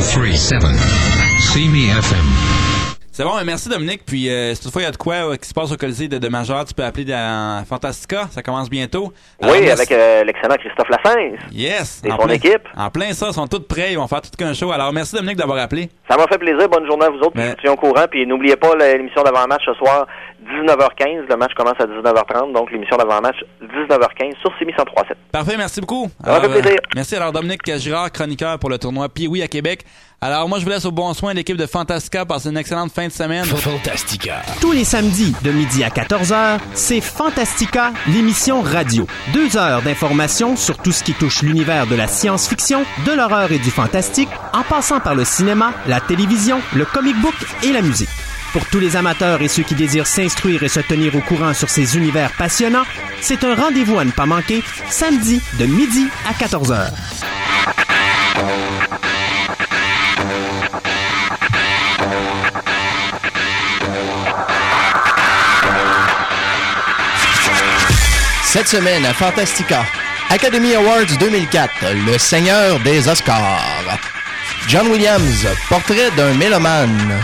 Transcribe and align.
1037. 0.00 0.76
See 1.38 1.68
me 1.68 1.86
FM. 1.86 2.73
C'est 3.16 3.22
bon, 3.22 3.30
merci 3.46 3.68
Dominique. 3.68 4.00
Puis 4.04 4.28
euh, 4.28 4.56
si 4.56 4.62
toutefois 4.62 4.82
il 4.82 4.84
y 4.86 4.88
a 4.88 4.90
de 4.90 4.96
quoi 4.96 5.14
euh, 5.30 5.36
qui 5.36 5.48
se 5.48 5.54
passe 5.54 5.70
au 5.70 5.76
Colisée 5.76 6.08
de, 6.08 6.18
de 6.18 6.28
Major, 6.28 6.64
tu 6.64 6.74
peux 6.74 6.82
appeler 6.82 7.04
dans 7.04 7.64
Fantastica. 7.64 8.26
Ça 8.32 8.42
commence 8.42 8.68
bientôt. 8.68 9.12
Alors, 9.40 9.54
Oui, 9.54 9.70
avec 9.70 9.92
euh, 9.92 10.24
l'excellent 10.24 10.56
Christophe 10.56 10.88
Lassens. 10.88 11.36
Yes. 11.52 12.02
Et 12.04 12.10
son 12.10 12.16
plein- 12.16 12.34
équipe. 12.34 12.62
En 12.76 12.90
plein 12.90 13.12
ça, 13.12 13.28
ils 13.28 13.34
sont 13.34 13.46
tous 13.46 13.60
prêts. 13.60 13.92
Ils 13.92 13.98
vont 13.98 14.08
faire 14.08 14.20
tout 14.20 14.30
qu'un 14.36 14.52
show. 14.52 14.72
Alors 14.72 14.92
merci 14.92 15.14
Dominique 15.14 15.36
d'avoir 15.36 15.58
appelé. 15.58 15.90
Ça 16.10 16.16
m'a 16.16 16.26
fait 16.26 16.38
plaisir. 16.38 16.68
Bonne 16.68 16.86
journée 16.88 17.06
à 17.06 17.10
vous 17.10 17.18
autres. 17.18 17.34
Puis 17.34 17.42
Mais- 17.44 17.50
je 17.56 17.62
tiens 17.62 17.72
au 17.72 17.76
courant. 17.76 18.04
Puis 18.10 18.26
n'oubliez 18.26 18.56
pas 18.56 18.74
l'émission 18.74 19.22
d'avant-match 19.22 19.62
ce 19.64 19.74
soir, 19.74 20.08
19h15. 20.44 21.28
Le 21.30 21.36
match 21.36 21.52
commence 21.56 21.78
à 21.78 21.84
19h30. 21.86 22.52
Donc 22.52 22.72
l'émission 22.72 22.96
d'avant-match, 22.96 23.36
19h15 23.62 24.34
sur 24.40 24.50
CMI 24.58 24.72
103.7. 24.72 25.14
Parfait, 25.30 25.54
merci 25.56 25.80
beaucoup. 25.80 26.08
Ça 26.24 26.32
m'a 26.32 26.40
fait 26.40 26.46
Alors, 26.46 26.60
plaisir. 26.62 26.78
merci 26.96 27.14
alors 27.14 27.30
Dominique 27.30 27.60
Girard, 27.78 28.10
chroniqueur 28.10 28.58
pour 28.58 28.70
le 28.70 28.78
tournoi 28.78 29.08
Pee-Wee 29.08 29.42
à 29.44 29.46
Québec. 29.46 29.84
Alors 30.20 30.48
moi 30.48 30.58
je 30.58 30.64
vous 30.64 30.70
laisse 30.70 30.84
au 30.86 30.90
bon 30.90 31.12
soin 31.12 31.32
de 31.32 31.36
l'équipe 31.36 31.56
de 31.56 31.66
Fantastica. 31.66 32.24
Passez 32.24 32.48
une 32.48 32.56
excellente 32.56 32.92
fin 32.92 33.06
de 33.08 33.12
semaine. 33.12 33.44
Fantastica. 33.44 34.42
Tous 34.60 34.72
les 34.72 34.84
samedis 34.84 35.34
de 35.42 35.50
midi 35.50 35.84
à 35.84 35.90
14h, 35.90 36.58
c'est 36.72 37.00
Fantastica, 37.02 37.92
l'émission 38.08 38.62
radio. 38.62 39.06
Deux 39.34 39.56
heures 39.58 39.82
d'informations 39.82 40.56
sur 40.56 40.78
tout 40.78 40.92
ce 40.92 41.04
qui 41.04 41.12
touche 41.12 41.42
l'univers 41.42 41.86
de 41.86 41.94
la 41.94 42.08
science-fiction, 42.08 42.84
de 43.06 43.12
l'horreur 43.12 43.52
et 43.52 43.58
du 43.58 43.70
fantastique, 43.70 44.30
en 44.54 44.62
passant 44.62 45.00
par 45.00 45.14
le 45.14 45.24
cinéma, 45.24 45.72
la 45.86 46.00
télévision, 46.00 46.60
le 46.74 46.86
comic 46.86 47.20
book 47.20 47.34
et 47.62 47.72
la 47.72 47.82
musique. 47.82 48.08
Pour 48.54 48.64
tous 48.66 48.78
les 48.78 48.96
amateurs 48.96 49.42
et 49.42 49.48
ceux 49.48 49.64
qui 49.64 49.74
désirent 49.74 50.06
s'instruire 50.06 50.62
et 50.62 50.68
se 50.68 50.80
tenir 50.80 51.14
au 51.16 51.20
courant 51.20 51.52
sur 51.52 51.68
ces 51.68 51.96
univers 51.98 52.30
passionnants, 52.38 52.84
c'est 53.20 53.44
un 53.44 53.54
rendez-vous 53.54 53.98
à 53.98 54.04
ne 54.04 54.12
pas 54.12 54.26
manquer, 54.26 54.62
samedi 54.88 55.42
de 55.58 55.66
midi 55.66 56.06
à 56.26 56.32
14h. 56.32 56.92
Cette 68.54 68.68
semaine 68.68 69.04
à 69.04 69.12
Fantastica, 69.12 69.84
Academy 70.30 70.76
Awards 70.76 71.18
2004, 71.18 71.72
le 72.06 72.16
seigneur 72.18 72.78
des 72.84 73.08
Oscars. 73.08 73.98
John 74.68 74.86
Williams, 74.86 75.44
portrait 75.68 76.12
d'un 76.16 76.32
mélomane. 76.34 77.20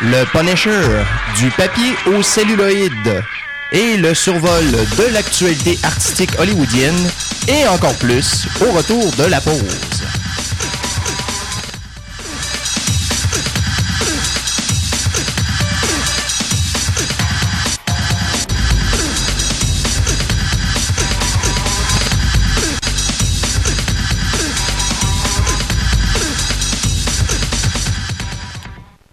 Le 0.00 0.24
Punisher, 0.24 1.04
du 1.36 1.50
papier 1.50 1.94
au 2.06 2.22
celluloïde. 2.22 3.22
Et 3.70 3.98
le 3.98 4.14
survol 4.14 4.64
de 4.96 5.12
l'actualité 5.12 5.78
artistique 5.82 6.32
hollywoodienne. 6.38 7.06
Et 7.48 7.68
encore 7.68 7.96
plus, 7.96 8.46
au 8.62 8.72
retour 8.72 9.12
de 9.16 9.24
la 9.24 9.42
pause. 9.42 10.06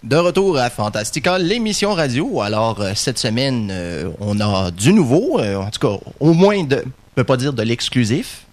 De 0.04 0.16
retour 0.16 0.58
à 0.58 0.68
Fantastica, 0.68 1.38
l'émission 1.38 1.94
radio. 1.94 2.42
Alors, 2.42 2.78
euh, 2.82 2.92
cette 2.94 3.18
semaine, 3.18 3.70
euh, 3.72 4.10
on 4.20 4.38
a 4.38 4.70
du 4.70 4.92
nouveau, 4.92 5.40
euh, 5.40 5.56
en 5.56 5.70
tout 5.70 5.80
cas, 5.80 5.96
au 6.20 6.34
moins 6.34 6.62
de, 6.62 6.76
je 6.76 7.14
peux 7.14 7.24
pas 7.24 7.38
dire 7.38 7.54
de 7.54 7.62
l'exclusif. 7.62 8.44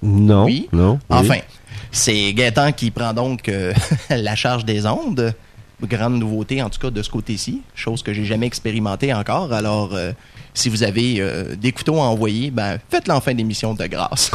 Non. 0.00 0.44
Oui. 0.44 0.68
Non. 0.72 1.00
oui. 1.10 1.16
Enfin, 1.18 1.38
c'est 1.90 2.32
Gaëtan 2.34 2.70
qui 2.70 2.92
prend 2.92 3.12
donc 3.12 3.50
la 4.10 4.36
charge 4.36 4.64
des 4.64 4.86
ondes. 4.86 5.34
Grande 5.82 6.20
nouveauté, 6.20 6.62
en 6.62 6.70
tout 6.70 6.78
cas, 6.78 6.90
de 6.90 7.02
ce 7.02 7.10
côté-ci. 7.10 7.62
Chose 7.74 8.04
que 8.04 8.12
j'ai 8.12 8.24
jamais 8.24 8.46
expérimentée 8.46 9.12
encore. 9.12 9.52
Alors, 9.52 9.98
si 10.54 10.68
vous 10.68 10.84
avez 10.84 11.20
des 11.56 11.72
couteaux 11.72 11.96
à 11.96 12.04
envoyer, 12.04 12.52
ben, 12.52 12.78
faites-le 12.90 13.14
en 13.14 13.20
fin 13.20 13.34
d'émission 13.34 13.74
de 13.74 13.86
grâce. 13.86 14.30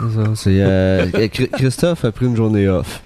C'est 0.36 1.30
Christophe 1.52 2.04
a 2.04 2.12
pris 2.12 2.26
une 2.26 2.36
journée 2.36 2.68
off. 2.68 3.02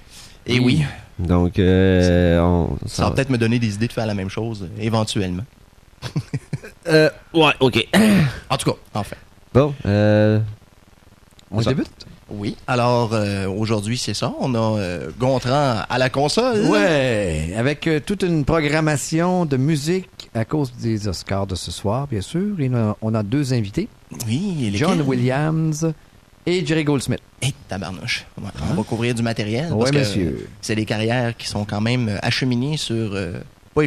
Et 0.47 0.59
oui, 0.59 0.83
Donc, 1.19 1.59
euh, 1.59 2.39
on, 2.41 2.77
ça 2.87 3.05
va 3.05 3.11
peut-être 3.13 3.31
me 3.31 3.39
donner 3.39 3.59
des 3.59 3.75
idées 3.75 3.89
de 3.89 3.93
faire 3.93 4.07
la 4.07 4.15
même 4.15 4.29
chose, 4.31 4.63
euh, 4.65 4.83
éventuellement. 4.83 5.45
Euh, 6.87 7.11
ouais, 7.35 7.53
ok. 7.61 7.87
En 8.49 8.57
tout 8.57 8.71
cas, 8.71 8.77
enfin. 8.95 9.17
Bon, 9.53 9.75
euh, 9.85 10.39
On 11.51 11.61
Ça- 11.61 11.71
débute? 11.71 11.91
Oui. 12.31 12.57
Alors, 12.67 13.13
euh, 13.13 13.47
aujourd'hui, 13.47 13.99
c'est 13.99 14.15
ça. 14.15 14.33
On 14.41 14.55
a 14.55 14.79
euh, 14.79 15.11
Gontran 15.19 15.83
à 15.87 15.99
la 15.99 16.09
console. 16.09 16.63
Ouais, 16.67 17.53
avec 17.59 17.87
euh, 17.87 18.01
toute 18.01 18.23
une 18.23 18.47
programmation 18.47 19.45
de 19.45 19.59
musique 19.59 20.31
à 20.35 20.47
cause 20.47 20.73
des 20.81 21.09
Oscars 21.09 21.47
de 21.47 21.57
ce 21.57 21.71
soir, 21.71 22.07
bien 22.07 22.23
sûr. 22.23 22.59
Et 22.59 22.71
on 22.73 22.75
a, 22.91 22.97
on 23.03 23.15
a 23.15 23.23
deux 23.23 23.53
invités, 23.53 23.89
Oui, 24.27 24.55
lesquels? 24.73 24.79
John 24.79 25.03
Williams 25.03 25.93
et 26.49 26.65
Jerry 26.67 26.85
Goldsmith. 26.85 27.21
Et 27.43 27.53
tabarnouche. 27.69 28.25
Ouais, 28.41 28.49
On 28.71 28.75
va 28.75 28.83
couvrir 28.83 29.15
du 29.15 29.23
matériel. 29.23 29.69
Que 29.69 29.95
monsieur. 29.97 30.49
C'est 30.61 30.75
des 30.75 30.85
carrières 30.87 31.37
qui 31.37 31.47
sont 31.47 31.65
quand 31.65 31.81
même 31.81 32.09
euh, 32.09 32.19
acheminées 32.23 32.77
sur... 32.77 32.95
euh, 33.15 33.39
pas 33.75 33.83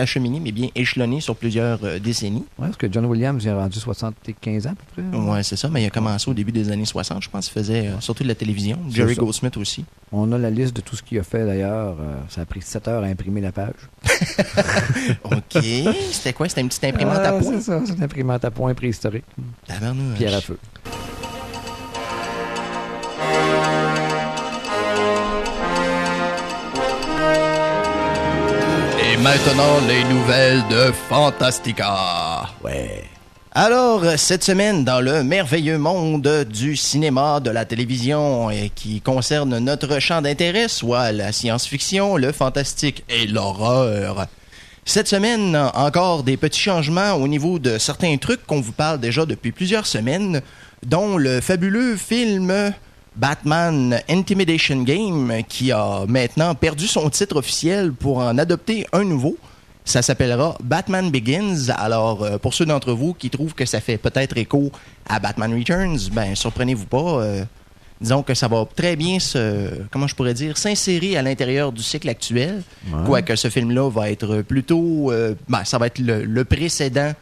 acheminées, 0.00 0.40
mais 0.40 0.50
bien 0.50 0.68
échelonnées 0.74 1.20
sur 1.20 1.36
plusieurs 1.36 1.78
euh, 1.84 2.00
décennies. 2.00 2.44
Ouais, 2.58 2.66
parce 2.66 2.76
que 2.76 2.90
John 2.90 3.04
Williams 3.04 3.40
il 3.44 3.50
a 3.50 3.56
rendu 3.56 3.78
75 3.78 4.66
ans 4.66 4.70
à 4.70 4.74
peu 4.74 5.02
près. 5.10 5.18
Ouais, 5.18 5.42
c'est 5.44 5.54
ça. 5.54 5.68
Mais 5.68 5.82
il 5.82 5.86
a 5.86 5.90
commencé 5.90 6.28
au 6.28 6.34
début 6.34 6.50
des 6.50 6.70
années 6.72 6.84
60. 6.86 7.22
Je 7.22 7.28
pense 7.30 7.44
qu'il 7.48 7.54
faisait 7.54 7.86
euh, 7.86 8.00
surtout 8.00 8.24
de 8.24 8.28
la 8.28 8.34
télévision. 8.34 8.78
Jerry 8.90 9.14
ça. 9.14 9.20
Goldsmith 9.20 9.56
aussi. 9.56 9.84
On 10.10 10.32
a 10.32 10.38
la 10.38 10.50
liste 10.50 10.74
de 10.74 10.80
tout 10.80 10.96
ce 10.96 11.02
qu'il 11.04 11.18
a 11.20 11.22
fait 11.22 11.44
d'ailleurs. 11.46 11.96
Ça 12.30 12.40
a 12.40 12.46
pris 12.46 12.62
7 12.62 12.88
heures 12.88 13.04
à 13.04 13.06
imprimer 13.06 13.40
la 13.42 13.52
page. 13.52 13.74
OK. 15.24 15.62
C'était 16.10 16.32
quoi? 16.32 16.48
C'était 16.48 16.62
une 16.62 16.68
petite 16.68 16.84
imprimante 16.84 17.18
à 17.18 17.28
Ah, 17.28 17.32
points? 17.34 17.52
C'est 17.52 17.60
ça, 17.60 17.80
c'est 17.86 17.92
une 17.94 18.02
imprimante 18.02 18.44
à 18.44 18.50
point 18.50 18.74
préhistorique. 18.74 19.24
Tabarnouche. 19.66 20.16
Pierre 20.18 20.34
à 20.34 20.40
feu. 20.40 20.58
Maintenant, 29.28 29.86
les 29.86 30.04
nouvelles 30.04 30.62
de 30.70 30.90
Fantastica. 31.06 32.48
Ouais. 32.64 33.04
Alors, 33.52 34.02
cette 34.16 34.42
semaine, 34.42 34.86
dans 34.86 35.02
le 35.02 35.22
merveilleux 35.22 35.76
monde 35.76 36.46
du 36.50 36.76
cinéma, 36.76 37.38
de 37.38 37.50
la 37.50 37.66
télévision, 37.66 38.50
et 38.50 38.70
qui 38.74 39.02
concerne 39.02 39.58
notre 39.58 39.98
champ 39.98 40.22
d'intérêt, 40.22 40.68
soit 40.68 41.12
la 41.12 41.32
science-fiction, 41.32 42.16
le 42.16 42.32
fantastique 42.32 43.04
et 43.10 43.26
l'horreur. 43.26 44.28
Cette 44.86 45.08
semaine, 45.08 45.54
encore 45.74 46.22
des 46.22 46.38
petits 46.38 46.62
changements 46.62 47.12
au 47.12 47.28
niveau 47.28 47.58
de 47.58 47.76
certains 47.76 48.16
trucs 48.16 48.46
qu'on 48.46 48.62
vous 48.62 48.72
parle 48.72 48.98
déjà 48.98 49.26
depuis 49.26 49.52
plusieurs 49.52 49.86
semaines, 49.86 50.40
dont 50.86 51.18
le 51.18 51.42
fabuleux 51.42 51.96
film 51.96 52.72
Batman 53.18 54.00
Intimidation 54.08 54.82
Game, 54.82 55.32
qui 55.48 55.72
a 55.72 56.04
maintenant 56.06 56.54
perdu 56.54 56.86
son 56.86 57.10
titre 57.10 57.36
officiel 57.36 57.92
pour 57.92 58.18
en 58.18 58.38
adopter 58.38 58.86
un 58.92 59.04
nouveau. 59.04 59.36
Ça 59.84 60.02
s'appellera 60.02 60.56
Batman 60.62 61.10
Begins. 61.10 61.70
Alors, 61.76 62.22
euh, 62.22 62.38
pour 62.38 62.54
ceux 62.54 62.64
d'entre 62.66 62.92
vous 62.92 63.14
qui 63.14 63.28
trouvent 63.30 63.54
que 63.54 63.64
ça 63.66 63.80
fait 63.80 63.96
peut-être 63.98 64.36
écho 64.36 64.70
à 65.08 65.18
Batman 65.18 65.52
Returns, 65.52 65.98
ben, 66.12 66.34
surprenez-vous 66.34 66.86
pas. 66.86 67.22
euh, 67.22 67.44
disons 68.00 68.22
que 68.22 68.34
ça 68.34 68.46
va 68.46 68.64
très 68.76 68.94
bien 68.94 69.18
se, 69.18 69.70
comment 69.90 70.06
je 70.06 70.14
pourrais 70.14 70.34
dire, 70.34 70.56
s'insérer 70.56 71.16
à 71.16 71.22
l'intérieur 71.22 71.72
du 71.72 71.82
cycle 71.82 72.08
actuel. 72.08 72.62
Quoique 73.06 73.34
ce 73.34 73.48
film-là 73.50 73.90
va 73.90 74.10
être 74.10 74.42
plutôt, 74.42 75.10
euh, 75.10 75.34
ben, 75.48 75.64
ça 75.64 75.78
va 75.78 75.86
être 75.88 75.98
le, 75.98 76.22
le 76.24 76.44
précédent 76.44 77.12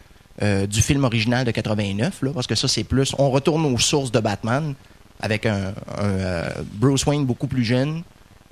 euh, 0.42 0.66
du 0.66 0.82
film 0.82 1.04
original 1.04 1.46
de 1.46 1.50
89, 1.50 2.18
là, 2.20 2.30
parce 2.34 2.46
que 2.46 2.54
ça, 2.54 2.68
c'est 2.68 2.84
plus, 2.84 3.14
on 3.18 3.30
retourne 3.30 3.64
aux 3.64 3.78
sources 3.78 4.12
de 4.12 4.20
Batman 4.20 4.74
avec 5.20 5.46
un, 5.46 5.72
euh, 5.98 6.48
Bruce 6.74 7.06
Wayne 7.06 7.24
beaucoup 7.24 7.46
plus 7.46 7.64
jeune, 7.64 8.02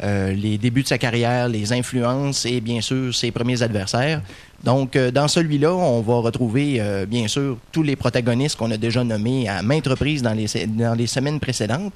euh, 0.03 0.33
les 0.33 0.59
débuts 0.59 0.83
de 0.83 0.89
sa 0.89 0.99
carrière, 0.99 1.49
les 1.49 1.73
influences 1.73 2.47
et 2.47 2.61
bien 2.61 2.81
sûr 2.81 3.15
ses 3.15 3.31
premiers 3.31 3.63
adversaires. 3.63 4.23
Donc, 4.63 4.97
euh, 4.97 5.11
dans 5.11 5.29
celui-là, 5.29 5.73
on 5.73 6.01
va 6.01 6.15
retrouver 6.15 6.81
bien 7.07 7.29
sûr 7.29 7.59
tous 7.71 7.83
les 7.83 7.97
protagonistes 7.97 8.57
qu'on 8.57 8.71
a 8.71 8.77
déjà 8.77 9.05
nommés 9.05 9.49
à 9.49 9.63
maintes 9.63 9.87
reprises 9.87 10.23
dans 10.23 10.33
les, 10.33 10.49
dans 10.67 10.95
les 10.95 11.07
semaines 11.07 11.41
précédentes. 11.41 11.93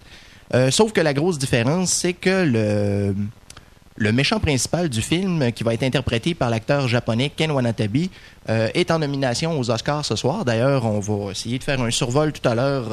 Sauf 0.70 0.92
que 0.92 1.02
la 1.02 1.12
grosse 1.12 1.38
différence, 1.38 1.90
c'est 1.92 2.14
que 2.14 2.42
le, 2.42 3.14
le 3.96 4.12
méchant 4.12 4.40
principal 4.40 4.88
du 4.88 5.02
film, 5.02 5.52
qui 5.52 5.62
va 5.62 5.74
être 5.74 5.82
interprété 5.82 6.34
par 6.34 6.48
l'acteur 6.48 6.88
japonais 6.88 7.30
Ken 7.34 7.50
Wanatabe, 7.50 8.06
est 8.48 8.90
en 8.90 8.98
nomination 8.98 9.60
aux 9.60 9.70
Oscars 9.70 10.06
ce 10.06 10.16
soir. 10.16 10.46
D'ailleurs, 10.46 10.86
on 10.86 11.00
va 11.00 11.32
essayer 11.32 11.58
de 11.58 11.64
faire 11.64 11.82
un 11.82 11.90
survol 11.90 12.32
tout 12.32 12.48
à 12.48 12.54
l'heure, 12.54 12.88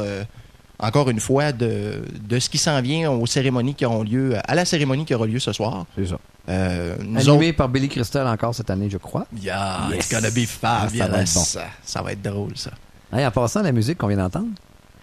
encore 0.80 1.10
une 1.10 1.20
fois, 1.20 1.52
de, 1.52 2.04
de 2.28 2.40
ce 2.40 2.50
qui 2.50 2.58
s'en 2.58 2.82
vient 2.82 3.12
aux 3.12 3.26
cérémonies 3.26 3.74
qui 3.76 3.86
auront 3.86 4.04
lieu, 4.04 4.36
à 4.46 4.56
la 4.56 4.66
cérémonie 4.66 5.06
qui 5.06 5.14
aura 5.14 5.26
lieu 5.26 5.40
ce 5.40 5.54
soir. 5.54 5.86
C'est 5.98 6.08
ça. 6.08 6.18
Euh, 6.50 6.96
nous 7.02 7.30
Animé 7.30 7.54
par 7.54 7.70
Billy 7.70 7.90
Crystal 7.90 8.28
encore 8.28 8.54
cette 8.54 8.70
année, 8.70 8.90
je 8.90 8.98
crois. 8.98 9.26
Yeah, 9.42 9.88
Yes. 9.92 10.06
it's 10.06 10.12
gonna 10.14 10.30
be 10.30 10.46
Ah, 10.62 10.82
ça 10.82 10.88
fabulous. 10.88 11.12
va 11.12 11.22
être 11.22 11.34
bon. 11.34 11.40
ça, 11.44 11.64
ça 11.84 12.02
va 12.02 12.12
être 12.12 12.22
drôle, 12.22 12.52
ça. 12.56 12.72
Hey, 13.14 13.26
en 13.26 13.32
passant, 13.32 13.62
la 13.64 13.72
musique 13.72 13.98
qu'on 13.98 14.08
vient 14.08 14.18
d'entendre, 14.18 14.48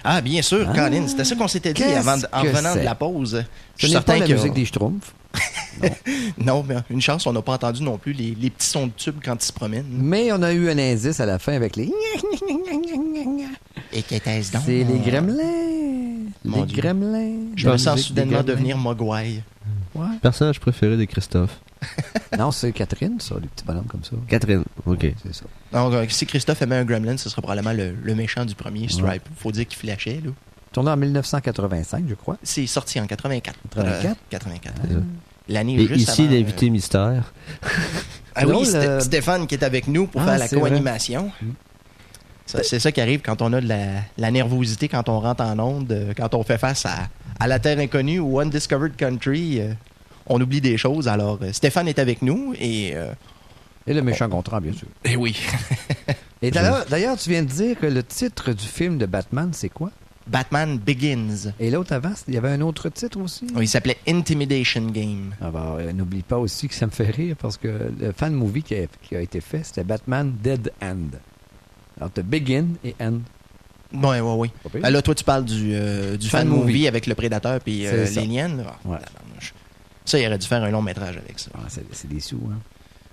Ah, 0.05 0.21
bien 0.21 0.43
sûr, 0.43 0.67
Ah. 0.69 0.75
Colin, 0.75 1.07
c'était 1.09 1.25
ça 1.25 1.35
qu'on 1.37 1.49
s'était 1.49 1.73
dit 1.73 1.81
Qu'est-ce 1.83 1.97
avant, 2.09 2.17
de- 2.19 2.27
en 2.33 2.43
que 2.43 2.49
revenant 2.49 2.75
de 2.75 2.79
c'est? 2.81 2.85
la 2.85 2.95
pause. 2.97 3.31
Ce 3.31 3.43
Je 3.77 3.87
suis 3.87 3.95
n'est 3.95 4.01
pas 4.01 4.13
certain 4.13 4.21
la 4.21 4.27
que- 4.27 4.33
musique 4.33 4.53
des 4.55 4.65
Schtroumpfs. 4.65 5.15
Non, 6.39 6.63
mais 6.69 6.75
une 6.91 7.01
chance, 7.01 7.27
on 7.27 7.33
n'a 7.33 7.41
pas 7.41 7.53
entendu 7.55 7.83
non 7.83 7.97
plus 7.99 8.13
les, 8.13 8.37
les 8.39 8.51
petits 8.51 8.67
sons 8.67 8.89
de 8.89 8.93
tube 8.93 9.17
quand 9.25 9.43
ils 9.43 9.47
se 9.47 9.53
promènent. 9.53 9.87
Mais 9.91 10.31
on 10.33 10.43
a 10.43 10.53
eu 10.53 10.69
un 10.71 10.77
indice 10.79 11.19
à 11.21 11.27
la 11.27 11.39
fin 11.39 11.55
avec 11.55 11.77
les... 11.77 11.91
Et 13.93 14.03
qu'était-ce 14.03 14.53
donc? 14.53 14.63
C'est 14.65 14.85
les 14.85 14.99
gremlins. 14.99 15.43
Mon 16.45 16.61
les 16.61 16.67
Dieu. 16.67 16.83
gremlins. 16.83 17.37
Je 17.57 17.69
me 17.69 17.77
sens 17.77 18.01
soudainement 18.01 18.33
gremlins. 18.39 18.53
devenir 18.55 18.79
Mogwai. 18.79 19.43
Ouais. 19.95 20.07
Personnage 20.23 20.59
préféré 20.61 20.97
de 20.97 21.05
Christophe. 21.05 21.61
Non, 22.39 22.51
c'est 22.51 22.73
Catherine, 22.73 23.21
ça, 23.21 23.35
les 23.43 23.47
petits 23.49 23.65
bonhommes 23.65 23.85
comme 23.85 24.03
ça. 24.05 24.13
Catherine. 24.27 24.65
OK. 24.87 25.07
C'est 25.23 25.35
ça. 25.35 25.45
Donc, 25.73 25.93
euh, 25.93 26.07
si 26.09 26.25
Christophe 26.25 26.63
aimait 26.63 26.77
un 26.77 26.85
gremlin, 26.87 27.19
ce 27.19 27.29
serait 27.29 27.43
probablement 27.43 27.75
le, 27.75 27.93
le 28.03 28.15
méchant 28.15 28.47
du 28.47 28.55
premier 28.55 28.89
Stripe. 28.89 29.25
Faut 29.37 29.53
dire 29.53 29.67
qu'il 29.69 29.77
flashait, 29.79 30.23
là. 30.25 30.31
Tourné 30.73 30.91
en 30.93 30.97
1985, 30.97 32.07
je 32.09 32.15
crois. 32.15 32.39
C'est 32.43 32.67
sorti 32.67 32.99
en 32.99 33.07
84. 33.07 33.59
84? 33.75 34.07
Euh, 34.11 34.15
84. 34.31 34.75
Euh, 34.93 35.01
L'année 35.51 35.75
Et 35.75 35.87
juste 35.89 36.09
ici, 36.09 36.23
avant, 36.23 36.31
l'invité 36.33 36.71
mystère. 36.71 37.33
euh, 37.65 37.69
Ah 38.35 38.47
oui, 38.47 38.63
Sté- 38.65 38.95
le- 38.95 39.01
Stéphane 39.01 39.47
qui 39.47 39.57
est 39.57 39.63
avec 39.65 39.87
nous 39.89 40.07
pour 40.07 40.23
Ah, 40.23 40.25
faire 40.29 40.39
la 40.39 40.49
c'est 40.49 40.57
vrai. 40.57 40.71
C'est 42.63 42.81
ça 42.81 42.93
qui 42.93 43.01
arrive 43.01 43.21
quand 43.23 43.41
on 43.43 43.53
a 43.53 43.61
de 43.61 43.69
la, 43.69 43.87
la 44.19 44.31
nervosité, 44.31 44.89
quand 44.89 45.09
on 45.09 45.21
rentre 45.21 45.43
en 45.43 45.59
onde, 45.59 45.91
euh, 45.93 46.13
quand 46.17 46.35
on 46.35 46.43
fait 46.43 46.59
face 46.59 46.85
à, 46.87 47.09
à 47.41 47.47
la 47.47 47.59
terre 47.59 47.79
inconnue 47.79 48.19
ou 48.21 48.39
Undiscovered 48.41 48.97
Country. 48.97 49.61
euh, 49.61 49.73
on 50.27 50.41
oublie 50.41 50.61
des 50.61 50.77
choses. 50.77 51.09
Alors, 51.09 51.39
euh, 51.43 51.53
Stéphane 51.53 51.89
est 51.89 51.99
avec 51.99 52.23
nous 52.23 52.55
et... 52.59 52.93
euh, 52.95 53.13
Et 53.87 53.95
le 53.95 54.03
méchant 54.03 54.29
Gontran, 54.29 54.61
bien 54.61 54.73
sûr. 54.73 54.87
eh 55.05 55.17
oui. 55.17 55.37
Et 56.43 56.51
d'ailleurs, 56.51 56.85
d'ailleurs, 56.91 57.17
tu 57.17 57.31
viens 57.31 57.43
de 57.43 57.49
dire 57.49 57.79
que 57.79 57.87
le 57.87 58.03
titre 58.03 58.53
du 58.53 58.65
film 58.65 58.99
de 58.99 59.07
Batman, 59.07 59.51
c'est 59.53 59.69
quoi? 59.69 59.91
Batman 60.27 60.79
Begins. 60.79 61.53
Et 61.61 61.71
l'autre 61.71 61.93
avant, 61.93 62.13
il 62.29 62.35
y 62.35 62.37
avait 62.37 62.51
un 62.51 62.61
autre 62.61 62.89
titre 62.89 63.21
aussi? 63.21 63.47
Il 63.61 63.69
s'appelait 63.69 63.97
Intimidation 64.09 64.83
Game. 64.87 65.35
Ah 65.41 65.51
bah, 65.51 65.77
euh, 65.81 65.93
N'oublie 65.93 66.23
pas 66.23 66.39
aussi 66.39 66.69
que 66.69 66.75
ça 66.75 66.87
me 66.87 66.91
fait 66.93 67.11
rire 67.11 67.35
parce 67.41 67.57
que 67.57 67.93
le 67.99 68.13
fan 68.13 68.33
movie 68.33 68.63
qui 68.63 68.75
a, 68.77 68.87
qui 69.03 69.17
a 69.17 69.21
été 69.21 69.41
fait, 69.41 69.65
c'était 69.65 69.83
Batman 69.85 70.33
Dead 70.43 70.73
End. 70.83 71.11
Alors, 71.99 72.11
t'as 72.13 72.23
Begin 72.23 72.67
et 72.85 72.95
End. 73.01 73.19
Pas 74.63 74.71
pire. 74.71 74.81
Ah, 74.85 74.91
là, 74.91 75.03
toi, 75.03 75.15
tu 75.15 75.23
parles 75.25 75.45
du, 75.45 75.73
euh, 75.75 76.17
du 76.17 76.29
fan, 76.29 76.41
Fan 76.41 76.49
movie. 76.49 76.61
movie. 76.73 76.89
avec 76.89 77.07
le 77.07 77.15
prédateur 77.15 77.61
puis 77.61 77.87
euh. 77.87 78.07
Ah, 78.17 78.89
Ouais. 78.89 78.99
Ça, 80.05 80.19
il 80.19 80.27
aurait 80.27 80.39
dû 80.39 80.47
faire 80.47 80.63
un 80.65 80.71
long 80.71 80.83
métrage 80.83 81.17
avec 81.17 81.39
ça. 81.39 81.51
Ah, 81.55 81.61
c'est 81.69 81.85
c'est 81.93 82.09
des 82.09 82.21
sous, 82.21 82.41
hein. 82.51 82.59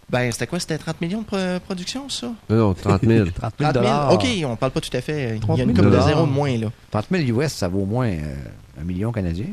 Ben, 0.10 0.32
c'était 0.32 0.48
quoi? 0.48 0.60
C'était 0.60 0.78
30 0.80 1.02
millions 1.02 1.22
de 1.22 1.26
pro- 1.26 1.60
production, 1.66 2.10
ça? 2.10 2.32
Non, 2.50 2.56
non, 2.56 2.74
30 2.74 3.02
000. 3.06 3.28
30 3.30 3.54
000 3.60 3.72
30 3.74 3.84
000? 3.86 4.14
OK, 4.14 4.28
on 4.52 4.56
parle 4.56 4.72
pas 4.72 4.82
tout 4.82 4.90
à 4.98 5.02
fait. 5.02 5.36
Il 5.36 5.40
30 5.40 5.58
y 5.60 5.62
a 5.62 5.66
000 5.66 5.70
une 5.78 5.84
coupe 5.84 5.94
de 5.96 6.02
zéro 6.02 6.26
de 6.26 6.32
moins, 6.32 6.58
là. 6.58 6.72
30 6.90 7.06
000 7.12 7.40
US, 7.42 7.52
ça 7.54 7.68
vaut 7.68 7.82
au 7.82 7.86
moins 7.86 8.08
euh, 8.08 8.36
un 8.82 8.84
million 8.86 9.12
canadien. 9.12 9.46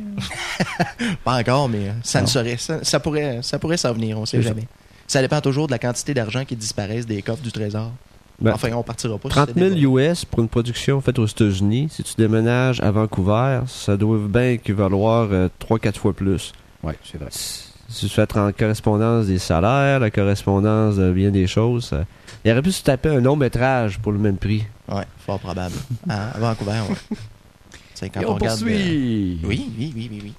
Pas 1.25 1.38
encore, 1.40 1.69
mais 1.69 1.88
euh, 1.88 1.93
ça 2.02 2.20
ne 2.20 2.25
Non. 2.25 2.31
saurait. 2.31 2.56
Ça, 2.56 2.82
ça 2.82 3.00
pourrait, 3.00 3.40
ça 3.43 3.58
pourrait 3.58 3.76
s'en 3.76 3.93
venir, 3.93 4.19
on 4.19 4.25
sait 4.25 4.38
C'est 4.38 4.44
ça. 4.44 4.49
jamais. 4.50 4.67
Ça 5.06 5.20
dépend 5.20 5.40
toujours 5.43 5.67
de 5.67 5.73
la 5.73 5.78
quantité 5.78 6.14
d'argent 6.14 6.44
qui 6.46 6.56
disparaissent 6.56 7.06
des 7.06 7.20
coffres 7.20 7.43
du 7.43 7.52
trésor. 7.52 7.93
Ben, 8.41 8.53
enfin, 8.53 8.71
on 8.75 8.83
partira 8.83 9.17
pas. 9.19 9.31
sur 9.31 9.47
30 9.47 9.49
ce 9.50 9.55
000 9.59 9.75
débat. 9.75 10.03
US 10.11 10.25
pour 10.25 10.41
une 10.41 10.49
production 10.49 11.00
faite 11.00 11.19
aux 11.19 11.27
États-Unis. 11.27 11.88
Si 11.91 12.03
tu 12.03 12.15
déménages 12.19 12.81
à 12.83 12.91
Vancouver, 12.91 13.61
ça 13.67 13.97
doit 13.97 14.19
bien 14.29 14.50
équivaloir 14.50 15.29
3-4 15.61 15.94
fois 15.97 16.12
plus. 16.12 16.53
Oui, 16.83 16.93
c'est 17.05 17.19
vrai. 17.19 17.29
Si 17.31 18.09
tu 18.09 18.09
fais 18.09 18.27
en 18.37 18.53
correspondance 18.53 19.27
des 19.27 19.38
salaires, 19.38 20.00
la 20.00 20.11
correspondance 20.11 20.97
de 20.97 21.12
bien 21.12 21.31
des 21.31 21.47
choses, 21.47 21.85
ça- 21.87 22.05
il 22.44 22.50
aurait 22.50 22.62
pu 22.62 22.73
se 22.73 22.83
taper 22.83 23.09
un 23.11 23.21
long 23.21 23.37
métrage 23.37 23.99
pour 24.00 24.12
le 24.12 24.19
même 24.19 24.37
prix. 24.37 24.65
Ouais, 24.88 25.05
fort 25.25 25.38
probable. 25.38 25.75
à, 26.09 26.31
à 26.33 26.38
Vancouver, 26.38 26.81
ouais. 26.91 27.17
C'est 27.94 28.11
quand 28.11 28.21
Et 28.21 28.27
on, 28.27 28.33
on 28.33 28.35
regarde. 28.35 28.61
euh, 28.61 28.65
poursuit. 28.67 29.41
Oui, 29.44 29.71
oui, 29.79 29.93
oui, 29.97 30.09
oui, 30.12 30.21
oui. 30.25 30.33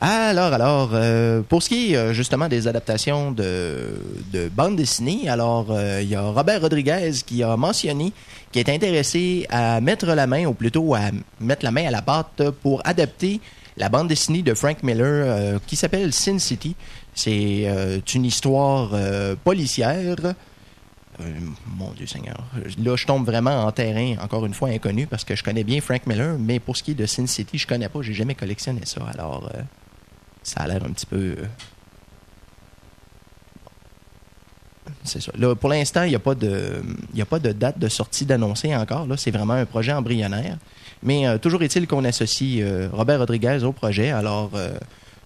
Alors, 0.00 0.52
alors, 0.52 0.90
euh, 0.92 1.42
pour 1.42 1.60
ce 1.60 1.68
qui 1.68 1.92
est 1.92 1.96
euh, 1.96 2.12
justement 2.12 2.46
des 2.46 2.68
adaptations 2.68 3.32
de, 3.32 4.00
de 4.32 4.48
bandes 4.48 4.76
dessinées, 4.76 5.28
alors 5.28 5.66
euh, 5.70 6.00
il 6.00 6.08
y 6.08 6.14
a 6.14 6.22
Robert 6.22 6.60
Rodriguez 6.60 7.10
qui 7.26 7.42
a 7.42 7.56
mentionné 7.56 8.12
qu'il 8.52 8.60
est 8.60 8.72
intéressé 8.72 9.44
à 9.50 9.80
mettre 9.80 10.06
la 10.06 10.28
main, 10.28 10.46
ou 10.46 10.54
plutôt 10.54 10.94
à 10.94 11.10
mettre 11.40 11.64
la 11.64 11.72
main 11.72 11.88
à 11.88 11.90
la 11.90 12.02
pâte 12.02 12.42
pour 12.62 12.80
adapter 12.86 13.40
la 13.76 13.88
bande 13.88 14.06
dessinée 14.06 14.42
de 14.42 14.54
Frank 14.54 14.84
Miller 14.84 15.60
qui 15.66 15.74
s'appelle 15.74 16.12
Sin 16.12 16.38
City. 16.38 16.76
C'est 17.14 17.66
une 18.14 18.24
histoire 18.24 18.90
policière. 19.44 20.16
Mon 21.76 21.90
Dieu 21.92 22.06
Seigneur. 22.06 22.38
Là, 22.82 22.96
je 22.96 23.06
tombe 23.06 23.26
vraiment 23.26 23.64
en 23.64 23.72
terrain, 23.72 24.14
encore 24.20 24.46
une 24.46 24.54
fois, 24.54 24.68
inconnu, 24.70 25.06
parce 25.06 25.24
que 25.24 25.36
je 25.36 25.44
connais 25.44 25.64
bien 25.64 25.80
Frank 25.80 26.06
Miller, 26.06 26.36
mais 26.38 26.58
pour 26.60 26.76
ce 26.76 26.82
qui 26.82 26.92
est 26.92 26.94
de 26.94 27.06
Sin 27.06 27.26
City, 27.26 27.58
je 27.58 27.66
connais 27.66 27.88
pas, 27.88 28.02
j'ai 28.02 28.14
jamais 28.14 28.34
collectionné 28.34 28.80
ça. 28.84 29.02
Alors, 29.12 29.48
ça 30.48 30.60
a 30.62 30.66
l'air 30.68 30.82
un 30.84 30.90
petit 30.90 31.06
peu. 31.06 31.16
euh, 31.38 31.44
C'est 35.04 35.20
ça. 35.22 35.32
Pour 35.60 35.70
l'instant, 35.70 36.02
il 36.04 36.10
n'y 36.10 36.16
a, 36.16 36.18
pas 36.18 36.34
de- 36.34 37.52
date 37.52 37.78
de 37.78 37.88
sortie 37.88 38.24
d'annoncer 38.24 38.74
encore. 38.74 39.06
C'est 39.16 39.30
vraiment 39.30 39.54
un 39.54 39.66
projet 39.66 39.92
embryonnaire. 39.92 40.58
Mais 41.02 41.26
euh, 41.26 41.38
toujours 41.38 41.62
est-il 41.62 41.86
qu'on 41.86 42.04
associe 42.04 42.60
euh, 42.62 42.88
Robert 42.92 43.18
Rodriguez 43.20 43.62
au 43.64 43.72
projet. 43.72 44.10
Alors, 44.10 44.50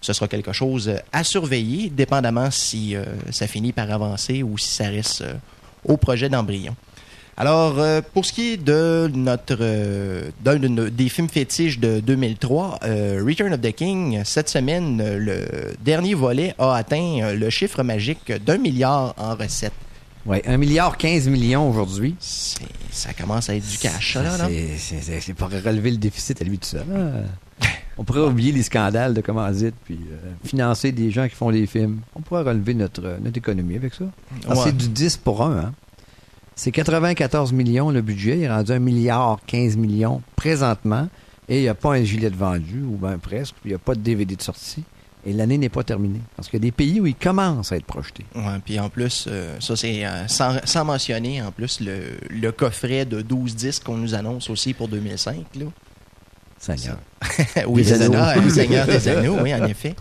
ce 0.01 0.13
sera 0.13 0.27
quelque 0.27 0.51
chose 0.53 0.91
à 1.11 1.23
surveiller, 1.23 1.89
dépendamment 1.89 2.51
si 2.51 2.95
ça 3.31 3.47
finit 3.47 3.71
par 3.71 3.89
avancer 3.89 4.43
ou 4.43 4.57
si 4.57 4.67
ça 4.69 4.89
reste 4.89 5.23
au 5.85 5.95
projet 5.97 6.27
d'embryon. 6.29 6.75
Alors, 7.35 7.79
euh, 7.79 8.01
pour 8.13 8.25
ce 8.25 8.31
qui 8.33 8.53
est 8.53 8.57
de 8.57 9.09
notre 9.13 9.57
euh, 9.59 10.29
d'un 10.43 10.57
de 10.57 10.67
nos- 10.67 10.89
des 10.89 11.09
films 11.09 11.29
fétiches 11.29 11.79
de 11.79 11.99
2003, 11.99 12.79
euh, 12.83 13.23
Return 13.27 13.51
of 13.53 13.61
the 13.61 13.71
King, 13.71 14.21
cette 14.23 14.49
semaine, 14.49 15.01
le 15.17 15.73
dernier 15.83 16.13
volet 16.13 16.53
a 16.59 16.75
atteint 16.75 17.33
le 17.33 17.49
chiffre 17.49 17.81
magique 17.81 18.31
d'un 18.45 18.57
milliard 18.59 19.15
en 19.17 19.35
recettes. 19.35 19.73
Oui, 20.25 20.37
1 20.45 20.57
milliard 20.57 20.95
15 20.97 21.27
millions 21.27 21.69
aujourd'hui. 21.69 22.15
C'est- 22.19 22.59
Ça 22.91 23.11
commence 23.13 23.49
à 23.49 23.55
être 23.55 23.67
du 23.67 23.77
cash, 23.79 24.13
ça, 24.13 24.21
là, 24.23 24.37
non? 24.37 24.49
C'est- 24.77 25.33
pour 25.33 25.49
relever 25.49 25.89
le 25.91 25.97
déficit 25.97 26.39
à 26.41 26.45
lui 26.45 26.59
tout 26.59 26.69
seul. 26.69 26.85
hein. 26.95 27.23
On 27.97 28.03
pourrait 28.03 28.21
oublier 28.21 28.51
les 28.51 28.63
scandales 28.63 29.13
de 29.13 29.21
commandite 29.21 29.75
puis 29.85 29.99
euh, 30.11 30.31
financer 30.45 30.91
des 30.91 31.11
gens 31.11 31.27
qui 31.27 31.35
font 31.35 31.51
des 31.51 31.65
films. 31.67 31.99
On 32.15 32.21
pourrait 32.21 32.41
relever 32.43 32.73
notre, 32.73 33.17
notre 33.21 33.37
économie 33.37 33.75
avec 33.75 33.93
ça. 33.93 34.05
Ouais. 34.47 34.55
C'est 34.63 34.75
du 34.77 34.87
10 34.87 35.17
pour 35.17 35.43
1. 35.43 35.57
Hein? 35.57 35.73
C'est 36.55 36.71
94 36.71 37.53
millions 37.53 37.89
le 37.89 38.01
budget. 38.01 38.37
Il 38.37 38.43
est 38.43 38.49
rendu 38.49 38.71
1 38.71 38.79
milliard 38.79 39.39
15 39.47 39.77
millions 39.77 40.21
présentement. 40.35 41.09
Et 41.49 41.57
il 41.57 41.61
n'y 41.63 41.67
a 41.67 41.75
pas 41.75 41.93
un 41.93 42.03
gilet 42.03 42.29
de 42.29 42.37
vendu, 42.37 42.81
ou 42.83 42.95
bien 42.95 43.17
presque. 43.17 43.55
Il 43.65 43.69
n'y 43.69 43.75
a 43.75 43.79
pas 43.79 43.95
de 43.95 43.99
DVD 43.99 44.35
de 44.35 44.41
sortie. 44.41 44.83
Et 45.25 45.33
l'année 45.33 45.57
n'est 45.57 45.69
pas 45.69 45.83
terminée. 45.83 46.21
Parce 46.35 46.49
qu'il 46.49 46.57
y 46.57 46.61
a 46.61 46.65
des 46.65 46.71
pays 46.71 46.99
où 46.99 47.05
il 47.05 47.15
commence 47.15 47.71
à 47.71 47.77
être 47.77 47.85
projeté. 47.85 48.25
Ouais, 48.35 48.59
puis 48.63 48.79
en 48.79 48.89
plus, 48.89 49.25
euh, 49.27 49.57
ça 49.59 49.75
c'est 49.75 50.05
euh, 50.05 50.27
sans, 50.27 50.57
sans 50.65 50.83
mentionner 50.85 51.41
en 51.41 51.51
plus 51.51 51.79
le, 51.79 52.17
le 52.29 52.51
coffret 52.51 53.05
de 53.05 53.21
12 53.21 53.55
disques 53.55 53.83
qu'on 53.83 53.97
nous 53.97 54.15
annonce 54.15 54.49
aussi 54.49 54.73
pour 54.73 54.87
2005. 54.89 55.45
Là. 55.55 55.65
Seigneur. 56.59 56.97
oui, 57.67 57.83
Des 57.83 58.01
anneaux. 58.01 58.49
Seigneur 58.49 58.85
des 58.85 59.07
Anneaux, 59.09 59.37
oui, 59.41 59.53
en 59.53 59.65
effet. 59.65 59.95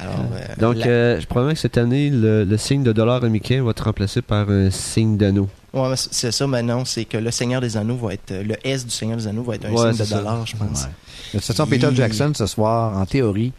Alors, 0.00 0.14
euh, 0.34 0.54
Donc, 0.58 0.76
la- 0.78 0.86
euh, 0.86 1.20
je 1.20 1.26
promets 1.26 1.54
que 1.54 1.58
cette 1.60 1.78
année, 1.78 2.10
le, 2.10 2.44
le 2.44 2.56
signe 2.58 2.82
de 2.82 2.92
dollar 2.92 3.22
américain 3.22 3.62
va 3.62 3.70
être 3.70 3.84
remplacé 3.84 4.22
par 4.22 4.50
un 4.50 4.70
signe 4.70 5.16
d'anneau. 5.16 5.48
ouais, 5.72 5.88
mais 5.90 5.96
c'est 5.96 6.32
ça 6.32 6.46
maintenant, 6.46 6.84
c'est 6.84 7.04
que 7.04 7.16
le 7.16 7.30
Seigneur 7.30 7.60
des 7.60 7.76
Anneaux 7.76 7.96
va 7.96 8.14
être. 8.14 8.32
Le 8.32 8.56
S 8.66 8.84
du 8.84 8.90
Seigneur 8.90 9.16
des 9.18 9.26
Anneaux 9.26 9.42
va 9.44 9.54
être 9.54 9.66
un 9.66 9.70
Ouais, 9.72 9.92
signe 9.92 10.00
de 10.00 10.04
ça. 10.04 10.16
dollar, 10.18 10.46
je 10.46 10.56
pense. 10.56 10.82
Ouais. 10.84 10.90
De 11.34 11.38
toute 11.38 11.46
façon, 11.46 11.66
Peter 11.66 11.88
Jackson, 11.94 12.32
ce 12.34 12.46
soir, 12.46 12.96
en 12.98 13.06
théorie, 13.06 13.52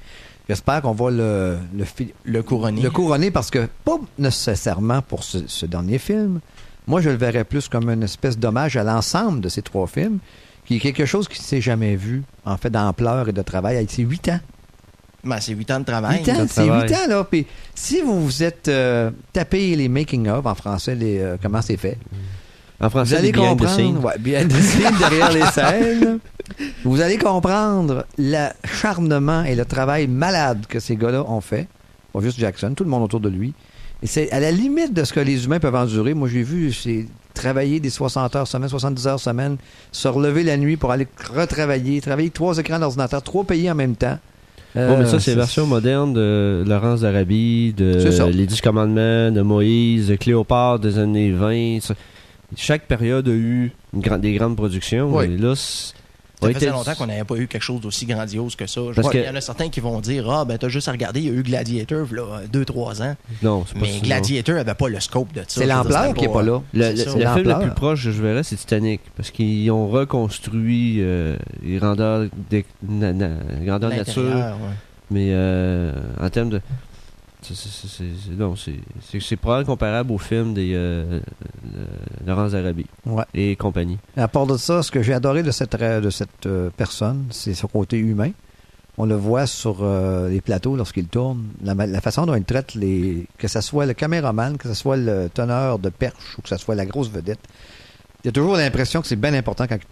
j'espère 0.48 0.82
qu'on 0.82 0.92
va 0.94 1.10
le, 1.12 1.58
le, 1.76 1.84
fi- 1.86 2.14
Le 2.26 2.42
couronner 2.44 3.32
parce 3.32 3.50
que, 3.50 3.68
pas 3.84 3.98
nécessairement 4.20 5.02
pour 5.02 5.24
ce, 5.24 5.40
ce 5.48 5.66
dernier 5.66 5.98
film, 5.98 6.40
moi, 6.88 7.02
je 7.02 7.10
le 7.10 7.16
verrais 7.16 7.44
plus 7.46 7.68
comme 7.68 7.90
une 7.90 8.04
espèce 8.04 8.38
d'hommage 8.38 8.78
à 8.78 8.84
l'ensemble 8.84 9.42
de 9.42 9.50
ces 9.50 9.62
trois 9.62 9.88
films, 9.88 10.20
qui 10.66 10.76
est 10.78 10.80
quelque 10.80 11.06
chose 11.06 11.28
qui 11.28 11.40
ne 11.40 11.44
s'est 11.46 11.62
jamais 11.62 11.96
vu, 11.96 12.24
en 12.46 12.58
fait, 12.58 12.70
d'ampleur 12.70 13.30
et 13.30 13.34
de 13.34 13.42
travail. 13.42 13.86
C'est 13.90 14.02
huit 14.04 14.28
ans. 14.30 14.40
Ben, 15.26 15.40
c'est 15.42 15.54
8 15.54 15.72
ans 15.72 15.80
de 15.80 15.86
travail. 15.86 16.20
Huit 16.20 16.30
ans, 16.30 16.46
c'est 16.48 16.66
travail. 16.66 16.88
huit 16.88 16.96
ans, 16.96 17.08
là. 17.10 17.24
Puis 17.24 17.46
si 17.74 18.02
vous 18.02 18.24
vous 18.24 18.44
êtes 18.44 18.68
euh, 18.68 19.12
tapé 19.34 19.76
les 19.76 19.90
making-of, 19.90 20.46
en 20.46 20.56
français, 20.56 20.96
les, 20.96 21.20
euh, 21.20 21.38
comment 21.42 21.62
c'est 21.62 21.78
fait, 21.78 21.98
En 22.80 22.88
vous 22.88 23.14
allez 23.14 23.32
comprendre, 23.32 24.04
ouais, 24.04 24.18
behind 24.20 24.50
the 24.50 24.62
scenes, 24.62 24.98
derrière 25.00 25.32
les 25.32 25.46
scènes, 25.54 26.20
vous 26.84 27.02
allez 27.02 27.18
comprendre 27.18 28.06
l'acharnement 28.18 29.44
et 29.44 29.56
le 29.56 29.66
travail 29.66 30.08
malade 30.08 30.66
que 30.70 30.80
ces 30.80 30.96
gars-là 30.96 31.24
ont 31.28 31.42
fait. 31.42 31.68
Pas 32.14 32.22
juste 32.22 32.40
Jackson, 32.40 32.74
tout 32.76 32.84
le 32.84 32.90
monde 32.90 33.04
autour 33.04 33.20
de 33.20 33.30
lui. 33.30 33.54
Et 34.04 34.08
c'est 34.08 34.32
à 34.32 34.40
la 34.40 34.52
limite 34.52 34.94
de 34.94 35.04
ce 35.04 35.14
que 35.14 35.20
les 35.20 35.46
humains 35.46 35.60
peuvent 35.60 35.76
endurer. 35.76 36.14
Moi, 36.14 36.30
j'ai 36.30 36.44
vu, 36.44 36.72
c'est 36.72 37.08
travailler 37.34 37.80
des 37.80 37.90
60 37.90 38.36
heures 38.36 38.48
semaine, 38.48 38.70
70 38.70 39.08
heures 39.08 39.20
semaine, 39.20 39.58
se 39.92 40.08
relever 40.08 40.44
la 40.44 40.58
nuit 40.58 40.78
pour 40.78 40.92
aller 40.92 41.08
retravailler, 41.34 42.00
travailler 42.02 42.30
trois 42.30 42.58
écrans 42.58 42.80
d'ordinateur, 42.80 43.22
trois 43.24 43.44
pays 43.44 43.70
en 43.70 43.76
même 43.76 43.96
temps. 43.96 44.18
Bon, 44.76 44.98
mais 44.98 45.06
ça, 45.06 45.16
Euh, 45.16 45.20
c'est 45.20 45.36
version 45.36 45.66
moderne 45.66 46.14
de 46.14 46.64
Laurence 46.68 47.02
d'Arabie, 47.02 47.74
de 47.76 47.94
Les 48.32 48.46
Dix 48.46 48.60
Commandements, 48.62 49.32
de 49.32 49.42
Moïse, 49.42 50.10
de 50.10 50.16
Cléopâtre 50.16 50.80
des 50.80 50.98
années 51.00 51.32
20. 51.32 51.80
ça. 51.82 51.94
Chaque 52.58 52.88
période 52.88 53.28
a 53.28 53.32
eu 53.32 53.72
une 53.94 54.02
des 54.22 54.34
grandes 54.34 54.56
productions. 54.56 55.16
Oui. 55.16 55.38
Là, 55.38 55.54
Ça 56.54 56.60
faisait 56.60 56.72
longtemps 56.72 56.96
qu'on 56.96 57.08
n'avait 57.08 57.24
pas 57.24 57.36
eu 57.36 57.48
quelque 57.48 57.62
chose 57.62 57.82
d'aussi 57.82 58.06
grandiose 58.06 58.56
que 58.56 58.66
ça. 58.68 58.82
Je 58.82 58.86
Parce 58.88 59.02
vois 59.02 59.12
qu'il 59.12 59.24
y 59.24 59.30
en 59.30 59.36
a 59.36 59.42
certains 59.42 59.70
qui 59.70 59.80
vont 59.80 60.00
dire 60.00 60.30
Ah, 60.30 60.46
ben, 60.46 60.58
t'as 60.58 60.70
juste 60.70 60.88
à 60.88 60.92
regarder, 60.92 61.20
il 61.22 61.26
y 61.28 61.30
a 61.30 61.34
eu 61.34 61.44
Gladiator, 61.44 62.06
là, 62.12 62.42
2-3 62.52 63.02
ans. 63.04 63.16
Non, 63.44 63.64
c'est 63.68 63.74
pas 63.80 63.86
Mais 63.86 64.00
Gladiator 64.00 64.58
avait 64.58 64.74
pas 64.74 64.88
le 64.90 65.00
scope 65.00 65.34
de 65.34 65.40
ça. 65.42 65.46
C'est 65.48 65.66
l'ampleur 65.66 66.14
qui 66.14 66.26
est 66.26 66.30
pas 66.34 66.44
là. 66.44 66.62
Le, 66.74 66.80
le- 66.82 66.90
le 66.92 67.04
film 67.04 67.50
le 67.50 67.60
plus 67.66 67.72
proche 67.76 68.04
que 68.06 68.12
je 68.12 68.22
verrais, 68.22 68.44
c'est 68.44 68.56
Titanic. 68.56 69.02
Parce 69.16 69.32
qu'ils 69.32 69.70
ont 69.72 69.88
reconstruit 69.88 70.98
euh, 71.00 71.36
les 71.64 71.78
grandeurs, 71.78 72.28
des, 72.50 72.66
na- 72.88 73.14
na- 73.14 73.30
grandeurs 73.64 73.90
nature. 73.92 74.24
Ouais. 74.24 74.52
Mais 75.12 75.28
euh, 75.32 75.92
en 76.22 76.30
termes 76.30 76.50
de. 76.50 76.62
C'est- 77.54 79.36
probablement 79.36 79.74
comparable 79.74 80.12
au 80.12 80.18
film 80.18 80.54
des 80.54 80.72
euh, 80.74 81.20
de 81.64 82.28
Laurence 82.28 82.54
Arabi 82.54 82.86
Ouais. 83.06 83.24
et 83.34 83.56
compagnie. 83.56 83.98
À 84.18 84.28
part 84.28 84.48
de 84.48 84.58
ça, 84.58 84.82
ce 84.84 84.92
que 84.92 85.02
j'ai 85.02 85.14
adoré 85.14 85.44
de 85.44 85.52
cette, 85.52 85.76
de 85.80 86.10
cette 86.10 86.46
euh, 86.46 86.70
personne, 86.76 87.26
c'est 87.30 87.54
son 87.54 87.68
côté 87.68 87.98
humain. 87.98 88.32
On 88.98 89.06
le 89.06 89.16
voit 89.16 89.46
sur 89.46 89.80
euh, 89.82 90.30
les 90.30 90.40
plateaux 90.40 90.76
lorsqu'il 90.78 91.08
tourne. 91.08 91.44
La, 91.64 92.00
façon 92.00 92.26
dont 92.26 92.36
il 92.36 92.46
traite 92.46 92.76
les. 92.76 93.26
Que 93.38 93.48
ce 93.50 93.60
soit 93.60 93.86
le 93.86 93.94
caméraman, 93.94 94.58
que 94.58 94.70
ce 94.70 94.74
soit 94.74 94.96
le 94.96 95.30
teneur 95.34 95.80
de 95.80 95.90
perche 95.90 96.38
ou 96.38 96.42
que 96.42 96.48
ce 96.50 96.56
soit 96.58 96.76
la 96.76 96.86
grosse 96.86 97.10
vedette. 97.10 97.40
Il 98.24 98.28
y 98.28 98.30
a 98.30 98.32
toujours 98.32 98.56
l'impression 98.56 99.02
que 99.02 99.08
c'est 99.08 99.18
bien 99.18 99.34
important 99.34 99.68
quand 99.68 99.76
il 99.76 99.86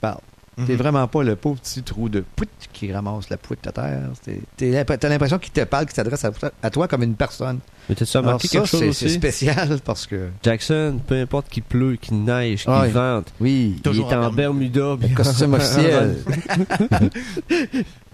te 0.55 0.57
parle. 0.57 0.67
T'es 0.67 0.74
Mhm. 0.74 0.79
vraiment 0.79 1.07
pas 1.07 1.24
le 1.24 1.36
pauvre 1.36 1.60
petit 1.60 1.83
trou 1.83 2.10
de 2.10 2.24
pouit 2.36 2.48
qui 2.72 2.91
ramasse 2.91 3.29
la 3.29 3.38
poutre 3.38 3.67
à 3.69 3.72
terre. 3.72 4.10
T'as 4.57 5.10
l'impression 5.10 5.38
qu'il 5.39 5.51
te 5.51 5.62
parle, 5.65 5.86
qu'il 5.86 5.95
s'adresse 5.95 6.24
à, 6.25 6.31
à 6.62 6.69
toi 6.69 6.88
comme 6.88 7.03
une 7.03 7.15
personne. 7.15 7.60
Mais 7.89 7.95
t'as-tu 7.95 8.17
remarqué 8.17 8.48
quelque 8.48 8.65
chose 8.65 8.79
c'est 8.79 8.93
c'est 8.93 9.05
aussi? 9.05 9.15
spécial 9.15 9.79
parce 9.86 10.07
que. 10.07 10.29
Jackson, 10.41 11.00
peu 11.05 11.19
importe 11.22 11.50
qu'il 11.50 11.63
pleut, 11.63 11.95
qu'il 11.98 12.24
neige, 12.24 12.63
qu'il 12.63 12.72
Ah 12.74 12.88
vente, 12.88 13.33
Oui, 13.41 13.75
il 13.86 14.00
est 14.00 14.13
en 14.15 14.31
Bermuda. 14.31 14.95
puis- 15.00 15.13
costume 15.13 15.53
officiel. 15.55 16.17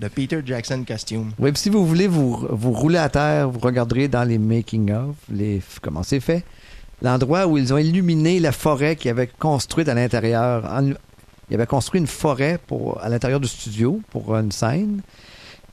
Le 0.01 0.09
Peter 0.09 0.41
Jackson 0.45 0.83
costume. 0.87 1.31
Oui, 1.39 1.51
puis 1.51 1.61
si 1.61 1.69
vous 1.69 1.85
voulez 1.85 2.07
vous, 2.07 2.47
vous 2.49 2.71
rouler 2.71 2.97
à 2.97 3.09
terre, 3.09 3.49
vous 3.49 3.59
regarderez 3.59 4.07
dans 4.07 4.23
les 4.23 4.37
making-of, 4.37 5.15
les, 5.31 5.61
comment 5.81 6.03
c'est 6.03 6.19
fait, 6.19 6.43
l'endroit 7.01 7.47
où 7.47 7.57
ils 7.57 7.73
ont 7.73 7.77
illuminé 7.77 8.39
la 8.39 8.51
forêt 8.51 8.95
qu'ils 8.95 9.11
avaient 9.11 9.27
construite 9.27 9.89
à 9.89 9.93
l'intérieur. 9.93 10.65
En- 10.65 10.91
Ils 11.49 11.55
avaient 11.55 11.65
construit 11.65 11.99
une 11.99 12.07
forêt 12.07 12.59
pour, 12.67 13.01
à 13.01 13.09
l'intérieur 13.09 13.39
du 13.39 13.47
studio 13.47 14.01
pour 14.11 14.35
une 14.35 14.51
scène. 14.51 15.01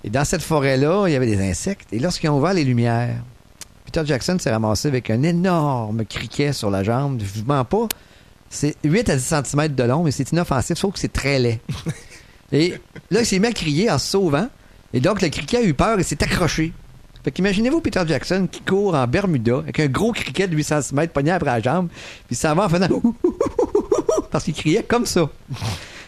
Et 0.05 0.11
dans 0.11 0.25
cette 0.25 0.43
forêt-là, 0.43 1.07
il 1.09 1.13
y 1.13 1.17
avait 1.17 1.27
des 1.27 1.41
insectes. 1.41 1.93
Et 1.93 1.99
lorsqu'ils 1.99 2.31
ont 2.31 2.39
ouvert 2.39 2.55
les 2.55 2.65
lumières, 2.65 3.17
Peter 3.85 4.03
Jackson 4.05 4.39
s'est 4.39 4.51
ramassé 4.51 4.89
avec 4.89 5.11
un 5.11 5.23
énorme 5.23 6.05
criquet 6.05 6.53
sur 6.53 6.71
la 6.71 6.83
jambe. 6.83 7.21
Je 7.21 7.41
vous 7.41 7.47
mens 7.47 7.65
pas. 7.65 7.89
C'est 8.49 8.77
8 8.85 9.11
à 9.11 9.17
10 9.17 9.35
cm 9.45 9.75
de 9.75 9.83
long, 9.83 10.03
mais 10.05 10.13
c'est 10.13 10.31
inoffensif, 10.33 10.79
sauf 10.79 10.95
que 10.95 10.99
c'est 10.99 11.13
très 11.13 11.39
laid. 11.39 11.61
Et 12.53 12.75
là, 13.11 13.21
il 13.21 13.27
s'est 13.27 13.39
mis 13.39 13.49
à 13.49 13.53
crier 13.53 13.91
en 13.91 13.99
se 13.99 14.09
sauvant. 14.09 14.49
Et 14.93 15.01
donc, 15.01 15.21
le 15.21 15.29
criquet 15.29 15.59
a 15.59 15.63
eu 15.63 15.75
peur 15.75 15.99
et 15.99 16.03
s'est 16.05 16.23
accroché. 16.23 16.73
Fait 17.25 17.33
qu'imaginez-vous 17.33 17.81
Peter 17.81 18.03
Jackson 18.07 18.47
qui 18.51 18.61
court 18.61 18.95
en 18.95 19.05
Bermuda 19.09 19.59
avec 19.59 19.81
un 19.81 19.87
gros 19.87 20.13
criquet 20.13 20.47
de 20.47 20.55
8 20.55 20.63
cm 20.63 21.09
pogné 21.09 21.33
après 21.33 21.51
la 21.51 21.61
jambe, 21.61 21.89
puis 22.29 22.37
ça 22.37 22.55
va 22.55 22.67
en 22.67 22.69
faisant 22.69 22.87
parce 24.31 24.45
qu'il 24.45 24.55
criait 24.55 24.83
comme 24.83 25.07
ça. 25.07 25.29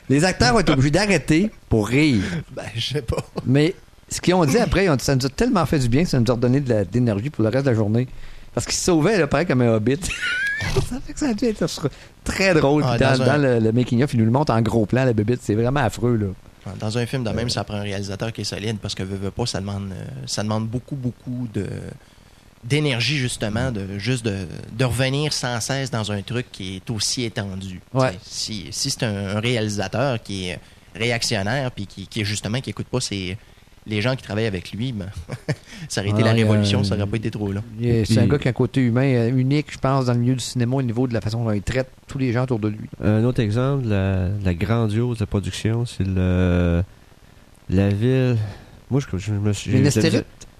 Les 0.09 0.25
acteurs 0.25 0.55
ont 0.55 0.61
été 0.61 0.73
obligés 0.73 0.91
d'arrêter 0.91 1.51
pour 1.69 1.89
rire. 1.89 2.23
Ben, 2.53 2.65
je 2.75 2.95
sais 2.95 3.03
pas. 3.03 3.25
Mais 3.45 3.75
ce 4.09 4.21
qu'ils 4.21 4.35
ont 4.35 4.45
dit 4.45 4.59
après, 4.59 4.89
dit, 4.97 5.05
ça 5.05 5.15
nous 5.15 5.27
a 5.27 5.29
tellement 5.29 5.65
fait 5.67 5.79
du 5.79 5.89
bien, 5.89 6.05
ça 6.05 6.19
nous 6.19 6.31
a 6.31 6.35
redonné 6.35 6.61
de 6.61 6.87
l'énergie 6.93 7.31
pour 7.31 7.45
le 7.45 7.51
reste 7.51 7.67
de 7.67 7.71
la 7.71 7.77
journée. 7.77 8.09
Parce 8.55 8.67
qu'ils 8.67 8.77
se 8.77 8.85
sauvaient, 8.85 9.19
là, 9.19 9.27
pareil 9.27 9.47
comme 9.47 9.61
un 9.61 9.69
hobbit. 9.75 9.99
ça 10.89 10.97
fait 11.07 11.13
que 11.13 11.19
ça 11.19 11.29
a 11.29 11.35
dû 11.35 11.45
être 11.45 11.65
très 12.25 12.55
drôle. 12.55 12.83
Ah, 12.87 12.99
dans 12.99 13.19
dans 13.19 13.25
dans 13.25 13.31
un- 13.33 13.39
le, 13.39 13.59
le 13.61 13.73
making-of, 13.73 14.13
ils 14.15 14.19
nous 14.19 14.25
le 14.25 14.31
montrent 14.31 14.53
en 14.53 14.63
gros 14.63 14.87
plan, 14.87 15.05
la 15.05 15.13
bébite. 15.13 15.41
C'est 15.43 15.55
vraiment 15.55 15.81
affreux, 15.81 16.17
là. 16.17 16.27
Dans 16.81 16.99
un 16.99 17.07
film 17.07 17.25
de 17.25 17.31
même, 17.31 17.49
ça 17.49 17.65
prend 17.65 17.77
un 17.77 17.83
réalisateur 17.83 18.33
qui 18.33 18.43
est 18.43 18.45
solide 18.45 18.79
parce 18.81 18.95
que 18.95 19.03
veut, 19.03 19.17
veut 19.17 19.31
pas, 19.31 19.47
ça 19.47 19.61
demande, 19.61 19.91
euh, 19.93 20.05
ça 20.27 20.43
demande 20.43 20.69
beaucoup, 20.69 20.97
beaucoup 20.97 21.49
de 21.55 21.67
d'énergie 22.65 23.17
justement, 23.19 23.71
de 23.71 23.99
juste 23.99 24.25
de, 24.25 24.47
de 24.77 24.85
revenir 24.85 25.33
sans 25.33 25.61
cesse 25.61 25.91
dans 25.91 26.11
un 26.13 26.23
truc 26.23 26.47
qui 26.51 26.77
est 26.77 26.91
aussi 26.91 27.25
étendu. 27.25 27.81
Ouais. 27.95 28.19
Si, 28.23 28.67
si 28.71 28.91
c'est 28.91 29.05
un, 29.05 29.37
un 29.37 29.41
réalisateur 29.41 30.21
qui 30.23 30.49
est 30.49 30.59
réactionnaire 30.95 31.71
puis 31.71 31.87
qui, 31.87 32.07
qui 32.07 32.21
est 32.23 32.25
justement 32.25 32.61
qui 32.61 32.71
écoute 32.71 32.89
pas 32.89 33.01
ses, 33.01 33.37
les 33.87 34.03
gens 34.03 34.17
qui 34.17 34.23
travaillent 34.23 34.47
avec 34.47 34.73
lui, 34.73 34.93
ben, 34.93 35.07
ça 35.89 36.01
aurait 36.01 36.11
été 36.11 36.19
Ah, 36.23 36.25
la 36.27 36.31
a 36.31 36.35
révolution, 36.35 36.83
ça 36.85 36.95
aurait 36.97 37.07
pas 37.07 37.17
été 37.17 37.31
trop 37.31 37.53
là. 37.53 37.63
Il 37.79 37.87
est- 37.87 38.05
C'est 38.05 38.15
puis- 38.15 38.23
un 38.25 38.27
gars 38.27 38.39
qui 38.39 38.49
a 38.49 38.51
un 38.51 38.55
côté 38.55 38.81
humain 38.81 39.05
euh, 39.07 39.31
unique, 39.37 39.73
je 39.73 39.79
pense, 39.79 40.07
dans 40.07 40.13
le 40.15 40.19
milieu 40.19 40.35
du 40.35 40.41
cinéma 40.45 40.77
au 40.77 40.83
niveau 40.83 41.07
de 41.07 41.15
la 41.15 41.21
façon 41.21 41.45
dont 41.45 41.53
il 41.53 41.63
traite 41.63 41.89
tous 42.07 42.19
les 42.19 42.33
gens 42.33 42.43
autour 42.43 42.59
de 42.59 42.69
lui. 42.69 42.89
Un 43.03 43.23
autre 43.25 43.41
exemple, 43.41 43.87
la, 43.87 44.29
la 44.45 44.55
grandiose 44.55 45.19
de 45.19 45.23
la 45.23 45.27
production, 45.27 45.87
c'est 45.87 46.05
le 46.07 46.83
la 47.71 47.89
ville. 47.91 48.37
Moi, 48.91 49.01
je, 49.13 49.19
je 49.19 49.33
me 49.33 49.53
suis. 49.53 49.71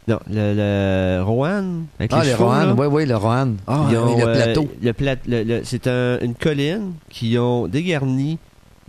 Non, 0.09 0.19
le, 0.31 0.55
le 0.55 1.23
Rohan, 1.23 1.83
avec 1.99 2.11
Ah, 2.15 2.21
les 2.23 2.27
les 2.31 2.33
chevaux, 2.33 2.51
là. 2.51 2.65
Rohan, 2.73 2.77
oui, 2.79 2.87
oui, 2.91 3.07
le 3.07 3.17
Rohan. 3.17 3.53
Ah, 3.67 3.87
Ils 3.91 3.97
ont, 3.99 4.15
oui, 4.15 4.21
le 4.23 4.29
euh, 4.29 4.35
plateau. 4.35 4.69
le 4.83 4.93
pla- 4.95 5.17
le- 5.27 5.43
le- 5.45 5.61
c'est 5.65 5.87
un- 5.87 6.19
une 6.21 6.35
colline 6.35 6.95
qui 7.11 7.37
ont 7.39 7.69
dégarni 7.69 8.39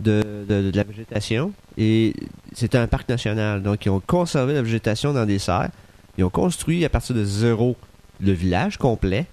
de, 0.00 0.22
de- 0.48 0.70
de 0.70 0.76
la 0.76 0.82
végétation 0.84 1.52
et 1.76 2.14
c'est 2.54 2.74
un 2.74 2.86
parc 2.86 3.08
national. 3.08 3.62
Donc, 3.62 3.84
ils 3.84 3.90
ont 3.90 4.00
conservé 4.04 4.54
la 4.54 4.62
végétation 4.62 5.12
dans 5.12 5.26
des 5.26 5.38
serres. 5.38 5.68
Ils 6.16 6.24
ont 6.24 6.30
construit 6.30 6.84
à 6.84 6.88
partir 6.88 7.14
de 7.14 7.24
zéro 7.24 7.76
le 8.20 8.32
village 8.32 8.78
complet. 8.78 9.26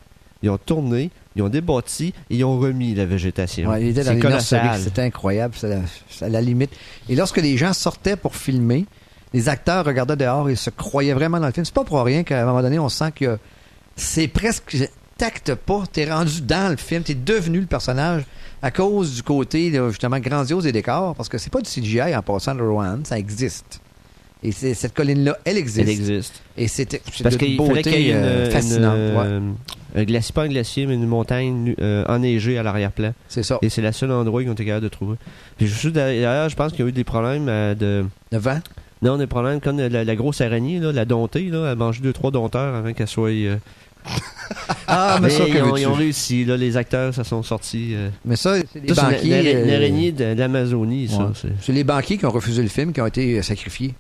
Ils 0.44 0.50
ont 0.50 0.58
tourné, 0.60 1.10
ils 1.36 1.42
ont 1.42 1.50
débâti 1.50 2.14
et 2.30 2.36
ils 2.36 2.44
ont 2.44 2.60
remis 2.60 2.94
la 2.96 3.06
végétation. 3.06 3.70
Ouais, 3.70 3.94
C'était 4.78 5.02
incroyable, 5.02 5.56
à, 5.64 5.68
c'est 6.10 6.26
à 6.26 6.30
la 6.30 6.42
limite. 6.42 6.70
Et 7.10 7.16
lorsque 7.16 7.38
les 7.42 7.56
gens 7.58 7.74
sortaient 7.74 8.16
pour 8.18 8.36
filmer, 8.36 8.86
les 9.34 9.50
acteurs 9.50 9.86
regardaient 9.86 10.16
dehors 10.16 10.50
et 10.50 10.56
se 10.56 10.70
croyaient 10.70 11.14
vraiment 11.14 11.40
dans 11.40 11.48
le 11.48 11.52
film. 11.54 11.66
C'est 11.66 11.74
pas 11.74 11.84
pour 11.84 12.02
rien 12.04 12.24
qu'à 12.24 12.42
un 12.42 12.46
moment 12.46 12.62
donné, 12.62 12.80
on 12.80 12.90
sent 12.90 13.12
que 13.16 13.38
c'est 13.96 14.28
presque 14.28 14.78
tacte 15.18 15.56
pas. 15.56 15.84
T'es 15.92 16.10
rendu 16.12 16.42
dans 16.42 16.70
le 16.72 16.78
film, 16.78 17.04
t'es 17.04 17.16
devenu 17.16 17.60
le 17.60 17.66
personnage 17.66 18.24
à 18.62 18.72
cause 18.72 19.16
du 19.16 19.24
côté 19.24 19.70
là, 19.70 19.90
justement 19.90 20.20
grandiose 20.20 20.64
des 20.64 20.72
décors, 20.72 21.16
parce 21.16 21.30
que 21.30 21.38
c'est 21.38 21.52
pas 21.52 21.62
du 21.62 21.70
CGI 21.70 22.16
en 22.16 22.22
passant 22.22 22.56
de 22.56 22.62
Rowan, 22.62 23.04
ça 23.06 23.18
existe. 23.20 23.80
Et 24.44 24.52
c'est- 24.52 24.76
cette 24.76 24.94
colline-là, 24.94 25.36
elle 25.46 25.58
existe. 25.58 25.80
Elle 25.80 25.90
existe. 25.90 26.42
Et 26.56 26.68
c'est 26.68 26.86
Parce 27.24 27.36
de 27.36 27.40
qu'il 27.40 27.58
fallait 27.58 27.82
qu'il 27.82 27.92
y 28.02 28.10
ait 28.10 28.12
une, 28.12 28.18
euh, 28.18 28.46
une, 28.46 28.52
fascinante. 28.52 28.94
ouais. 28.94 29.24
euh, 29.26 29.52
un 29.96 30.04
glacier, 30.04 30.34
pas 30.34 30.44
un 30.44 30.48
glacier, 30.48 30.86
mais 30.86 30.94
une 30.94 31.08
montagne 31.08 31.74
euh, 31.82 32.06
enneigée 32.08 32.58
à 32.60 32.64
l'arrière-plan. 32.64 33.14
c'est 33.28 33.42
ça. 33.42 33.58
Et 33.64 33.70
c'est 33.70 33.82
le 33.82 33.92
seul 33.92 34.12
endroit 34.12 34.42
qu'ils 34.42 34.52
ont 34.52 34.54
été 34.54 34.64
capables 34.66 34.84
de 34.84 34.90
trouver. 34.90 35.18
Puis 35.58 35.66
juste 35.68 35.88
derrière, 35.96 36.50
je 36.50 36.56
pense 36.56 36.72
qu'il 36.72 36.82
y 36.82 36.84
a 36.84 36.90
eu 36.90 36.92
des 36.92 37.04
problèmes 37.04 37.48
euh, 37.50 37.74
de. 37.74 38.06
Le 38.32 38.38
Non, 39.02 39.18
des 39.18 39.28
problèmes 39.28 39.60
comme 39.62 39.78
la, 39.80 40.04
la 40.04 40.16
grosse 40.16 40.42
araignée, 40.42 40.80
là, 40.80 40.92
la 40.92 41.06
domptée, 41.06 41.50
là, 41.50 41.60
elle 41.66 41.72
a 41.72 41.76
mangé 41.76 42.02
deux, 42.02 42.14
trois 42.14 42.32
dompteurs 42.32 42.76
avant 42.76 42.94
qu'elle 42.94 43.08
soit. 43.08 43.30
euh, 43.30 43.58
Ah, 44.88 45.18
mais, 45.22 45.28
mais 45.28 45.34
ça, 45.34 45.44
ils, 45.48 45.62
ont, 45.62 45.76
ils 45.78 45.86
ont 45.88 45.94
réussi, 45.94 46.46
là, 46.46 46.56
les 46.56 46.78
acteurs, 46.78 47.14
ça 47.14 47.24
sont 47.24 47.44
sortis. 47.44 47.94
euh. 47.94 48.10
Mais 48.26 48.36
ça, 48.38 48.56
c'est 48.74 48.88
Ça, 48.94 48.96
c'est 48.96 49.16
banquiers. 49.18 49.52
une 49.64 49.70
euh, 49.70 49.76
araignée 49.76 50.12
de, 50.14 50.24
l'Amazonie, 50.34 51.10
ça. 51.10 51.18
Ouais. 51.18 51.26
c'est- 51.36 51.48
C'est 51.62 51.74
les 51.74 51.84
banquiers 51.84 52.18
qui 52.18 52.26
ont 52.26 52.32
refusé 52.32 52.62
le 52.64 52.70
film 52.70 52.94
qui 52.94 53.02
ont 53.02 53.06
été 53.06 53.42
sacrifiés. 53.42 53.94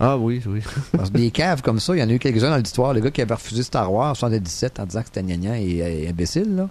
Ah 0.00 0.18
oui, 0.18 0.42
oui. 0.46 0.60
Parce 0.96 1.10
que 1.10 1.16
des 1.18 1.30
caves 1.30 1.62
comme 1.62 1.78
ça, 1.78 1.94
il 1.94 2.00
y 2.00 2.02
en 2.02 2.08
a 2.08 2.12
eu 2.12 2.18
quelques-uns 2.18 2.50
dans 2.50 2.56
l'histoire. 2.56 2.92
Le 2.92 3.00
gars 3.00 3.12
qui 3.12 3.22
avait 3.22 3.34
refusé 3.34 3.62
Star 3.62 3.92
Wars 3.92 4.10
en 4.10 4.14
77 4.14 4.80
en 4.80 4.86
disant 4.86 5.00
que 5.00 5.06
c'était 5.06 5.22
gnagnan 5.22 5.54
et, 5.54 6.02
et 6.02 6.08
imbécile, 6.08 6.56
là. 6.56 6.68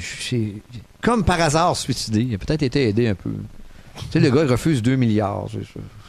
C'est 0.00 0.54
comme 1.00 1.22
par 1.24 1.40
hasard 1.40 1.76
suicidé. 1.76 2.22
Il 2.22 2.34
a 2.34 2.38
peut-être 2.38 2.64
été 2.64 2.88
aidé 2.88 3.06
un 3.06 3.14
peu. 3.14 3.30
Tu 3.96 4.04
sais, 4.12 4.20
le 4.20 4.30
gars, 4.30 4.42
il 4.44 4.50
refuse 4.50 4.82
2 4.82 4.96
milliards. 4.96 5.46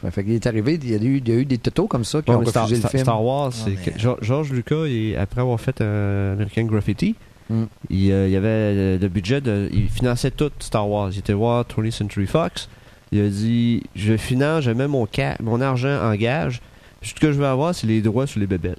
Ça. 0.01 0.11
Fait 0.11 0.23
qu'il 0.23 0.33
est 0.33 0.45
arrivé, 0.45 0.79
il 0.81 0.89
y, 0.91 0.93
a 0.93 0.97
eu, 0.97 1.17
il 1.17 1.27
y 1.27 1.31
a 1.31 1.35
eu 1.35 1.45
des 1.45 1.57
totos 1.57 1.87
comme 1.87 2.03
ça 2.05 2.21
qui 2.21 2.29
Ouais, 2.29 2.35
ont 2.35 2.39
mais 2.39 2.45
refusé 2.45 2.51
Star, 2.51 2.69
le 2.69 2.75
Star- 2.77 2.91
film. 2.91 3.03
Star 3.03 3.23
Wars, 3.23 3.53
c'est 3.53 3.69
Ouais, 3.71 3.77
mais- 3.85 3.91
que 4.15 4.25
George, 4.25 4.51
Lucas, 4.51 4.85
il- 4.87 5.15
après 5.17 5.41
avoir 5.41 5.59
fait 5.59 5.81
un 5.81 6.33
American 6.33 6.63
Graffiti, 6.65 7.15
Mm. 7.49 7.63
il, 7.89 8.11
euh, 8.11 8.27
il 8.27 8.35
avait 8.35 8.73
le, 8.73 8.97
le 9.01 9.07
budget, 9.07 9.39
de, 9.41 9.69
il 9.71 9.87
finançait 9.87 10.31
tout 10.31 10.51
Star 10.59 10.87
Wars. 10.89 11.09
Il 11.13 11.19
était 11.19 11.33
voir 11.33 11.65
20th 11.65 11.91
Century 11.91 12.27
Fox. 12.27 12.67
Il 13.13 13.21
a 13.21 13.29
dit 13.29 13.83
Je 13.95 14.17
finance, 14.17 14.63
je 14.65 14.71
mets 14.71 14.87
mon, 14.87 15.07
ca- 15.11 15.37
mon 15.41 15.61
argent 15.61 15.97
en 16.03 16.13
gage. 16.15 16.61
Tout 17.01 17.09
ce 17.09 17.13
que 17.15 17.31
je 17.31 17.37
veux 17.37 17.45
avoir, 17.45 17.73
c'est 17.73 17.87
les 17.87 18.01
droits 18.01 18.27
sur 18.27 18.39
les 18.41 18.47
bébelles. 18.47 18.75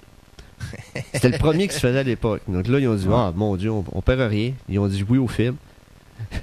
C'était 1.14 1.30
le 1.30 1.38
premier 1.38 1.66
qui 1.68 1.74
se 1.74 1.80
faisait 1.80 2.00
à 2.00 2.02
l'époque. 2.02 2.42
Donc 2.48 2.66
là, 2.68 2.78
ils 2.78 2.88
ont 2.88 2.94
dit 2.94 3.06
Ah, 3.10 3.32
mon 3.34 3.56
Dieu, 3.56 3.70
on, 3.70 3.84
on 3.92 4.02
perd 4.02 4.20
rien. 4.20 4.52
Ils 4.68 4.78
ont 4.78 4.86
dit 4.88 5.04
oui 5.08 5.16
au 5.18 5.28
film. 5.28 5.54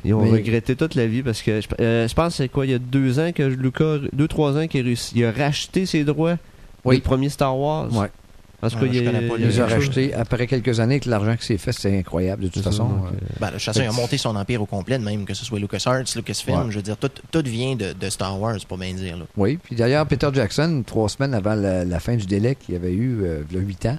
Ils 0.03 0.13
ont 0.13 0.23
Mais- 0.23 0.31
regretté 0.31 0.75
toute 0.75 0.95
la 0.95 1.07
vie 1.07 1.23
parce 1.23 1.41
que 1.41 1.61
je, 1.61 1.67
euh, 1.79 2.07
je 2.07 2.13
pense 2.13 2.33
que 2.33 2.37
c'est 2.37 2.49
quoi, 2.49 2.65
il 2.65 2.71
y 2.71 2.75
a 2.75 2.79
deux 2.79 3.19
ans 3.19 3.31
que 3.33 3.43
Lucas, 3.43 3.97
deux, 4.13 4.27
trois 4.27 4.57
ans 4.57 4.67
qu'il 4.67 4.81
a 4.81 4.83
réussi. 4.83 5.13
Il 5.15 5.25
a 5.25 5.31
racheté 5.31 5.85
ses 5.85 6.03
droits 6.03 6.37
Oui. 6.83 6.95
du 6.97 7.01
premier 7.01 7.29
Star 7.29 7.57
Wars. 7.57 7.91
Ouais. 7.95 8.07
Tout 8.61 8.69
Ah, 8.77 8.79
cas, 8.79 8.79
je 8.81 8.85
il 8.87 8.95
y 8.95 9.07
a- 9.07 9.11
connais 9.11 9.27
pas 9.27 9.35
il 9.37 9.41
Il 9.41 9.43
y 9.43 9.45
a 9.45 9.49
les 9.49 9.59
a 9.59 9.67
rachetés 9.67 10.13
après 10.15 10.47
quelques 10.47 10.79
années 10.79 10.95
avec 10.95 11.05
l'argent 11.05 11.35
qui 11.35 11.45
s'est 11.45 11.57
fait. 11.57 11.71
C'est 11.71 11.99
incroyable, 11.99 12.43
de 12.43 12.47
toute 12.47 12.63
façon. 12.63 12.85
donc, 12.87 13.05
euh, 13.05 13.09
euh, 13.09 13.35
Ben, 13.39 13.51
façon, 13.59 13.81
il 13.81 13.87
a 13.87 13.91
monté 13.91 14.17
son 14.17 14.35
empire 14.35 14.61
au 14.61 14.65
complet, 14.65 14.97
même 14.97 15.25
que 15.25 15.33
ce 15.35 15.45
soit 15.45 15.59
LucasArts, 15.59 16.03
Lucasfilm. 16.15 16.57
Ouais. 16.57 16.65
Je 16.71 16.77
veux 16.77 16.81
dire, 16.81 16.97
tout, 16.97 17.11
tout 17.31 17.43
vient 17.45 17.75
de, 17.75 17.93
de 17.93 18.09
Star 18.09 18.39
Wars, 18.39 18.55
pour 18.67 18.77
bien 18.79 18.93
dire. 18.93 19.17
Là. 19.17 19.25
Oui, 19.37 19.59
puis 19.61 19.75
d'ailleurs, 19.75 20.07
Peter 20.07 20.29
Jackson, 20.33 20.83
trois 20.85 21.09
semaines 21.09 21.35
avant 21.35 21.53
la, 21.53 21.85
la 21.85 21.99
fin 21.99 22.15
du 22.15 22.25
délai 22.25 22.55
qu'il 22.55 22.73
avait 22.75 22.93
eu, 22.93 23.19
euh, 23.23 23.43
il 23.51 23.55
y 23.57 23.59
a 23.59 23.61
huit 23.61 23.85
ans, 23.85 23.97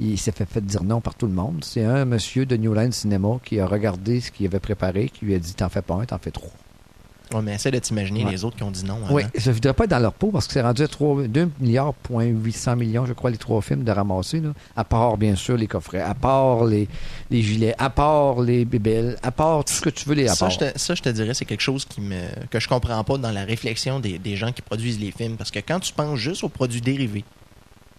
il 0.00 0.18
s'est 0.18 0.32
fait, 0.32 0.46
fait 0.46 0.64
dire 0.64 0.82
non 0.84 1.00
par 1.00 1.14
tout 1.14 1.26
le 1.26 1.32
monde. 1.32 1.64
C'est 1.64 1.84
un 1.84 2.04
monsieur 2.04 2.46
de 2.46 2.56
New 2.56 2.74
Line 2.74 2.92
Cinema 2.92 3.38
qui 3.44 3.60
a 3.60 3.66
regardé 3.66 4.20
ce 4.20 4.30
qu'il 4.30 4.46
avait 4.46 4.60
préparé, 4.60 5.08
qui 5.08 5.24
lui 5.26 5.34
a 5.34 5.38
dit 5.38 5.54
T'en 5.54 5.68
fais 5.68 5.82
pas 5.82 5.94
un, 5.94 6.04
t'en 6.04 6.18
fais 6.18 6.30
trois. 6.30 6.50
Ouais, 7.32 7.40
mais 7.40 7.54
essaie 7.54 7.70
de 7.70 7.78
t'imaginer 7.78 8.26
Ouais. 8.26 8.30
les 8.32 8.44
autres 8.44 8.56
qui 8.56 8.62
ont 8.62 8.70
dit 8.70 8.84
non. 8.84 8.98
Oui, 9.10 9.22
avant. 9.22 9.32
je 9.34 9.48
ne 9.48 9.54
voudrais 9.54 9.72
pas 9.72 9.84
être 9.84 9.90
dans 9.90 9.98
leur 10.00 10.12
peau 10.12 10.30
parce 10.30 10.46
que 10.46 10.52
c'est 10.52 10.60
rendu 10.60 10.82
à 10.82 10.88
3, 10.88 11.22
2 11.28 11.50
milliards, 11.60 11.94
point 11.94 12.24
800 12.26 12.76
millions, 12.76 13.06
je 13.06 13.14
crois, 13.14 13.30
les 13.30 13.38
trois 13.38 13.62
films 13.62 13.84
de 13.84 13.90
ramasser. 13.90 14.40
Là. 14.40 14.50
À 14.76 14.84
part, 14.84 15.16
bien 15.16 15.34
sûr, 15.34 15.56
les 15.56 15.66
coffrets, 15.66 16.02
à 16.02 16.12
part 16.14 16.66
les, 16.66 16.88
les 17.30 17.40
gilets, 17.40 17.74
à 17.78 17.88
part 17.88 18.42
les 18.42 18.66
bébelles, 18.66 19.16
à 19.22 19.30
part 19.32 19.64
tout 19.64 19.72
ce 19.72 19.80
que 19.80 19.88
tu 19.88 20.06
veux, 20.06 20.14
les 20.14 20.28
à 20.28 20.34
Ça, 20.34 20.50
je 20.50 20.58
te, 20.58 20.78
ça, 20.78 20.94
je 20.94 21.00
te 21.00 21.08
dirais, 21.08 21.32
c'est 21.32 21.46
quelque 21.46 21.62
chose 21.62 21.86
qui 21.86 22.02
me, 22.02 22.20
que 22.50 22.60
je 22.60 22.68
comprends 22.68 23.02
pas 23.02 23.16
dans 23.16 23.30
la 23.30 23.44
réflexion 23.44 23.98
des, 23.98 24.18
des 24.18 24.36
gens 24.36 24.52
qui 24.52 24.60
produisent 24.60 25.00
les 25.00 25.10
films. 25.12 25.36
Parce 25.36 25.50
que 25.50 25.60
quand 25.60 25.80
tu 25.80 25.94
penses 25.94 26.18
juste 26.18 26.44
aux 26.44 26.50
produits 26.50 26.82
dérivés, 26.82 27.24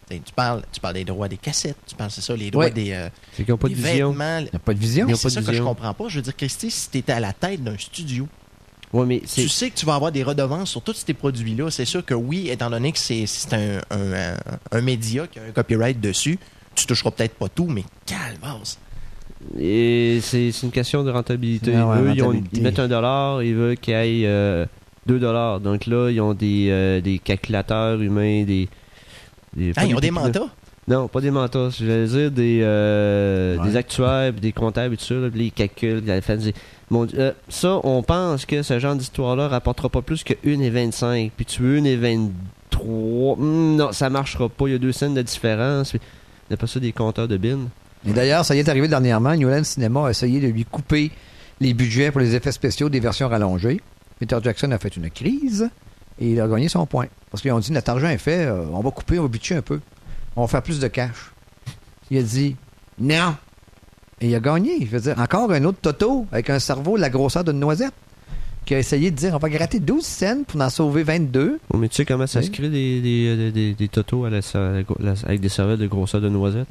tu 0.10 0.34
parles, 0.36 0.62
tu 0.72 0.80
parles 0.80 0.94
des 0.96 1.06
droits 1.06 1.28
des 1.28 1.38
cassettes, 1.38 1.78
tu 1.88 1.96
parles, 1.96 2.12
c'est 2.12 2.22
ça, 2.22 2.36
les 2.36 2.52
droits 2.52 2.66
Ouais. 2.66 2.72
des, 2.72 2.92
euh, 2.92 3.10
C'est 3.34 3.44
qu'ils 3.44 3.52
n'ont 3.54 3.58
pas 3.58 3.70
de 3.70 3.74
vision. 3.74 4.12
vêtements. 4.12 4.38
Il 4.40 4.44
n'y 4.44 4.50
a 4.54 4.60
pas 4.60 4.74
de 4.74 4.80
vision. 4.80 5.08
Ont 5.08 5.16
C'est 5.16 5.30
ça 5.30 5.42
que 5.42 5.54
je 5.54 5.62
comprends 5.62 5.94
pas. 5.94 6.08
Je 6.10 6.16
veux 6.18 6.22
dire, 6.22 6.36
Christy, 6.36 6.70
si 6.72 6.90
tu 6.90 6.98
étais 7.00 7.12
à 7.14 7.20
la 7.20 7.34
tête 7.34 7.64
d'un 7.64 7.78
studio, 7.78 8.28
Ouais, 8.92 9.08
mais 9.08 9.22
tu 9.22 9.50
sais 9.50 9.72
que 9.72 9.76
tu 9.76 9.88
vas 9.88 9.96
avoir 9.96 10.12
des 10.12 10.22
redevances 10.22 10.70
sur 10.70 10.84
tous 10.84 11.04
ces 11.04 11.16
produits-là. 11.16 11.72
C'est 11.72 11.84
sûr 11.86 12.06
que 12.06 12.14
oui, 12.14 12.50
étant 12.50 12.70
donné 12.70 12.92
que 12.92 13.00
c'est 13.00 13.26
c'est 13.26 13.52
un, 13.56 13.82
un, 13.90 14.14
un- 14.14 14.38
un 14.72 14.82
média 14.82 15.26
qui 15.26 15.40
a 15.40 15.44
un 15.46 15.52
copyright 15.52 16.00
dessus, 16.00 16.38
tu 16.76 16.86
toucheras 16.86 17.10
peut-être 17.10 17.34
pas 17.34 17.50
tout, 17.50 17.66
mais 17.66 17.84
calvasse. 18.06 18.78
Et 19.60 20.20
c'est 20.22 20.52
c'est 20.52 20.66
une 20.68 20.72
question 20.72 21.04
de 21.04 21.10
rentabilité. 21.10 21.72
Ouais, 21.72 21.98
Eux, 22.02 22.12
ils, 22.16 22.22
ont- 22.24 22.44
ils 22.54 22.62
mettent 22.62 22.78
un 22.78 22.88
dollar, 22.88 23.42
ils 23.42 23.56
veulent 23.56 23.78
qu'il 23.78 23.94
y 23.96 24.24
ait 24.24 24.28
euh, 24.28 24.66
deux 25.08 25.20
dollars. 25.20 25.60
Donc 25.60 25.86
là, 25.88 26.10
ils 26.12 26.22
ont 26.22 26.36
des, 26.36 26.68
euh, 26.70 27.02
des 27.02 27.18
calculateurs 27.20 28.00
humains, 28.00 28.44
des. 28.44 28.70
Des- 29.56 29.74
pas 29.74 29.82
Ah, 29.82 29.86
ils 29.86 29.96
ont 29.96 30.00
des 30.00 30.12
mantas? 30.12 30.48
Non, 30.88 31.08
pas 31.08 31.22
des 31.22 31.32
mentors. 31.32 31.70
Je 31.72 31.86
vais 31.86 32.06
dire 32.08 32.30
des, 32.32 32.60
euh, 32.62 33.58
Ouais. 33.58 33.70
des 33.70 33.78
actuaires, 33.78 34.34
des 34.34 34.52
comptables 34.52 34.96
et 34.96 34.98
tout 34.98 35.06
ça. 35.06 35.14
Là, 35.16 35.30
les 35.34 35.50
calculs, 35.50 36.04
la 36.06 36.20
Dieu, 36.20 36.52
euh, 37.18 37.32
ça, 37.48 37.80
on 37.86 38.04
pense 38.04 38.46
que 38.46 38.62
ce 38.64 38.80
genre 38.80 38.96
d'histoire-là 38.96 39.48
rapportera 39.48 39.88
pas 39.90 40.02
plus 40.02 40.24
que 40.26 40.34
1 40.46 40.60
et 40.60 40.70
25. 40.70 41.32
Puis 41.38 41.46
tu 41.46 41.62
veux 41.62 41.78
1 41.78 41.86
et 41.86 41.96
23. 41.96 43.36
Hmm, 43.38 43.76
non, 43.78 43.92
ça 43.94 44.10
marchera 44.10 44.50
pas. 44.50 44.68
Il 44.68 44.72
y 44.74 44.76
a 44.76 44.80
deux 44.80 44.92
scènes 44.92 45.14
de 45.14 45.22
différence. 45.22 45.92
Puis, 45.92 46.02
on 46.50 46.54
appelle 46.54 46.68
ça 46.68 46.80
des 46.82 46.92
compteurs 46.92 47.28
de 47.30 47.38
bin. 47.38 47.60
Et 48.06 48.12
d'ailleurs, 48.12 48.44
ça 48.44 48.54
y 48.56 48.60
est 48.60 48.68
arrivé 48.68 48.88
dernièrement. 48.90 49.34
New 49.36 49.48
Line 49.50 49.64
Cinema 49.64 50.08
a 50.08 50.10
essayé 50.10 50.42
de 50.42 50.48
lui 50.48 50.66
couper 50.66 51.12
les 51.62 51.74
budgets 51.74 52.12
pour 52.12 52.20
les 52.20 52.36
effets 52.36 52.52
spéciaux 52.52 52.90
des 52.90 53.00
versions 53.00 53.30
rallongées. 53.30 53.80
Peter 54.20 54.38
Jackson 54.44 54.72
a 54.72 54.78
fait 54.78 54.96
une 54.98 55.10
crise 55.10 55.70
et 56.20 56.32
il 56.32 56.42
a 56.42 56.48
gagné 56.48 56.70
son 56.70 56.86
point. 56.86 57.08
Parce 57.32 57.42
qu'ils 57.42 57.52
ont 57.52 57.60
dit 57.60 57.72
notre 57.72 57.90
argent 57.90 58.10
est 58.10 58.18
fait, 58.18 58.46
euh, 58.46 58.66
on 58.74 58.82
va 58.82 58.92
couper, 58.92 59.20
on 59.20 59.24
va 59.24 59.28
butcher 59.28 59.56
un 59.56 59.62
peu. 59.62 59.80
On 60.36 60.42
va 60.42 60.48
faire 60.48 60.62
plus 60.64 60.80
de 60.80 60.88
cash. 60.88 61.32
Il 62.12 62.18
a 62.18 62.24
dit 62.24 62.56
non. 63.00 63.36
Et 64.22 64.30
il 64.30 64.36
a 64.36 64.40
gagné. 64.40 64.80
Je 64.86 64.86
veux 64.92 65.00
dire, 65.02 65.20
encore 65.20 65.52
un 65.52 65.64
autre 65.66 65.80
Toto 65.82 66.26
avec 66.32 66.50
un 66.50 66.60
cerveau 66.60 66.96
de 66.98 67.02
la 67.02 67.10
grosseur 67.10 67.44
d'une 67.44 67.60
noisette 67.60 67.94
qui 68.66 68.74
a 68.76 68.80
essayé 68.80 69.12
de 69.12 69.16
dire 69.18 69.34
on 69.34 69.38
va 69.40 69.50
gratter 69.50 69.80
12 69.80 70.06
cents 70.06 70.44
pour 70.48 70.62
en 70.62 70.70
sauver 70.70 71.04
22. 71.04 71.60
Oh, 71.74 71.78
mais 71.78 71.90
tu 71.90 71.96
sais 71.96 72.06
comment 72.06 72.28
ça 72.28 72.40
Oui. 72.40 72.46
se 72.46 72.52
crée 72.52 72.70
des, 72.70 73.02
des, 73.02 73.36
des, 73.36 73.52
des- 73.52 73.74
des 73.74 73.88
totos 73.90 74.24
à 74.26 74.30
la, 74.30 74.38
à 74.38 74.60
la- 75.00 75.14
avec 75.26 75.42
des 75.42 75.50
cervelles 75.50 75.80
de 75.80 75.88
grosseur 75.88 76.22
de 76.22 76.30
noisette? 76.30 76.68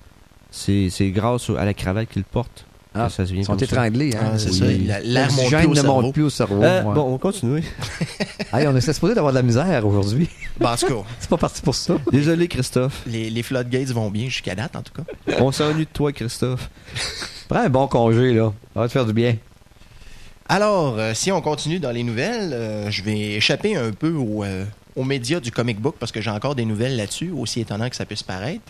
C'est 0.50 0.88
c'est 0.90 1.10
grâce 1.10 1.50
à 1.50 1.64
la 1.64 1.74
cravate 1.74 2.08
qu'ils 2.08 2.24
portent 2.24 2.66
Ah, 2.94 3.08
ça 3.08 3.24
se 3.24 3.32
vient 3.32 3.40
Ils 3.42 3.44
sont 3.46 3.56
étranglés. 3.56 4.14
Hein? 4.14 4.32
Ah, 4.34 4.38
c'est 4.38 4.50
Oui. 4.50 4.58
ça. 4.86 5.00
la- 5.00 5.00
L'air 5.00 5.28
ne 5.68 5.82
monte 5.82 6.12
plus 6.12 6.24
au 6.24 6.30
cerveau. 6.30 6.62
Euh, 6.62 6.82
ouais. 6.82 6.94
Bon, 6.94 7.14
on 7.14 7.18
continue. 7.18 7.62
Hey, 8.54 8.66
on 8.66 8.76
est 8.76 8.80
supposé 8.92 9.14
d'avoir 9.14 9.32
de 9.32 9.38
la 9.38 9.42
misère 9.42 9.86
aujourd'hui. 9.86 10.28
Bon, 10.60 10.68
en 10.68 10.76
tout 10.76 10.86
cas, 10.86 10.94
C'est 11.20 11.30
pas 11.30 11.38
parti 11.38 11.62
pour 11.62 11.74
ça. 11.74 11.94
Désolé, 12.12 12.48
Christophe. 12.48 13.02
les, 13.06 13.30
les 13.30 13.42
floodgates 13.42 13.88
vont 13.88 14.10
bien 14.10 14.26
jusqu'à 14.26 14.54
date, 14.54 14.76
en 14.76 14.82
tout 14.82 14.92
cas. 14.92 15.36
On 15.40 15.50
s'ennuie 15.52 15.86
de 15.86 15.90
toi, 15.90 16.12
Christophe. 16.12 16.68
Prends 17.48 17.60
un 17.60 17.70
bon 17.70 17.86
congé, 17.88 18.34
là. 18.34 18.52
Ça 18.74 18.80
va 18.80 18.86
te 18.88 18.92
faire 18.92 19.06
du 19.06 19.14
bien. 19.14 19.36
Alors, 20.48 20.98
euh, 20.98 21.14
si 21.14 21.32
on 21.32 21.40
continue 21.40 21.78
dans 21.78 21.92
les 21.92 22.02
nouvelles, 22.02 22.52
euh, 22.52 22.90
je 22.90 23.02
vais 23.02 23.18
échapper 23.36 23.74
un 23.76 23.90
peu 23.92 24.12
au, 24.12 24.44
euh, 24.44 24.64
aux 24.96 25.04
médias 25.04 25.40
du 25.40 25.50
comic 25.50 25.80
book 25.80 25.94
parce 25.98 26.12
que 26.12 26.20
j'ai 26.20 26.30
encore 26.30 26.54
des 26.54 26.66
nouvelles 26.66 26.96
là-dessus, 26.96 27.30
aussi 27.30 27.60
étonnant 27.60 27.88
que 27.88 27.96
ça 27.96 28.04
puisse 28.04 28.22
paraître. 28.22 28.60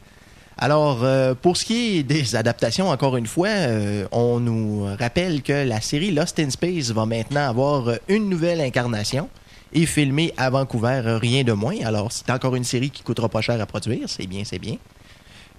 Alors, 0.59 1.02
euh, 1.02 1.35
pour 1.35 1.56
ce 1.56 1.64
qui 1.64 1.99
est 1.99 2.02
des 2.02 2.37
adaptations, 2.37 2.90
encore 2.90 3.16
une 3.16 3.26
fois, 3.26 3.49
euh, 3.49 4.06
on 4.12 4.38
nous 4.38 4.85
rappelle 4.99 5.43
que 5.43 5.67
la 5.67 5.80
série 5.80 6.10
Lost 6.10 6.38
in 6.38 6.50
Space 6.50 6.91
va 6.91 7.06
maintenant 7.06 7.49
avoir 7.49 7.88
euh, 7.88 7.97
une 8.08 8.28
nouvelle 8.28 8.60
incarnation 8.60 9.28
et 9.73 9.86
filmée 9.86 10.34
à 10.36 10.50
Vancouver, 10.50 11.00
rien 11.21 11.45
de 11.45 11.52
moins. 11.52 11.76
Alors, 11.84 12.12
c'est 12.12 12.30
encore 12.30 12.54
une 12.54 12.65
série 12.65 12.91
qui 12.91 13.02
coûtera 13.02 13.28
pas 13.28 13.41
cher 13.41 13.60
à 13.60 13.67
produire, 13.67 14.08
c'est 14.08 14.26
bien, 14.26 14.43
c'est 14.45 14.58
bien. 14.58 14.76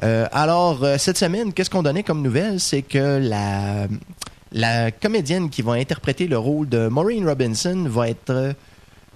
Alors, 0.01 0.86
cette 0.97 1.17
semaine, 1.17 1.53
qu'est-ce 1.53 1.69
qu'on 1.69 1.82
donnait 1.82 2.03
comme 2.03 2.21
nouvelle? 2.21 2.60
C'est 2.60 2.82
que 2.82 3.19
la, 3.21 3.88
la 4.51 4.91
comédienne 4.91 5.49
qui 5.49 5.62
va 5.62 5.73
interpréter 5.73 6.27
le 6.27 6.38
rôle 6.38 6.67
de 6.67 6.88
Maureen 6.88 7.27
Robinson 7.27 7.86
va 7.88 8.10
être 8.10 8.53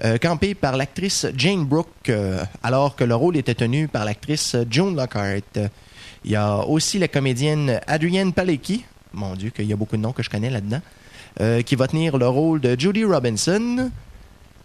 euh, 0.03 0.17
campée 0.19 0.53
par 0.53 0.77
l'actrice 0.77 1.25
Jane 1.36 1.65
Brooke, 1.65 2.10
euh, 2.10 2.43
alors 2.62 2.95
que 2.95 3.03
le 3.03 3.15
rôle 3.15 3.36
était 3.36 3.55
tenu 3.55 3.88
par 3.88 4.05
l'actrice 4.05 4.55
Joan 4.69 4.95
Lockhart. 4.95 5.69
Il 6.23 6.31
y 6.31 6.36
a 6.36 6.57
aussi 6.60 6.99
la 6.99 7.07
comédienne 7.07 7.79
Adrienne 7.88 8.31
Palecki, 8.31 8.86
mon 9.13 9.36
Dieu, 9.36 9.49
qu'il 9.49 9.65
y 9.65 9.73
a 9.73 9.75
beaucoup 9.75 9.97
de 9.97 10.01
noms 10.01 10.12
que 10.12 10.21
je 10.21 10.29
connais 10.29 10.51
là-dedans, 10.51 10.81
euh, 11.41 11.63
qui 11.63 11.75
va 11.75 11.88
tenir 11.88 12.17
le 12.17 12.27
rôle 12.27 12.62
de 12.62 12.79
Judy 12.79 13.05
Robinson. 13.05 13.89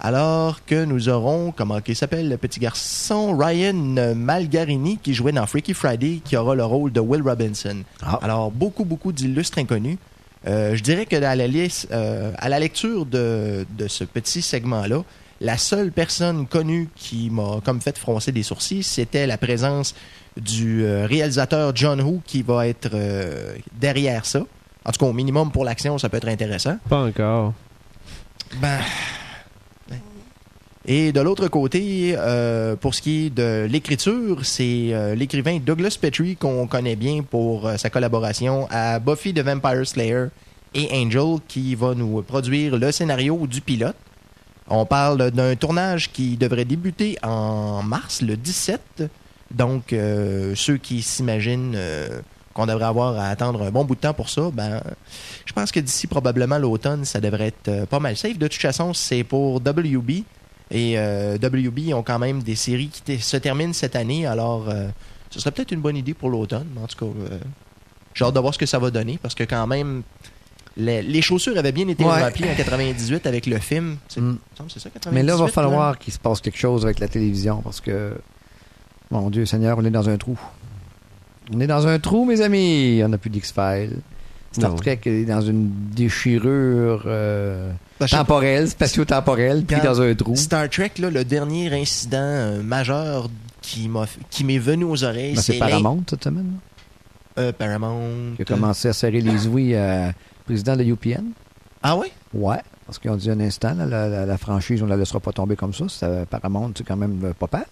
Alors 0.01 0.65
que 0.67 0.85
nous 0.85 1.09
aurons, 1.09 1.53
comment 1.57 1.79
il 1.87 1.97
s'appelle 1.97 2.29
le 2.29 2.37
petit 2.37 2.61
garçon, 2.61 3.35
Ryan 3.37 4.15
Malgarini, 4.15 4.99
qui 4.99 5.15
jouait 5.15 5.33
dans 5.33 5.47
Freaky 5.47 5.73
Friday, 5.73 6.21
qui 6.25 6.37
aura 6.37 6.55
le 6.55 6.65
rôle 6.65 6.93
de 6.93 7.01
Will 7.01 7.23
Robinson. 7.23 7.85
Ah. 8.03 8.19
Alors, 8.21 8.51
beaucoup, 8.51 8.85
beaucoup 8.85 9.13
d'illustres 9.13 9.59
inconnus. 9.59 9.97
Euh, 10.47 10.75
je 10.75 10.83
dirais 10.83 11.07
que 11.07 11.17
à 11.17 11.37
la, 11.37 11.47
liste, 11.47 11.89
euh, 11.93 12.33
à 12.37 12.49
la 12.49 12.59
lecture 12.59 13.07
de, 13.07 13.65
de 13.79 13.87
ce 13.87 14.03
petit 14.05 14.43
segment-là, 14.43 15.05
la 15.43 15.59
seule 15.59 15.93
personne 15.93 16.47
connue 16.47 16.89
qui 16.95 17.31
m'a 17.31 17.61
comme 17.65 17.81
fait 17.81 17.99
froncer 17.99 18.33
des 18.33 18.43
sourcils, 18.43 18.83
c'était 18.83 19.27
la 19.27 19.37
présence 19.37 19.95
du 20.37 20.85
euh, 20.85 21.07
réalisateur 21.07 21.75
John 21.75 22.01
Woo 22.01 22.23
qui 22.25 22.43
va 22.43 22.67
être 22.67 22.91
euh, 22.95 23.55
derrière 23.73 24.25
ça. 24.25 24.41
En 24.85 24.93
tout 24.93 24.99
cas, 24.99 25.07
au 25.07 25.13
minimum 25.13 25.53
pour 25.53 25.65
l'action, 25.65 25.99
ça 25.99 26.09
peut 26.09 26.17
être 26.17 26.29
intéressant. 26.29 26.77
Pas 26.89 27.05
encore. 27.05 27.53
Ben. 28.61 28.81
Et 30.85 31.13
de 31.13 31.21
l'autre 31.21 31.47
côté, 31.47 32.15
euh, 32.19 32.75
pour 32.75 32.95
ce 32.95 33.03
qui 33.03 33.27
est 33.27 33.31
de 33.31 33.67
l'écriture, 33.71 34.45
c'est 34.45 34.89
euh, 34.93 35.15
l'écrivain 35.15 35.59
Douglas 35.65 35.97
Petrie 36.01 36.35
qu'on 36.35 36.67
connaît 36.67 36.97
bien 36.97 37.23
pour 37.23 37.69
euh, 37.69 37.77
sa 37.77 37.89
collaboration 37.89 38.67
à 38.69 38.99
Buffy 38.99 39.33
the 39.33 39.41
Vampire 39.41 39.87
Slayer 39.87 40.27
et 40.75 40.89
Angel 40.93 41.37
qui 41.47 41.77
va 41.77 41.95
nous 41.95 42.21
produire 42.23 42.77
le 42.77 42.91
scénario 42.91 43.47
du 43.47 43.61
pilote. 43.61 43.95
On 44.69 44.87
parle 44.87 45.31
d'un 45.31 45.57
tournage 45.57 46.13
qui 46.13 46.37
devrait 46.37 46.65
débuter 46.65 47.19
en 47.23 47.83
mars, 47.83 48.23
le 48.23 48.37
17. 48.37 49.05
Donc, 49.53 49.93
euh, 49.93 50.55
ceux 50.55 50.77
qui 50.77 51.03
s'imaginent 51.03 51.75
euh, 51.77 52.21
qu'on 52.55 52.67
devrait 52.67 52.85
avoir 52.85 53.19
à 53.19 53.29
attendre 53.29 53.63
un 53.63 53.71
bon 53.71 53.85
bout 53.85 53.95
de 53.95 54.01
temps 54.01 54.15
pour 54.15 54.31
ça, 54.31 54.51
ben, 54.53 54.81
je 55.45 55.53
pense 55.53 55.73
que 55.73 55.81
d'ici 55.81 56.07
probablement 56.07 56.59
l'automne, 56.59 57.05
ça 57.05 57.21
devrait 57.21 57.49
être 57.49 57.69
euh, 57.69 57.87
pas 57.87 57.99
mal 57.99 58.17
safe. 58.17 58.39
De 58.39 58.49
toute 58.49 58.61
façon, 58.61 58.95
c'est 58.95 59.25
pour 59.25 59.57
WB. 59.57 60.25
Et 60.75 60.97
WB 60.97 61.93
ont 61.93 62.03
quand 62.03 62.19
même 62.19 62.43
des 62.43 62.55
séries 62.55 62.89
qui 62.89 63.19
se 63.19 63.37
terminent 63.37 63.75
cette 63.75 63.95
année. 63.95 64.25
Alors, 64.25 64.73
ce 65.29 65.39
serait 65.39 65.51
peut-être 65.51 65.73
une 65.73 65.83
bonne 65.83 65.99
idée 65.99 66.15
pour 66.15 66.31
l'automne. 66.31 66.67
En 66.83 66.87
tout 66.87 66.97
cas, 66.97 67.13
j'ai 68.15 68.25
hâte 68.25 68.35
de 68.35 68.41
voir 68.41 68.55
ce 68.55 68.59
que 68.59 68.65
ça 68.65 68.79
va 68.79 68.91
donner. 68.91 69.19
Parce 69.21 69.35
que 69.35 69.45
quand 69.45 69.67
même, 69.67 70.03
les, 70.77 71.03
les 71.03 71.23
chaussures 71.23 71.57
avaient 71.59 71.73
bien 71.73 71.89
été 71.89 72.05
Ouais. 72.05 72.23
remplies 72.23 72.45
en 72.51 72.55
98 72.55 73.27
avec 73.27 73.47
le 73.47 73.59
film. 73.59 73.91
Mm. 73.93 73.97
il 74.17 74.23
me 74.23 74.39
semble 74.57 74.69
que 74.69 74.73
c'est 74.75 74.81
ça, 74.81 74.91
98? 74.91 75.15
Mais 75.15 75.23
là, 75.23 75.35
il 75.37 75.41
va 75.43 75.49
falloir 75.49 75.99
qu'il 75.99 76.13
se 76.13 76.19
passe 76.19 76.41
quelque 76.41 76.59
chose 76.59 76.85
avec 76.85 76.99
la 76.99 77.09
télévision 77.09 77.61
parce 77.63 77.81
que, 77.81 78.15
mon 79.11 79.29
Dieu 79.31 79.45
Seigneur, 79.47 79.77
on 79.79 79.85
est 79.85 79.91
dans 79.91 80.09
un 80.09 80.17
trou. 80.17 80.39
On 81.53 81.61
est 81.61 81.67
dans 81.67 81.87
un 81.87 81.99
trou, 81.99 82.25
mes 82.25 82.41
amis. 82.41 83.03
On 83.05 83.09
n'a 83.09 83.19
plus 83.19 83.31
d'X-Files. 83.31 83.99
Star 84.53 84.71
Non. 84.71 84.77
Trek 84.77 85.01
est 85.07 85.25
dans 85.25 85.41
une 85.41 85.71
déchirure 85.95 87.05
euh, 87.07 87.71
Ben, 87.99 88.07
temporelle, 88.07 88.69
spatio-temporelle, 88.69 89.65
pris 89.65 89.77
Quand- 89.77 89.85
dans 89.85 90.01
un 90.03 90.15
trou. 90.15 90.37
Star 90.37 90.69
Trek, 90.69 90.93
là, 90.99 91.09
le 91.11 91.25
dernier 91.25 91.73
incident 91.73 92.19
euh, 92.21 92.63
majeur 92.63 93.29
qui 93.63 93.89
m'est 94.45 94.59
venu 94.59 94.85
aux 94.85 95.05
oreilles, 95.05 95.35
Ben, 95.35 95.41
c'est 95.41 95.53
c'est 95.55 95.59
Paramount 95.59 96.03
cette 96.09 96.25
semaine, 96.25 96.53
là, 97.37 97.43
euh, 97.45 97.53
Paramount. 97.53 98.35
qui 98.37 98.43
a 98.43 98.45
commencé 98.45 98.89
à 98.89 98.93
serrer 98.93 99.21
les 99.23 99.47
ouïes 99.47 99.75
à 99.75 100.13
président 100.53 100.77
de 100.77 100.85
UPN. 100.85 101.31
Ah 101.83 101.97
oui? 101.97 102.09
Ouais, 102.35 102.59
parce 102.87 102.99
qu'ils 102.99 103.11
ont 103.11 103.17
dit 103.17 103.31
un 103.31 103.41
instant, 103.41 103.75
là, 103.75 103.87
la, 103.87 104.09
la- 104.09 104.27
la 104.27 104.39
franchise, 104.39 104.83
on 104.83 104.85
ne 104.85 104.91
la 104.91 104.97
laissera 104.97 105.19
pas 105.21 105.33
tomber 105.33 105.57
comme 105.57 105.73
ça. 105.75 105.89
ça 105.89 106.27
Paramount, 106.27 106.73
c'est 106.77 106.85
quand 106.87 106.97
même 106.97 107.19
euh, 107.25 107.33
pas. 107.33 107.65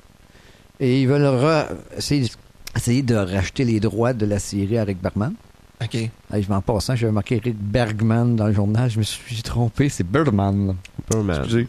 Et 0.80 1.02
ils 1.02 1.06
veulent 1.08 1.22
re- 1.22 1.66
essayer, 1.96 2.28
essayer 2.74 3.02
de 3.02 3.14
racheter 3.14 3.64
les 3.64 3.80
droits 3.80 4.12
de 4.14 4.26
la 4.26 4.38
série 4.38 4.78
à 4.78 4.84
Rick 4.84 5.00
Bergman. 5.02 5.34
OK. 5.82 5.96
Je 6.34 6.48
m'en 6.48 6.60
passant, 6.60 6.94
j'avais 6.96 7.12
marqué 7.12 7.38
Rick 7.42 7.56
Bergman 7.58 8.34
dans 8.36 8.46
le 8.46 8.52
journal. 8.52 8.90
Je 8.90 8.98
me 8.98 9.02
suis 9.04 9.42
trompé, 9.42 9.88
c'est 9.88 10.04
Bergman. 10.04 10.76
Superman. 10.96 11.38
Excusez. 11.42 11.66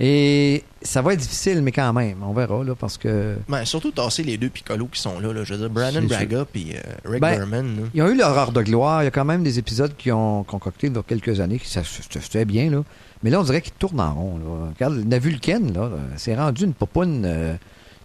Et 0.00 0.64
ça 0.80 1.00
va 1.02 1.12
être 1.12 1.20
difficile, 1.20 1.62
mais 1.62 1.70
quand 1.70 1.92
même, 1.92 2.22
on 2.22 2.32
verra, 2.32 2.64
là, 2.64 2.74
parce 2.74 2.98
que. 2.98 3.36
Ben, 3.48 3.64
surtout 3.64 3.90
tasser 3.92 4.22
les 4.22 4.36
deux 4.36 4.48
picolos 4.48 4.86
qui 4.86 5.00
sont 5.00 5.20
là. 5.20 5.32
là. 5.32 5.44
Je 5.44 5.52
veux 5.54 5.60
dire, 5.60 5.70
Brandon 5.70 6.02
Braga 6.02 6.44
puis 6.50 6.72
euh, 6.74 6.80
Rick 7.04 7.20
Ben, 7.20 7.36
Berman. 7.36 7.76
là. 7.76 7.82
Ils 7.94 8.02
ont 8.02 8.08
eu 8.08 8.16
leur 8.16 8.36
heure 8.36 8.52
de 8.52 8.62
gloire. 8.62 9.02
Il 9.02 9.04
y 9.04 9.08
a 9.08 9.10
quand 9.12 9.24
même 9.24 9.42
des 9.42 9.58
épisodes 9.58 9.92
qui 9.96 10.10
ont 10.10 10.42
concocté 10.44 10.88
il 10.88 10.94
y 10.94 10.98
a 10.98 11.02
quelques 11.02 11.40
années, 11.40 11.58
qui 11.58 11.68
ça 11.68 11.82
fait 11.84 12.44
bien, 12.44 12.70
là. 12.70 12.82
Mais 13.22 13.30
là, 13.30 13.38
on 13.40 13.44
dirait 13.44 13.60
qu'ils 13.60 13.74
tournent 13.74 14.00
en 14.00 14.14
rond, 14.14 14.38
là. 14.38 14.70
Regarde, 14.74 15.04
la 15.08 15.18
Vulcaine, 15.18 15.72
là, 15.72 15.90
c'est 16.16 16.34
rendu 16.34 16.64
une 16.64 16.74
popoune 16.74 17.22
euh, 17.24 17.54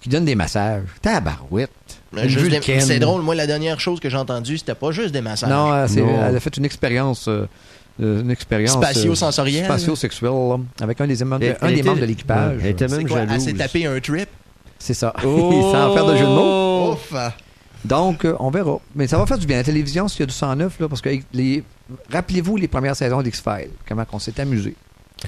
qui 0.02 0.10
donne 0.10 0.26
des 0.26 0.36
massages. 0.36 0.84
Tabarouette. 1.02 1.72
Ben. 2.14 2.30
C'est 2.80 3.00
drôle, 3.00 3.22
moi, 3.24 3.34
la 3.34 3.48
dernière 3.48 3.80
chose 3.80 4.00
que 4.00 4.10
j'ai 4.10 4.18
entendue, 4.18 4.58
c'était 4.60 4.76
pas 4.76 4.92
juste 4.92 5.14
des 5.14 5.22
massages. 5.22 5.50
Non, 5.50 5.74
euh, 5.74 5.88
c'est- 5.88 6.02
Non. 6.02 6.26
elle 6.28 6.36
a 6.36 6.40
fait 6.40 6.56
une 6.58 6.66
expérience. 6.66 7.28
euh, 7.28 7.32
euh, 7.42 7.48
une 8.00 8.30
expérience. 8.32 8.76
euh, 8.76 8.82
Spatio-sensorielle. 8.82 9.66
Spatio-sexuelle, 9.66 10.32
là, 10.32 10.58
avec 10.82 11.02
un 11.02 11.08
des, 11.08 11.24
membres- 11.24 11.44
Elle- 11.44 11.58
un 11.62 11.68
elle 11.68 11.74
des 11.74 11.80
était- 11.80 11.90
membres 11.90 12.02
de 12.02 12.06
l'équipage. 12.06 12.60
Elle 12.64 12.70
était 12.72 12.88
C'est 12.88 12.98
même 12.98 13.08
quoi, 13.08 13.20
elle 13.22 13.30
jalouse. 13.30 13.44
s'est 13.46 13.54
tapé 13.54 13.86
un 13.86 14.00
trip? 14.00 14.30
C'est 14.80 14.94
ça. 14.94 15.14
Oh! 15.26 15.70
Sans 15.74 15.94
faire 15.94 16.06
de 16.06 16.16
jeu 16.18 16.24
de 16.26 16.30
mots. 16.30 16.92
Ouf! 16.94 17.14
Donc, 17.86 18.26
euh, 18.26 18.36
on 18.40 18.50
verra. 18.50 18.80
Mais 18.96 19.08
ça 19.08 19.18
va 19.18 19.26
faire 19.26 19.38
du 19.38 19.46
bien. 19.48 19.58
La 19.58 19.64
télévision, 19.64 20.08
s'il 20.08 20.22
y 20.22 20.24
a 20.24 20.26
du 20.26 20.34
109, 20.34 20.80
là, 20.80 20.90
parce 20.90 21.02
que 21.02 21.10
les... 21.34 21.64
rappelez-vous 22.12 22.58
les 22.58 22.68
premières 22.68 22.96
saisons 22.96 23.22
d'X-Files, 23.22 23.70
comment 23.88 24.06
on 24.12 24.20
s'est 24.20 24.40
amusé. 24.40 24.76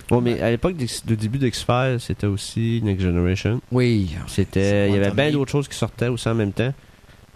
Bon, 0.08 0.22
mais 0.22 0.40
à 0.40 0.52
l'époque 0.52 0.76
du 0.76 1.16
début 1.16 1.40
d'X-Files, 1.40 1.98
c'était 2.00 2.28
aussi 2.28 2.80
Next 2.84 3.02
Generation. 3.04 3.60
Oui. 3.72 4.16
C'était, 4.28 4.90
il 4.90 4.96
y 4.96 4.98
avait 4.98 5.10
bien 5.12 5.32
d'autres 5.32 5.52
choses 5.52 5.68
qui 5.68 5.76
sortaient 5.78 6.10
aussi 6.10 6.28
en 6.30 6.36
même 6.36 6.52
temps. 6.52 6.74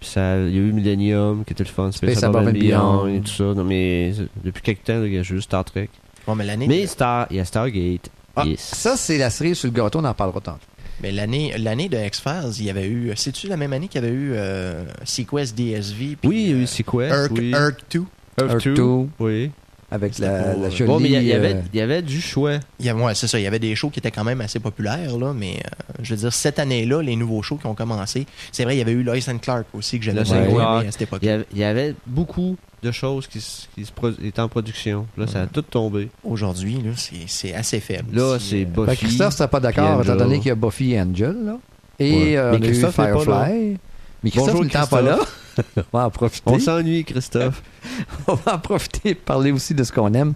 Puis 0.04 0.12
ça, 0.12 0.36
il 0.38 0.54
y 0.54 0.58
a 0.58 0.60
eu 0.60 0.70
Millennium 0.72 1.44
qui 1.46 1.54
était 1.54 1.64
le 1.64 1.70
fun, 1.70 1.90
Space, 1.90 2.10
Space 2.10 2.24
Above 2.24 2.48
and 2.48 2.52
Beyond 2.52 3.04
Beyond. 3.04 3.08
et 3.08 3.20
tout 3.22 3.28
ça. 3.32 3.44
Non, 3.44 3.64
mais 3.64 4.12
euh, 4.18 4.26
depuis 4.44 4.60
quelques 4.60 4.84
temps, 4.84 4.98
là, 5.00 5.06
il 5.06 5.14
y 5.14 5.18
a 5.18 5.22
juste 5.22 5.44
Star 5.44 5.64
Trek. 5.64 5.88
Bon, 6.26 6.34
mais 6.34 6.44
l'année. 6.44 6.66
Mais 6.68 6.86
Star, 6.86 7.26
il 7.30 7.38
y 7.38 7.40
a 7.40 7.44
Stargate. 7.46 8.10
Ah, 8.36 8.44
Yes. 8.44 8.60
Ça, 8.60 8.98
c'est 8.98 9.16
la 9.16 9.30
série 9.30 9.54
sur 9.54 9.68
le 9.68 9.72
gâteau, 9.72 10.00
on 10.00 10.04
en 10.04 10.12
parlera 10.12 10.42
tantôt. 10.42 10.58
Mais 11.02 11.10
l'année, 11.10 11.54
l'année 11.56 11.88
de 11.88 11.96
X-Files, 11.96 12.52
il 12.58 12.66
y 12.66 12.70
avait 12.70 12.86
eu. 12.86 13.12
C'est-tu 13.16 13.48
la 13.48 13.56
même 13.56 13.72
année 13.72 13.88
qu'il 13.88 14.02
y 14.02 14.04
avait 14.06 14.14
eu 14.14 14.32
euh, 14.34 14.84
Sequest 15.04 15.56
DSV? 15.56 16.16
puis, 16.20 16.28
Oui, 16.28 16.42
il 16.42 16.50
y 16.50 16.52
a 16.52 16.56
euh, 16.56 16.60
eu 16.60 16.66
Sequest. 16.66 17.14
Earth, 17.14 17.30
oui. 17.32 17.50
Earth 17.52 17.78
2. 17.90 17.98
Earth 18.40 18.52
Earth 18.52 18.64
2. 18.64 18.74
2. 18.74 18.84
Oui. 19.20 19.50
Avec 19.94 20.18
la, 20.18 20.42
pour- 20.42 20.62
la 20.62 20.70
jolie... 20.70 20.84
Bon, 20.88 20.98
mais 20.98 21.08
il 21.08 21.22
y, 21.22 21.32
avait, 21.32 21.54
euh, 21.54 21.60
il 21.72 21.78
y 21.78 21.80
avait 21.80 22.02
du 22.02 22.20
choix. 22.20 22.54
Il 22.80 22.86
y 22.86 22.90
ouais, 22.90 23.14
c'est 23.14 23.28
ça. 23.28 23.38
Il 23.38 23.42
y 23.42 23.46
avait 23.46 23.60
des 23.60 23.76
shows 23.76 23.90
qui 23.90 24.00
étaient 24.00 24.10
quand 24.10 24.24
même 24.24 24.40
assez 24.40 24.58
populaires, 24.58 25.16
là, 25.16 25.32
mais 25.32 25.54
euh, 25.64 25.92
je 26.02 26.10
veux 26.14 26.20
dire, 26.20 26.32
cette 26.32 26.58
année-là, 26.58 27.00
les 27.00 27.14
nouveaux 27.14 27.42
shows 27.42 27.56
qui 27.58 27.66
ont 27.66 27.76
commencé, 27.76 28.26
c'est 28.50 28.64
vrai, 28.64 28.74
il 28.74 28.78
y 28.78 28.82
avait 28.82 28.90
eu 28.92 29.04
Lois 29.04 29.14
and 29.28 29.38
Clark 29.38 29.66
aussi 29.72 30.00
que 30.00 30.04
j'avais 30.04 30.24
Clark. 30.24 30.48
aimé 30.50 30.88
à 30.88 30.90
cette 30.90 31.02
époque. 31.02 31.20
Il 31.22 31.28
y 31.28 31.30
avait, 31.30 31.46
il 31.52 31.58
y 31.58 31.64
avait 31.64 31.94
beaucoup 32.06 32.56
de 32.82 32.90
choses 32.90 33.28
qui, 33.28 33.38
qui 33.38 33.86
étaient 34.26 34.40
en 34.40 34.48
production. 34.48 35.06
Là, 35.16 35.26
ça 35.28 35.42
a 35.42 35.46
tout 35.46 35.62
tombé. 35.62 36.08
Aujourd'hui, 36.24 36.74
là, 36.84 36.90
c'est, 36.96 37.14
c'est 37.28 37.54
assez 37.54 37.78
faible. 37.80 38.14
Là, 38.16 38.38
c'est 38.40 38.62
euh, 38.62 38.64
Buffy. 38.64 38.96
Que 38.96 39.06
Christophe, 39.06 39.32
c'était 39.32 39.48
pas 39.48 39.60
d'accord, 39.60 40.02
étant 40.02 40.16
donné 40.16 40.38
qu'il 40.38 40.48
y 40.48 40.50
a 40.50 40.54
Buffy 40.56 40.92
et 40.94 41.00
Angel, 41.00 41.36
là. 41.46 41.58
Et 42.00 42.12
Ouais. 42.32 42.36
euh, 42.36 42.50
Mais 42.52 42.58
on 42.58 42.62
a 42.62 42.64
eu 42.64 42.70
Christophe 42.70 42.98
n'est 42.98 43.04
pas 43.12 43.20
Firefly. 43.20 43.76
Mais 44.24 44.30
Christophe 44.30 44.60
n'étant 44.62 44.86
pas 44.88 45.02
là, 45.02 45.18
on 45.92 45.98
va 45.98 46.06
en 46.06 46.10
profiter. 46.10 46.50
On 46.50 46.58
s'ennuie, 46.58 47.04
Christophe. 47.04 47.62
on 48.26 48.34
va 48.34 48.54
en 48.54 48.58
profiter 48.58 49.10
et 49.10 49.14
parler 49.14 49.52
aussi 49.52 49.74
de 49.74 49.84
ce 49.84 49.92
qu'on 49.92 50.12
aime. 50.14 50.34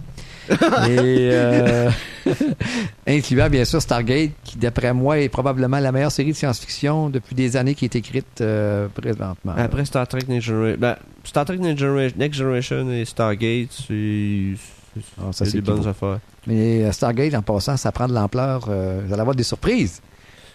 Et 0.49 0.55
euh, 1.31 1.91
incluant 3.07 3.49
bien 3.49 3.65
sûr 3.65 3.81
Stargate, 3.81 4.31
qui 4.43 4.57
d'après 4.57 4.93
moi 4.93 5.19
est 5.19 5.29
probablement 5.29 5.79
la 5.79 5.91
meilleure 5.91 6.11
série 6.11 6.31
de 6.31 6.35
science-fiction 6.35 7.09
depuis 7.09 7.35
des 7.35 7.55
années 7.55 7.75
qui 7.75 7.85
est 7.85 7.95
écrite 7.95 8.41
euh, 8.41 8.87
présentement. 8.87 9.53
Après 9.55 9.85
Star 9.85 10.07
Trek 10.07 10.23
Next 10.27 10.47
Generation. 10.47 10.77
Ben, 10.79 10.95
Star 11.23 11.45
Trek 11.45 11.57
Next 11.57 11.79
Generation, 11.79 12.17
Next 12.17 12.39
Generation 12.39 12.91
et 12.91 13.05
Stargate, 13.05 13.69
c'est. 13.71 14.55
Ah, 15.21 15.45
des 15.45 15.61
bonnes 15.61 15.87
affaires. 15.87 16.19
Mais 16.47 16.83
euh, 16.83 16.91
Stargate, 16.91 17.33
en 17.35 17.41
passant, 17.41 17.77
ça 17.77 17.91
prend 17.91 18.07
de 18.07 18.13
l'ampleur. 18.13 18.65
euh, 18.69 19.01
vous 19.05 19.13
allez 19.13 19.21
avoir 19.21 19.35
des 19.35 19.43
surprises. 19.43 20.01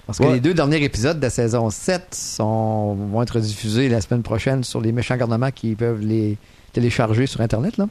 Parce 0.06 0.18
que 0.18 0.24
Ouais. 0.24 0.34
les 0.34 0.40
deux 0.40 0.54
derniers 0.54 0.82
épisodes 0.84 1.16
de 1.18 1.22
la 1.22 1.30
saison 1.30 1.70
7 1.70 2.14
sont, 2.14 2.94
vont 2.94 3.22
être 3.22 3.38
diffusés 3.40 3.88
la 3.88 4.00
semaine 4.00 4.22
prochaine 4.22 4.62
sur 4.64 4.80
les 4.80 4.92
méchants 4.92 5.16
garnements 5.16 5.50
qui 5.50 5.74
peuvent 5.74 6.00
les 6.00 6.36
télécharger 6.72 7.26
sur 7.26 7.40
Internet. 7.40 7.76
Là. 7.78 7.88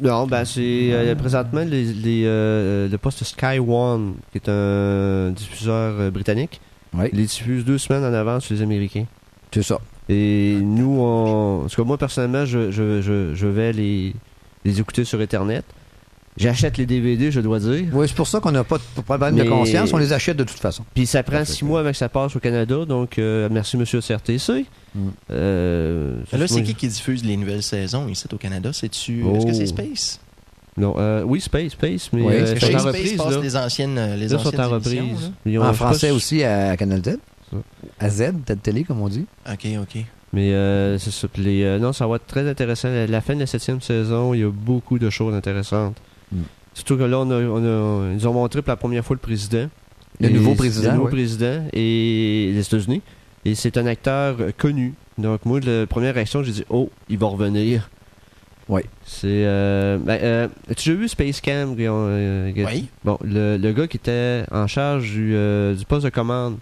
Non, 0.00 0.26
ben 0.26 0.44
c'est 0.46 0.88
euh, 0.92 1.14
présentement 1.14 1.60
les, 1.60 1.84
les, 1.92 2.22
euh, 2.24 2.88
le 2.88 2.98
poste 2.98 3.22
Sky 3.22 3.58
One, 3.58 4.14
qui 4.32 4.38
est 4.38 4.48
un 4.48 5.30
diffuseur 5.30 6.00
euh, 6.00 6.10
britannique. 6.10 6.60
Oui. 6.94 7.06
Il 7.12 7.18
les 7.18 7.26
diffuse 7.26 7.64
deux 7.66 7.76
semaines 7.78 8.02
en 8.02 8.14
avance 8.14 8.44
sur 8.46 8.54
les 8.54 8.62
Américains. 8.62 9.04
C'est 9.52 9.62
ça. 9.62 9.78
Et 10.08 10.56
nous, 10.62 10.98
on... 11.00 11.60
parce 11.62 11.76
que 11.76 11.82
moi 11.82 11.98
personnellement, 11.98 12.46
je, 12.46 12.70
je, 12.70 13.02
je, 13.02 13.34
je 13.34 13.46
vais 13.46 13.72
les, 13.74 14.14
les 14.64 14.80
écouter 14.80 15.04
sur 15.04 15.20
Internet. 15.20 15.64
J'achète 16.38 16.76
les 16.78 16.86
DVD, 16.86 17.30
je 17.30 17.40
dois 17.40 17.58
dire. 17.58 17.86
Oui, 17.92 18.06
c'est 18.08 18.14
pour 18.16 18.26
ça 18.26 18.40
qu'on 18.40 18.52
n'a 18.52 18.64
pas 18.64 18.78
de 18.78 19.02
problème 19.02 19.36
de 19.36 19.44
conscience. 19.44 19.92
On 19.92 19.98
les 19.98 20.12
achète 20.12 20.36
de 20.36 20.44
toute 20.44 20.58
façon. 20.58 20.84
Puis 20.94 21.06
ça 21.06 21.22
prend 21.22 21.44
six 21.44 21.64
mois 21.64 21.80
avec 21.80 21.96
ça 21.96 22.08
passe 22.08 22.34
au 22.36 22.40
Canada, 22.40 22.84
donc 22.86 23.18
euh, 23.18 23.48
merci 23.50 23.76
Monsieur 23.76 24.00
CRTC. 24.00 24.64
Mm. 24.94 25.00
Euh, 25.30 26.16
Là, 26.32 26.46
c'est 26.48 26.62
qui 26.62 26.74
qui 26.74 26.88
diffuse 26.88 27.24
les 27.24 27.36
nouvelles 27.36 27.62
saisons 27.62 28.08
ici 28.08 28.26
au 28.32 28.36
Canada? 28.36 28.72
C'est-tu, 28.72 29.22
Oh. 29.26 29.36
Est-ce 29.36 29.46
que 29.46 29.52
c'est 29.52 29.66
Space? 29.66 30.20
Non, 30.76 30.94
euh, 30.96 31.22
oui, 31.26 31.40
Space, 31.40 31.72
Space, 31.72 32.10
mais 32.12 32.22
Oui, 32.22 32.34
euh, 32.34 32.46
sont 32.56 32.66
en 32.66 32.78
Space 32.78 32.84
reprise, 32.84 33.16
passe 33.16 33.34
là. 33.34 33.40
les 33.42 33.56
anciennes, 33.56 33.94
les 33.94 34.00
Là, 34.00 34.16
ils 34.22 34.30
sont 34.30 34.36
anciennes 34.36 34.60
en 34.60 34.68
reprise. 34.68 35.32
En 35.46 35.60
pas 35.60 35.72
français 35.72 36.06
si- 36.08 36.12
aussi 36.12 36.44
à 36.44 36.76
Canal 36.76 37.02
Z. 37.04 37.18
À 37.98 38.08
Z, 38.10 38.32
Tête 38.46 38.62
Télé, 38.62 38.84
comme 38.84 39.00
on 39.00 39.08
dit. 39.08 39.26
OK, 39.50 39.66
OK. 39.82 40.04
Mais 40.32 40.52
euh, 40.52 40.96
c'est 40.98 41.10
ça. 41.10 41.26
Les, 41.36 41.64
euh, 41.64 41.78
non, 41.78 41.92
ça 41.92 42.06
va 42.06 42.16
être 42.16 42.26
très 42.26 42.48
intéressant. 42.48 42.88
La, 42.90 43.06
la 43.06 43.20
fin 43.20 43.34
de 43.34 43.40
la 43.40 43.46
septième 43.46 43.80
saison, 43.80 44.34
il 44.34 44.40
y 44.40 44.44
a 44.44 44.50
beaucoup 44.50 44.98
de 44.98 45.08
choses 45.10 45.34
intéressantes. 45.34 45.96
Mm. 46.32 46.42
Surtout 46.74 46.96
que 46.96 47.02
là, 47.04 47.18
on 47.18 47.30
a, 47.30 47.34
on 47.42 47.64
a- 48.10 48.12
ils 48.14 48.28
ont 48.28 48.32
montré 48.32 48.62
pour 48.62 48.70
la 48.70 48.76
première 48.76 49.04
fois 49.04 49.14
le 49.16 49.20
président. 49.20 49.68
Le 50.20 50.28
nouveau 50.30 50.54
président, 50.54 50.90
Le 50.92 50.96
nouveau 50.96 51.08
président 51.08 51.62
et 51.72 52.50
les 52.54 52.60
États-Unis. 52.66 53.02
Et 53.44 53.54
c'est 53.54 53.76
un 53.76 53.86
acteur 53.86 54.36
connu. 54.56 54.94
Donc 55.16 55.44
moi, 55.44 55.60
la 55.60 55.86
première 55.86 56.14
réaction, 56.14 56.42
j'ai 56.42 56.52
dit 56.52 56.64
oh, 56.70 56.90
il 57.08 57.18
va 57.18 57.26
revenir. 57.28 57.88
Oui. 58.68 58.82
C'est. 59.06 59.26
Euh, 59.26 59.96
ben, 59.98 60.18
euh, 60.22 60.48
As-tu 60.70 60.90
déjà 60.90 61.00
vu 61.00 61.08
Space 61.08 61.40
Cam 61.40 61.74
euh, 61.78 62.52
Oui. 62.54 62.88
Bon, 63.04 63.16
le, 63.22 63.56
le 63.56 63.72
gars 63.72 63.86
qui 63.86 63.96
était 63.96 64.44
en 64.50 64.66
charge 64.66 65.10
du, 65.10 65.34
euh, 65.34 65.74
du 65.74 65.84
poste 65.86 66.04
de 66.04 66.10
commande. 66.10 66.58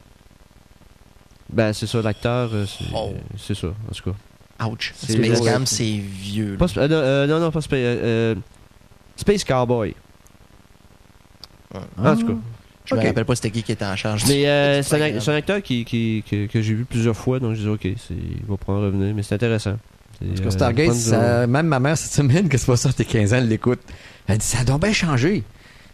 Ben, 1.53 1.73
c'est 1.73 1.87
ça, 1.87 2.03
l'acteur, 2.03 2.51
euh, 2.53 2.65
c'est 2.67 2.85
Oh. 2.95 3.13
c'est 3.39 3.55
ça, 3.57 3.69
en 3.69 3.93
tout 3.95 4.11
cas. 4.13 4.67
Ouch. 4.67 4.93
Space. 4.97 5.41
Cam, 5.41 5.67
c'est 5.67 5.99
vieux. 5.99 6.57
Pas 6.59 6.67
euh, 6.77 7.27
non, 7.27 7.35
non, 7.35 7.41
non, 7.47 7.51
pas 7.51 7.61
Space. 7.61 8.37
Space 9.17 9.45
Cowboy. 9.45 9.95
En 11.99 12.17
tout 12.17 12.27
cas. 12.27 12.33
Je 12.85 12.95
me 12.95 13.01
Ok. 13.01 13.07
rappelle 13.07 13.25
pas 13.25 13.35
c'était 13.35 13.51
qui 13.51 13.63
qui 13.65 13.73
était 13.73 13.85
en 13.85 13.97
charge. 13.97 14.25
Mais 14.29 14.47
euh, 14.47 14.81
C'est 14.83 15.29
un, 15.29 15.35
acteur 15.35 15.61
qui, 15.61 15.85
qui, 15.85 16.23
que, 16.31 16.47
que 16.47 16.63
j'ai 16.63 16.75
vu 16.75 16.85
plusieurs 16.85 17.17
fois, 17.17 17.41
donc 17.41 17.55
je 17.57 17.63
dis 17.63 17.69
ok, 17.69 17.81
c'est- 17.83 18.15
il 18.15 18.45
va 18.49 18.57
prendre 18.57 18.85
revenir, 18.85 19.13
mais 19.15 19.25
c'est 19.25 19.35
intéressant. 19.35 19.77
C'est, 20.21 20.29
Parce 20.29 20.41
que 20.41 20.47
euh, 20.47 20.51
Stargate, 20.51 20.93
ça- 20.95 21.47
même 21.49 21.67
ma 21.67 21.81
mère 21.81 21.99
cette 21.99 22.13
semaine, 22.13 22.49
que 22.49 22.57
c'est 22.57 22.67
pas 22.67 22.77
ça, 22.77 22.93
t'es 22.93 23.05
15 23.05 23.35
ans, 23.35 23.39
elle 23.39 23.49
l'écoute. 23.49 23.81
Elle 24.29 24.39
dit 24.39 24.47
ça 24.47 24.61
a 24.61 24.65
donc 24.65 24.83
bien 24.83 24.93
changé. 24.93 25.43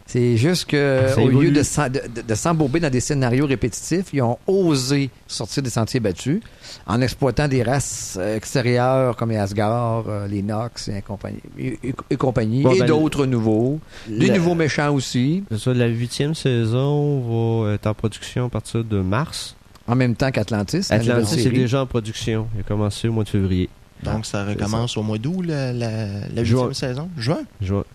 C'est 0.06 0.36
juste 0.36 0.66
que 0.66 1.04
Ça 1.08 1.16
au 1.22 1.30
évolue. 1.30 1.50
lieu 1.50 1.62
de, 1.62 2.22
de, 2.22 2.34
s'embourber 2.34 2.80
dans 2.80 2.90
des 2.90 3.00
scénarios 3.00 3.46
répétitifs, 3.46 4.06
ils 4.12 4.20
ont 4.20 4.36
osé 4.46 5.08
sortir 5.26 5.62
des 5.62 5.70
sentiers 5.70 6.00
battus 6.00 6.40
en 6.86 7.00
exploitant 7.00 7.48
des 7.48 7.62
races 7.62 8.18
euh, 8.20 8.36
extérieures 8.36 9.16
comme 9.16 9.30
les 9.30 9.36
Asgard, 9.38 10.04
euh, 10.08 10.26
les 10.26 10.42
Nox 10.42 10.88
et 10.88 11.00
compagnie, 11.02 11.38
et, 11.58 11.78
et- 11.84 11.94
et 12.10 12.16
compagnie, 12.16 12.62
Bon, 12.62 12.72
et 12.74 12.80
ben, 12.80 12.86
d'autres 12.86 13.24
nouveaux, 13.26 13.78
des 14.08 14.26
la- 14.26 14.36
nouveaux 14.36 14.54
méchants 14.54 14.92
aussi, 14.92 15.44
C'est 15.50 15.58
ça, 15.58 15.72
la 15.72 15.86
huitième 15.86 16.34
saison 16.34 17.62
va 17.64 17.74
être 17.74 17.86
en 17.86 17.94
production 17.94 18.46
à 18.46 18.48
partir 18.50 18.84
de 18.84 19.00
mars. 19.00 19.54
en 19.86 19.94
même 19.94 20.14
temps 20.16 20.30
qu'Atlantis. 20.30 20.86
la 20.90 20.98
nouvelle 20.98 21.12
Atlantis 21.22 21.46
est 21.46 21.50
déjà 21.50 21.82
en 21.82 21.86
production. 21.86 22.48
Il 22.54 22.60
a 22.60 22.64
commencé 22.64 23.08
au 23.08 23.12
mois 23.12 23.24
de 23.24 23.28
février. 23.30 23.68
Donc, 24.02 24.26
ça 24.26 24.44
recommence 24.44 24.96
au 24.96 25.02
mois 25.02 25.18
d'août, 25.18 25.42
la, 25.46 25.72
la, 25.72 26.28
la 26.34 26.44
Juin. 26.44 26.66
huitième 26.66 26.74
saison? 26.74 27.08
Juin? 27.16 27.40
Vois- 27.60 27.86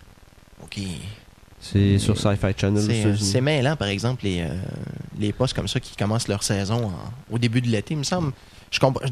OK. 0.64 0.78
C'est 1.72 1.98
sur 1.98 2.16
Sci-Fi 2.16 2.52
Channel. 2.56 3.12
aux 3.12 3.16
C'est 3.16 3.40
mêlant, 3.40 3.76
par 3.76 3.88
exemple, 3.88 4.24
les, 4.24 4.40
euh, 4.40 4.48
les 5.18 5.32
postes 5.32 5.54
comme 5.54 5.68
ça 5.68 5.80
qui 5.80 5.94
commencent 5.96 6.28
leur 6.28 6.42
saison 6.42 6.86
en- 6.86 7.34
au 7.34 7.38
début 7.38 7.60
de 7.60 7.68
l'été, 7.68 7.94
il 7.94 7.98
me 7.98 8.02
semble. 8.04 8.32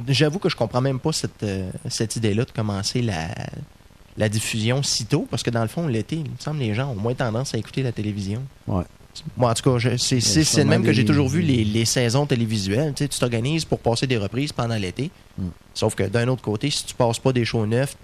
J'avoue 0.08 0.38
que 0.38 0.48
je 0.48 0.56
comprends 0.56 0.80
même 0.80 1.00
pas 1.00 1.12
cette, 1.12 1.42
euh, 1.42 1.70
cette 1.88 2.16
idée-là 2.16 2.44
de 2.44 2.50
commencer 2.50 3.00
la, 3.02 3.28
la 4.16 4.28
diffusion 4.28 4.82
si 4.82 5.06
tôt, 5.06 5.26
parce 5.30 5.42
que 5.42 5.50
dans 5.50 5.62
le 5.62 5.68
fond, 5.68 5.86
l'été, 5.86 6.16
il 6.16 6.30
me 6.30 6.36
semble 6.38 6.60
les 6.60 6.74
gens 6.74 6.90
ont 6.90 6.94
moins 6.94 7.14
tendance 7.14 7.54
à 7.54 7.58
écouter 7.58 7.82
la 7.82 7.92
télévision. 7.92 8.42
Ouais. 8.66 8.84
Moi, 9.36 9.50
en 9.50 9.54
tout 9.54 9.62
cas, 9.78 9.96
c'est 9.96 10.16
le 10.18 10.64
même 10.64 10.82
que 10.84 10.92
j'ai 10.92 11.04
toujours 11.06 11.28
vu 11.28 11.40
les, 11.40 11.64
les 11.64 11.84
saisons 11.86 12.26
télévisuelles. 12.26 12.92
Tu 12.94 13.04
sais, 13.04 13.08
tu 13.08 13.18
t'organises 13.18 13.64
pour 13.64 13.78
passer 13.78 14.06
des 14.06 14.18
reprises 14.18 14.52
pendant 14.52 14.76
l'été. 14.76 15.10
Mm. 15.38 15.46
Sauf 15.72 15.94
que 15.94 16.02
d'un 16.04 16.28
autre 16.28 16.42
côté, 16.42 16.68
si 16.68 16.84
tu 16.84 16.94
passes 16.94 17.18
pas 17.18 17.32
des 17.32 17.46
shows 17.46 17.64
neufs, 17.66 17.96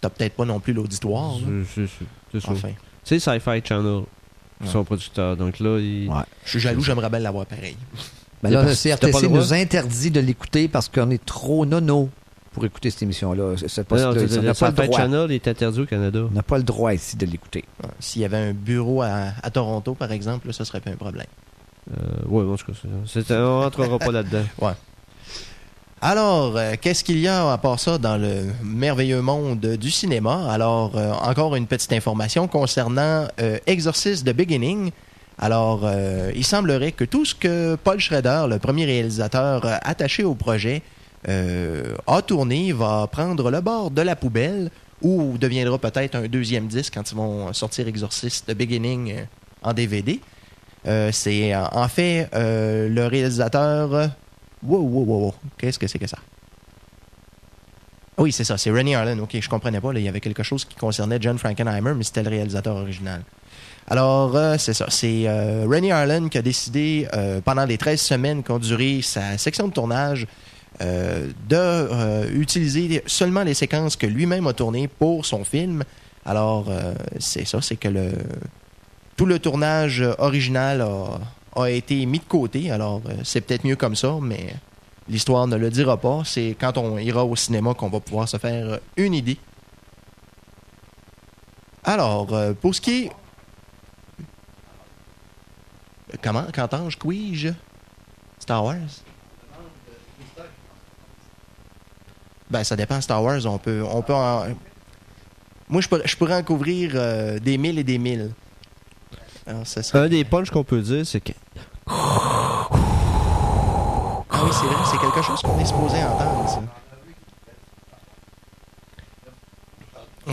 t'as 0.00 0.10
peut-être 0.10 0.34
pas 0.34 0.44
non 0.44 0.58
plus 0.58 0.72
l'auditoire. 0.72 1.34
C'est-. 1.74 2.38
Enfin, 2.48 2.70
C'est 3.08 3.18
Sci-Fi 3.20 3.62
Channel, 3.64 4.02
Ouais. 4.60 4.66
son 4.66 4.82
producteur. 4.84 5.36
Donc 5.36 5.60
là, 5.60 5.78
il... 5.78 6.08
Ouais. 6.08 6.16
je 6.44 6.50
suis 6.50 6.58
jaloux, 6.60 6.80
j'aimerais 6.82 7.08
bien 7.08 7.20
l'avoir 7.20 7.46
pareil. 7.46 7.76
Ben 8.42 8.50
là, 8.50 8.64
le 8.64 8.74
CRTC 8.74 9.28
nous 9.28 9.52
interdit 9.54 10.10
de 10.10 10.18
l'écouter 10.20 10.66
parce 10.68 10.88
qu'on 10.88 11.10
est 11.10 11.24
trop 11.24 11.64
nono. 11.64 12.10
pour 12.52 12.64
écouter 12.64 12.90
cette 12.90 13.02
émission-là. 13.04 13.54
Cette 13.68 13.88
Non, 13.90 13.96
non, 13.98 14.10
le- 14.12 14.20
on 14.20 14.22
le 14.24 14.26
n'a 14.42 14.54
pas 14.54 14.70
le 14.70 14.74
Sci-Fi 14.74 14.86
droit. 14.88 14.98
Channel 14.98 15.30
est 15.32 15.46
interdit 15.46 15.80
au 15.80 15.86
Canada. 15.86 16.20
On 16.28 16.34
n'a 16.34 16.42
pas 16.42 16.56
le 16.58 16.64
droit 16.64 16.92
ici 16.92 17.16
de 17.16 17.24
l'écouter. 17.26 17.64
Ouais. 17.84 17.90
S'il 18.00 18.22
y 18.22 18.24
avait 18.24 18.36
un 18.36 18.52
bureau 18.52 19.02
à, 19.02 19.26
à 19.42 19.50
Toronto, 19.50 19.94
par 19.94 20.10
exemple, 20.10 20.48
là, 20.48 20.52
ça 20.52 20.64
serait 20.64 20.80
pas 20.80 20.90
un 20.90 20.96
problème. 20.96 21.26
Euh, 21.92 22.26
ouais, 22.26 22.42
en 22.44 22.56
tout 22.56 22.72
cas, 22.72 23.34
on 23.40 23.60
rentrera 23.60 23.98
pas 24.00 24.10
là-dedans. 24.12 24.42
Alors, 26.00 26.56
euh, 26.56 26.74
qu'est-ce 26.80 27.02
qu'il 27.02 27.18
y 27.18 27.26
a 27.26 27.52
à 27.52 27.58
part 27.58 27.80
ça 27.80 27.98
dans 27.98 28.16
le 28.16 28.52
merveilleux 28.62 29.20
monde 29.20 29.58
du 29.58 29.90
cinéma? 29.90 30.48
Alors, 30.48 30.96
euh, 30.96 31.12
encore 31.12 31.56
une 31.56 31.66
petite 31.66 31.92
information 31.92 32.46
concernant 32.46 33.26
euh, 33.40 33.58
Exorcist 33.66 34.24
The 34.24 34.32
Beginning. 34.32 34.92
Alors, 35.38 35.80
euh, 35.82 36.30
il 36.36 36.44
semblerait 36.44 36.92
que 36.92 37.02
tout 37.02 37.24
ce 37.24 37.34
que 37.34 37.74
Paul 37.82 37.98
Schrader, 37.98 38.44
le 38.48 38.60
premier 38.60 38.84
réalisateur 38.84 39.62
attaché 39.82 40.22
au 40.22 40.34
projet, 40.34 40.82
a 41.26 42.22
tourné 42.22 42.72
va 42.72 43.08
prendre 43.10 43.50
le 43.50 43.60
bord 43.60 43.90
de 43.90 44.02
la 44.02 44.14
poubelle 44.14 44.70
ou 45.02 45.36
deviendra 45.36 45.76
peut-être 45.76 46.14
un 46.14 46.28
deuxième 46.28 46.68
disque 46.68 46.94
quand 46.94 47.10
ils 47.10 47.16
vont 47.16 47.52
sortir 47.52 47.88
Exorcist 47.88 48.46
The 48.46 48.54
Beginning 48.54 49.26
en 49.62 49.74
DVD. 49.74 50.20
C'est 51.10 51.56
en 51.56 51.88
fait 51.88 52.28
le 52.32 53.06
réalisateur... 53.06 54.10
Wow, 54.62 54.80
wow, 54.80 55.04
wow, 55.04 55.20
wow. 55.20 55.34
Qu'est-ce 55.56 55.78
que 55.78 55.86
c'est 55.86 55.98
que 55.98 56.06
ça? 56.06 56.18
Oui, 58.18 58.32
c'est 58.32 58.42
ça, 58.42 58.58
c'est 58.58 58.72
Rennie 58.72 58.96
Harlan. 58.96 59.18
Ok, 59.20 59.38
je 59.40 59.48
comprenais 59.48 59.80
pas. 59.80 59.92
il 59.94 60.02
y 60.02 60.08
avait 60.08 60.20
quelque 60.20 60.42
chose 60.42 60.64
qui 60.64 60.74
concernait 60.74 61.18
John 61.20 61.38
Frankenheimer, 61.38 61.94
mais 61.94 62.02
c'était 62.02 62.24
le 62.24 62.30
réalisateur 62.30 62.74
original. 62.74 63.22
Alors, 63.86 64.36
euh, 64.36 64.56
c'est 64.58 64.74
ça. 64.74 64.86
C'est 64.88 65.28
euh, 65.28 65.66
Rennie 65.68 65.92
Harlan 65.92 66.28
qui 66.28 66.36
a 66.36 66.42
décidé, 66.42 67.06
euh, 67.14 67.40
pendant 67.40 67.64
les 67.64 67.78
13 67.78 68.00
semaines 68.00 68.42
qu'ont 68.42 68.58
duré 68.58 69.02
sa 69.02 69.38
section 69.38 69.68
de 69.68 69.72
tournage, 69.72 70.26
euh, 70.80 71.28
de 71.48 72.28
utiliser 72.34 73.02
seulement 73.06 73.44
les 73.44 73.54
séquences 73.54 73.94
que 73.94 74.06
lui-même 74.06 74.48
a 74.48 74.52
tournées 74.52 74.88
pour 74.88 75.24
son 75.24 75.44
film. 75.44 75.84
Alors, 76.26 76.66
c'est 77.18 77.46
ça, 77.46 77.62
c'est 77.62 77.76
que 77.76 77.88
tout 79.16 79.24
le 79.24 79.38
tournage 79.38 80.04
original 80.18 80.82
a, 80.82 81.20
a 81.62 81.70
été 81.70 82.04
mis 82.06 82.18
de 82.18 82.24
côté. 82.24 82.70
Alors, 82.70 83.02
euh, 83.06 83.14
c'est 83.24 83.40
peut-être 83.40 83.64
mieux 83.64 83.76
comme 83.76 83.96
ça, 83.96 84.16
mais 84.20 84.54
l'histoire 85.08 85.46
ne 85.46 85.56
le 85.56 85.70
dira 85.70 85.96
pas. 85.96 86.22
C'est 86.24 86.56
quand 86.58 86.78
on 86.78 86.98
ira 86.98 87.24
au 87.24 87.36
cinéma 87.36 87.74
qu'on 87.74 87.88
va 87.88 88.00
pouvoir 88.00 88.28
se 88.28 88.36
faire 88.36 88.68
euh, 88.68 88.78
une 88.96 89.14
idée. 89.14 89.38
Alors, 91.84 92.32
euh, 92.32 92.52
pour 92.52 92.74
ce 92.74 92.80
qui 92.80 93.04
est... 93.04 93.10
Comment? 96.22 96.46
Qu'entends-je? 96.52 96.96
Quij? 96.96 97.54
Star 98.38 98.64
Wars? 98.64 99.02
Ben, 102.50 102.64
ça 102.64 102.76
dépend. 102.76 103.00
Star 103.00 103.22
Wars, 103.22 103.44
on 103.46 103.58
peut, 103.58 103.84
on 103.90 104.02
peut 104.02 104.14
en... 104.14 104.46
Moi, 105.68 105.82
je 105.82 105.88
pourrais, 105.88 106.06
je 106.06 106.16
pourrais 106.16 106.34
en 106.36 106.42
couvrir 106.42 107.40
des 107.40 107.58
mille 107.58 107.78
et 107.78 107.84
des 107.84 107.98
mille. 107.98 108.32
Alors, 109.48 109.66
ça 109.66 109.82
serait- 109.82 109.98
Un 110.04 110.08
des 110.08 110.24
punchs 110.24 110.50
qu'on 110.50 110.62
peut 110.64 110.80
dire, 110.82 111.06
c'est 111.06 111.20
que 111.20 111.32
Ah 111.86 112.68
oui, 114.44 114.50
c'est 114.52 114.66
vrai, 114.66 114.76
c'est 114.90 114.98
quelque 114.98 115.22
chose 115.22 115.40
qu'on 115.42 115.58
est 115.58 115.64
supposé 115.64 115.96
entendre, 116.04 116.48
ça. 116.48 116.60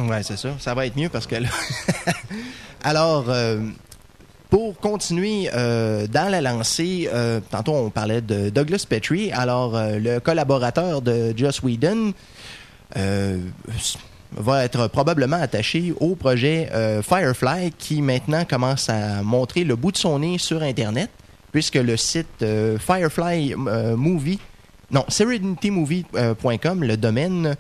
Ouais, 0.01 0.21
c'est 0.23 0.38
ça. 0.38 0.49
Ça 0.60 0.73
va 0.73 0.86
être 0.86 0.97
mieux 0.97 1.08
parce 1.10 1.25
que 1.25 1.36
là... 1.36 1.47
Alors, 2.84 3.30
euh, 3.30 3.62
pour 4.49 4.78
continuer 4.78 5.49
euh, 5.56 6.06
dans 6.08 6.30
la 6.30 6.41
lancée, 6.41 7.10
euh, 7.13 7.39
tantôt 7.49 7.73
on 7.73 7.89
parlait 7.89 8.19
de 8.21 8.49
Douglas 8.49 8.86
Petrie. 8.88 9.32
Alors, 9.32 9.73
le 9.78 10.19
collaborateur 10.19 11.01
de 11.01 11.34
Joss 11.36 11.63
Whedon 11.63 12.12
va 14.36 14.63
être 14.63 14.88
probablement 14.88 15.38
attaché 15.38 15.93
au 16.00 16.15
projet 16.15 16.69
euh, 16.74 17.02
Firefly 17.02 17.71
qui 17.78 18.02
maintenant 18.02 18.45
commence 18.45 18.89
à 18.89 19.24
montrer 19.24 19.63
le 19.63 19.76
bout 19.76 19.91
de 19.91 19.98
son 19.98 20.19
nez 20.19 20.38
sur 20.38 20.62
Internet 20.62 21.10
puisque 21.52 21.76
le 21.76 21.95
site 21.95 22.28
euh, 22.41 22.78
Firefly 22.78 23.56
euh, 23.56 23.95
Movie, 23.95 24.39
non, 24.91 25.06
SerenityMovie.com, 25.08 26.84
le 26.84 26.98
domaine, 26.98 27.56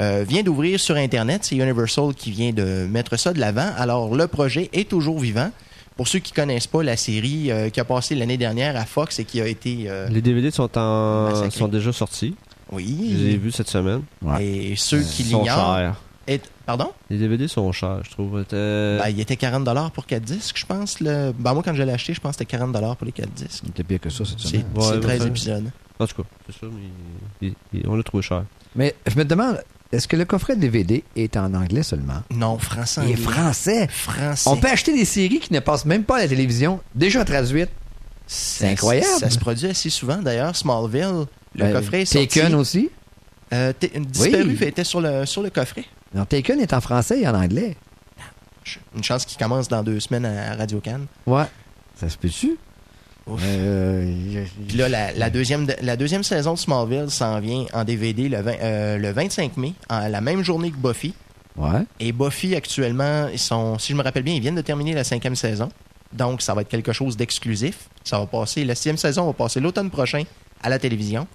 euh, 0.00 0.24
vient 0.26 0.42
d'ouvrir 0.42 0.80
sur 0.80 0.96
Internet. 0.96 1.44
C'est 1.44 1.56
Universal 1.56 2.14
qui 2.14 2.30
vient 2.30 2.52
de 2.52 2.86
mettre 2.88 3.18
ça 3.18 3.32
de 3.32 3.40
l'avant. 3.40 3.70
Alors, 3.76 4.14
le 4.14 4.26
projet 4.26 4.70
est 4.72 4.88
toujours 4.88 5.18
vivant. 5.18 5.50
Pour 5.96 6.08
ceux 6.08 6.20
qui 6.20 6.32
connaissent 6.32 6.66
pas 6.66 6.82
la 6.82 6.96
série 6.96 7.50
euh, 7.50 7.68
qui 7.68 7.78
a 7.78 7.84
passé 7.84 8.14
l'année 8.14 8.38
dernière 8.38 8.76
à 8.76 8.86
Fox 8.86 9.18
et 9.18 9.24
qui 9.24 9.40
a 9.40 9.46
été... 9.46 9.84
euh, 9.88 10.08
les 10.08 10.22
DVD 10.22 10.50
sont, 10.50 10.70
en... 10.78 11.50
Sont 11.50 11.68
déjà 11.68 11.92
sortis. 11.92 12.34
Je 12.72 12.78
les 12.78 12.84
ai 12.84 13.32
oui. 13.32 13.36
vus 13.36 13.52
cette 13.52 13.68
semaine. 13.68 14.02
Et 14.40 14.74
ceux 14.76 15.02
qui 15.02 15.24
l'ignorent... 15.24 15.94
Pardon? 16.66 16.92
Les 17.10 17.18
DVD 17.18 17.48
sont 17.48 17.70
chers, 17.72 18.04
je 18.04 18.10
trouve. 18.10 18.44
Euh, 18.52 18.98
Ben, 19.00 19.08
il 19.08 19.20
était 19.20 19.36
40 19.36 19.92
pour 19.92 20.06
4 20.06 20.22
disques, 20.22 20.56
je 20.58 20.66
pense. 20.66 21.00
Le... 21.00 21.32
Ben, 21.38 21.54
moi, 21.54 21.62
quand 21.64 21.74
je 21.74 21.82
l'ai 21.82 21.92
acheté, 21.92 22.14
je 22.14 22.20
pense 22.20 22.36
que 22.36 22.38
c'était 22.44 22.56
40 22.56 22.72
pour 22.96 23.04
les 23.06 23.12
4 23.12 23.30
disques. 23.32 23.62
C'était 23.66 23.82
pire 23.84 24.00
que 24.00 24.10
ça 24.10 24.24
cette 24.24 24.38
C'est 24.40 24.48
semaine. 24.48 24.66
Ouais, 24.74 24.82
c'est 24.84 24.92
ben, 24.94 25.00
13 25.00 25.18
ça- 25.22 25.26
épisodes. 25.26 25.70
En 25.98 26.06
tout 26.06 26.22
cas, 26.22 26.28
c'est 26.46 26.58
ça, 26.60 26.66
mais 26.72 27.48
il- 27.48 27.54
il- 27.72 27.88
on 27.88 27.94
l'a 27.96 28.02
trouvé 28.02 28.22
cher. 28.22 28.44
Mais 28.74 28.94
je 29.06 29.16
me 29.16 29.24
demande, 29.24 29.62
est-ce 29.92 30.08
que 30.08 30.16
le 30.16 30.24
coffret 30.24 30.56
DVD 30.56 31.04
est 31.16 31.36
en 31.36 31.52
anglais 31.54 31.82
seulement? 31.82 32.22
Non, 32.30 32.58
français. 32.58 33.02
Il 33.04 33.12
est 33.12 33.16
français. 33.16 33.88
Français. 33.88 34.48
On 34.48 34.56
peut 34.56 34.68
acheter 34.68 34.94
des 34.96 35.04
séries 35.04 35.38
qui 35.40 35.52
ne 35.52 35.60
passent 35.60 35.84
même 35.84 36.04
pas 36.04 36.16
à 36.16 36.20
la 36.20 36.28
télévision, 36.28 36.80
déjà 36.94 37.24
traduites. 37.24 37.70
C'est 38.26 38.68
incroyable. 38.68 39.06
Ça 39.20 39.28
se 39.28 39.38
produit 39.38 39.66
assez 39.66 39.90
souvent. 39.90 40.16
D'ailleurs, 40.16 40.56
Smallville, 40.56 41.26
le 41.54 41.64
Ben, 41.64 41.72
coffret 41.74 42.02
est 42.02 42.06
sorti. 42.06 42.28
Taken 42.28 42.54
aussi. 42.54 42.88
Euh, 43.52 43.72
disparu 44.08 44.56
Oui. 44.58 44.58
était 44.62 44.84
sur 44.84 45.00
le, 45.02 45.26
sur 45.26 45.42
le 45.42 45.50
coffret. 45.50 45.84
Non, 46.14 46.24
Taken 46.24 46.60
est 46.60 46.72
en 46.72 46.80
français 46.80 47.20
et 47.20 47.28
en 47.28 47.34
anglais. 47.34 47.76
Une 48.94 49.02
chance 49.02 49.24
qu'il 49.24 49.38
commence 49.38 49.68
dans 49.68 49.82
deux 49.82 49.98
semaines 50.00 50.24
à 50.24 50.54
Radio 50.54 50.80
Cannes. 50.80 51.06
Ouais. 51.26 51.44
Ça 51.96 52.08
se 52.08 52.16
peut-tu? 52.16 52.56
Ouf. 53.26 53.40
Euh, 53.44 54.44
Puis 54.68 54.76
là, 54.76 54.88
la, 54.88 55.12
la 55.12 55.30
deuxième, 55.30 55.66
la 55.80 55.96
deuxième 55.96 56.22
saison 56.22 56.54
de 56.54 56.58
Smallville 56.58 57.10
s'en 57.10 57.38
vient 57.40 57.66
en 57.72 57.84
DVD 57.84 58.28
le, 58.28 58.40
20 58.40 58.52
euh, 58.60 58.98
le 58.98 59.10
25 59.10 59.56
mai, 59.56 59.74
en 59.88 60.08
la 60.08 60.20
même 60.20 60.42
journée 60.42 60.70
que 60.70 60.76
Buffy. 60.76 61.14
ouais. 61.56 61.84
Et 62.00 62.12
Buffy, 62.12 62.54
actuellement, 62.54 63.28
ils 63.32 63.38
sont, 63.38 63.78
si 63.78 63.92
je 63.92 63.96
me 63.96 64.02
rappelle 64.02 64.22
bien, 64.24 64.34
ils 64.34 64.40
viennent 64.40 64.54
de 64.56 64.60
terminer 64.60 64.92
la 64.94 65.04
cinquième 65.04 65.36
saison. 65.36 65.68
Donc, 66.12 66.42
ça 66.42 66.52
va 66.54 66.62
être 66.62 66.68
quelque 66.68 66.92
chose 66.92 67.16
d'exclusif. 67.16 67.88
Ça 68.04 68.18
va 68.18 68.26
passer, 68.26 68.64
la 68.64 68.74
sixième 68.74 68.96
saison 68.98 69.26
va 69.26 69.32
passer 69.32 69.60
l'automne 69.60 69.90
prochain 69.90 70.24
à 70.62 70.68
la 70.68 70.78
télévision. 70.78 71.26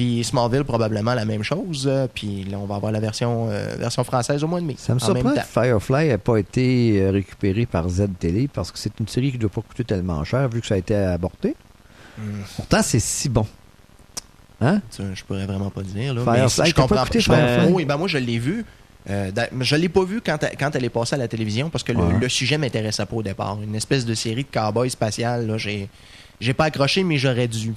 Puis 0.00 0.24
Smallville, 0.24 0.64
probablement 0.64 1.12
la 1.12 1.26
même 1.26 1.42
chose. 1.42 1.84
Euh, 1.86 2.06
Puis 2.14 2.44
là, 2.44 2.56
on 2.58 2.64
va 2.64 2.76
avoir 2.76 2.90
la 2.90 3.00
version, 3.00 3.48
euh, 3.50 3.76
version 3.78 4.02
française 4.02 4.42
au 4.42 4.46
mois 4.46 4.58
de 4.58 4.64
mai. 4.64 4.74
Ça 4.78 4.94
me 4.94 4.98
en 4.98 5.04
surprend 5.04 5.34
que. 5.34 5.40
Firefly 5.40 6.08
n'ait 6.08 6.16
pas 6.16 6.38
été 6.38 7.02
euh, 7.02 7.10
récupéré 7.10 7.66
par 7.66 7.86
Z-Télé 7.86 8.48
parce 8.50 8.72
que 8.72 8.78
c'est 8.78 8.98
une 8.98 9.08
série 9.08 9.28
qui 9.30 9.36
ne 9.36 9.42
doit 9.42 9.50
pas 9.50 9.60
coûter 9.60 9.84
tellement 9.84 10.24
cher 10.24 10.48
vu 10.48 10.62
que 10.62 10.66
ça 10.66 10.76
a 10.76 10.78
été 10.78 10.94
aborté. 10.94 11.54
Hmm. 12.16 12.22
Pourtant, 12.56 12.80
c'est 12.82 12.98
si 12.98 13.28
bon. 13.28 13.46
Hein? 14.62 14.80
Ça, 14.88 15.02
je 15.12 15.22
pourrais 15.22 15.44
vraiment 15.44 15.68
pas 15.68 15.82
dire. 15.82 16.14
Là, 16.14 16.22
Firefly, 16.22 16.62
mais 16.62 16.68
je 16.70 16.74
comprends 16.74 17.04
pas 17.04 17.18
je 17.18 17.26
comprends-? 17.28 17.74
Oui, 17.74 17.84
ben 17.84 17.98
moi, 17.98 18.08
je 18.08 18.16
l'ai 18.16 18.38
vu. 18.38 18.64
Euh, 19.10 19.30
je 19.60 19.76
l'ai 19.76 19.90
pas 19.90 20.04
vu 20.04 20.22
quand, 20.24 20.42
elle- 20.42 20.56
quand 20.58 20.74
elle 20.76 20.84
est 20.86 20.88
passée 20.88 21.14
à 21.14 21.18
la 21.18 21.28
télévision 21.28 21.68
parce 21.68 21.84
que 21.84 21.92
le, 21.92 21.98
Ouais. 21.98 22.18
le 22.18 22.28
sujet 22.30 22.56
m'intéressait 22.56 23.04
pas 23.04 23.16
au 23.16 23.22
départ. 23.22 23.58
Une 23.62 23.74
espèce 23.74 24.06
de 24.06 24.14
série 24.14 24.44
de 24.44 24.50
cowboys 24.50 24.88
spatial. 24.88 25.54
J'ai 26.40 26.54
pas 26.54 26.64
accroché, 26.64 27.04
mais 27.04 27.18
j'aurais 27.18 27.48
dû. 27.48 27.74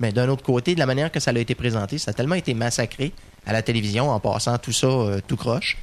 Mais 0.00 0.12
d'un 0.12 0.28
autre 0.28 0.42
côté, 0.42 0.74
de 0.74 0.78
la 0.78 0.86
manière 0.86 1.10
que 1.10 1.20
ça 1.20 1.30
a 1.30 1.38
été 1.38 1.54
présenté, 1.54 1.98
ça 1.98 2.10
a 2.10 2.14
tellement 2.14 2.34
été 2.34 2.54
massacré 2.54 3.12
à 3.46 3.52
la 3.52 3.62
télévision 3.62 4.10
en 4.10 4.20
passant 4.20 4.56
tout 4.58 4.72
ça 4.72 4.86
euh, 4.86 5.20
tout 5.26 5.36
croche. 5.36 5.76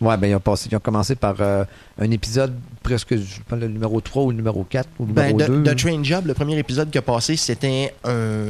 Ouais, 0.00 0.16
ben 0.16 0.26
ils 0.26 0.34
ont, 0.34 0.40
passé, 0.40 0.68
ils 0.70 0.76
ont 0.76 0.80
commencé 0.80 1.14
par 1.14 1.36
euh, 1.40 1.64
un 1.98 2.10
épisode 2.10 2.54
presque, 2.82 3.16
je 3.16 3.22
sais 3.22 3.40
pas, 3.48 3.54
le 3.54 3.68
numéro 3.68 4.00
3 4.00 4.24
ou 4.24 4.30
le 4.30 4.36
numéro 4.36 4.64
4 4.64 4.88
ou 4.98 5.06
le 5.06 5.12
Ben, 5.12 5.28
numéro 5.28 5.50
de, 5.50 5.56
2. 5.58 5.62
de 5.62 5.74
Train 5.74 6.02
Job, 6.02 6.26
le 6.26 6.34
premier 6.34 6.58
épisode 6.58 6.90
qui 6.90 6.98
a 6.98 7.02
passé, 7.02 7.36
c'était 7.36 7.94
un. 8.04 8.46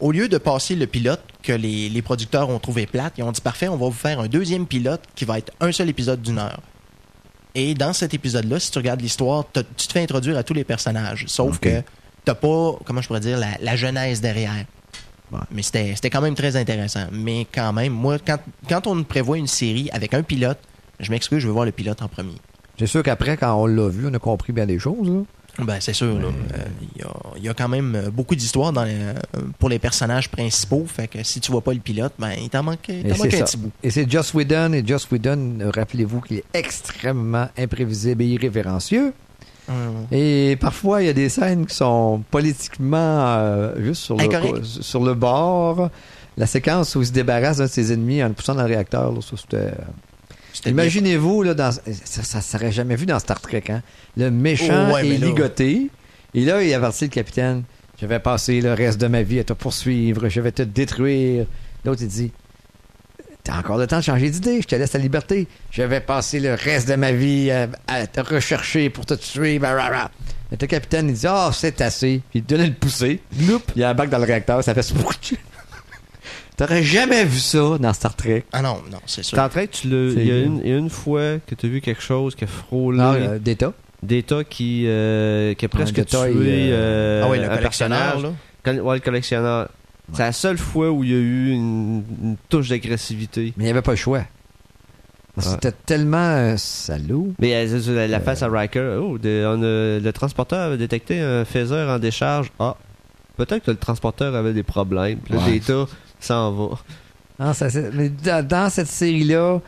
Au 0.00 0.12
lieu 0.12 0.28
de 0.28 0.38
passer 0.38 0.74
le 0.76 0.86
pilote 0.86 1.20
que 1.42 1.52
les, 1.52 1.90
les 1.90 2.02
producteurs 2.02 2.48
ont 2.48 2.58
trouvé 2.58 2.86
plate, 2.86 3.12
ils 3.18 3.22
ont 3.22 3.32
dit 3.32 3.42
parfait, 3.42 3.68
on 3.68 3.76
va 3.76 3.86
vous 3.86 3.92
faire 3.92 4.18
un 4.18 4.28
deuxième 4.28 4.66
pilote 4.66 5.02
qui 5.14 5.26
va 5.26 5.38
être 5.38 5.52
un 5.60 5.70
seul 5.72 5.90
épisode 5.90 6.22
d'une 6.22 6.38
heure. 6.38 6.60
Et 7.54 7.74
dans 7.74 7.92
cet 7.92 8.14
épisode-là, 8.14 8.58
si 8.60 8.70
tu 8.70 8.78
regardes 8.78 9.00
l'histoire, 9.00 9.44
tu 9.52 9.86
te 9.86 9.92
fais 9.92 10.02
introduire 10.02 10.38
à 10.38 10.42
tous 10.42 10.54
les 10.54 10.64
personnages. 10.64 11.24
Sauf 11.28 11.58
que 11.58 11.82
t'as 12.30 12.34
pas, 12.34 12.78
comment 12.84 13.00
je 13.02 13.08
pourrais 13.08 13.20
dire, 13.20 13.38
la, 13.38 13.48
la 13.60 13.76
genèse 13.76 14.20
derrière. 14.20 14.64
Ouais. 15.32 15.38
Mais 15.50 15.62
c'était 15.62 16.10
quand 16.10 16.20
même 16.20 16.34
très 16.34 16.56
intéressant. 16.56 17.06
Mais 17.12 17.46
quand 17.52 17.72
même, 17.72 17.92
moi, 17.92 18.18
quand, 18.24 18.38
quand 18.68 18.86
on 18.86 19.02
prévoit 19.04 19.38
une 19.38 19.46
série 19.46 19.88
avec 19.92 20.14
un 20.14 20.22
pilote, 20.22 20.58
je 21.00 21.10
m'excuse, 21.10 21.40
je 21.40 21.46
veux 21.46 21.52
voir 21.52 21.64
le 21.64 21.72
pilote 21.72 22.02
en 22.02 22.08
premier. 22.08 22.34
C'est 22.78 22.86
sûr 22.86 23.02
qu'après, 23.02 23.36
quand 23.36 23.54
on 23.54 23.66
l'a 23.66 23.88
vu, 23.88 24.06
on 24.08 24.14
a 24.14 24.18
compris 24.18 24.52
bien 24.52 24.66
des 24.66 24.78
choses. 24.78 25.08
là. 25.08 25.22
Ben, 25.64 25.78
c'est 25.80 25.92
sûr. 25.92 26.06
Euh, 26.06 26.30
Il 26.94 27.00
y, 27.00 27.04
a, 27.04 27.12
il 27.36 27.44
y 27.44 27.48
a 27.48 27.54
quand 27.54 27.68
même 27.68 27.94
euh, 27.94 28.10
beaucoup 28.10 28.34
d'histoires 28.34 28.72
euh, 28.76 29.14
pour 29.58 29.68
les 29.68 29.78
personnages 29.78 30.30
principaux. 30.30 30.86
Fait 30.86 31.08
que 31.08 31.22
si 31.22 31.40
tu 31.40 31.50
vois 31.50 31.60
pas 31.62 31.74
le 31.74 31.80
pilote, 31.80 32.12
ben, 32.18 32.32
il 32.40 32.48
t'en 32.48 32.62
manque, 32.62 32.88
il 32.88 33.06
manque 33.08 33.34
un 33.34 33.44
petit 33.44 33.56
bout. 33.56 33.72
Et 33.82 33.90
c'est 33.90 34.08
Joss 34.10 34.32
Whedon. 34.32 34.72
Et 34.72 34.86
Joss 34.86 35.10
Whedon, 35.10 35.58
rappelez-vous 35.74 36.20
qu'il 36.22 36.38
est 36.38 36.44
extrêmement 36.54 37.48
imprévisible 37.58 38.22
et 38.22 38.26
irrévérencieux. 38.26 39.12
Et 40.12 40.56
parfois, 40.60 41.02
il 41.02 41.06
y 41.06 41.08
a 41.08 41.12
des 41.12 41.28
scènes 41.28 41.66
qui 41.66 41.74
sont 41.74 42.22
politiquement 42.30 42.96
euh, 43.26 43.74
juste 43.82 44.02
sur 44.02 44.16
le, 44.16 44.62
sur 44.64 45.02
le 45.04 45.14
bord. 45.14 45.90
La 46.36 46.46
séquence 46.46 46.94
où 46.96 47.02
il 47.02 47.06
se 47.06 47.12
débarrasse 47.12 47.58
d'un 47.58 47.64
de 47.64 47.70
ses 47.70 47.92
ennemis 47.92 48.22
en 48.22 48.28
le 48.28 48.34
poussant 48.34 48.54
dans 48.54 48.62
le 48.62 48.68
réacteur, 48.68 49.12
là, 49.12 49.20
ça, 49.20 49.36
c'était. 49.36 49.72
Imaginez-vous, 50.66 51.42
là, 51.42 51.54
dans, 51.54 51.70
ça, 51.72 52.22
ça 52.22 52.40
serait 52.40 52.72
jamais 52.72 52.96
vu 52.96 53.06
dans 53.06 53.18
Star 53.18 53.40
Trek, 53.40 53.64
hein? 53.68 53.82
Le 54.16 54.30
méchant 54.30 54.88
Oh, 54.90 54.94
ouais, 54.94 55.06
est 55.08 55.18
là- 55.18 55.26
ligoté. 55.26 55.88
Et 56.34 56.44
là, 56.44 56.62
il 56.62 56.72
avertit 56.74 57.04
le 57.04 57.10
capitaine 57.10 57.62
Je 58.00 58.06
vais 58.06 58.18
passer 58.18 58.60
le 58.60 58.72
reste 58.72 59.00
de 59.00 59.06
ma 59.06 59.22
vie 59.22 59.38
à 59.40 59.44
te 59.44 59.52
poursuivre, 59.52 60.28
je 60.28 60.40
vais 60.40 60.52
te 60.52 60.62
détruire. 60.62 61.46
L'autre, 61.84 62.02
il 62.02 62.08
dit 62.08 62.32
T'as 63.50 63.58
encore 63.58 63.78
le 63.78 63.86
temps 63.88 63.98
de 63.98 64.04
changer 64.04 64.30
d'idée, 64.30 64.62
je 64.62 64.66
te 64.68 64.76
laisse 64.76 64.92
la 64.92 65.00
liberté. 65.00 65.48
Je 65.72 65.82
vais 65.82 66.00
passer 66.00 66.38
le 66.38 66.54
reste 66.54 66.88
de 66.88 66.94
ma 66.94 67.10
vie 67.10 67.50
à, 67.50 67.66
à 67.88 68.06
te 68.06 68.20
rechercher 68.20 68.90
pour 68.90 69.06
te 69.06 69.14
tuer. 69.14 69.58
blablabla. 69.58 70.10
Et 70.52 70.56
le 70.60 70.66
capitaine, 70.68 71.08
il 71.08 71.14
dit 71.14 71.26
Ah, 71.26 71.50
c'est 71.52 71.80
assez. 71.80 72.20
Puis 72.30 72.38
il 72.38 72.42
te 72.44 72.54
donne 72.54 72.66
le 72.66 72.72
pousser. 72.74 73.20
Loup. 73.40 73.60
Il 73.74 73.84
embarque 73.84 74.10
dans 74.10 74.18
le 74.18 74.24
réacteur, 74.24 74.62
ça 74.62 74.72
fait. 74.72 74.82
T'aurais 76.56 76.82
jamais 76.84 77.24
vu 77.24 77.38
ça 77.38 77.76
dans 77.80 77.92
Star 77.92 78.14
Trek. 78.14 78.44
Ah 78.52 78.62
non, 78.62 78.82
non, 78.90 78.98
c'est 79.06 79.22
sûr. 79.24 79.38
En 79.38 79.48
train, 79.48 79.66
tu 79.66 79.88
le. 79.88 80.14
Il 80.16 80.26
y, 80.26 80.30
a 80.30 80.38
une, 80.42 80.64
y 80.64 80.72
a 80.72 80.88
fois 80.88 81.38
que 81.46 81.54
tu 81.56 81.66
as 81.66 81.68
vu 81.68 81.80
quelque 81.80 82.02
chose 82.02 82.34
qui 82.36 82.44
a 82.44 82.46
frôlé 82.46 82.98
Non, 82.98 83.14
euh, 83.14 83.38
d'État. 83.38 83.72
Data 84.02 84.44
qui, 84.44 84.84
euh, 84.86 85.54
qui 85.54 85.64
a 85.64 85.68
presque 85.68 85.96
Ouais, 85.96 86.04
Data, 86.04 86.26
tué 86.28 86.70
euh, 86.70 86.72
euh, 86.72 87.22
ah 87.24 87.28
oui, 87.30 87.38
le 87.38 87.44
un 87.50 87.56
collectionneur, 87.56 87.98
personnage. 88.12 88.22
là. 88.22 88.32
Col- 88.62 88.80
ouais, 88.80 88.94
le 88.96 89.00
collectionneur. 89.00 89.68
C'est 90.12 90.22
la 90.22 90.32
seule 90.32 90.58
fois 90.58 90.90
où 90.90 91.04
il 91.04 91.10
y 91.10 91.14
a 91.14 91.18
eu 91.18 91.50
une, 91.52 92.02
une 92.22 92.36
touche 92.48 92.68
d'agressivité. 92.68 93.52
Mais 93.56 93.64
il 93.64 93.66
n'y 93.66 93.70
avait 93.70 93.82
pas 93.82 93.92
le 93.92 93.96
choix. 93.96 94.22
C'était 95.38 95.72
tellement 95.72 96.16
euh, 96.18 96.56
salaud. 96.58 97.32
Mais 97.38 97.54
euh, 97.54 97.80
la, 97.94 98.08
la 98.08 98.20
face 98.20 98.42
à 98.42 98.48
Riker, 98.48 98.98
oh, 99.00 99.16
de- 99.16 99.44
on 99.46 99.62
a- 99.62 99.98
le 100.00 100.10
transporteur 100.12 100.58
avait 100.66 100.76
détecté 100.76 101.20
un 101.20 101.44
phaser 101.46 101.86
en 101.88 101.98
décharge. 101.98 102.50
Ah, 102.58 102.76
peut-être 103.36 103.64
que 103.64 103.70
le 103.70 103.76
transporteur 103.78 104.34
avait 104.34 104.52
des 104.52 104.64
problèmes. 104.64 105.18
Le 105.30 105.38
Ouais. 105.38 105.58
Data 105.60 105.86
s'en 106.18 106.52
va. 106.52 106.78
Ah, 107.38 107.54
ça, 107.54 107.68
mais 107.94 108.10
dans, 108.10 108.46
dans 108.46 108.68
cette 108.68 108.88
série-là, 108.88 109.60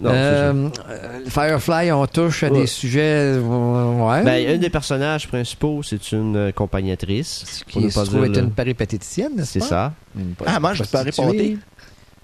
Non, 0.00 0.10
euh, 0.12 0.68
euh, 0.88 1.20
Firefly, 1.28 1.90
on 1.90 2.06
touche 2.06 2.44
à 2.44 2.50
Ouais. 2.50 2.60
des 2.60 2.66
sujets. 2.66 3.00
euh, 3.40 3.40
ouais. 3.40 4.22
Ben, 4.24 4.54
un 4.54 4.58
des 4.58 4.70
personnages 4.70 5.26
principaux, 5.26 5.82
c'est 5.82 6.12
une 6.12 6.36
accompagnatrice. 6.48 7.64
pour 7.72 7.82
qui 7.82 7.90
se 7.90 8.00
trouve 8.04 8.24
être 8.24 8.36
le- 8.36 8.42
une 8.44 8.50
péripatéticienne, 8.52 9.34
n'est-ce 9.36 9.52
C'est 9.54 9.58
pas? 9.60 9.66
ça. 9.66 9.92
Ah, 10.46 10.60
moi, 10.60 10.74
je 10.74 10.84
peux 10.84 10.88
prostituée. 10.88 11.24
répondre. 11.30 11.58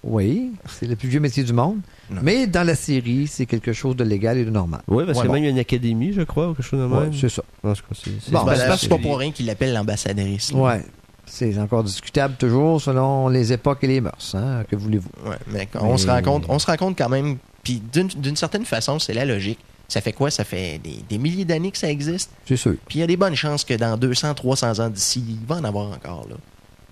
Oui, 0.06 0.52
c'est 0.68 0.87
le 0.87 0.96
plus 0.96 1.08
vieux 1.08 1.18
métier 1.20 1.42
du 1.44 1.52
monde. 1.54 1.78
Non. 2.10 2.20
Mais 2.22 2.46
dans 2.46 2.62
la 2.66 2.74
série, 2.74 3.26
c'est 3.26 3.46
quelque 3.46 3.72
chose 3.72 3.96
de 3.96 4.04
légal 4.04 4.37
et 4.37 4.44
de 4.44 4.50
normal. 4.50 4.82
Oui, 4.87 5.04
parce 5.06 5.16
Ouais, 5.18 5.22
qu'il 5.24 5.30
y 5.30 5.34
a 5.34 5.38
bon. 5.38 5.42
même 5.42 5.50
une 5.50 5.58
académie, 5.58 6.12
je 6.12 6.20
crois, 6.22 6.50
ou 6.50 6.54
quelque 6.54 6.66
chose 6.66 6.80
de 6.80 6.87
Ouais, 6.94 7.00
même. 7.04 7.14
c'est 7.14 7.30
ça. 7.30 7.42
En 7.62 7.72
tout 7.72 7.80
cas, 7.80 7.94
c'est- 7.94 8.10
c'est- 8.20 8.30
Bon, 8.30 8.44
Ben, 8.44 8.54
c'est- 8.54 8.68
là, 8.68 8.76
c'est 8.76 8.88
pas 8.88 8.98
pour 8.98 9.18
rien 9.18 9.32
qu'il 9.32 9.46
l'appelle 9.46 9.72
l'ambassadrice. 9.72 10.52
Ouais. 10.52 10.84
C'est 11.26 11.58
encore 11.58 11.82
discutable 11.82 12.34
toujours 12.38 12.82
selon 12.82 13.28
les 13.28 13.50
époques 13.54 13.78
et 13.82 13.87
les 13.87 14.00
mœurs. 14.02 14.34
Hein, 14.34 14.64
que 14.70 14.76
voulez-vous? 14.76 15.08
Ouais, 15.26 15.37
mais 15.50 15.66
on, 15.80 15.92
Mais- 15.92 15.98
se 15.98 16.06
rend 16.06 16.20
compte, 16.20 16.44
on 16.50 16.58
se 16.58 16.66
rend 16.66 16.76
compte 16.76 16.98
quand 16.98 17.08
même, 17.08 17.38
puis 17.64 17.83
d'une 17.92 18.07
d'une 18.09 18.37
certaine 18.37 18.64
façon, 18.64 18.98
c'est 19.00 19.14
la 19.14 19.24
logique. 19.24 19.59
Ça 19.88 20.00
fait 20.00 20.12
quoi? 20.12 20.31
Ça 20.31 20.44
fait 20.44 20.79
des, 20.79 20.96
des 21.09 21.18
milliers 21.18 21.44
d'années 21.44 21.70
que 21.70 21.77
ça 21.79 21.90
existe. 21.90 22.31
C'est 22.46 22.57
sûr. 22.57 22.74
Puis 22.88 22.98
il 22.98 23.00
y 23.00 23.05
a 23.05 23.07
des 23.07 23.16
bonnes 23.18 23.35
chances 23.35 23.64
que 23.64 23.74
dans 23.74 23.96
200, 23.98 24.35
300 24.35 24.79
ans 24.81 24.88
d'ici, 24.88 25.22
il 25.29 25.46
va 25.46 25.57
en 25.57 25.64
avoir 25.64 25.90
encore. 25.90 26.27
Là. 26.29 26.37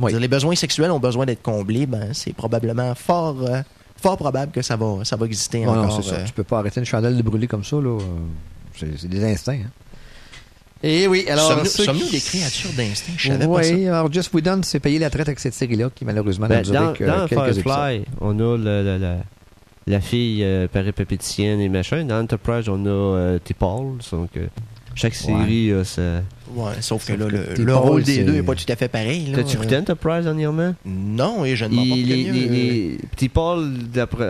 Oui. 0.00 0.10
Dire, 0.12 0.20
Les 0.20 0.28
besoins 0.28 0.54
sexuels 0.54 0.90
ont 0.90 0.98
besoin 1.00 1.24
d'être 1.24 1.42
comblés, 1.42 1.86
ben, 1.86 2.12
c'est 2.12 2.32
probablement 2.34 2.94
fort, 2.94 3.36
euh, 3.42 3.62
fort 4.00 4.16
probable 4.18 4.52
que 4.52 4.60
ça 4.62 4.76
va, 4.76 5.04
ça 5.04 5.16
va 5.16 5.24
exister 5.26 5.60
Ouais, 5.60 5.66
non, 5.66 5.84
encore. 5.84 6.02
c'est 6.02 6.10
ça. 6.10 6.16
euh, 6.16 6.24
Tu 6.26 6.32
peux 6.32 6.44
pas 6.44 6.58
arrêter 6.58 6.80
une 6.80 6.86
chandelle 6.86 7.16
de 7.16 7.22
brûler 7.22 7.46
comme 7.46 7.64
ça. 7.64 7.76
là. 7.76 7.98
Euh, 7.98 8.04
C'est 8.76 8.98
c'est 8.98 9.08
des 9.08 9.24
instincts. 9.24 9.60
hein. 9.64 9.70
Et 10.82 11.06
oui, 11.06 11.24
alors. 11.28 11.64
Sommes-nous 11.66 12.06
qui- 12.06 12.10
des 12.12 12.20
créatures 12.20 12.72
d'instinct? 12.76 13.12
Je 13.16 13.28
savais 13.28 13.46
pas 13.46 13.62
ça. 13.62 13.72
Oui, 13.74 13.86
alors 13.86 14.12
Just 14.12 14.34
Whedon 14.34 14.62
s'est 14.64 14.80
payé 14.80 14.98
la 14.98 15.10
traite 15.10 15.28
avec 15.28 15.38
cette 15.38 15.54
série-là 15.54 15.90
qui 15.94 16.04
malheureusement 16.04 16.48
n'a 16.48 16.56
Ben, 16.56 16.62
duré 16.62 16.78
dans, 16.78 16.92
que 16.92 17.04
dans 17.04 17.26
quelques 17.28 17.58
épisodes. 17.58 17.62
Firefly, 17.74 18.04
on 18.20 18.38
a 18.40 18.56
le- 18.58 19.16
la 19.86 20.00
fille 20.00 20.42
euh, 20.44 20.68
péripétitienne 20.68 21.60
et 21.60 21.68
machin. 21.68 22.04
Dans 22.04 22.20
Enterprise, 22.20 22.68
on 22.68 22.84
a 22.86 22.88
euh, 22.88 23.38
T-Paul. 23.38 23.98
Donc, 24.12 24.30
euh, 24.36 24.46
chaque 24.94 25.14
série 25.14 25.72
a 25.72 25.84
sa. 25.84 26.22
Ouais, 26.54 26.72
sauf 26.80 27.06
que 27.06 27.12
Sauf 27.16 27.20
là, 27.32 27.38
que 27.54 27.62
le, 27.62 27.66
pas, 27.72 27.78
rôle 27.78 28.02
des 28.02 28.24
deux 28.24 28.32
n'est 28.32 28.42
pas 28.42 28.54
tout 28.54 28.70
à 28.70 28.76
fait 28.76 28.88
pareil. 28.88 29.32
T'as-tu 29.34 29.56
écouté 29.56 29.76
Enterprise 29.78 30.24
dernièrement? 30.24 30.74
Non, 30.84 31.46
et 31.46 31.56
je 31.56 31.64
ne 31.64 31.74
m'en 31.74 31.82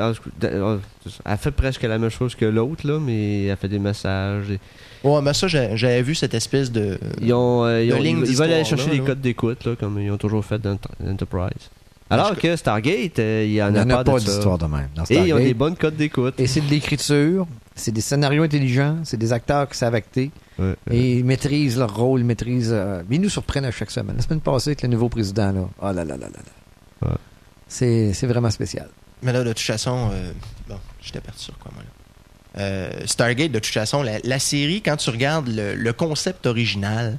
tout 0.07 0.23
cas, 0.23 0.41
d'a- 0.41 0.79
Elle 1.25 1.37
fait 1.39 1.51
presque 1.51 1.83
la 1.83 1.99
même 1.99 2.11
chose 2.11 2.37
que 2.37 2.45
l'autre, 2.45 2.87
là, 2.87 3.01
mais 3.01 3.47
elle 3.47 3.57
fait 3.57 3.67
des 3.69 3.81
messages. 3.81 4.51
et- 4.51 4.61
Ouais, 5.03 5.21
mais 5.21 5.35
ça, 5.35 5.49
j'avais 5.49 6.03
vu 6.03 6.15
cette 6.15 6.35
espèce 6.35 6.71
de. 6.71 6.97
Ils, 7.21 7.33
ont, 7.33 7.65
euh, 7.65 7.83
ils, 7.83 7.91
de 7.91 7.95
ont- 7.97 8.01
ligne 8.01 8.23
ils- 8.25 8.31
ils 8.31 8.37
veulent 8.37 8.53
aller 8.53 8.63
chercher 8.65 8.87
là, 8.87 8.93
les 8.93 8.99
là. 9.01 9.05
codes 9.07 9.21
d'écoute, 9.21 9.65
là, 9.65 9.75
comme 9.75 9.99
ils 10.01 10.13
ont 10.13 10.17
toujours 10.17 10.45
fait 10.45 10.61
dans 10.61 10.75
Ent- 10.75 11.11
Enterprise. 11.11 11.71
Alors 12.13 12.37
que 12.37 12.57
Stargate, 12.57 13.19
euh, 13.19 13.45
il 13.47 13.53
y 13.53 13.63
en 13.63 13.69
Il 13.69 13.73
n'y 13.73 13.79
a 13.79 13.83
en 13.83 13.87
pas, 13.87 13.99
a 14.01 14.05
pas 14.05 14.13
de 14.15 14.19
ça. 14.21 14.31
d'histoire 14.33 14.59
de 14.59 14.67
même. 14.67 14.89
Dans 14.95 15.05
Et 15.05 15.15
ils 15.15 15.21
ont 15.21 15.25
Stargate. 15.27 15.45
des 15.47 15.55
bonnes 15.55 15.77
codes 15.77 15.97
d'écoute. 15.97 16.35
Et 16.39 16.47
c'est 16.47 16.61
de 16.61 16.69
l'écriture, 16.71 17.47
c'est 17.75 17.93
des 17.93 18.01
scénarios 18.01 18.43
intelligents, 18.43 18.99
c'est 19.05 19.17
des 19.17 19.33
acteurs 19.33 19.69
qui 19.69 19.77
savent 19.79 19.95
acter 19.95 20.31
Ouais, 20.59 20.75
ouais. 20.89 20.97
et 20.97 21.13
ils 21.19 21.25
maîtrisent 21.25 21.79
leur 21.79 21.95
rôle, 21.97 22.21
ils 22.21 22.27
maîtrisent. 22.27 22.71
euh, 22.73 23.03
ils 23.11 23.21
nous 23.21 23.31
surprennent 23.31 23.65
à 23.65 23.71
chaque 23.71 23.91
semaine. 23.91 24.17
La 24.17 24.23
semaine 24.23 24.41
passée 24.41 24.71
avec 24.71 24.83
le 24.83 24.89
nouveau 24.89 25.09
président, 25.09 25.51
là. 25.53 25.69
Oh 25.81 25.87
là 25.87 25.93
là 25.93 26.05
là 26.05 26.17
là 26.19 26.29
là. 26.29 27.09
Ouais. 27.09 27.17
C'est 27.69 28.13
c'est 28.13 28.27
vraiment 28.27 28.51
spécial. 28.51 28.89
Mais 29.23 29.33
là, 29.33 29.43
de 29.45 29.49
toute 29.53 29.61
façon, 29.61 30.11
euh, 30.13 30.33
bon, 30.69 30.77
j'étais 31.01 31.21
parti 31.21 31.45
sur 31.45 31.59
quoi, 31.59 31.71
moi, 31.75 31.83
là? 31.85 32.61
Euh, 32.61 32.91
Stargate, 33.07 33.51
de 33.51 33.59
toute 33.61 33.73
façon, 33.73 34.03
la, 34.03 34.19
la 34.25 34.39
série, 34.39 34.83
quand 34.83 34.97
tu 34.97 35.09
regardes 35.09 35.49
le, 35.49 35.75
le 35.75 35.93
concept 35.95 36.45
original, 36.47 37.19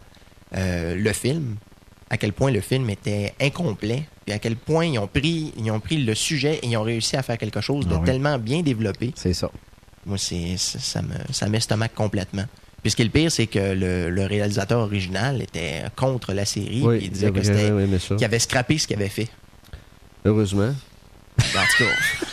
euh, 0.56 0.94
le 0.96 1.12
film, 1.14 1.56
à 2.14 2.18
quel 2.18 2.32
point 2.32 2.52
le 2.52 2.62
film 2.62 2.88
était 2.92 3.34
incomplet, 3.42 4.04
puis 4.24 4.36
à 4.36 4.38
quel 4.38 4.56
point 4.56 4.86
ils 4.86 5.00
ont 5.00 5.08
pris, 5.08 5.52
ils 5.58 5.72
ont 5.72 5.80
pris 5.80 5.98
le 5.98 6.14
sujet 6.14 6.60
et 6.62 6.68
ils 6.68 6.78
ont 6.78 6.84
réussi 6.84 7.16
à 7.18 7.24
faire 7.24 7.40
quelque 7.40 7.60
chose 7.60 7.88
de 7.88 7.96
Ah 7.96 7.98
oui. 8.00 8.06
tellement 8.06 8.38
bien 8.38 8.62
développé. 8.62 9.12
C'est 9.16 9.34
ça. 9.34 9.50
Moi, 10.06 10.20
c'est, 10.20 10.56
ça, 10.58 11.02
me, 11.02 11.16
ça 11.32 11.50
m'estomaque 11.50 11.96
complètement. 11.96 12.46
Puis 12.84 12.92
ce 12.92 12.96
qui 12.98 13.02
est 13.02 13.06
le 13.06 13.12
pire, 13.12 13.32
c'est 13.32 13.48
que 13.48 13.58
le, 13.74 14.12
le 14.12 14.26
réalisateur 14.28 14.80
original 14.82 15.42
était 15.42 15.82
contre 15.96 16.34
la 16.34 16.46
série. 16.46 16.82
Oui, 16.84 17.00
il 17.02 17.10
disait 17.10 17.32
que 17.32 17.42
j'aurais 17.42 17.46
c'était, 17.46 17.70
vraiment 17.72 17.80
aimé 17.80 17.98
ça. 18.00 18.16
qu'il 18.16 18.26
avait 18.26 18.38
scrappé 18.40 18.78
ce 18.78 18.86
qu'il 18.86 18.96
avait 18.98 19.10
fait. 19.10 19.30
Heureusement. 20.26 20.70
En 21.40 21.42
tout 21.78 21.84
cas, 21.84 22.26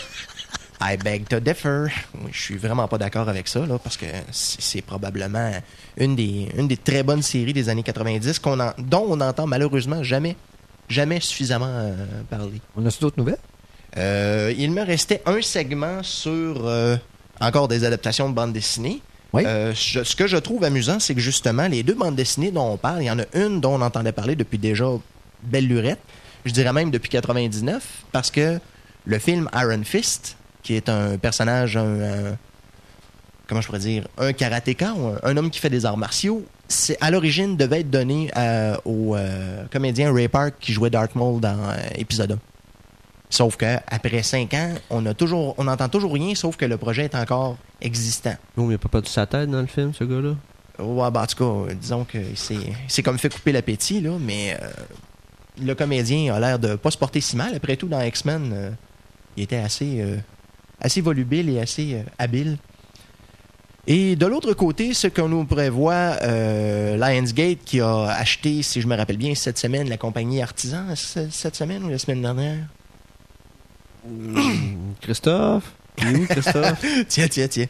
I 0.82 0.96
beg 0.96 1.28
to 1.28 1.40
differ. 1.40 1.86
Je 2.32 2.40
suis 2.40 2.56
vraiment 2.56 2.88
pas 2.88 2.96
d'accord 2.98 3.28
avec 3.28 3.48
ça, 3.48 3.66
là, 3.66 3.78
parce 3.78 3.96
que 3.98 4.06
c'est 4.32 4.80
probablement 4.82 5.52
une 5.98 6.16
des, 6.16 6.48
une 6.56 6.68
des 6.68 6.76
très 6.78 7.02
bonnes 7.02 7.22
séries 7.22 7.52
des 7.52 7.68
années 7.68 7.82
90 7.82 8.38
qu'on 8.38 8.58
en- 8.60 8.72
dont 8.78 9.04
on 9.08 9.16
n'entend 9.16 9.46
malheureusement 9.46 10.02
jamais, 10.02 10.36
jamais 10.88 11.20
suffisamment 11.20 11.66
euh, 11.68 11.94
parler. 12.30 12.60
On 12.76 12.86
a-tu 12.86 12.98
d'autres 13.00 13.18
nouvelles? 13.18 13.38
Euh, 13.98 14.54
il 14.56 14.70
me 14.72 14.82
restait 14.82 15.20
un 15.26 15.42
segment 15.42 16.02
sur 16.02 16.66
euh, 16.66 16.96
encore 17.40 17.68
des 17.68 17.84
adaptations 17.84 18.30
de 18.30 18.34
bandes 18.34 18.52
dessinées. 18.54 19.02
Oui. 19.32 19.42
Euh, 19.46 19.74
je- 19.74 20.02
ce 20.02 20.16
que 20.16 20.26
je 20.26 20.36
trouve 20.38 20.64
amusant, 20.64 20.98
c'est 20.98 21.14
que 21.14 21.20
justement, 21.20 21.66
les 21.68 21.82
deux 21.82 21.94
bandes 21.94 22.16
dessinées 22.16 22.50
dont 22.52 22.72
on 22.72 22.76
parle, 22.78 23.02
il 23.02 23.06
y 23.06 23.10
en 23.10 23.18
a 23.18 23.24
une 23.34 23.60
dont 23.60 23.74
on 23.74 23.82
entendait 23.82 24.12
parler 24.12 24.34
depuis 24.34 24.58
déjà 24.58 24.86
belle 25.42 25.66
lurette, 25.66 26.00
je 26.46 26.52
dirais 26.52 26.72
même 26.72 26.90
depuis 26.90 27.10
99, 27.10 27.82
parce 28.12 28.30
que 28.30 28.58
le 29.04 29.18
film 29.18 29.48
Iron 29.54 29.82
Fist, 29.84 30.36
qui 30.62 30.74
est 30.74 30.88
un 30.88 31.16
personnage, 31.18 31.76
un, 31.76 32.00
un- 32.30 32.36
comment 33.48 33.60
je 33.60 33.66
pourrais 33.66 33.78
dire, 33.80 34.06
un 34.18 34.32
karatéka, 34.32 34.90
un, 34.90 35.18
un 35.30 35.36
homme 35.36 35.50
qui 35.50 35.58
fait 35.60 35.70
des 35.70 35.84
arts 35.86 35.96
martiaux, 35.96 36.44
c'est 36.68 36.96
à 37.00 37.10
l'origine 37.10 37.56
devait 37.56 37.80
être 37.80 37.90
donné 37.90 38.30
euh, 38.36 38.76
au 38.84 39.16
euh, 39.16 39.64
comédien 39.72 40.12
Ray 40.12 40.28
Park 40.28 40.54
qui 40.60 40.72
jouait 40.72 40.90
Darth 40.90 41.14
Maul 41.16 41.40
dans 41.40 41.58
euh, 41.58 41.76
épisode 41.96 42.32
1. 42.32 42.38
Sauf 43.32 43.56
que 43.56 43.76
après 43.86 44.22
cinq 44.24 44.54
ans, 44.54 44.74
on 44.90 45.06
a 45.06 45.14
toujours, 45.14 45.54
on 45.58 45.64
n'entend 45.64 45.88
toujours 45.88 46.12
rien, 46.14 46.34
sauf 46.34 46.56
que 46.56 46.64
le 46.64 46.76
projet 46.76 47.04
est 47.04 47.14
encore 47.14 47.56
existant. 47.80 48.34
Non, 48.56 48.66
mais 48.66 48.72
il 48.72 48.76
a 48.76 48.78
pas 48.78 48.88
perdu 48.88 49.08
sa 49.08 49.24
tête 49.26 49.48
dans 49.50 49.60
le 49.60 49.66
film, 49.68 49.92
ce 49.94 50.02
gars-là. 50.04 50.34
Ouais, 50.84 51.10
ben, 51.10 51.22
en 51.22 51.26
tout 51.26 51.66
cas, 51.66 51.74
disons 51.74 52.04
que 52.04 52.18
c'est 52.34 52.56
c'est 52.88 53.02
comme 53.02 53.18
fait 53.18 53.32
couper 53.32 53.52
l'appétit, 53.52 54.00
là, 54.00 54.12
mais 54.18 54.56
euh, 54.60 54.68
le 55.62 55.74
comédien 55.74 56.34
a 56.34 56.40
l'air 56.40 56.58
de 56.58 56.74
pas 56.74 56.90
se 56.90 56.98
porter 56.98 57.20
si 57.20 57.36
mal. 57.36 57.54
Après 57.54 57.76
tout, 57.76 57.86
dans 57.86 58.00
X-Men, 58.00 58.50
euh, 58.52 58.70
il 59.36 59.42
était 59.44 59.56
assez, 59.58 60.00
assez 60.80 61.00
volubile 61.00 61.48
et 61.50 61.60
assez 61.60 61.94
euh, 61.94 62.02
habile. 62.18 62.56
Et 63.86 64.14
de 64.14 64.26
l'autre 64.26 64.52
côté, 64.52 64.92
ce 64.94 65.06
qu'on 65.08 65.28
nous 65.28 65.44
prévoit, 65.44 66.16
euh, 66.22 66.96
Lionsgate 66.96 67.58
qui 67.64 67.80
a 67.80 68.04
acheté, 68.10 68.62
si 68.62 68.80
je 68.80 68.86
me 68.86 68.94
rappelle 68.96 69.16
bien, 69.16 69.34
cette 69.34 69.58
semaine, 69.58 69.88
la 69.88 69.96
compagnie 69.96 70.42
Artisan, 70.42 70.84
ce- 70.94 71.28
cette 71.30 71.56
semaine 71.56 71.82
ou 71.84 71.88
la 71.88 71.98
semaine 71.98 72.22
dernière? 72.22 72.58
Christophe? 75.00 75.72
Il 75.98 76.08
est 76.08 76.16
où, 76.16 76.26
Christophe? 76.26 76.84
tiens, 77.08 77.28
tiens, 77.28 77.48
tiens. 77.48 77.66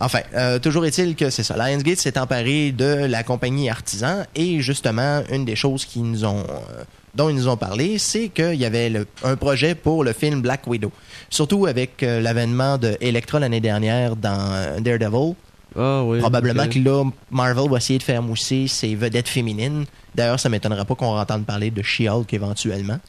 Enfin, 0.00 0.20
euh, 0.34 0.58
toujours 0.58 0.86
est-il 0.86 1.16
que 1.16 1.28
c'est 1.30 1.42
ça. 1.42 1.56
Lionsgate 1.56 1.98
s'est 1.98 2.18
emparé 2.18 2.72
de 2.72 3.06
la 3.06 3.22
compagnie 3.22 3.68
Artisan 3.68 4.22
et 4.34 4.60
justement, 4.60 5.22
une 5.30 5.44
des 5.44 5.56
choses 5.56 5.84
qui 5.84 6.00
nous 6.00 6.24
ont, 6.24 6.38
euh, 6.48 6.84
dont 7.14 7.28
ils 7.28 7.36
nous 7.36 7.48
ont 7.48 7.56
parlé, 7.56 7.98
c'est 7.98 8.28
qu'il 8.28 8.54
y 8.54 8.64
avait 8.64 8.88
le- 8.90 9.06
un 9.22 9.36
projet 9.36 9.74
pour 9.74 10.04
le 10.04 10.12
film 10.12 10.40
Black 10.40 10.66
Widow. 10.66 10.92
Surtout 11.34 11.66
avec 11.66 12.04
euh, 12.04 12.20
l'avènement 12.20 12.78
de 12.78 12.96
Elektra 13.00 13.40
l'année 13.40 13.60
dernière 13.60 14.14
dans 14.14 14.52
euh, 14.52 14.78
Daredevil. 14.78 15.34
Ah 15.76 16.04
oui. 16.04 16.20
Probablement 16.20 16.68
que 16.68 16.78
là, 16.78 17.02
Marvel 17.32 17.68
va 17.68 17.78
essayer 17.78 17.98
de 17.98 18.04
faire 18.04 18.22
mousser 18.22 18.68
ses 18.68 18.94
vedettes 18.94 19.26
féminines. 19.26 19.84
D'ailleurs, 20.14 20.38
ça 20.38 20.48
m'étonnerait 20.48 20.84
pas 20.84 20.94
qu'on 20.94 21.18
entende 21.18 21.44
parler 21.44 21.72
de 21.72 21.82
She-Hulk 21.82 22.32
éventuellement. 22.32 23.00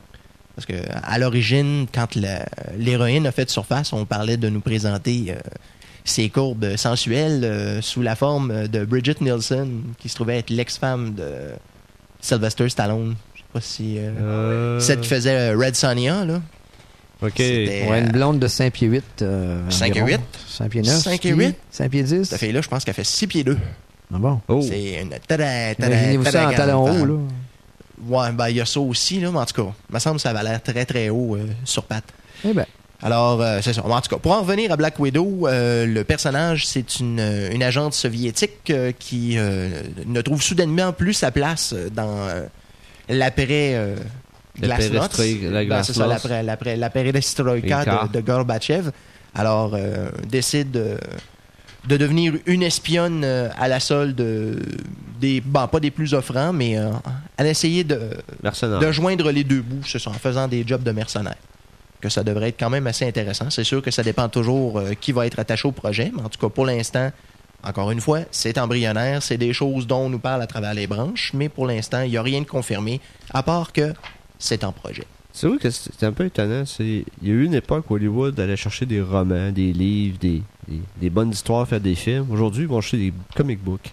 Parce 0.55 0.65
que 0.65 0.73
à 1.03 1.19
l'origine, 1.19 1.85
quand 1.93 2.17
l'héroïne 2.75 3.27
a 3.27 3.31
fait 3.31 3.47
surface, 3.47 3.93
on 3.93 4.05
parlait 4.05 4.37
de 4.37 4.49
nous 4.49 4.61
présenter 4.61 5.25
euh, 5.29 5.35
ses 6.03 6.29
courbes 6.29 6.77
sensuelles 6.77 7.43
euh, 7.43 7.79
sous 7.83 8.01
la 8.01 8.15
forme 8.15 8.67
de 8.67 8.85
Bridget 8.85 9.17
Nielsen, 9.21 9.83
qui 9.99 10.09
se 10.09 10.15
trouvait 10.15 10.39
être 10.39 10.49
l'ex-femme 10.49 11.13
de 11.13 11.29
Sylvester 12.21 12.69
Stallone. 12.69 13.13
Je 13.35 13.39
sais 13.41 13.45
pas 13.53 13.61
si... 13.61 13.97
euh, 13.99 14.79
Celle 14.79 15.01
qui 15.01 15.09
faisait 15.09 15.53
Red 15.53 15.75
Sonja, 15.75 16.25
là. 16.25 16.41
Ok. 17.25 17.39
Ouais, 17.39 17.99
une 17.99 18.07
euh, 18.07 18.11
blonde 18.11 18.39
de 18.39 18.47
5 18.47 18.71
pieds 18.73 18.87
8. 18.87 19.03
Euh, 19.21 19.69
5 19.69 19.91
environ. 19.91 20.07
et 20.07 20.11
8? 20.11 20.19
5 20.47 20.69
pieds 20.69 20.81
9. 20.81 20.95
5 20.95 21.25
et 21.25 21.29
8? 21.29 21.55
5 21.71 21.91
pieds 21.91 22.03
10. 22.03 22.23
Cette 22.23 22.39
fille-là, 22.39 22.61
je 22.61 22.67
pense 22.67 22.83
qu'elle 22.83 22.93
fait 22.93 23.03
6 23.03 23.27
pieds 23.27 23.43
2. 23.43 23.57
Ah 24.13 24.17
bon? 24.17 24.41
Oh. 24.47 24.61
C'est 24.61 25.01
une... 25.01 25.13
Imaginez-vous 25.79 26.25
ça 26.25 26.49
en 26.49 26.53
talon 26.53 26.83
haut, 26.85 27.05
là. 27.05 27.13
Ouais, 28.07 28.31
ben 28.33 28.49
il 28.49 28.57
y 28.57 28.61
a 28.61 28.65
ça 28.65 28.79
aussi, 28.79 29.19
là, 29.19 29.31
mais 29.31 29.39
en 29.39 29.45
tout 29.45 29.63
cas, 29.63 29.71
il 29.89 29.93
me 29.93 29.99
semble 29.99 30.17
que 30.17 30.21
ça 30.21 30.29
avait 30.31 30.43
l'air 30.43 30.61
très 30.61 30.85
très 30.85 31.09
haut 31.09 31.35
euh, 31.35 31.47
sur 31.63 31.83
patte. 31.83 32.03
Eh 32.43 32.53
ben, 32.53 32.65
Alors, 33.01 33.41
euh, 33.41 33.59
c'est 33.61 33.73
ça. 33.73 33.85
En 33.85 34.01
tout 34.01 34.09
cas, 34.09 34.17
pour 34.17 34.33
en 34.33 34.41
revenir 34.41 34.71
à 34.71 34.75
Black 34.75 34.99
Widow, 34.99 35.47
euh, 35.47 35.85
le 35.85 36.03
personnage, 36.03 36.67
c'est 36.67 36.99
une, 36.99 37.19
une 37.51 37.63
agente 37.63 37.93
soviétique 37.93 38.69
euh, 38.69 38.91
qui 38.97 39.37
euh, 39.37 39.81
ne 40.05 40.21
trouve 40.21 40.41
soudainement 40.41 40.91
plus 40.91 41.13
sa 41.13 41.31
place 41.31 41.73
dans 41.93 42.27
l'après 43.09 43.95
La 44.61 44.77
la 44.91 44.99
Ben, 45.77 45.83
c'est 45.83 45.93
ça, 45.93 45.99
l'après- 46.07 46.43
l'après- 46.43 46.75
la 46.77 46.89
perestroïka 46.89 47.83
de, 48.07 48.13
de 48.13 48.21
Gorbatchev. 48.21 48.89
Alors, 49.33 49.71
euh, 49.75 50.09
décide 50.29 50.71
de 50.71 51.97
devenir 51.97 52.33
une 52.45 52.63
espionne 52.63 53.23
euh, 53.23 53.49
à 53.59 53.67
la 53.67 53.79
solde 53.79 54.19
euh, 54.21 54.59
des, 55.19 55.41
bon, 55.41 55.67
pas 55.67 55.79
des 55.79 55.91
plus 55.91 56.13
offrants, 56.13 56.51
mais 56.53 56.77
euh, 56.77 56.89
elle 57.37 57.47
a 57.47 57.49
essayé 57.49 57.83
de, 57.83 57.99
de 58.79 58.91
joindre 58.91 59.31
les 59.31 59.43
deux 59.43 59.61
bouts, 59.61 59.83
c'est 59.85 59.99
ça, 59.99 60.09
en 60.09 60.13
faisant 60.13 60.47
des 60.47 60.65
jobs 60.65 60.83
de 60.83 60.91
mercenaires. 60.91 61.35
Que 62.01 62.09
ça 62.09 62.23
devrait 62.23 62.49
être 62.49 62.59
quand 62.59 62.69
même 62.69 62.87
assez 62.87 63.05
intéressant. 63.07 63.49
C'est 63.49 63.63
sûr 63.63 63.81
que 63.81 63.91
ça 63.91 64.03
dépend 64.03 64.29
toujours 64.29 64.81
qui 64.99 65.11
va 65.11 65.25
être 65.27 65.39
attaché 65.39 65.67
au 65.67 65.71
projet, 65.71 66.11
mais 66.15 66.21
en 66.23 66.29
tout 66.29 66.39
cas, 66.39 66.49
pour 66.49 66.65
l'instant, 66.65 67.11
encore 67.63 67.89
une 67.91 68.01
fois, 68.01 68.19
c'est 68.31 68.57
embryonnaire, 68.57 69.23
c'est 69.23 69.37
des 69.37 69.53
choses 69.53 69.87
dont 69.87 70.01
on 70.05 70.09
nous 70.09 70.19
parle 70.19 70.41
à 70.41 70.47
travers 70.47 70.73
les 70.73 70.87
branches, 70.87 71.31
mais 71.33 71.49
pour 71.49 71.65
l'instant, 71.65 72.01
il 72.01 72.11
n'y 72.11 72.17
a 72.17 72.21
rien 72.21 72.41
de 72.41 72.45
confirmé, 72.45 72.99
à 73.33 73.41
part 73.43 73.71
que 73.73 73.93
c'est 74.39 74.63
en 74.63 74.71
projet. 74.71 75.03
C'est 75.33 75.47
vrai 75.47 75.57
que 75.57 75.69
c'est 75.69 76.03
un 76.03 76.13
peu 76.13 76.25
étonnant. 76.25 76.65
C'est... 76.65 77.03
Il 77.21 77.27
y 77.27 77.31
a 77.31 77.33
eu 77.33 77.43
une 77.43 77.53
époque 77.55 77.89
où 77.91 77.95
Hollywood 77.95 78.39
allait 78.39 78.55
chercher 78.55 78.85
des 78.85 79.01
romans, 79.01 79.51
des 79.51 79.73
livres, 79.73 80.17
des, 80.17 80.41
des, 80.67 80.79
des 81.01 81.09
bonnes 81.09 81.31
histoires, 81.31 81.67
faire 81.67 81.81
des 81.81 81.95
films. 81.95 82.27
Aujourd'hui, 82.31 82.63
ils 82.63 82.69
vont 82.69 82.79
chercher 82.79 82.97
des 82.97 83.13
comic 83.35 83.61
books. 83.61 83.91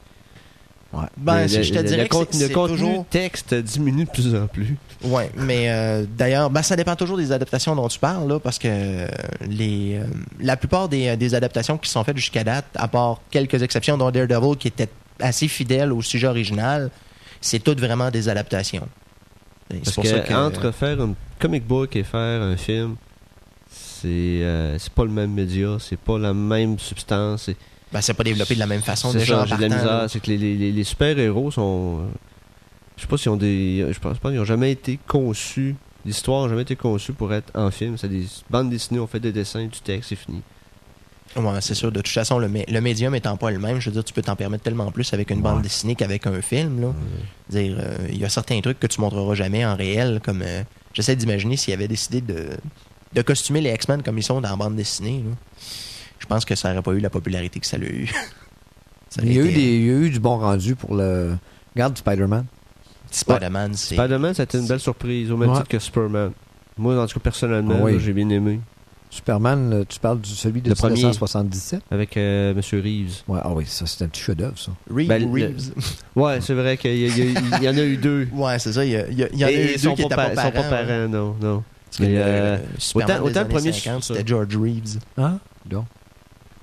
Ben, 1.16 1.43
Le- 1.43 1.49
je 1.49 1.70
te 1.72 1.78
le- 1.78 1.84
dirais 1.84 2.03
le 2.03 2.09
que 2.09 2.14
contenu, 2.14 2.40
le 2.43 2.47
c'est 2.49 2.53
contenu 2.53 2.76
toujours- 2.76 3.07
texte 3.09 3.55
diminue 3.55 4.05
de 4.05 4.11
plus 4.11 4.34
en 4.36 4.47
plus. 4.47 4.76
Ouais, 5.03 5.30
mais 5.36 5.70
euh, 5.70 6.05
d'ailleurs, 6.07 6.51
ben, 6.51 6.61
ça 6.62 6.76
dépend 6.76 6.95
toujours 6.97 7.16
des 7.16 7.32
adaptations 7.32 7.74
dont 7.74 7.88
tu 7.88 7.99
parles, 7.99 8.28
là, 8.28 8.38
parce 8.38 8.59
que 8.59 8.68
euh, 8.68 9.09
les, 9.49 9.97
euh, 9.97 10.05
la 10.38 10.57
plupart 10.59 10.90
des, 10.90 11.16
des 11.16 11.34
adaptations 11.34 11.78
qui 11.78 11.88
sont 11.90 12.05
faites 12.05 12.18
jusqu'à 12.18 12.45
date, 12.45 12.66
à 12.74 12.88
part 12.88 13.20
quelques 13.30 13.62
exceptions, 13.62 13.97
dont 13.97 14.11
Daredevil, 14.11 14.57
qui 14.59 14.68
était 14.68 14.90
assez 15.18 15.49
fidèle 15.49 15.93
au 15.95 16.03
sujet 16.03 16.26
original, 16.26 16.90
c'est 17.40 17.59
toutes 17.61 17.80
vraiment 17.80 18.11
des 18.11 18.28
adaptations. 18.28 18.86
Et 19.72 19.76
Parce 19.78 19.88
C'est 19.88 19.94
pour 19.94 20.04
que, 20.04 20.10
ça 20.10 20.18
que 20.20 20.34
entre 20.34 20.70
faire 20.72 21.00
un 21.00 21.14
comic 21.38 21.66
book 21.66 21.96
et 21.96 22.02
faire 22.04 22.42
un 22.42 22.56
film, 22.56 22.96
c'est 23.70 24.08
euh, 24.08 24.78
c'est 24.78 24.92
pas 24.92 25.04
le 25.04 25.10
même 25.10 25.32
média, 25.32 25.76
c'est 25.80 25.98
pas 25.98 26.18
la 26.18 26.34
même 26.34 26.78
substance. 26.78 27.44
c'est- 27.44 27.56
ben, 27.92 28.00
c'est 28.00 28.14
pas 28.14 28.24
développé 28.24 28.54
de 28.54 28.58
la 28.58 28.66
même 28.66 28.80
façon 28.82 29.12
C'est 29.12 29.18
déjà 29.18 29.44
j'ai 29.44 29.56
de 29.56 29.60
la 29.60 29.68
misère. 29.68 30.06
C'est 30.08 30.20
que 30.20 30.30
les, 30.30 30.72
les- 30.72 30.84
super-héros 30.84 31.50
sont. 31.50 32.00
euh, 32.00 32.06
je 32.96 33.02
sais 33.02 33.06
pas 33.08 33.16
s'ils 33.18 33.30
ont 33.30 33.36
des. 33.36 33.86
Je 33.90 33.98
pense 33.98 34.18
pas 34.18 34.30
qu'ils 34.30 34.40
ont 34.40 34.44
jamais 34.46 34.72
été 34.72 34.98
conçus. 35.06 35.74
L'histoire 36.04 36.42
n'a 36.44 36.48
jamais 36.50 36.62
été 36.62 36.74
conçue 36.74 37.12
pour 37.12 37.32
être 37.32 37.50
en 37.56 37.70
film. 37.70 37.96
C'est 37.98 38.08
des 38.08 38.24
bandes 38.50 38.70
dessinées, 38.70 38.98
on 38.98 39.06
fait 39.06 39.20
des 39.20 39.30
dessins, 39.32 39.64
du 39.66 39.80
texte, 39.80 40.08
c'est 40.08 40.16
fini. 40.16 40.40
Ouais, 41.37 41.61
c'est 41.61 41.74
sûr. 41.74 41.91
De 41.91 42.01
toute 42.01 42.09
façon, 42.12 42.39
le, 42.39 42.49
le 42.49 42.80
médium 42.80 43.14
étant 43.14 43.37
pas 43.37 43.51
le 43.51 43.59
même, 43.59 43.80
je 43.80 43.89
veux 43.89 43.95
dire, 43.95 44.05
tu 44.05 44.12
peux 44.12 44.22
t'en 44.22 44.37
permettre 44.37 44.64
tellement 44.64 44.91
plus 44.91 45.12
avec 45.14 45.30
une 45.30 45.41
bande 45.41 45.62
dessinée 45.62 45.95
qu'avec 45.95 46.26
un 46.26 46.43
film. 46.43 46.80
Là. 46.80 46.89
Dire, 47.49 47.76
euh, 47.78 47.97
il 48.11 48.18
y 48.18 48.24
a 48.24 48.28
certains 48.28 48.61
trucs 48.61 48.78
que 48.78 48.87
tu 48.87 49.01
montreras 49.01 49.35
jamais 49.35 49.64
en 49.64 49.74
réel, 49.76 50.20
comme 50.22 50.43
euh, 50.43 50.62
j'essaie 50.93 51.16
d'imaginer 51.16 51.57
s'il 51.57 51.72
avait 51.74 51.89
décidé 51.89 52.20
de, 52.20 52.49
de 53.14 53.22
costumer 53.22 53.61
les 53.61 53.70
X-Men 53.72 54.03
comme 54.03 54.18
ils 54.18 54.22
sont 54.22 54.41
dans 54.41 54.51
la 54.51 54.57
bande 54.57 54.76
dessinée. 54.76 55.22
là. 55.26 55.35
Je 56.18 56.26
pense 56.26 56.45
que 56.45 56.55
ça 56.55 56.68
n'aurait 56.70 56.83
pas 56.83 56.93
eu 56.93 57.01
la 57.01 57.11
popularité 57.11 57.59
que 57.61 57.66
ça 57.66 57.78
l'a 57.78 57.87
eu. 57.87 58.11
Ça 59.09 59.20
aurait 59.20 59.30
il 59.30 59.37
y, 59.37 59.41
a 59.41 59.43
eu 59.43 59.47
été, 59.49 59.55
des, 59.57 59.76
il 59.76 59.85
y 59.87 59.91
a 59.91 59.95
eu 59.95 60.09
du 60.11 60.20
bon 60.20 60.39
rendu 60.39 60.74
pour 60.74 60.95
le. 60.95 61.37
Regarde 61.74 61.99
Spider-Man. 61.99 62.47
euh, 62.49 63.07
Spider-Man, 63.11 63.74
c'est. 63.74 63.95
Spider-Man, 63.95 64.33
ça 64.33 64.43
a 64.43 64.45
été 64.45 64.57
une 64.57 64.66
belle 64.66 64.80
surprise, 64.80 65.30
au 65.30 65.37
même 65.37 65.51
Ouais. 65.51 65.57
titre 65.57 65.68
que 65.68 65.78
Superman. 65.78 66.33
Moi, 66.78 66.99
en 66.99 67.07
tout 67.07 67.14
cas, 67.18 67.24
personnellement, 67.24 67.83
Oui. 67.83 67.93
là, 67.93 67.99
j'ai 67.99 68.14
bien 68.14 68.28
aimé. 68.30 68.61
Superman, 69.14 69.84
tu 69.88 70.00
parles 70.00 70.22
de 70.22 70.26
celui 70.26 70.62
de 70.62 70.70
Le 70.70 70.74
premier. 70.74 70.94
1977. 70.94 71.82
Avec 71.90 72.16
euh, 72.16 72.54
Monsieur 72.54 72.80
Reeves. 72.80 73.22
Ouais, 73.28 73.40
ah 73.42 73.50
oui, 73.52 73.64
ça, 73.66 73.84
c'est 73.86 74.02
un 74.04 74.08
petit 74.08 74.22
chef-d'œuvre, 74.22 74.58
ça. 74.58 74.72
Ben, 74.90 75.22
le- 75.22 75.30
Reeves? 75.30 75.72
Ouais, 76.16 76.40
c'est 76.40 76.54
vrai 76.54 76.78
qu'il 76.78 76.96
y, 76.96 77.68
en 77.68 77.76
a 77.76 77.82
eu 77.82 77.98
deux. 77.98 78.26
Ouais, 78.32 78.58
c'est 78.58 78.72
ça. 78.72 78.82
Il 78.84 78.90
y, 78.92 78.96
a- 78.96 79.06
il 79.08 79.44
en 79.44 79.48
a 79.48 79.52
eu 79.52 79.54
ils 79.66 79.72
deux 79.72 79.78
sont 79.78 79.94
qui 79.94 80.02
pas, 80.04 80.16
pas 80.16 80.28
sont 80.30 80.34
parents. 80.36 80.50
pas 80.52 80.62
parents, 80.84 81.08
non, 81.08 81.36
non. 81.42 81.62
Mais, 82.00 82.08
le- 82.08 82.14
euh, 82.16 82.56
le 82.56 82.80
Superman 82.80 83.16
autant- 83.16 83.24
des 83.24 83.30
autant 83.30 83.40
le 83.40 83.44
années 83.46 83.54
premier, 83.54 83.72
50, 83.72 84.02
ça. 84.04 84.14
c'était 84.14 84.26
George 84.28 84.56
Reeves. 84.56 84.98
Hein? 85.18 85.38
Donc. 85.66 85.84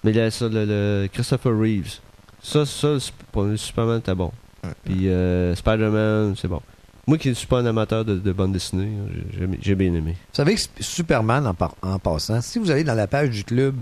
Mais 0.03 0.11
là, 0.13 0.31
ça, 0.31 0.47
le, 0.49 0.65
le 0.65 1.07
Christopher 1.13 1.51
Reeves. 1.55 1.99
Ça, 2.41 2.65
ça, 2.65 2.87
le 3.35 3.45
le 3.51 3.57
Superman, 3.57 4.01
t'es 4.01 4.15
bon. 4.15 4.31
Ouais. 4.63 4.69
Puis 4.85 5.07
euh, 5.07 5.53
Spider-Man, 5.55 6.33
c'est 6.35 6.47
bon. 6.47 6.61
Moi 7.09 7.17
qui 7.17 7.29
ne 7.29 7.33
suis 7.33 7.47
pas 7.47 7.57
un 7.59 7.65
amateur 7.65 8.05
de, 8.05 8.19
de 8.19 8.31
bande 8.31 8.51
dessinée, 8.53 8.87
j'ai- 9.33 9.47
j'ai 9.59 9.73
bien 9.73 9.91
aimé. 9.95 10.11
Vous 10.11 10.35
savez 10.35 10.53
que 10.53 10.61
Superman, 10.79 11.47
en, 11.47 11.55
en 11.87 11.97
passant, 11.97 12.39
si 12.39 12.59
vous 12.59 12.69
allez 12.69 12.83
dans 12.83 12.93
la 12.93 13.07
page 13.07 13.31
du 13.31 13.43
club 13.43 13.73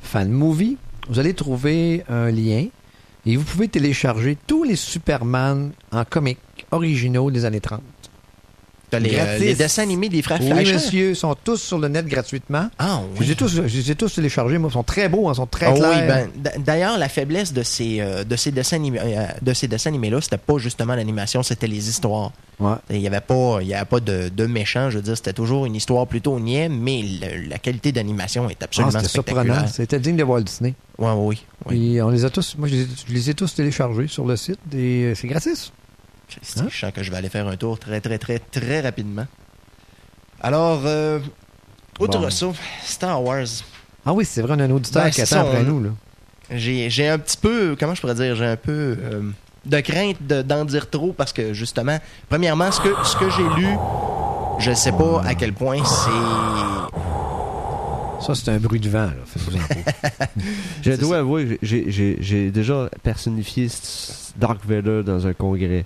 Fan 0.00 0.28
Movie, 0.28 0.76
vous 1.08 1.20
allez 1.20 1.34
trouver 1.34 2.02
un 2.08 2.32
lien 2.32 2.66
et 3.26 3.36
vous 3.36 3.44
pouvez 3.44 3.68
télécharger 3.68 4.36
tous 4.48 4.64
les 4.64 4.74
Superman 4.74 5.70
en 5.92 6.04
comics 6.04 6.38
originaux 6.72 7.30
des 7.30 7.44
années 7.44 7.60
30. 7.60 7.80
T'as 8.94 9.00
les, 9.00 9.16
euh, 9.18 9.38
les 9.38 9.54
dessins 9.54 9.82
animés 9.82 10.08
des 10.08 10.22
frères 10.22 10.40
Oui, 10.40 10.50
Fleischer? 10.50 10.74
monsieur, 10.74 11.14
sont 11.14 11.34
tous 11.42 11.56
sur 11.60 11.78
le 11.78 11.88
net 11.88 12.06
gratuitement. 12.06 12.68
Ah, 12.78 13.00
Je 13.14 13.20
oui. 13.20 13.26
les 13.26 13.32
ai 13.32 13.34
tous, 13.36 13.48
je 13.54 13.60
les 13.62 13.90
ai 13.90 13.94
tous 13.94 14.14
téléchargés, 14.14 14.58
moi. 14.58 14.70
Ils 14.70 14.74
sont 14.74 14.82
très 14.82 15.08
beaux, 15.08 15.30
ils 15.30 15.36
sont 15.36 15.46
très 15.46 15.66
Ah 15.66 15.72
oui, 15.74 15.78
clairs. 15.80 16.06
ben, 16.06 16.28
d- 16.34 16.50
d'ailleurs, 16.58 16.98
la 16.98 17.08
faiblesse 17.08 17.52
de 17.52 17.62
ces, 17.62 18.00
euh, 18.00 18.24
de 18.24 18.36
ces 18.36 18.50
dessins 18.52 18.76
animés, 18.76 19.00
euh, 19.02 19.26
de 19.42 19.52
ces 19.54 19.68
dessins 19.68 19.90
animés-là, 19.90 20.20
c'était 20.20 20.38
pas 20.38 20.58
justement 20.58 20.94
l'animation, 20.94 21.42
c'était 21.42 21.66
les 21.66 21.88
histoires. 21.88 22.32
Ouais. 22.60 22.74
Il 22.90 22.98
n'y 23.00 23.06
avait 23.06 23.20
pas, 23.20 23.58
il 23.62 23.66
y 23.68 23.74
avait 23.74 23.84
pas 23.84 24.00
de, 24.00 24.28
de 24.28 24.46
méchants, 24.46 24.88
je 24.90 24.96
veux 24.96 25.02
dire, 25.02 25.16
c'était 25.16 25.32
toujours 25.32 25.66
une 25.66 25.74
histoire 25.74 26.06
plutôt 26.06 26.38
niais, 26.38 26.68
mais 26.68 27.02
le- 27.02 27.48
la 27.48 27.58
qualité 27.58 27.90
d'animation 27.92 28.48
est 28.48 28.56
Ah, 28.60 28.64
absolument 28.64 28.92
c'était 28.92 29.08
surprenant. 29.08 29.40
spectaculaire. 29.42 29.74
C'était 29.74 29.98
digne 29.98 30.16
de 30.16 30.22
Walt 30.22 30.42
Disney. 30.42 30.74
Ouais, 30.98 31.10
oui, 31.16 31.42
oui. 31.66 31.74
Puis 31.90 32.02
on 32.02 32.10
les 32.10 32.24
a 32.24 32.30
tous, 32.30 32.54
moi, 32.56 32.68
je 32.68 32.74
les, 32.74 32.82
ai- 32.82 32.86
je 33.08 33.12
les 33.12 33.30
ai 33.30 33.34
tous 33.34 33.52
téléchargés 33.54 34.06
sur 34.06 34.24
le 34.24 34.36
site 34.36 34.60
et 34.72 34.76
euh, 35.06 35.14
c'est 35.16 35.26
gratis. 35.26 35.72
Christy, 36.40 36.60
Hein? 36.60 36.66
Je 36.70 36.78
sens 36.78 36.92
que 36.92 37.02
je 37.02 37.10
vais 37.10 37.16
aller 37.16 37.28
faire 37.28 37.46
un 37.48 37.56
tour 37.56 37.78
très, 37.78 38.00
très, 38.00 38.18
très, 38.18 38.38
très 38.38 38.80
rapidement. 38.80 39.26
Alors, 40.40 40.82
euh, 40.84 41.18
outre 42.00 42.18
Bon. 42.18 42.30
ça, 42.30 42.46
Star 42.84 43.22
Wars. 43.22 43.46
Ah 44.06 44.12
oui, 44.12 44.24
c'est 44.24 44.42
vrai, 44.42 44.54
on 44.56 44.60
a 44.60 44.64
un 44.64 44.70
auditeur 44.70 45.04
Ben, 45.04 45.10
qui 45.10 45.22
attend 45.22 45.40
après 45.40 45.60
on- 45.60 45.64
nous. 45.64 45.82
Là. 45.84 45.90
J'ai 46.50 46.90
j'ai 46.90 47.08
un 47.08 47.18
petit 47.18 47.38
peu, 47.38 47.74
comment 47.78 47.94
je 47.94 48.00
pourrais 48.02 48.14
dire, 48.14 48.36
j'ai 48.36 48.44
un 48.44 48.56
peu 48.56 48.96
euh, 49.00 49.22
de 49.64 49.80
crainte 49.80 50.18
de- 50.26 50.42
d'en 50.42 50.66
dire 50.66 50.90
trop 50.90 51.12
parce 51.14 51.32
que 51.32 51.54
justement, 51.54 51.98
premièrement, 52.28 52.70
ce 52.70 52.80
que, 52.82 52.90
ce 53.04 53.16
que 53.16 53.30
j'ai 53.30 53.48
lu, 53.56 53.68
je 54.58 54.72
sais 54.74 54.92
pas 54.92 55.22
à 55.24 55.34
quel 55.34 55.54
point 55.54 55.82
c'est. 55.82 56.10
Ça, 58.26 58.34
c'est 58.34 58.50
un 58.50 58.58
bruit 58.58 58.80
de 58.80 58.88
vent. 58.88 59.06
Là. 59.06 59.12
Faites-vous 59.26 59.56
en. 59.56 59.60
Je 60.82 60.92
dois 60.92 61.16
ça. 61.16 61.18
avouer, 61.20 61.58
j'ai- 61.62 61.90
j'ai 61.90 62.16
j'ai 62.20 62.50
déjà 62.50 62.88
personnifié 63.02 63.68
Dark 64.36 64.60
Vader 64.66 65.02
dans 65.04 65.26
un 65.26 65.32
congrès 65.34 65.84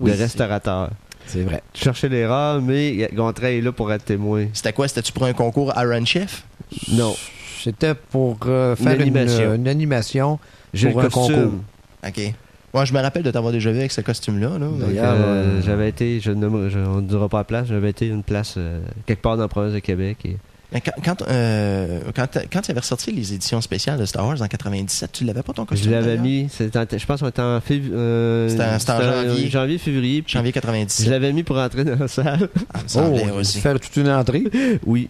Oui, 0.00 0.10
de 0.10 0.16
c'est- 0.16 0.22
restaurateurs. 0.24 0.90
C'est 1.26 1.42
vrai. 1.42 1.62
Je 1.74 1.80
cherchais 1.82 2.08
l'erreur, 2.08 2.60
mais 2.60 3.08
Gontran 3.14 3.46
est 3.46 3.60
là 3.60 3.70
pour 3.72 3.92
être 3.92 4.04
témoin. 4.04 4.46
C'était 4.52 4.72
quoi? 4.72 4.88
C'était-tu 4.88 5.12
pour 5.12 5.24
un 5.24 5.32
concours 5.32 5.72
Iron 5.76 6.04
Chef? 6.04 6.44
Non. 6.90 7.14
C'était 7.62 7.94
pour 7.94 8.38
euh, 8.46 8.74
faire 8.74 8.94
une, 8.94 9.02
animation. 9.02 9.40
euh, 9.50 9.54
une 9.54 9.68
animation. 9.68 10.38
J'ai 10.74 10.90
Pour 10.90 11.00
le 11.02 11.06
un 11.06 11.10
costume. 11.10 11.34
concours. 11.36 11.60
Ok. 12.08 12.34
Moi, 12.72 12.84
je 12.84 12.92
me 12.94 13.00
rappelle 13.00 13.22
de 13.22 13.30
t'avoir 13.30 13.52
déjà 13.52 13.70
vu 13.70 13.78
avec 13.78 13.92
ce 13.92 14.00
costume-là. 14.00 14.58
Là. 14.58 14.66
D'ailleurs, 14.78 15.14
euh, 15.14 15.18
euh, 15.58 15.62
j'avais 15.62 15.88
été, 15.88 16.20
je 16.20 16.30
ne 16.32 16.68
je- 16.70 16.78
on 16.78 16.96
ne 17.02 17.06
dira 17.06 17.28
pas 17.28 17.38
la 17.38 17.44
place, 17.44 17.66
j'avais 17.68 17.90
été 17.90 18.06
une 18.08 18.22
place 18.22 18.54
euh, 18.56 18.80
quelque 19.06 19.20
part 19.22 19.36
dans 19.36 19.42
la 19.42 19.48
province 19.48 19.72
de 19.74 19.78
Québec. 19.80 20.18
Et, 20.24 20.36
Mais 20.72 20.80
quand, 20.80 20.92
quand, 21.04 21.22
euh, 21.28 22.00
quand, 22.14 22.26
quand 22.52 22.68
il 22.68 22.70
avait 22.70 22.80
ressorti 22.80 23.10
les 23.10 23.32
éditions 23.34 23.60
spéciales 23.60 23.98
de 23.98 24.04
Star 24.04 24.26
Wars 24.26 24.40
en 24.40 24.46
97, 24.46 25.10
tu 25.12 25.24
l'avais 25.24 25.42
pas 25.42 25.52
ton 25.52 25.64
costume 25.66 25.90
je 25.90 25.94
l'avais 25.94 26.16
mis, 26.16 26.44
en- 26.44 26.84
je 26.98 27.06
pense 27.06 27.20
qu'on 27.20 27.28
était 27.28 27.42
en 27.42 27.58
fév- 27.58 27.90
euh, 27.92 28.48
C'était 28.48 28.62
en- 28.64 28.78
c'était 28.78 28.92
en 28.92 29.00
janvier. 29.28 29.50
janvier, 29.50 29.78
février. 29.78 30.24
Janvier 30.26 30.50
Je 30.50 30.54
97. 30.54 31.08
l'avais 31.08 31.32
mis 31.32 31.42
pour 31.42 31.58
entrer 31.58 31.84
dans 31.84 31.96
la 31.98 32.06
salle. 32.08 32.48
Ah, 32.72 32.78
me 33.00 33.32
Oh, 33.32 33.38
aussi. 33.40 33.60
faire 33.60 33.78
toute 33.80 33.96
une 33.96 34.08
entrée? 34.10 34.44
Oui. 34.86 35.08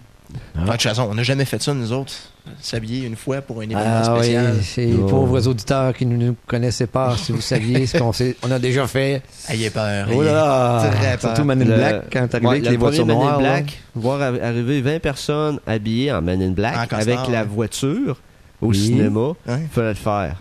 De 0.55 0.70
toute 0.70 0.83
façon, 0.83 1.09
on 1.11 1.14
n'a 1.14 1.22
jamais 1.22 1.45
fait 1.45 1.61
ça, 1.62 1.72
nous 1.74 1.93
autres. 1.93 2.12
S'habiller 2.61 3.07
une 3.07 3.16
fois 3.16 3.41
pour 3.43 3.59
un 3.61 3.64
événement 3.64 3.83
Ah 3.85 4.14
oui, 4.14 4.18
spécial. 4.24 4.55
c'est 4.62 4.87
les 4.87 4.95
Oh. 4.95 5.07
pauvres 5.07 5.47
auditeurs 5.47 5.95
qui 5.95 6.07
ne 6.07 6.16
nous 6.16 6.37
connaissaient 6.47 6.87
pas, 6.87 7.16
si 7.16 7.33
vous 7.33 7.41
saviez 7.41 7.87
ce 7.87 7.99
qu'on 7.99 8.12
sait- 8.12 8.37
on 8.43 8.51
a 8.51 8.59
déjà 8.59 8.87
fait. 8.87 9.22
Ayez 9.49 9.70
peur. 9.70 10.09
Oh 10.12 10.22
là 10.22 10.33
là! 10.33 10.91
Très 10.91 11.11
peur. 11.18 11.20
Surtout 11.20 11.45
Man 11.45 11.62
in 11.62 11.64
Le- 11.66 11.74
Black, 11.76 12.05
quand 12.12 12.26
t'es 12.28 12.37
arrivé 12.37 12.47
Ouais, 12.49 12.53
avec 12.57 12.64
le 12.64 12.70
les 12.70 12.76
voitures 12.76 13.07
Man 13.07 13.16
noires. 13.16 13.39
Black, 13.39 13.81
voir 13.95 14.20
arri- 14.20 14.41
arriver 14.43 14.81
20 14.81 14.99
personnes 15.01 15.61
habillées 15.66 16.12
en 16.12 16.22
Man 16.22 16.41
in 16.43 16.51
Black 16.51 16.93
En 16.93 16.97
avec 16.97 17.18
la 17.28 17.43
ouais. 17.43 17.47
voiture 17.49 18.20
au 18.61 18.68
Oui. 18.68 18.78
cinéma, 18.87 19.28
Ouais. 19.47 19.61
fallait 19.72 19.89
le 19.91 19.95
faire. 19.95 20.37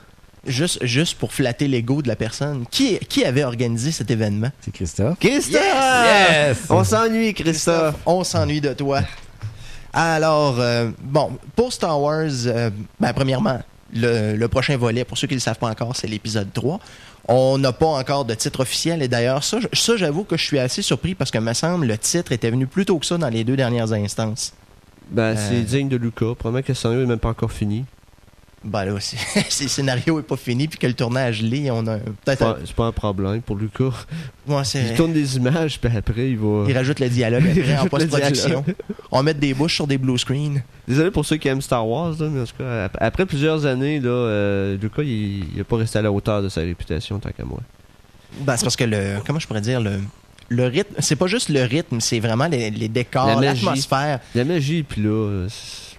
Juste, 0.47 0.83
juste 0.85 1.17
pour 1.19 1.33
flatter 1.33 1.67
l'ego 1.67 2.01
de 2.01 2.07
la 2.07 2.15
personne. 2.15 2.63
Qui, 2.71 2.97
qui 2.99 3.25
avait 3.25 3.43
organisé 3.43 3.91
cet 3.91 4.09
événement? 4.09 4.49
C'est 4.61 4.71
Christophe. 4.71 5.19
Christophe! 5.19 5.61
Yes! 5.61 6.57
On 6.69 6.83
s'ennuie, 6.85 7.33
Christophe! 7.33 7.95
On 8.05 8.23
s'ennuie 8.23 8.61
de 8.61 8.73
toi. 8.73 9.01
Alors, 9.93 10.59
euh, 10.59 10.89
bon, 11.01 11.31
pour 11.55 11.73
Star 11.73 11.99
Wars, 11.99 12.25
euh, 12.45 12.69
ben, 12.99 13.13
premièrement, 13.13 13.59
le, 13.93 14.35
le 14.35 14.47
prochain 14.47 14.77
volet, 14.77 15.03
pour 15.03 15.17
ceux 15.17 15.27
qui 15.27 15.33
ne 15.33 15.37
le 15.39 15.41
savent 15.41 15.57
pas 15.57 15.69
encore, 15.69 15.95
c'est 15.95 16.07
l'épisode 16.07 16.51
3. 16.53 16.79
On 17.27 17.57
n'a 17.57 17.71
pas 17.73 17.87
encore 17.87 18.25
de 18.25 18.33
titre 18.33 18.61
officiel. 18.61 19.01
Et 19.01 19.07
d'ailleurs, 19.07 19.43
ça, 19.43 19.59
je- 19.59 19.67
ça 19.79 19.97
j'avoue 19.97 20.23
que 20.23 20.37
je 20.37 20.43
suis 20.43 20.59
assez 20.59 20.81
surpris 20.81 21.15
parce 21.15 21.31
que, 21.31 21.37
me 21.37 21.53
semble, 21.53 21.85
le 21.87 21.97
titre 21.97 22.31
était 22.31 22.49
venu 22.49 22.67
plus 22.67 22.85
tôt 22.85 22.97
que 22.99 23.05
ça 23.05 23.17
dans 23.17 23.29
les 23.29 23.43
deux 23.43 23.55
dernières 23.55 23.91
instances. 23.93 24.53
Ben, 25.11 25.35
Euh. 25.35 25.47
c'est 25.49 25.61
digne 25.61 25.89
de 25.89 25.97
Lucas. 25.97 26.33
Probablement 26.37 26.61
que 26.63 26.67
le 26.69 26.75
scénario 26.75 27.01
n'est 27.01 27.07
même 27.07 27.19
pas 27.19 27.29
encore 27.29 27.51
fini. 27.51 27.85
Ben 28.63 28.83
là, 28.85 28.95
c'est- 28.99 29.17
si 29.49 29.63
le 29.63 29.69
scénario 29.69 30.17
n'est 30.17 30.23
pas 30.23 30.35
fini 30.35 30.67
puis 30.67 30.77
que 30.77 30.85
le 30.87 30.93
tournage 30.93 31.41
l'est, 31.41 31.71
on 31.71 31.87
a 31.87 31.97
peut-être... 31.97 32.39
pas, 32.39 32.57
c'est 32.65 32.75
pas 32.75 32.87
un 32.87 32.91
problème 32.91 33.41
pour 33.41 33.55
Lucas. 33.55 33.91
ouais, 34.47 34.61
Il 34.75 34.95
tourne 34.95 35.13
des 35.13 35.37
images, 35.37 35.79
puis 35.79 35.95
après, 35.97 36.31
il 36.31 36.37
va. 36.37 36.65
Il 36.67 36.75
rajoute 36.75 36.99
le 36.99 37.07
dialogue 37.09 37.43
après 37.57 37.77
en 37.77 37.85
post-production. 37.87 38.65
On 39.11 39.23
mettre 39.23 39.39
des 39.39 39.53
bouches 39.53 39.75
sur 39.75 39.87
des 39.87 39.97
blue 39.97 40.17
screens. 40.17 40.61
Désolé 40.87 41.09
pour 41.09 41.25
ceux 41.25 41.37
qui 41.37 41.47
aiment 41.47 41.61
Star 41.61 41.87
Wars, 41.87 42.15
là, 42.19 42.27
mais 42.29 42.41
en 42.41 42.45
tout 42.45 42.55
cas, 42.57 42.85
ap- 42.85 42.97
après 42.99 43.25
plusieurs 43.25 43.65
années, 43.65 43.99
là, 44.01 44.09
euh, 44.09 44.77
Lucas, 44.81 45.03
il, 45.03 45.43
a 45.59 45.63
pas 45.63 45.77
resté 45.77 45.99
à 45.99 46.01
la 46.01 46.11
hauteur 46.11 46.41
de 46.43 46.49
sa 46.49 46.61
réputation, 46.61 47.17
tant 47.19 47.29
qu'à 47.31 47.45
moi. 47.45 47.59
Ben, 48.41 48.57
c'est 48.57 48.63
parce 48.65 48.75
que 48.75 48.83
le. 48.83 49.15
Comment 49.25 49.39
je 49.39 49.47
pourrais 49.47 49.61
dire 49.61 49.79
le. 49.79 49.99
Le 50.51 50.65
rythme, 50.65 50.95
c'est 50.97 51.15
pas 51.15 51.27
juste 51.27 51.49
le 51.49 51.61
rythme, 51.63 51.99
c'est 51.99 52.19
vraiment 52.19 52.47
les, 52.47 52.71
les 52.71 52.87
décors, 52.89 53.39
l'atmosphère. 53.39 54.19
La 54.33 54.43
magie, 54.43 54.81
puis 54.81 55.01
là, 55.03 55.09
euh, 55.09 55.47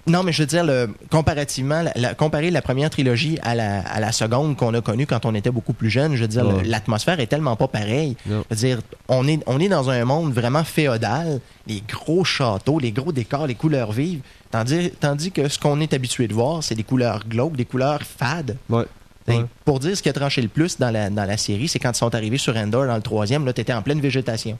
Non, 0.07 0.23
mais 0.23 0.31
je 0.31 0.41
veux 0.41 0.47
dire, 0.47 0.63
le, 0.65 0.89
comparativement, 1.11 1.83
la, 1.83 1.91
la- 1.95 2.13
comparer 2.15 2.49
la 2.49 2.61
première 2.61 2.89
trilogie 2.89 3.37
à 3.43 3.53
la, 3.55 3.81
à 3.81 3.99
la 3.99 4.11
seconde 4.11 4.57
qu'on 4.57 4.73
a 4.73 4.81
connue 4.81 5.05
quand 5.05 5.25
on 5.25 5.35
était 5.35 5.51
beaucoup 5.51 5.73
plus 5.73 5.89
jeune, 5.91 6.15
je 6.15 6.21
veux 6.23 6.27
dire, 6.27 6.45
Ouais. 6.47 6.63
l'atmosphère 6.65 7.19
est 7.19 7.27
tellement 7.27 7.55
pas 7.55 7.67
pareille. 7.67 8.17
Non. 8.25 8.43
Je 8.49 8.55
veux 8.55 8.59
dire, 8.67 8.79
on 9.09 9.27
est, 9.27 9.39
on 9.45 9.59
est 9.59 9.69
dans 9.69 9.89
un 9.91 10.03
monde 10.05 10.33
vraiment 10.33 10.63
féodal, 10.63 11.39
les 11.67 11.83
gros 11.87 12.23
châteaux, 12.23 12.79
les 12.79 12.91
gros 12.91 13.11
décors, 13.11 13.45
les 13.45 13.53
couleurs 13.55 13.91
vives, 13.91 14.21
tandis, 14.49 14.91
tandis 14.99 15.31
que 15.31 15.47
ce 15.47 15.59
qu'on 15.59 15.79
est 15.79 15.93
habitué 15.93 16.27
de 16.27 16.33
voir, 16.33 16.63
c'est 16.63 16.75
des 16.75 16.83
couleurs 16.83 17.23
glauques, 17.27 17.55
des 17.55 17.65
couleurs 17.65 18.01
fades. 18.01 18.57
ouais. 18.69 18.85
T'sais, 19.27 19.37
Ouais. 19.37 19.45
Pour 19.65 19.79
dire 19.79 19.95
ce 19.95 20.01
qui 20.01 20.09
a 20.09 20.13
tranché 20.13 20.41
le 20.41 20.47
plus 20.47 20.79
dans 20.79 20.89
la, 20.89 21.11
dans 21.11 21.25
la 21.25 21.37
série, 21.37 21.67
c'est 21.67 21.77
quand 21.77 21.91
ils 21.91 21.95
sont 21.95 22.15
arrivés 22.15 22.39
sur 22.39 22.57
Endor 22.57 22.87
dans 22.87 22.95
le 22.95 23.03
troisième, 23.03 23.45
là, 23.45 23.53
t'étais 23.53 23.71
en 23.71 23.83
pleine 23.83 24.01
végétation. 24.01 24.57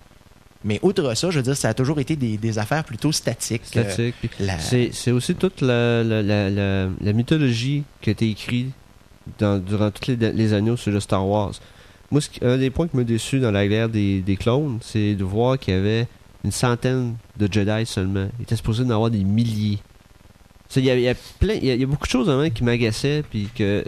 Mais 0.64 0.80
outre 0.84 1.16
ça, 1.16 1.32
je 1.32 1.38
veux 1.38 1.44
dire, 1.44 1.58
ça 1.58 1.70
a 1.70 1.74
toujours 1.74 2.00
été 2.00 2.16
des, 2.16 2.38
des 2.38 2.60
affaires 2.60 2.84
plutôt 2.84 3.12
statiques. 3.12 3.64
Euh, 3.76 3.84
Statique. 3.84 4.16
puis 4.20 4.30
la- 4.40 4.60
C'est 4.60 5.12
aussi 5.12 5.34
toute 5.36 5.62
la, 5.62 6.04
mythologie 7.14 7.84
qui 8.02 8.10
a 8.10 8.14
été 8.14 8.30
écrite 8.30 8.68
dans, 9.40 9.58
durant 9.60 9.90
tous 9.92 10.12
les, 10.12 10.32
les 10.32 10.54
anneaux 10.54 10.78
sur 10.78 10.92
le 10.92 11.00
Star 11.00 11.28
Wars. 11.28 11.54
Moi, 12.12 12.22
un 12.42 12.58
des 12.58 12.70
points 12.70 12.88
qui 12.88 12.98
m'a 12.98 13.04
déçu 13.04 13.40
dans 13.40 13.52
la 13.52 13.68
guerre 13.68 13.90
des, 13.90 14.22
des 14.22 14.36
clones, 14.36 14.80
c'est 14.82 15.16
de 15.16 15.24
voir 15.24 15.58
qu'il 15.58 15.74
y 15.74 15.78
avait 15.78 16.08
une 16.44 16.52
centaine 16.52 17.16
de 17.38 17.52
Jedi 17.52 17.86
seulement. 17.86 18.28
Il 18.40 18.44
était 18.44 18.56
supposé 18.56 18.84
d'en 18.84 18.96
avoir 18.96 19.10
des 19.10 19.24
milliers. 19.24 19.80
Il 20.76 20.86
y, 20.86 20.90
a, 20.92 20.96
il 20.96 21.02
y 21.02 21.10
a 21.10 21.16
plein, 21.40 21.54
il 21.56 21.66
y 21.66 21.72
a, 21.72 21.76
il 21.76 21.82
y 21.82 21.84
a 21.84 21.88
beaucoup 21.88 22.06
de 22.08 22.12
choses 22.12 22.28
vraiment 22.28 22.50
qui 22.50 22.64
m'agaçaient, 22.64 23.24
puis 23.30 23.50
que 23.56 23.84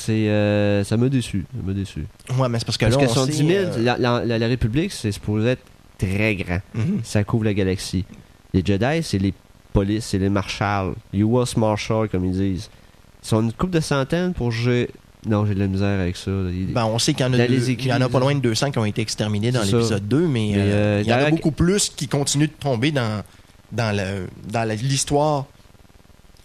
c'est, 0.00 0.28
euh, 0.28 0.82
ça 0.84 0.96
m'a 0.96 1.08
déçu. 1.08 1.44
Ça 1.54 1.62
m'a 1.66 1.72
déçu. 1.72 2.06
Ouais, 2.38 2.48
mais 2.48 2.58
c'est 2.58 2.64
parce 2.64 2.78
que 2.78 2.84
Parce 2.86 2.96
là, 2.96 3.06
que 3.06 3.10
on 3.10 3.14
sont 3.14 3.26
sait, 3.26 3.32
10 3.32 3.36
000, 3.38 3.50
euh, 3.50 3.82
la, 3.98 4.24
la- 4.38 4.46
République, 4.46 4.92
c'est 4.92 5.12
supposé 5.12 5.50
être 5.50 5.62
très 5.98 6.34
grand. 6.36 6.60
mhm. 6.74 7.00
Ça 7.04 7.24
couvre 7.24 7.44
la 7.44 7.54
galaxie. 7.54 8.04
Les 8.54 8.62
Jedi, 8.64 9.02
c'est 9.02 9.18
les 9.18 9.34
polices, 9.72 10.06
c'est 10.06 10.18
les 10.18 10.28
marshals. 10.28 10.94
US 11.12 11.56
Marshal, 11.56 12.08
comme 12.08 12.24
ils 12.24 12.32
disent. 12.32 12.70
Ils 13.22 13.28
sont 13.28 13.42
une 13.42 13.52
couple 13.52 13.74
de 13.74 13.80
centaines 13.80 14.32
pour 14.32 14.50
gérer. 14.50 14.90
Non, 15.26 15.44
j'ai 15.44 15.54
de 15.54 15.58
la 15.60 15.66
misère 15.66 16.00
avec 16.00 16.16
ça. 16.16 16.30
Ben, 16.30 16.86
on 16.86 16.98
sait 16.98 17.12
qu'il 17.12 17.26
y 17.26 17.28
en 17.28 17.32
a, 17.34 17.46
deux- 17.46 17.70
écrits, 17.70 17.88
y 17.90 17.92
en 17.92 18.00
a 18.00 18.08
pas 18.08 18.20
loin 18.20 18.34
de 18.34 18.40
200 18.40 18.70
qui 18.70 18.78
ont 18.78 18.86
été 18.86 19.02
exterminés 19.02 19.52
dans 19.52 19.62
C'est 19.62 19.72
l'épisode 19.76 20.08
2, 20.08 20.20
mais, 20.26 20.52
Mais, 20.54 20.54
euh, 20.56 21.02
il 21.04 21.08
y 21.08 21.12
en 21.12 21.18
a 21.18 21.30
beaucoup 21.30 21.50
plus 21.52 21.90
qui 21.90 22.08
continuent 22.08 22.46
de 22.46 22.52
tomber 22.58 22.90
dans, 22.90 23.22
dans, 23.70 23.94
l'histoire 24.82 25.44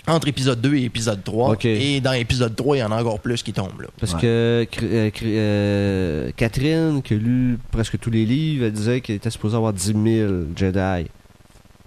entre 0.07 0.27
épisode 0.27 0.61
2 0.61 0.75
et 0.75 0.83
épisode 0.83 1.23
3. 1.23 1.51
Ok. 1.53 1.65
Et 1.65 1.99
dans 2.01 2.13
épisode 2.13 2.55
3, 2.55 2.77
il 2.77 2.79
y 2.81 2.83
en 2.83 2.91
a 2.91 2.99
encore 3.01 3.19
plus 3.19 3.41
qui 3.43 3.53
tombent. 3.53 3.81
Là. 3.81 3.87
Parce 3.99 4.13
Ouais. 4.13 4.19
que 4.21 4.67
euh, 4.83 5.09
euh, 5.23 6.31
Catherine, 6.35 7.01
qui 7.01 7.13
a 7.13 7.17
lu 7.17 7.57
presque 7.71 7.97
tous 7.99 8.09
les 8.11 8.25
livres, 8.25 8.65
elle 8.65 8.71
disait 8.73 9.01
qu'elle 9.01 9.15
était 9.17 9.29
supposée 9.29 9.55
avoir 9.57 9.73
10 9.73 9.85
000 9.85 10.33
Jedi. 10.55 11.07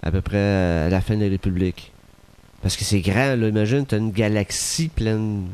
À 0.01 0.11
peu 0.11 0.21
près 0.21 0.37
à 0.37 0.89
la 0.89 1.01
fin 1.01 1.15
de 1.17 1.23
la 1.23 1.29
République. 1.29 1.91
Parce 2.61 2.75
que 2.77 2.83
c'est 2.83 3.01
grand, 3.01 3.35
là. 3.37 3.47
Imagine, 3.47 3.85
t'as 3.85 3.97
une 3.97 4.11
galaxie 4.11 4.89
pleine. 4.89 5.47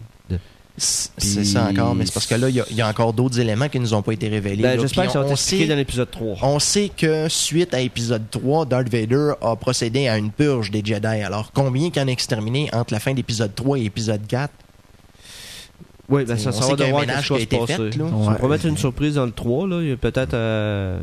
C'est 0.78 1.45
ça 1.45 1.69
encore, 1.69 1.95
mais 1.95 2.05
c'est 2.05 2.13
parce 2.13 2.26
que 2.26 2.36
là, 2.36 2.49
il 2.49 2.55
y 2.55 2.59
a- 2.59 2.65
il 2.69 2.76
y, 2.76 2.82
a 2.82 2.88
encore 2.89 3.13
d'autres 3.13 3.39
éléments 3.39 3.69
qui 3.69 3.80
nous 3.80 3.93
ont 3.93 4.01
pas 4.01 4.11
été 4.11 4.28
révélés. 4.28 4.61
Ben. 4.61 4.80
J'espère 4.80 5.05
que 5.05 5.11
ça 5.13 5.19
va 5.19 5.26
on, 5.26 5.34
être 5.34 5.53
on 5.63 5.67
dans 5.69 5.76
l'épisode 5.76 6.11
3. 6.11 6.38
on 6.41 6.59
sait 6.59 6.89
que 6.95 7.30
suite 7.30 7.73
à 7.73 7.80
épisode 7.80 8.23
3, 8.30 8.65
Darth 8.65 8.89
Vader 8.89 9.34
a 9.41 9.55
procédé 9.55 10.07
à 10.09 10.17
une 10.17 10.32
purge 10.32 10.71
des 10.71 10.84
Jedi. 10.84 11.05
Alors, 11.07 11.51
combien 11.53 11.89
qu'il 11.91 12.01
en 12.01 12.07
a 12.07 12.11
exterminé 12.11 12.69
entre 12.73 12.93
la 12.93 12.99
fin 12.99 13.13
d'épisode 13.13 13.55
3 13.55 13.80
et 13.80 13.86
épisode 13.86 14.28
4 14.28 14.51
Oui, 16.09 16.26
ben 16.26 16.38
ça, 16.38 16.49
on 16.49 16.51
ça 16.51 16.61
sait 16.61 16.69
va 16.71 16.76
qu'il 16.76 16.80
y 16.80 16.84
a 16.84 16.86
un 16.88 16.99
devoir 16.99 17.05
quelque 17.15 17.23
chose 17.26 17.38
qui 17.38 17.41
a 17.41 17.43
été 17.45 17.55
se 17.55 17.61
passer. 17.61 17.76
fait, 17.91 17.97
là. 17.97 18.09
Ça 18.09 18.15
Ouais. 18.15 18.26
va 18.28 18.36
promettre 18.36 18.65
une 18.65 18.78
surprise 18.78 19.15
dans 19.15 19.26
le 19.26 19.32
3, 19.32 19.67
là. 19.67 19.82
Il 19.82 19.88
y 19.88 19.91
a 19.93 19.97
peut-être. 19.97 20.34
euh, 20.34 20.99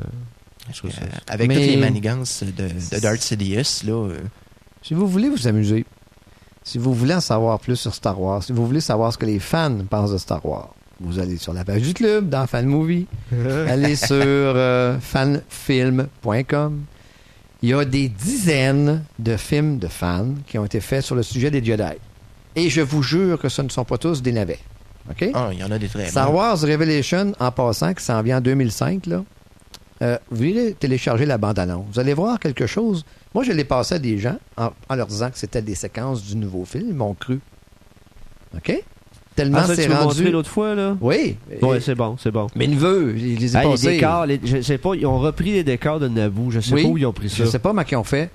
euh, 0.85 0.89
avec 1.29 1.49
Mais- 1.49 1.55
toutes 1.57 1.65
les 1.65 1.77
manigances 1.77 2.45
de, 2.45 2.69
de 2.97 3.01
Darth 3.01 3.21
Sidious, 3.23 3.85
là, 3.87 3.93
euh, 4.11 4.19
Si 4.83 4.95
vous 4.95 5.07
voulez 5.09 5.29
vous 5.29 5.47
amuser, 5.49 5.85
si 6.65 6.79
vous 6.79 6.95
voulez 6.95 7.15
en 7.15 7.21
savoir 7.21 7.59
plus 7.59 7.77
sur 7.77 7.95
Star 7.95 8.21
Wars, 8.21 8.43
si 8.43 8.53
vous 8.53 8.67
voulez 8.67 8.81
savoir 8.81 9.13
ce 9.13 9.19
que 9.19 9.27
les 9.27 9.39
fans 9.39 9.79
pensent 9.89 10.13
de 10.13 10.19
Star 10.19 10.45
Wars, 10.45 10.75
vous 11.01 11.19
allez 11.19 11.37
sur 11.37 11.53
la 11.53 11.65
page 11.65 11.83
du 11.83 11.95
club 11.95 12.29
dans 12.29 12.47
Fan 12.47 12.67
Movie, 12.67 13.07
allez 13.69 13.97
sur 13.97 14.17
euh, 14.17 14.99
fanfilm.com. 15.01 16.85
Il 17.63 17.69
y 17.69 17.75
a 17.75 17.85
des 17.85 18.09
dizaines 18.09 19.05
de 19.19 19.37
films 19.37 19.79
de 19.79 19.87
fans 19.87 20.35
qui 20.47 20.59
ont 20.59 20.65
été 20.65 20.81
faits 20.81 21.03
sur 21.05 21.15
le 21.15 21.23
sujet 21.23 21.51
des 21.51 21.65
Jedi. 21.65 21.97
Et 22.57 22.69
je 22.69 22.81
vous 22.81 23.03
jure 23.03 23.39
que 23.41 23.49
ce 23.49 23.63
ne 23.63 23.69
sont 23.69 23.85
pas 23.85 23.99
tous 23.99 24.21
des 24.21 24.33
navets. 24.33 24.59
OK? 25.11 25.31
ah, 25.35 25.51
il 25.53 25.59
y 25.61 25.65
en 25.65 25.71
a 25.71 25.79
des 25.79 25.89
très 25.89 26.09
Star. 26.09 26.33
Wars 26.35 26.61
Revelation, 26.61 27.33
en 27.39 27.51
passant, 27.53 27.95
qui 27.95 28.05
s'en 28.05 28.21
vient 28.23 28.39
en 28.39 28.41
2005, 28.41 29.07
là, 29.07 29.25
euh, 30.03 30.19
vous 30.31 30.45
irez 30.45 30.75
télécharger 30.75 31.25
la 31.27 31.39
bande-annonce. 31.39 31.87
Vous 31.95 32.01
allez 32.01 32.13
voir 32.15 32.39
quelque 32.41 32.67
chose. 32.67 33.05
Moi, 33.35 33.45
je 33.45 33.53
l'ai 33.53 33.65
passé 33.65 33.95
à 33.95 33.99
des 33.99 34.19
gens 34.19 34.37
en, 34.57 34.71
en 34.89 34.95
leur 34.95 35.07
disant 35.07 35.31
que 35.31 35.39
c'était 35.39 35.63
des 35.63 35.75
séquences 35.77 36.23
du 36.25 36.37
nouveau 36.37 36.65
film. 36.65 36.87
Ils 36.89 36.95
m'ont 36.95 37.15
cru. 37.15 37.41
OK? 38.57 38.83
Tellement 39.35 39.59
Ah, 39.63 39.67
ça, 39.69 39.77
c'est 39.77 39.87
tu 39.87 39.93
rendu. 39.93 40.31
l'autre 40.31 40.51
fois, 40.51 40.75
là? 40.75 40.95
Oui. 41.01 41.37
Ouais, 41.63 41.81
c'est 41.81 41.95
bon, 41.95 42.17
c'est 42.19 42.31
bon. 42.31 42.49
mes 42.55 42.69
neveux, 42.69 43.15
je 43.17 43.25
les 43.25 43.57
ai 43.57 43.59
Ah, 43.61 43.65
les 43.65 43.71
passés. 43.71 43.87
décors, 43.95 44.27
les- 44.27 44.41
je 44.45 44.61
sais 44.61 44.77
pas, 44.77 44.95
ils 44.95 45.07
ont 45.07 45.19
repris 45.19 45.53
les 45.53 45.65
décors 45.65 45.99
de 46.01 46.09
Naboo. 46.09 46.51
Je 46.51 46.61
sais 46.61 46.75
Oui, 46.75 46.83
pas 46.83 46.89
où 46.91 46.99
ils 46.99 47.07
ont 47.07 47.13
pris 47.15 47.31
ça. 47.31 47.37
Je 47.39 47.45
sais 47.47 47.59
pas, 47.59 47.73
mais 47.73 47.85
qui 47.87 47.97
ont 47.97 48.05
fait. 48.05 48.29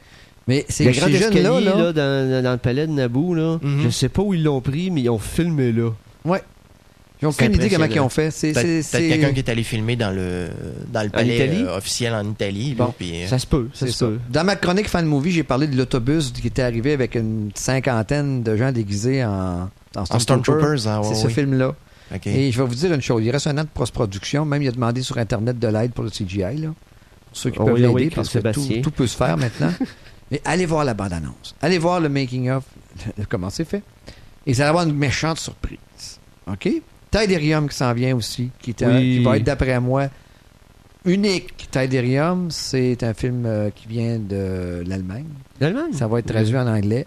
Mais 0.48 0.66
c'est 0.70 0.86
le 0.86 0.92
grand 0.94 1.08
escalier 1.08 1.44
là, 1.44 1.60
là, 1.60 1.94
dans, 1.94 2.44
dans 2.44 2.52
le 2.54 2.58
palais 2.58 2.88
de 2.88 2.94
Naboo, 2.94 3.36
là, 3.36 3.60
Mhm. 3.62 3.82
je 3.84 3.90
sais 3.90 4.10
pas 4.10 4.24
où 4.24 4.34
ils 4.34 4.44
l'ont 4.44 4.62
pris, 4.62 4.90
mais 4.90 5.02
ils 5.02 5.10
ont 5.10 5.20
filmé 5.20 5.72
là. 5.72 5.92
Ils 7.22 7.28
ont 7.28 7.32
C'est 7.32 7.46
aucune 7.48 7.56
idée 7.56 7.70
comment 7.70 7.86
ils 7.86 8.00
ont 8.00 8.10
fait. 8.10 8.32
C'est, 8.32 8.54
quelqu'un 8.54 9.34
qui 9.34 9.40
est 9.40 9.50
allé 9.50 9.64
filmer 9.64 9.96
dans 9.96 10.12
le, 10.12 10.50
dans 10.92 11.02
le 11.04 11.10
palais 11.10 11.36
Italie? 11.36 11.64
euh, 11.64 11.78
officiel 11.78 12.14
en 12.14 12.24
Italie. 12.30 12.76
là, 12.76 12.86
Bon. 12.86 12.94
puis, 12.98 13.24
euh, 13.24 13.28
Ça 13.28 13.40
se 13.40 13.48
peut, 13.48 13.70
ça 13.74 13.88
se 13.88 13.92
ça. 13.94 14.06
peut. 14.06 14.20
Dans 14.30 14.44
ma 14.44 14.56
chronique 14.56 14.88
fan 14.90 15.06
movie, 15.06 15.32
j'ai 15.32 15.44
parlé 15.44 15.68
de 15.68 15.76
l'autobus 15.78 16.32
qui 16.32 16.46
était 16.48 16.62
arrivé 16.62 16.94
avec 16.94 17.16
une 17.16 17.52
cinquantaine 17.56 18.44
de 18.44 18.56
gens 18.56 18.72
déguisés 18.72 19.24
en, 19.26 19.30
en 19.32 19.70
en 19.96 20.06
Stormtrooper. 20.20 20.78
Stormtroopers, 20.78 20.88
ah, 20.88 21.02
ouais, 21.02 21.08
C'est 21.16 21.22
ce 21.22 21.28
film-là. 21.28 21.76
Et 22.26 22.52
je 22.52 22.62
vais 22.62 22.68
vous 22.68 22.76
dire 22.76 22.94
une 22.94 23.02
chose. 23.02 23.22
Il 23.26 23.32
reste 23.32 23.48
un 23.48 23.58
an 23.58 23.64
de 23.64 23.70
post-production. 23.74 24.46
Même, 24.46 24.62
il 24.62 24.68
a 24.70 24.72
demandé 24.72 25.02
sur 25.02 25.18
Internet 25.18 25.60
de 25.60 25.68
l'aide 25.68 25.92
pour 25.92 26.04
le 26.06 26.10
CGI. 26.10 26.40
Là. 26.58 26.68
Pour 26.70 26.74
ceux 27.34 27.50
qui 27.50 27.60
On 27.60 27.66
peuvent 27.66 27.80
y 27.80 27.82
l'aider, 27.82 28.10
parce 28.16 28.30
que 28.30 28.40
tout, 28.54 28.66
tout 28.82 28.92
peut 28.92 29.08
se 29.08 29.18
faire 29.18 29.36
maintenant. 29.38 29.74
Mais 30.32 30.42
allez 30.46 30.66
voir 30.66 30.86
la 30.86 30.94
bande-annonce. 30.94 31.56
Allez 31.62 31.78
voir 31.80 32.00
le 32.00 32.08
making-of, 32.10 32.64
comment 33.30 33.50
c'est 33.50 33.66
fait. 33.66 33.82
Et 34.46 34.54
vous 34.54 34.62
allez 34.62 34.70
avoir 34.70 34.86
une 34.88 34.96
méchante 34.96 35.40
surprise. 35.40 35.78
OK? 36.50 36.70
Tiderium 37.12 37.70
qui 37.70 37.76
s'en 37.76 37.94
vient 37.94 38.16
aussi, 38.16 38.50
qui, 38.60 38.72
est 38.72 38.84
un- 38.84 38.98
Oui. 38.98 39.18
qui 39.18 39.24
va 39.24 39.38
être, 39.38 39.44
d'après 39.44 39.80
moi, 39.80 40.08
unique. 41.06 41.70
Tiderium, 41.72 42.52
c'est 42.52 43.02
un 43.04 43.14
film 43.14 43.46
euh, 43.46 43.70
qui 43.70 43.88
vient 43.88 44.20
de 44.20 44.84
l'Allemagne. 44.86 45.26
L'Allemagne? 45.60 45.94
Ça 45.94 46.08
va 46.08 46.20
être 46.20 46.28
traduit 46.28 46.58
en 46.58 46.68
anglais. 46.68 47.06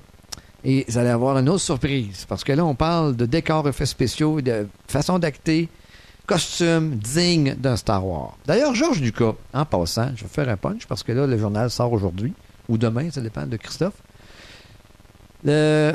Et 0.64 0.84
vous 0.88 0.98
allez 0.98 1.08
avoir 1.08 1.38
une 1.38 1.48
autre 1.48 1.62
surprise. 1.62 2.26
Parce 2.28 2.44
que 2.44 2.52
là, 2.52 2.64
on 2.64 2.74
parle 2.74 3.16
de 3.16 3.24
décors, 3.26 3.66
effets 3.68 3.86
spéciaux, 3.86 4.40
de 4.42 4.66
façon 4.88 5.18
d'acter, 5.18 5.68
costumes 6.26 6.96
dignes 6.96 7.54
d'un 7.54 7.76
Star 7.76 8.06
Wars. 8.06 8.36
D'ailleurs, 8.46 8.74
Georges 8.74 9.00
Lucas, 9.00 9.32
en 9.54 9.64
passant, 9.64 10.10
je 10.16 10.22
vais 10.22 10.28
faire 10.28 10.48
un 10.48 10.56
punch 10.56 10.86
parce 10.86 11.02
que 11.02 11.12
là, 11.12 11.26
le 11.26 11.38
journal 11.38 11.70
sort 11.70 11.92
aujourd'hui, 11.92 12.32
ou 12.68 12.76
demain, 12.78 13.10
ça 13.10 13.20
dépend 13.20 13.46
de 13.46 13.56
Christophe. 13.56 13.94
Le 15.44 15.94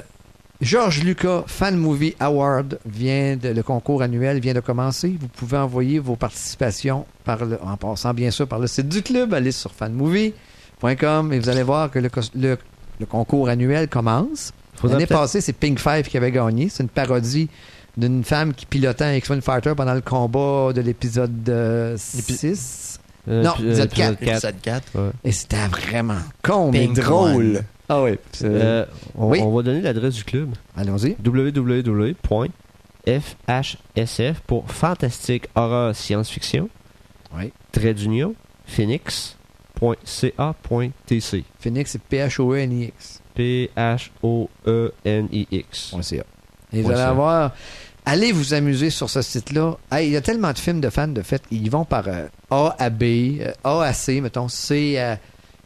George 0.62 1.04
Lucas 1.04 1.44
Fan 1.48 1.76
Movie 1.78 2.16
Award 2.20 2.80
vient 2.86 3.36
de, 3.36 3.50
le 3.50 3.62
concours 3.64 4.02
annuel 4.02 4.40
vient 4.40 4.54
de 4.54 4.62
commencer. 4.62 5.16
Vous 5.20 5.28
pouvez 5.28 5.58
envoyer 5.58 6.00
vos 6.00 6.16
participations 6.16 7.06
par 7.26 7.44
le- 7.46 7.60
en 7.62 7.76
passant 7.78 8.14
bien 8.14 8.32
sûr 8.32 8.48
par 8.48 8.60
le 8.60 8.68
site 8.68 8.88
du 8.88 9.02
club. 9.02 9.34
Allez 9.34 9.52
sur 9.52 9.72
fanmovie.com 9.74 11.34
et 11.34 11.40
vous 11.40 11.50
allez 11.50 11.64
voir 11.64 11.92
que 11.92 12.00
le, 12.00 12.10
cos- 12.10 12.32
le- 12.36 12.58
le 13.00 13.06
concours 13.06 13.50
annuel 13.50 13.88
commence. 13.90 14.52
L'année 14.84 15.06
passée, 15.08 15.42
c'est 15.42 15.54
Pink 15.54 15.80
Five 15.80 16.04
qui 16.08 16.18
avait 16.18 16.32
gagné. 16.32 16.70
C'est 16.70 16.84
une 16.84 16.90
parodie 16.90 17.50
d'une 17.98 18.24
femme 18.24 18.54
qui 18.54 18.66
pilotait 18.66 19.06
un 19.06 19.14
X-Men 19.16 19.42
Fighter 19.42 19.74
pendant 19.76 19.94
le 19.94 20.02
combat 20.02 20.72
de 20.74 20.82
l'épisode 20.82 21.48
euh, 21.50 21.96
6. 21.98 23.00
Euh, 23.28 23.42
Non, 23.44 23.54
puis, 23.56 23.66
épisode 23.68 23.86
épisode 23.88 23.90
quatre. 23.90 24.20
quatre. 24.20 24.36
Épisode 24.36 24.62
4. 24.62 24.84
Ouais. 24.96 25.10
Et 25.24 25.32
c'était 25.32 25.68
vraiment 25.68 26.18
con, 26.44 26.72
mais 26.72 26.88
drôle. 26.88 27.64
Ah 27.90 28.02
oui. 28.02 28.18
Euh, 28.44 28.86
on, 29.16 29.30
oui. 29.30 29.40
on 29.42 29.54
va 29.56 29.62
donner 29.64 29.82
l'adresse 29.82 30.16
du 30.16 30.24
club 30.24 30.50
Allons-y. 30.76 31.16
www.fhsf 31.24 32.16
pour 34.48 34.72
fantastique 34.72 35.46
horreur 35.56 35.96
science-fiction. 35.96 36.70
Oui. 37.38 37.52
Trait 37.72 37.94
d'union 37.94 38.34
phoenix.ca.tc 38.66 39.36
Phoenix, 41.60 41.92
c'est 41.92 42.02
P-H-O-E-N-I-X. 42.02 43.22
P-H-O-E-N-I-X. 44.66 45.94
Et 46.74 46.82
vous 46.82 46.92
allez 46.92 47.02
avoir. 47.02 47.52
Allez 48.08 48.32
vous 48.32 48.54
amuser 48.54 48.92
sur 48.92 49.10
ce 49.10 49.24
site-là. 49.24 49.78
Hey, 49.92 50.08
il 50.08 50.14
y 50.14 50.16
a 50.16 50.22
tellement 50.22 50.54
de 50.54 50.60
films 50.60 50.80
de 50.80 50.90
fans, 50.90 51.08
de 51.08 51.24
fait. 51.24 51.42
Ils 51.50 51.72
vont 51.72 51.86
par 51.86 52.08
euh, 52.08 52.28
A 52.52 52.76
à 52.78 52.92
B, 52.92 53.02
euh, 53.04 53.52
A 53.64 53.82
à 53.82 53.94
C, 53.94 54.22
mettons, 54.22 54.48
C 54.48 54.98
à. 55.00 55.18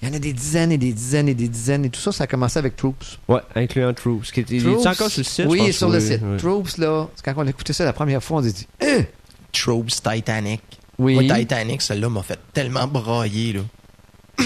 Il 0.01 0.07
y 0.07 0.11
en 0.11 0.13
a 0.15 0.19
des 0.19 0.31
dizaines 0.33 0.71
et 0.71 0.77
des 0.77 0.93
dizaines 0.93 1.27
et 1.27 1.33
des 1.33 1.47
dizaines. 1.49 1.83
Et 1.85 1.89
tout 1.89 1.99
ça, 1.99 2.11
ça 2.11 2.23
a 2.23 2.27
commencé 2.27 2.57
avec 2.57 2.75
Troops. 2.77 3.19
Ouais, 3.27 3.41
incluant 3.55 3.93
Troops. 3.93 4.31
Qui 4.31 4.39
est, 4.41 4.49
il 4.49 4.57
est 4.57 4.71
Troops, 4.71 4.85
encore 4.85 5.09
sur 5.09 5.19
le 5.19 5.23
site? 5.25 5.45
Oui, 5.49 5.57
pense 5.57 5.67
il 5.67 5.69
est 5.69 5.73
sur 5.73 5.89
le 5.89 5.99
site. 5.99 6.21
oui. 6.23 6.37
Troops, 6.37 6.77
là, 6.77 7.07
c'est 7.15 7.25
quand 7.25 7.33
on 7.37 7.45
a 7.47 7.49
écouté 7.49 7.73
ça 7.73 7.83
la 7.83 7.93
première 7.93 8.23
fois, 8.23 8.37
on 8.39 8.43
s'est 8.43 8.51
dit 8.53 8.67
Hein? 8.81 9.03
Tropes 9.51 9.87
Titanic. 9.89 10.61
Oui. 10.97 11.15
Moi, 11.15 11.23
Titanic, 11.39 11.81
celle-là 11.81 12.09
m'a 12.09 12.23
fait 12.23 12.39
tellement 12.53 12.87
brailler, 12.87 13.53
là. 13.53 13.61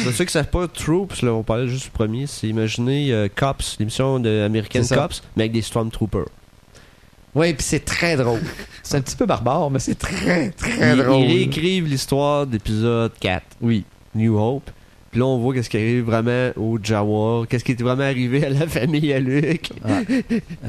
Pour 0.04 0.12
ceux 0.12 0.26
qui 0.26 0.32
savent 0.34 0.48
pas, 0.50 0.68
Troops, 0.68 1.22
là, 1.22 1.32
on 1.34 1.44
parlait 1.44 1.68
juste 1.68 1.86
du 1.86 1.92
premier, 1.92 2.26
c'est 2.26 2.48
imaginer 2.48 3.12
euh, 3.14 3.28
Cops, 3.34 3.78
l'émission 3.78 4.20
de 4.20 4.42
American 4.44 4.80
C'est 4.82 4.86
ça. 4.90 4.96
Cops, 4.96 5.22
mais 5.36 5.44
avec 5.44 5.52
des 5.52 5.62
Stormtroopers. 5.62 6.30
Oui, 7.36 7.54
puis 7.54 7.64
c'est 7.64 7.84
très 7.86 8.16
drôle. 8.16 8.42
C'est 8.84 8.98
un 8.98 9.02
petit 9.02 9.16
peu 9.16 9.26
barbare, 9.26 9.70
mais 9.72 9.80
c'est 9.80 9.96
très, 9.96 10.50
très 10.52 10.92
Ils, 10.94 11.02
drôle. 11.04 11.22
ils 11.22 11.28
réécrivent 11.28 11.88
l'histoire 11.88 12.46
d'épisode 12.46 13.14
4. 13.20 13.44
Oui. 13.62 13.86
New 14.14 14.38
Hope. 14.38 14.70
Puis 15.14 15.20
là, 15.20 15.28
on 15.28 15.38
voit 15.38 15.54
qu'est-ce 15.54 15.70
qui 15.70 15.78
arrive 15.78 16.06
vraiment 16.06 16.50
au 16.56 16.80
Jawa, 16.82 17.46
qu'est-ce 17.48 17.64
qui 17.64 17.74
est 17.74 17.82
vraiment 17.84 18.02
arrivé 18.02 18.44
à 18.44 18.50
la 18.50 18.66
famille 18.68 19.14
à 19.14 19.20
Luke. 19.20 19.72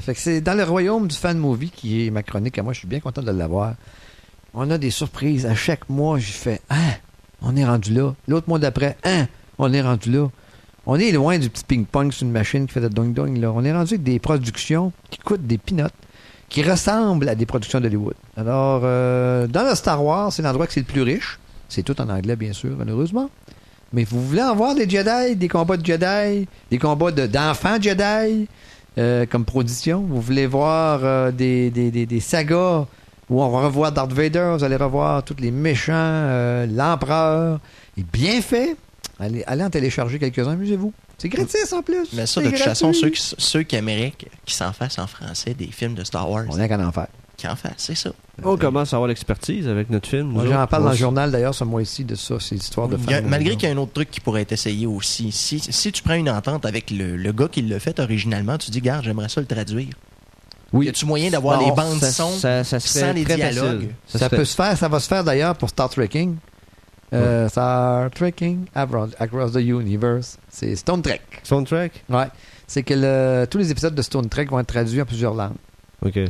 Fait 0.03 0.13
que 0.13 0.21
c'est 0.21 0.43
dans 0.43 0.53
le 0.53 0.65
royaume 0.65 1.09
du 1.09 1.17
fan 1.17 1.39
movie 1.39 1.71
qui 1.71 2.07
est 2.07 2.11
ma 2.11 2.23
chronique. 2.23 2.59
Et 2.59 2.61
moi, 2.61 2.75
je 2.75 2.81
suis 2.81 2.87
bien 2.87 3.01
content 3.01 3.23
de 3.23 3.31
l'avoir. 3.31 3.73
On 4.53 4.71
a 4.71 4.77
des 4.77 4.91
surprises. 4.91 5.47
À 5.47 5.55
chaque 5.55 5.89
mois, 5.89 6.19
j'ai 6.19 6.33
fait 6.33 6.61
Hein, 6.69 6.77
on 7.41 7.57
est 7.57 7.65
rendu 7.65 7.95
là. 7.95 8.15
L'autre 8.29 8.47
mois 8.51 8.59
d'après, 8.59 8.99
Hein, 9.05 9.29
on 9.57 9.73
est 9.73 9.81
rendu 9.81 10.13
là. 10.13 10.29
On 10.85 10.97
est 10.99 11.11
loin 11.13 11.39
du 11.39 11.49
petit 11.49 11.65
ping-pong 11.65 12.13
sur 12.13 12.27
une 12.27 12.33
machine 12.33 12.67
qui 12.67 12.75
fait 12.75 12.83
de 12.83 12.89
dong-dong. 12.89 13.43
On 13.43 13.65
est 13.65 13.73
rendu 13.73 13.95
avec 13.95 14.03
des 14.03 14.19
productions 14.19 14.93
qui 15.09 15.21
coûtent 15.21 15.47
des 15.47 15.57
peanuts, 15.57 15.85
qui 16.51 16.63
ressemblent 16.63 17.31
à 17.31 17.35
des 17.35 17.47
productions 17.47 17.81
d'Hollywood. 17.81 18.13
Alors, 18.37 18.83
euh, 18.85 19.47
dans 19.47 19.67
le 19.67 19.75
Star 19.75 20.05
Wars, 20.05 20.35
c'est 20.35 20.43
l'endroit 20.43 20.67
que 20.67 20.75
c'est 20.75 20.81
le 20.81 20.87
plus 20.87 21.01
riche. 21.01 21.39
C'est 21.71 21.83
tout 21.83 21.99
en 22.03 22.11
anglais, 22.11 22.37
bien 22.37 22.53
sûr, 22.53 22.77
malheureusement. 22.77 23.31
Mais 23.95 24.05
vous 24.05 24.21
voulez 24.27 24.43
en 24.43 24.55
voir 24.55 24.75
des 24.75 24.89
Jedi, 24.89 25.37
des 25.37 25.49
combats 25.49 25.77
de 25.77 25.87
Jedi, 25.87 26.47
des 26.71 26.79
combats 26.79 27.13
de- 27.13 27.27
d'enfants 27.27 27.81
Jedi, 27.81 28.47
euh, 28.99 29.25
comme 29.27 29.45
production. 29.45 30.01
Vous 30.01 30.21
voulez 30.21 30.47
voir 30.47 31.01
euh, 31.05 31.31
des, 31.31 31.71
des, 31.71 31.91
des, 31.91 32.05
des 32.05 32.21
sagas 32.21 32.87
où 33.31 33.43
on 33.43 33.49
va 33.49 33.61
revoir 33.67 33.91
Darth 33.93 34.13
Vader, 34.13 34.55
vous 34.59 34.65
allez 34.65 34.77
revoir 34.77 35.23
tous 35.23 35.37
les 35.39 35.51
méchants, 35.51 35.93
euh, 35.95 36.67
l'empereur. 36.67 37.61
Et 37.97 38.03
bien 38.03 38.43
fait. 38.43 38.77
Allez, 39.21 39.45
allez 39.47 39.63
en 39.63 39.71
télécharger 39.71 40.19
quelques-uns, 40.19 40.51
amusez-vous. 40.53 40.93
C'est 41.17 41.29
gratis 41.29 41.73
en 41.73 41.81
plus. 41.83 42.09
Mais 42.15 42.27
ça, 42.27 42.41
de 42.43 42.49
toute 42.51 42.59
façon, 42.59 42.93
ceux 42.93 43.11
qui, 43.11 43.23
ceux 43.39 43.63
qui 43.63 43.77
aimeraient 43.77 44.13
qu- 44.19 44.27
qu'ils 44.45 44.55
s'en 44.57 44.73
fassent 44.73 44.99
en 44.99 45.07
français 45.07 45.55
des 45.55 45.69
films 45.69 45.95
de 45.95 46.03
Star 46.03 46.29
Wars, 46.29 46.45
On 46.51 46.57
n'a 46.57 46.69
qu'à 46.69 46.79
en 46.79 46.91
faire. 46.91 47.07
Qui 47.37 47.49
en 47.49 47.57
fassent, 47.57 47.73
c'est 47.79 47.95
ça. 47.95 48.11
On 48.43 48.57
commence 48.57 48.93
à 48.93 48.97
avoir 48.97 49.09
l'expertise 49.09 49.69
avec 49.69 49.91
notre 49.91 50.09
film. 50.09 50.29
Moi, 50.29 50.45
j'en 50.47 50.67
parle 50.67 50.83
On 50.83 50.87
dans 50.87 50.91
le 50.93 50.97
journal 50.97 51.31
d'ailleurs 51.31 51.55
ce 51.55 51.65
mois-ci 51.65 52.05
de 52.05 52.15
ça, 52.15 52.37
c'est 52.41 52.55
l'histoire 52.55 52.89
de 52.89 52.97
fans. 52.97 53.11
malgré 53.27 53.57
qu'il 53.57 53.69
y 53.69 53.73
a 53.73 53.75
un 53.75 53.79
autre 53.79 53.93
truc 53.93 54.11
qui 54.11 54.21
pourrait 54.21 54.43
être 54.43 54.53
essayé 54.53 54.87
aussi. 54.87 55.31
Si, 55.33 55.59
si 55.61 55.93
tu 55.93 56.03
prends 56.03 56.15
une 56.15 56.31
entente 56.31 56.65
avec 56.67 56.91
le, 56.91 57.17
le 57.17 57.33
gars 57.33 57.49
qui 57.49 57.63
l'a 57.63 57.79
fait 57.81 57.99
originalement, 58.01 58.57
tu 58.59 58.71
dis, 58.71 58.81
garde, 58.81 59.05
j'aimerais 59.05 59.29
ça 59.29 59.41
le 59.41 59.47
traduire. 59.47 59.89
Oui. 60.73 60.87
Y 60.87 60.89
a-tu 60.89 61.07
moyen 61.07 61.31
d'avoir 61.31 61.61
les 61.61 61.71
bandes 61.71 62.01
ça, 62.01 62.11
son 62.11 62.31
ça, 62.31 62.65
ça 62.65 62.81
se 62.81 62.99
sans 62.99 63.13
les 63.13 63.25
très 63.25 63.37
dialogues? 63.37 63.75
facile. 63.83 63.95
Ça, 64.09 64.19
se 64.19 64.29
fait- 64.29 64.37
peut 64.37 64.45
se 64.45 64.55
faire, 64.57 64.77
ça 64.77 64.89
va 64.89 64.99
se 65.01 65.07
faire 65.09 65.23
d'ailleurs 65.23 65.55
pour 65.57 65.69
Star 65.69 65.89
Trekking. 65.89 66.37
Euh, 67.13 67.49
Star 67.49 68.11
Trekking 68.11 68.65
Across 68.75 69.53
the 69.53 69.57
Universe. 69.61 70.37
C'est 70.49 70.75
Stone 70.75 71.03
Trek. 71.03 71.21
Soundtrack? 71.45 72.03
Ouais. 72.09 72.27
C'est 72.67 72.83
que 72.83 72.95
le- 72.95 73.47
tous 73.49 73.59
les 73.59 73.71
épisodes 73.71 73.95
de 73.95 74.03
Stone 74.03 74.29
Trek 74.29 74.47
vont 74.47 74.59
être 74.59 74.67
traduits 74.67 75.01
en 75.01 75.05
plusieurs 75.05 75.35
langues. 75.35 75.53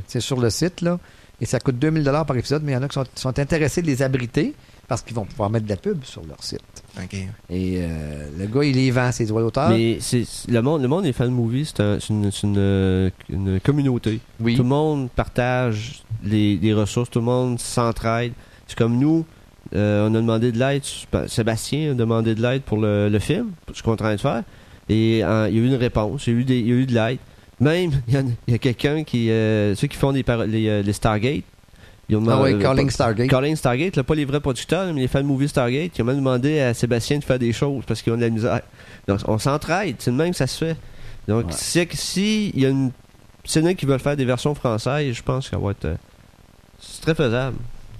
C'est 0.06 0.20
sur 0.20 0.40
le 0.40 0.50
site, 0.50 0.80
là. 0.80 0.98
Et 1.40 1.46
ça 1.46 1.58
coûte 1.58 1.78
2000 1.78 2.04
par 2.26 2.36
épisode, 2.36 2.62
mais 2.62 2.72
il 2.72 2.74
y 2.74 2.78
en 2.78 2.82
a 2.82 2.88
qui 2.88 2.94
sont, 2.94 3.04
sont 3.16 3.38
intéressés 3.38 3.82
de 3.82 3.86
les 3.88 4.02
abriter 4.02 4.54
parce 4.86 5.02
qu'ils 5.02 5.16
vont 5.16 5.24
pouvoir 5.24 5.50
mettre 5.50 5.64
de 5.64 5.70
la 5.70 5.76
pub 5.76 6.04
sur 6.04 6.22
leur 6.24 6.42
site. 6.44 6.60
Et 7.50 7.78
euh, 7.78 8.28
le 8.38 8.46
gars, 8.46 8.62
il 8.62 8.76
les 8.76 8.90
vend, 8.92 9.10
ses 9.10 9.26
droits 9.26 9.42
d'auteur. 9.42 9.70
Mais 9.70 9.98
c'est 10.00 10.24
le 10.48 10.60
monde, 10.62 10.82
le 10.82 10.88
monde 10.88 11.02
des 11.04 11.12
fan 11.12 11.30
movies, 11.30 11.72
c'est 11.74 11.82
un- 11.82 11.98
c'est 11.98 12.10
une, 12.10 12.30
c'est 12.30 12.46
une, 12.46 13.10
une 13.30 13.60
communauté. 13.60 14.20
Oui. 14.40 14.54
Tout 14.56 14.62
le 14.62 14.68
monde 14.68 15.10
partage 15.10 16.02
les, 16.22 16.56
les 16.56 16.72
ressources, 16.72 17.10
tout 17.10 17.18
le 17.18 17.24
monde 17.24 17.58
s'entraide. 17.58 18.32
C'est 18.68 18.78
comme 18.78 18.96
nous, 18.98 19.24
euh, 19.74 20.08
on 20.08 20.14
a 20.14 20.18
demandé 20.20 20.52
de 20.52 20.58
l'aide. 20.58 20.82
Sébastien 21.26 21.90
a 21.90 21.94
demandé 21.94 22.34
de 22.34 22.42
l'aide 22.42 22.62
pour 22.62 22.78
le, 22.78 23.08
le 23.08 23.18
film, 23.18 23.50
pour 23.66 23.76
ce 23.76 23.82
qu'on 23.82 23.90
est 23.90 23.94
en 23.94 23.96
train 23.96 24.14
de 24.14 24.20
faire. 24.20 24.42
Et 24.88 25.24
euh, 25.24 25.48
il 25.50 25.56
y 25.56 25.58
a 25.58 25.62
eu 25.62 25.66
une 25.66 25.74
réponse, 25.74 26.26
il 26.26 26.32
y 26.34 26.36
a 26.36 26.40
eu, 26.40 26.44
des- 26.44 26.58
il 26.60 26.68
y 26.68 26.72
a 26.72 26.74
eu 26.74 26.86
de 26.86 26.94
l'aide. 26.94 27.18
Même, 27.64 27.90
il 28.08 28.52
y, 28.52 28.54
a 28.54 28.58
quelqu'un 28.58 29.04
qui. 29.04 29.30
euh, 29.30 29.74
ceux 29.74 29.86
qui 29.86 29.96
font 29.96 30.12
des 30.12 30.24
les, 30.46 30.68
euh, 30.68 30.82
les 30.82 30.92
Stargate. 30.92 31.42
Ils 32.08 32.16
ont 32.16 32.22
Ah 32.28 32.32
demandé- 32.36 32.54
oui, 32.54 32.60
Calling 32.62 32.86
pas- 32.86 32.92
Stargate. 32.92 33.30
Calling 33.30 33.56
Stargate, 33.56 33.96
là, 33.96 34.02
pas 34.04 34.14
les 34.14 34.26
vrais 34.26 34.40
producteurs, 34.40 34.92
mais 34.92 35.00
les 35.00 35.08
fan 35.08 35.24
movies 35.24 35.48
Stargate, 35.48 35.90
qui 35.92 36.02
ont 36.02 36.04
même 36.04 36.16
demandé 36.18 36.60
à 36.60 36.74
Sébastien 36.74 37.18
de 37.18 37.24
faire 37.24 37.38
des 37.38 37.52
choses 37.52 37.82
parce 37.86 38.02
qu'ils 38.02 38.12
ont 38.12 38.16
de 38.16 38.20
la 38.22 38.28
misère. 38.30 38.60
Donc, 39.08 39.20
on 39.26 39.38
s'entraide, 39.38 39.96
c'est 39.98 40.10
de 40.10 40.16
même 40.16 40.30
que 40.32 40.36
ça 40.36 40.46
se 40.46 40.62
fait. 40.64 40.76
Donc, 41.26 41.46
Ouais. 41.46 41.52
si, 41.56 41.86
si 41.92 42.50
il 42.54 42.60
y 42.62 42.66
a 42.66 42.68
une. 42.68 42.90
A 43.46 43.74
qui 43.74 43.86
veulent 43.86 43.98
faire 44.00 44.16
des 44.16 44.24
versions 44.26 44.54
françaises, 44.54 45.14
je 45.14 45.22
pense 45.22 45.48
que 45.48 45.56
ça 45.56 45.62
va 45.62 45.70
être. 45.70 45.84
euh, 45.86 45.94
c'est 46.80 47.00
très 47.02 47.14
faisable. 47.14 47.56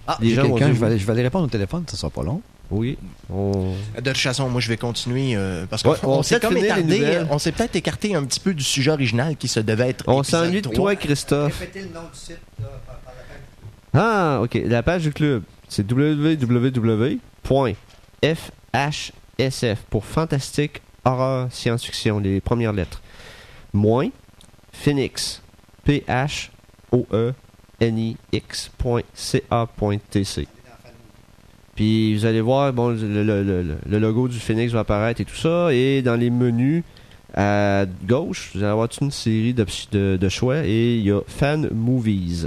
Ah, 0.07 0.19
les 0.21 0.31
j'ai 0.31 0.43
quelqu'un, 0.43 0.69
je 0.75 0.85
vais, 0.85 0.99
je 0.99 1.07
vais 1.07 1.13
aller 1.13 1.23
répondre 1.23 1.47
au 1.47 1.49
téléphone, 1.51 1.85
ça 1.87 1.97
sera 1.97 2.11
pas 2.11 2.23
long. 2.23 2.43
Oui. 2.75 2.99
On... 3.31 3.75
De 3.97 4.01
toute 4.01 4.19
façon, 4.19 4.49
moi, 4.49 4.61
je 4.61 4.69
vais 4.69 4.77
continuer 4.77 5.37
euh, 5.37 5.65
parce 5.67 5.83
qu'on 5.83 5.93
Ouais, 5.93 5.99
on 6.03 6.19
on 6.19 6.23
s'est 6.23 6.41
peut-être 6.41 6.53
comme 6.53 6.59
finir 6.59 6.77
les 6.77 6.83
étardé, 6.83 6.99
nouvelles. 6.99 7.27
on 7.31 7.39
s'est 7.39 7.53
peut-être 7.53 7.77
écarté 7.77 8.15
un 8.15 8.25
petit 8.25 8.41
peu 8.41 8.53
du 8.53 8.65
sujet 8.65 8.91
original 8.91 9.37
qui 9.37 9.49
se 9.49 9.61
devait 9.61 9.91
être. 9.91 10.05
On 10.07 10.23
s'ennuie 10.23 10.61
de 10.61 10.69
3. 10.69 10.75
toi, 10.75 10.97
Christophe. 10.97 11.61
Répétez 11.61 11.81
le 11.87 11.95
nom 11.95 12.03
du 12.13 12.19
site 12.19 12.39
par, 12.59 13.15
la 13.95 14.01
Ah, 14.01 14.41
ok. 14.43 14.59
La 14.65 14.83
page 14.83 15.03
du 15.03 15.13
club, 15.13 15.45
c'est 15.69 15.91
www.fhsf 15.91 17.15
pour 19.91 20.05
fantastique 20.05 20.83
horreur 21.05 21.49
science-fiction, 21.53 22.19
les 22.19 22.41
premières 22.41 22.73
lettres. 22.73 23.01
Moins 23.73 24.09
Phoenix, 24.73 25.43
p 25.85 26.03
Puis 31.77 32.15
vous 32.17 32.25
allez 32.27 32.41
voir, 32.41 32.73
bon, 32.73 32.89
le, 32.91 33.23
le- 33.25 33.43
le- 33.43 33.77
le 33.89 33.99
logo 33.99 34.29
du 34.29 34.39
Phoenix 34.39 34.73
va 34.73 34.81
apparaître 34.81 35.21
et 35.21 35.25
tout 35.25 35.35
ça. 35.35 35.73
Et 35.73 36.03
dans 36.03 36.15
les 36.15 36.31
menus 36.31 36.83
à 37.37 37.85
gauche, 38.07 38.51
vous 38.55 38.61
allez 38.61 38.71
avoir 38.71 38.89
toute 38.89 39.01
une 39.01 39.11
série 39.11 39.55
de, 39.55 39.67
de, 39.93 40.17
de 40.17 40.29
choix. 40.29 40.65
Et 40.65 40.97
il 40.99 41.05
y 41.05 41.11
a 41.11 41.21
Fan 41.27 41.69
Movies. 41.73 42.47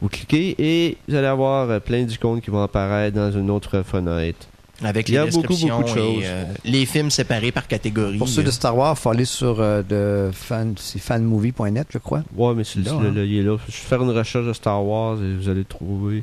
Vous 0.00 0.08
cliquez 0.08 0.54
et 0.58 0.96
vous 1.08 1.14
allez 1.16 1.26
avoir 1.26 1.68
euh, 1.68 1.80
plein 1.80 2.04
d'icônes 2.04 2.40
qui 2.40 2.50
vont 2.50 2.62
apparaître 2.62 3.16
dans 3.16 3.32
une 3.32 3.50
autre 3.50 3.82
fenêtre. 3.82 4.46
Avec 4.82 5.08
Il 5.10 5.12
y 5.12 5.14
les 5.16 5.18
a 5.18 5.26
beaucoup, 5.26 5.54
beaucoup 5.54 5.82
de 5.82 5.88
choses. 5.88 6.22
et, 6.22 6.26
euh, 6.26 6.44
les 6.64 6.86
films 6.86 7.10
séparés 7.10 7.52
par 7.52 7.66
catégorie. 7.66 8.16
Pour 8.16 8.28
ceux 8.28 8.42
de 8.42 8.50
Star 8.50 8.74
Wars, 8.74 8.94
il 8.96 9.00
faut 9.02 9.10
aller 9.10 9.26
sur 9.26 9.60
euh, 9.60 9.82
de 9.82 10.30
fan, 10.32 10.72
c'est 10.78 10.98
fanmovie.net, 11.00 11.88
je 11.90 11.98
crois. 11.98 12.22
Ouais, 12.34 12.54
mais 12.54 12.64
c'est 12.64 12.78
Là, 12.82 12.92
le- 12.98 13.08
hein. 13.08 13.12
le- 13.14 13.26
il 13.26 13.40
est 13.40 13.42
là. 13.42 13.58
Je 13.68 13.72
vais 13.72 13.78
faire 13.78 14.00
une 14.02 14.08
recherche 14.10 14.46
de 14.46 14.52
Star 14.54 14.82
Wars 14.82 15.18
et 15.22 15.34
vous 15.34 15.50
allez 15.50 15.64
trouver. 15.64 16.22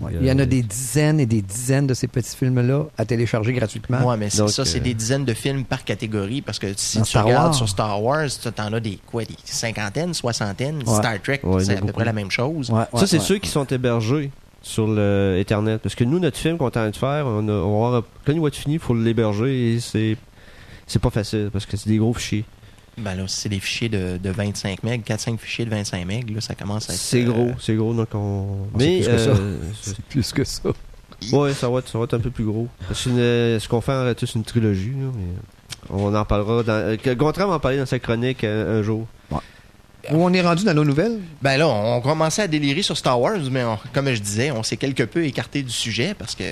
Ouais. 0.00 0.12
Il 0.20 0.26
y 0.26 0.32
en 0.32 0.38
a 0.40 0.44
des 0.44 0.62
dizaines 0.62 1.20
et 1.20 1.26
des 1.26 1.40
dizaines 1.40 1.86
de 1.86 1.94
ces 1.94 2.08
petits 2.08 2.36
films-là 2.36 2.86
à 2.98 3.04
télécharger 3.04 3.52
gratuitement. 3.52 4.04
Ouais, 4.08 4.16
mais 4.16 4.28
Donc, 4.36 4.50
ça, 4.50 4.64
c'est 4.64 4.78
euh, 4.78 4.82
des 4.82 4.94
dizaines 4.94 5.24
de 5.24 5.34
films 5.34 5.64
par 5.64 5.84
catégorie 5.84 6.42
parce 6.42 6.58
que 6.58 6.66
si 6.76 6.98
Dans 6.98 7.04
tu 7.04 7.10
Star 7.10 7.24
regardes 7.24 7.44
Wars. 7.46 7.54
sur 7.54 7.68
Star 7.68 8.02
Wars, 8.02 8.26
tu 8.28 8.48
en 8.60 8.72
as 8.72 8.80
des 8.80 8.98
quoi, 9.06 9.24
des 9.24 9.36
cinquantaines, 9.44 10.12
soixantaines. 10.12 10.78
Ouais. 10.86 10.94
Star 10.96 11.22
Trek, 11.22 11.40
Ouais, 11.44 11.62
c'est 11.64 11.76
à 11.78 11.80
peu 11.80 11.92
près 11.92 12.04
la 12.04 12.12
même 12.12 12.30
chose. 12.30 12.70
Ouais, 12.70 12.82
ça, 12.94 13.06
c'est 13.06 13.18
ouais. 13.18 13.24
ceux 13.24 13.38
qui 13.38 13.48
sont 13.48 13.64
hébergés 13.66 14.30
sur 14.62 14.88
le 14.88 15.36
Internet. 15.40 15.80
Parce 15.82 15.94
que 15.94 16.04
nous, 16.04 16.18
notre 16.18 16.38
film 16.38 16.58
qu'on 16.58 16.64
est 16.64 16.68
en 16.68 16.70
train 16.70 16.90
de 16.90 16.96
faire, 16.96 17.26
on, 17.26 17.46
a, 17.48 17.52
on 17.52 17.80
va 17.82 17.86
avoir, 17.86 18.02
quand 18.26 18.32
il 18.32 18.40
va 18.40 18.48
être 18.48 18.56
fini, 18.56 18.74
il 18.74 18.80
faut 18.80 18.94
l'héberger 18.94 19.74
et 19.74 19.80
c'est. 19.80 20.16
c'est 20.86 21.00
pas 21.00 21.10
facile 21.10 21.50
parce 21.52 21.66
que 21.66 21.76
c'est 21.76 21.88
des 21.88 21.98
gros 21.98 22.14
fichiers. 22.14 22.44
Ben 22.96 23.14
là, 23.16 23.24
si 23.26 23.40
c'est 23.40 23.48
des 23.48 23.58
fichiers 23.60 23.88
de, 23.88 24.18
de 24.22 24.30
25 24.30 24.82
MB, 24.84 24.88
4-5 25.04 25.38
fichiers 25.38 25.64
de 25.64 25.70
25 25.70 26.04
MB, 26.06 26.30
là, 26.36 26.40
ça 26.40 26.54
commence 26.54 26.88
à 26.88 26.92
être. 26.92 26.98
C'est 27.00 27.22
euh, 27.22 27.30
gros, 27.30 27.50
c'est 27.60 27.74
gros, 27.74 27.92
donc 27.92 28.08
on. 28.14 28.66
c'est 28.78 28.84
Mais 28.86 28.98
plus 29.00 29.06
que 29.08 29.18
ça. 29.18 29.30
euh, 29.30 29.58
c'est- 29.82 30.02
plus 30.02 30.32
que 30.32 30.44
ça. 30.44 30.62
ouais, 31.32 31.52
ça 31.54 31.68
va, 31.68 31.78
être, 31.80 31.88
ça 31.88 31.98
va 31.98 32.04
être 32.04 32.14
un 32.14 32.20
peu 32.20 32.30
plus 32.30 32.44
gros. 32.44 32.68
C'est 32.92 33.10
une- 33.10 33.58
ce 33.60 33.68
qu'on 33.68 33.80
fait 33.80 33.92
en 33.92 34.02
réalité, 34.02 34.26
c'est 34.26 34.34
une 34.36 34.44
trilogie, 34.44 34.90
là, 34.90 35.10
mais 35.14 35.26
on 35.90 36.14
en 36.14 36.24
parlera. 36.24 36.62
Dans, 36.62 36.72
euh, 36.72 36.96
que 36.96 37.10
Gontran 37.14 37.48
va 37.48 37.54
en 37.54 37.60
parler 37.60 37.78
dans 37.78 37.86
sa 37.86 37.98
chronique 37.98 38.44
euh, 38.44 38.78
un 38.80 38.82
jour. 38.82 39.06
Où 40.12 40.22
on 40.22 40.32
est 40.34 40.42
rendu 40.42 40.64
dans 40.64 40.74
nos 40.74 40.84
nouvelles? 40.84 41.18
Ben 41.40 41.56
là, 41.56 41.66
on 41.66 42.00
commençait 42.02 42.42
à 42.42 42.46
délirer 42.46 42.82
sur 42.82 42.96
Star 42.96 43.18
Wars, 43.20 43.38
mais 43.50 43.64
on- 43.64 43.78
comme 43.94 44.12
je 44.12 44.20
disais, 44.20 44.50
on 44.50 44.62
s'est 44.62 44.76
quelque 44.76 45.02
peu 45.02 45.24
écarté 45.24 45.62
du 45.62 45.72
sujet 45.72 46.14
parce 46.16 46.34
que 46.34 46.44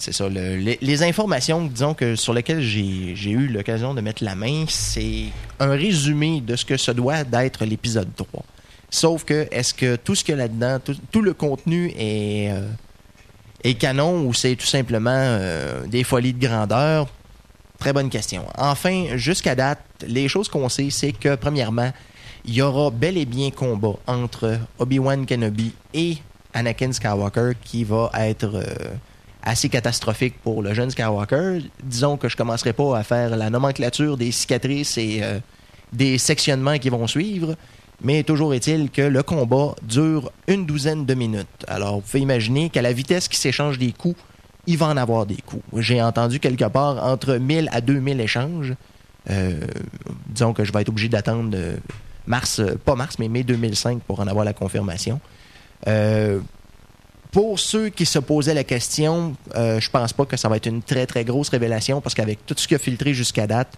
c'est 0.00 0.12
ça. 0.12 0.28
le- 0.28 0.56
les, 0.80 1.02
informations, 1.02 1.64
disons, 1.66 1.94
que 1.94 2.16
sur 2.16 2.32
lesquelles 2.34 2.62
j'ai 2.62 3.30
eu 3.30 3.46
l'occasion 3.48 3.94
de 3.94 4.00
mettre 4.00 4.24
la 4.24 4.34
main, 4.34 4.64
c'est 4.68 5.26
un 5.58 5.70
résumé 5.70 6.40
de 6.40 6.56
ce 6.56 6.64
que 6.64 6.76
se 6.76 6.90
doit 6.90 7.24
d'être 7.24 7.64
l'épisode 7.64 8.08
3. 8.16 8.44
Sauf 8.90 9.24
que, 9.24 9.46
est-ce 9.52 9.72
que 9.72 9.96
tout 9.96 10.14
ce 10.14 10.24
qu'il 10.24 10.32
y 10.32 10.38
a 10.38 10.42
là-dedans, 10.42 10.78
tout, 11.12 11.22
le 11.22 11.32
contenu 11.34 11.92
est, 11.96 12.50
euh, 12.50 12.66
est 13.62 13.74
canon 13.74 14.24
ou 14.24 14.34
c'est 14.34 14.56
tout 14.56 14.66
simplement 14.66 15.10
euh, 15.14 15.86
des 15.86 16.02
folies 16.02 16.32
de 16.32 16.44
grandeur? 16.44 17.06
Très 17.78 17.92
bonne 17.92 18.10
question. 18.10 18.44
Enfin, 18.58 19.04
jusqu'à 19.16 19.54
date, 19.54 19.80
les 20.06 20.28
choses 20.28 20.48
qu'on 20.48 20.68
sait, 20.68 20.90
c'est 20.90 21.12
que, 21.12 21.34
premièrement, 21.36 21.92
il 22.44 22.54
y 22.54 22.62
aura 22.62 22.90
bel 22.90 23.16
et 23.16 23.26
bien 23.26 23.50
combat 23.50 23.94
entre 24.06 24.58
Obi-Wan 24.78 25.24
Kenobi 25.26 25.72
et 25.94 26.16
Anakin 26.52 26.92
Skywalker 26.92 27.52
qui 27.62 27.84
va 27.84 28.10
être 28.18 28.54
euh, 28.56 28.64
assez 29.42 29.68
catastrophique 29.68 30.34
pour 30.42 30.62
le 30.62 30.74
jeune 30.74 30.90
Skywalker. 30.90 31.60
Disons 31.82 32.16
que 32.16 32.28
je 32.28 32.36
commencerai 32.36 32.72
pas 32.72 32.98
à 32.98 33.02
faire 33.02 33.36
la 33.36 33.50
nomenclature 33.50 34.16
des 34.16 34.32
cicatrices 34.32 34.98
et 34.98 35.20
euh, 35.22 35.38
des 35.92 36.18
sectionnements 36.18 36.78
qui 36.78 36.90
vont 36.90 37.06
suivre, 37.06 37.56
mais 38.02 38.22
toujours 38.22 38.54
est-il 38.54 38.90
que 38.90 39.02
le 39.02 39.22
combat 39.22 39.74
dure 39.82 40.30
une 40.46 40.66
douzaine 40.66 41.06
de 41.06 41.14
minutes. 41.14 41.64
Alors, 41.68 41.96
vous 41.96 42.00
pouvez 42.02 42.20
imaginer 42.20 42.70
qu'à 42.70 42.82
la 42.82 42.92
vitesse 42.92 43.28
qui 43.28 43.36
s'échange 43.36 43.78
des 43.78 43.92
coups, 43.92 44.20
il 44.66 44.76
va 44.76 44.86
en 44.86 44.96
avoir 44.96 45.26
des 45.26 45.36
coups. 45.36 45.62
J'ai 45.78 46.02
entendu 46.02 46.38
quelque 46.38 46.66
part 46.66 47.04
entre 47.04 47.36
1000 47.36 47.68
à 47.72 47.80
2000 47.80 48.20
échanges. 48.20 48.74
Euh, 49.30 49.60
disons 50.28 50.52
que 50.52 50.64
je 50.64 50.72
vais 50.72 50.80
être 50.80 50.88
obligé 50.88 51.08
d'attendre 51.08 51.50
euh, 51.54 51.76
mars, 52.26 52.62
pas 52.84 52.94
mars, 52.94 53.18
mais 53.18 53.28
mai 53.28 53.42
2005 53.42 54.02
pour 54.02 54.20
en 54.20 54.26
avoir 54.26 54.44
la 54.44 54.52
confirmation. 54.52 55.20
Pour 57.32 57.60
ceux 57.60 57.90
qui 57.90 58.06
se 58.06 58.18
posaient 58.18 58.54
la 58.54 58.64
question, 58.64 59.36
euh, 59.54 59.80
je 59.80 59.90
pense 59.90 60.12
pas 60.12 60.24
que 60.24 60.36
ça 60.36 60.48
va 60.48 60.56
être 60.56 60.66
une 60.66 60.82
très 60.82 61.06
très 61.06 61.24
grosse 61.24 61.48
révélation 61.48 62.00
parce 62.00 62.14
qu'avec 62.14 62.44
tout 62.44 62.54
ce 62.56 62.66
qui 62.66 62.74
a 62.74 62.78
filtré 62.78 63.14
jusqu'à 63.14 63.46
date, 63.46 63.74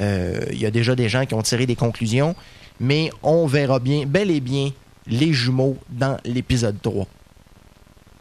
euh, 0.00 0.44
il 0.52 0.58
y 0.58 0.66
a 0.66 0.70
déjà 0.70 0.94
des 0.94 1.08
gens 1.08 1.26
qui 1.26 1.34
ont 1.34 1.42
tiré 1.42 1.66
des 1.66 1.74
conclusions, 1.74 2.34
mais 2.80 3.10
on 3.22 3.46
verra 3.46 3.80
bien, 3.80 4.06
bel 4.06 4.30
et 4.30 4.40
bien, 4.40 4.70
les 5.06 5.32
jumeaux 5.32 5.76
dans 5.90 6.16
l'épisode 6.24 6.80
3. 6.80 7.06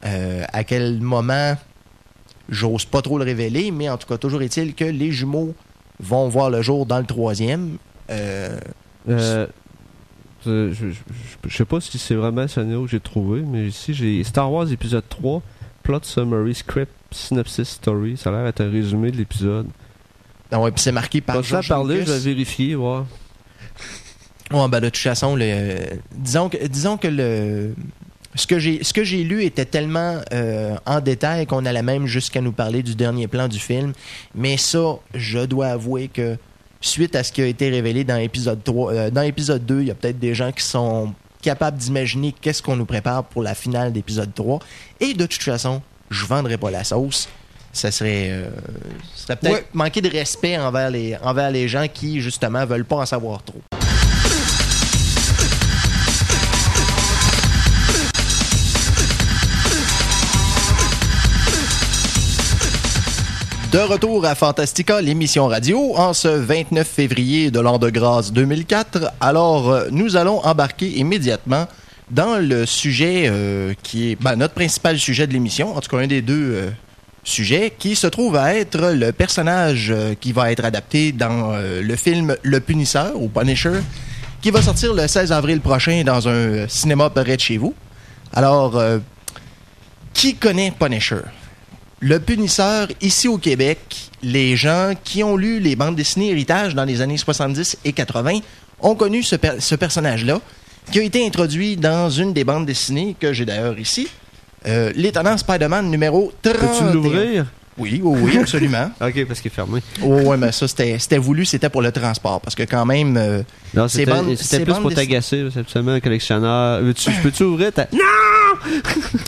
Euh, 0.04 0.44
à 0.52 0.64
quel 0.64 1.00
moment, 1.00 1.56
j'ose 2.50 2.86
pas 2.86 3.04
trop 3.04 3.20
le 3.20 3.24
révéler, 3.24 3.70
mais 3.70 3.88
en 3.88 3.98
tout 3.98 4.08
cas, 4.08 4.18
toujours 4.18 4.42
est-il 4.42 4.74
que 4.74 4.86
les 4.86 5.12
jumeaux 5.12 5.54
vont 6.00 6.28
voir 6.28 6.50
le 6.50 6.64
jour 6.64 6.88
dans 6.88 6.98
le 6.98 7.06
troisième. 7.06 7.78
Euh, 10.48 10.74
je, 10.74 10.88
je, 10.90 10.92
je- 10.94 11.50
je 11.50 11.56
sais 11.58 11.66
pas 11.66 11.80
si 11.82 11.98
c'est 11.98 12.16
vraiment 12.16 12.48
ce 12.48 12.56
scénario 12.56 12.84
que 12.86 12.90
j'ai 12.92 13.00
trouvé, 13.00 13.42
mais 13.42 13.68
ici 13.68 13.94
j'ai 13.94 14.24
Star 14.24 14.52
Wars 14.52 14.72
épisode 14.72 15.04
3, 15.08 15.42
plot 15.84 16.00
summary, 16.04 16.56
script, 16.56 16.92
synopsis 17.12 17.70
story. 17.70 18.18
Ça 18.18 18.30
a 18.30 18.34
l'air 18.34 18.44
d'être 18.46 18.62
un 18.62 18.72
résumé 18.72 19.12
de 19.12 19.18
l'épisode. 19.18 19.68
ah 20.52 20.60
ouais, 20.60 20.72
puis 20.72 20.82
c'est 20.82 20.92
marqué 20.92 21.22
par 21.22 21.36
Quand 21.38 21.44
ça 21.44 21.50
George 21.62 21.68
parler, 21.70 22.04
je 22.06 22.12
vais 22.12 22.20
vérifier, 22.20 22.76
voir. 22.76 23.06
Ouais, 24.52 24.68
ben 24.68 24.80
de 24.82 24.90
toute 24.90 24.98
façon, 24.98 25.36
le, 25.36 25.78
disons 26.14 26.50
que, 26.50 26.68
disons 26.68 26.98
que 26.98 27.08
le, 27.08 27.74
ce 28.36 28.48
que 28.48 28.60
j'ai, 28.60 28.84
ce 28.84 28.92
que 28.94 29.04
j'ai 29.04 29.24
lu 29.24 29.44
était 29.44 29.64
tellement 29.66 30.20
euh, 30.34 30.76
en 30.86 31.00
détail 31.00 31.46
qu'on 31.48 31.66
allait 31.66 31.82
même 31.84 32.06
jusqu'à 32.06 32.42
nous 32.42 32.52
parler 32.52 32.84
du 32.84 32.96
dernier 32.96 33.28
plan 33.28 33.48
du 33.48 33.60
film. 33.60 33.94
Mais 34.36 34.58
ça, 34.58 34.98
je 35.14 35.40
dois 35.46 35.68
avouer 35.68 36.10
que 36.10 36.38
suite 36.82 37.16
à 37.16 37.24
ce 37.24 37.32
qui 37.32 37.42
a 37.42 37.46
été 37.46 37.70
révélé 37.70 38.04
dans 38.04 38.18
l'épisode 38.18 38.64
3, 38.64 38.94
euh, 38.94 39.10
dans 39.12 39.22
l'épisode 39.22 39.66
2, 39.66 39.82
il 39.82 39.88
y 39.88 39.92
a 39.92 39.96
peut-être 39.96 40.20
des 40.20 40.34
gens 40.36 40.52
qui 40.52 40.64
sont 40.64 41.14
capables 41.42 41.78
d'imaginer 41.78 42.34
qu'est-ce 42.40 42.62
qu'on 42.62 42.76
nous 42.76 42.86
prépare 42.86 43.24
pour 43.24 43.42
la 43.44 43.56
finale 43.56 43.92
d'épisode 43.94 44.34
3. 44.34 44.60
Et 45.00 45.14
de 45.14 45.26
toute 45.26 45.42
façon, 45.42 45.82
je 46.10 46.26
vendrai 46.26 46.58
pas 46.58 46.70
la 46.72 46.84
sauce. 46.84 47.30
Ça 47.74 47.90
serait, 47.90 48.30
euh, 48.32 48.50
ce 49.16 49.24
serait 49.24 49.36
peut-être 49.38 49.54
Ouais. 49.54 49.66
manquer 49.74 50.02
de 50.02 50.10
respect 50.10 50.58
envers 50.58 50.90
les, 50.92 51.16
envers 51.24 51.50
les 51.52 51.68
gens 51.70 51.88
qui, 51.88 52.20
justement, 52.20 52.66
veulent 52.66 52.84
pas 52.86 52.98
en 52.98 53.06
savoir 53.06 53.42
trop. 53.44 53.62
De 63.72 63.80
retour 63.80 64.26
à 64.26 64.36
Fantastica, 64.36 65.00
l'émission 65.00 65.48
radio, 65.48 65.94
en 65.96 66.12
ce 66.12 66.28
29 66.28 66.86
février 66.86 67.52
de 67.52 67.60
l'an 67.62 67.80
de 67.80 67.90
grâce 67.90 68.34
2004. 68.34 69.14
Alors, 69.22 69.72
euh, 69.72 69.88
nous 69.92 70.18
allons 70.18 70.46
embarquer 70.46 70.90
immédiatement 70.90 71.70
dans 72.10 72.38
le 72.38 72.66
sujet 72.66 73.30
euh, 73.30 73.74
qui 73.82 74.12
est 74.12 74.22
ben, 74.22 74.36
notre 74.36 74.56
principal 74.56 75.00
sujet 75.00 75.26
de 75.26 75.32
l'émission, 75.32 75.74
en 75.74 75.80
tout 75.80 75.90
cas 75.90 76.04
un 76.04 76.08
des 76.08 76.22
deux 76.22 76.52
euh, 76.54 76.70
sujets, 77.24 77.72
qui 77.80 77.96
se 77.96 78.08
trouve 78.08 78.36
à 78.36 78.56
être 78.56 78.92
le 78.92 79.14
personnage 79.14 79.94
qui 80.20 80.34
va 80.34 80.52
être 80.52 80.66
adapté 80.66 81.14
dans 81.14 81.56
le 81.56 81.96
film 81.96 82.36
Le 82.44 82.60
Punisseur 82.60 83.14
ou 83.16 83.30
Punisher, 83.30 83.80
qui 84.42 84.52
va 84.52 84.62
sortir 84.62 84.94
le 84.94 85.08
16 85.08 85.32
avril 85.32 85.62
prochain 85.62 86.04
dans 86.06 86.28
un 86.28 86.68
cinéma 86.68 87.10
près 87.10 87.38
de 87.38 87.42
chez 87.42 87.56
vous. 87.56 87.74
Alors, 88.34 88.82
qui 90.14 90.36
connaît 90.36 90.74
Punisher? 90.78 91.22
Le 92.04 92.20
punisseur, 92.20 92.88
ici 93.00 93.28
au 93.28 93.38
Québec, 93.38 93.80
les 94.24 94.56
gens 94.56 94.94
qui 95.04 95.24
ont 95.24 95.38
lu 95.38 95.60
les 95.60 95.76
bandes 95.76 95.96
dessinées 95.96 96.32
Héritage 96.32 96.74
dans 96.74 96.84
les 96.84 97.00
années 97.02 97.18
70 97.18 97.78
et 97.86 97.94
80 97.94 98.40
ont 98.80 98.96
connu 98.96 99.22
ce, 99.22 99.36
per- 99.36 99.60
ce 99.60 99.76
personnage-là, 99.76 100.42
qui 100.92 101.00
a 101.00 101.04
été 101.04 101.24
introduit 101.26 101.78
dans 101.78 102.10
une 102.10 102.34
des 102.34 102.44
bandes 102.44 102.66
dessinées 102.66 103.16
que 103.20 103.34
j'ai 103.34 103.46
d'ailleurs 103.46 103.78
ici, 103.78 104.08
euh, 104.66 104.92
l'étonnant 104.96 105.38
Spider-Man 105.38 105.92
numéro 105.92 106.32
31. 106.42 106.60
Peux-tu 106.68 106.94
l'ouvrir? 106.94 107.46
Oui, 107.82 108.00
oui, 108.04 108.20
oui, 108.24 108.38
absolument. 108.42 108.92
Ok, 109.02 109.26
parce 109.26 109.42
qu'il 109.42 109.52
est 109.52 109.56
fermé. 109.56 109.82
oh, 110.04 110.08
ouais, 110.22 110.38
mais 110.38 110.52
ça, 110.52 110.68
c'était 110.68 110.98
c'était 111.00 111.18
voulu, 111.18 111.46
c'était 111.46 111.70
pour 111.70 111.82
le 111.82 111.92
transport, 111.92 112.40
parce 112.42 112.56
que 112.56 112.64
quand 112.64 112.86
même... 112.86 113.18
euh, 113.18 113.42
Non, 113.74 113.88
c'était 113.88 114.06
plus 114.64 114.66
bandes 114.74 114.82
pour 114.82 114.90
t'agacer, 114.96 115.48
c'est 115.54 115.60
absolument 115.60 115.92
un 115.94 116.00
collectionneur. 116.00 116.82
Peux-tu 117.24 117.44
ouvrir 117.44 117.72
ta... 117.74 117.88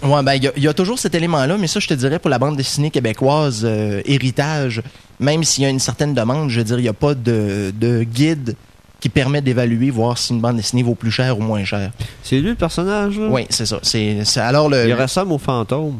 Ouais, 0.03 0.21
ben, 0.23 0.33
il 0.35 0.43
y 0.43 0.47
a- 0.47 0.51
il 0.57 0.63
y, 0.63 0.67
a 0.67 0.73
toujours 0.73 0.99
cet 0.99 1.15
élément-là, 1.15 1.57
mais 1.57 1.67
ça, 1.67 1.79
je 1.79 1.87
te 1.87 1.93
dirais, 1.93 2.19
pour 2.19 2.29
la 2.29 2.37
bande 2.39 2.55
dessinée 2.57 2.91
québécoise, 2.91 3.61
euh, 3.63 4.01
héritage, 4.05 4.81
même 5.19 5.43
s'il 5.43 5.63
y 5.63 5.67
a 5.67 5.69
une 5.69 5.79
certaine 5.79 6.13
demande, 6.13 6.49
je 6.49 6.59
veux 6.59 6.63
dire, 6.65 6.77
il 6.79 6.83
n'y 6.83 6.87
a 6.89 6.93
pas 6.93 7.15
de, 7.15 7.73
de 7.75 8.03
guide 8.03 8.55
qui 8.99 9.09
permet 9.09 9.41
d'évaluer, 9.41 9.89
voir 9.89 10.17
si 10.17 10.33
une 10.33 10.39
bande 10.41 10.57
dessinée 10.57 10.83
vaut 10.83 10.95
plus 10.95 11.11
cher 11.11 11.37
ou 11.37 11.41
moins 11.41 11.63
cher. 11.65 11.91
C'est 12.21 12.39
lui 12.39 12.49
le 12.49 12.55
personnage, 12.55 13.17
là? 13.17 13.27
Oui, 13.29 13.45
c'est 13.49 13.65
ça. 13.65 13.79
C'est 13.81 14.23
c'est- 14.23 14.39
alors 14.39 14.69
le. 14.69 14.87
Il 14.87 14.93
ressemble 14.93 15.31
au 15.33 15.37
fantôme. 15.37 15.99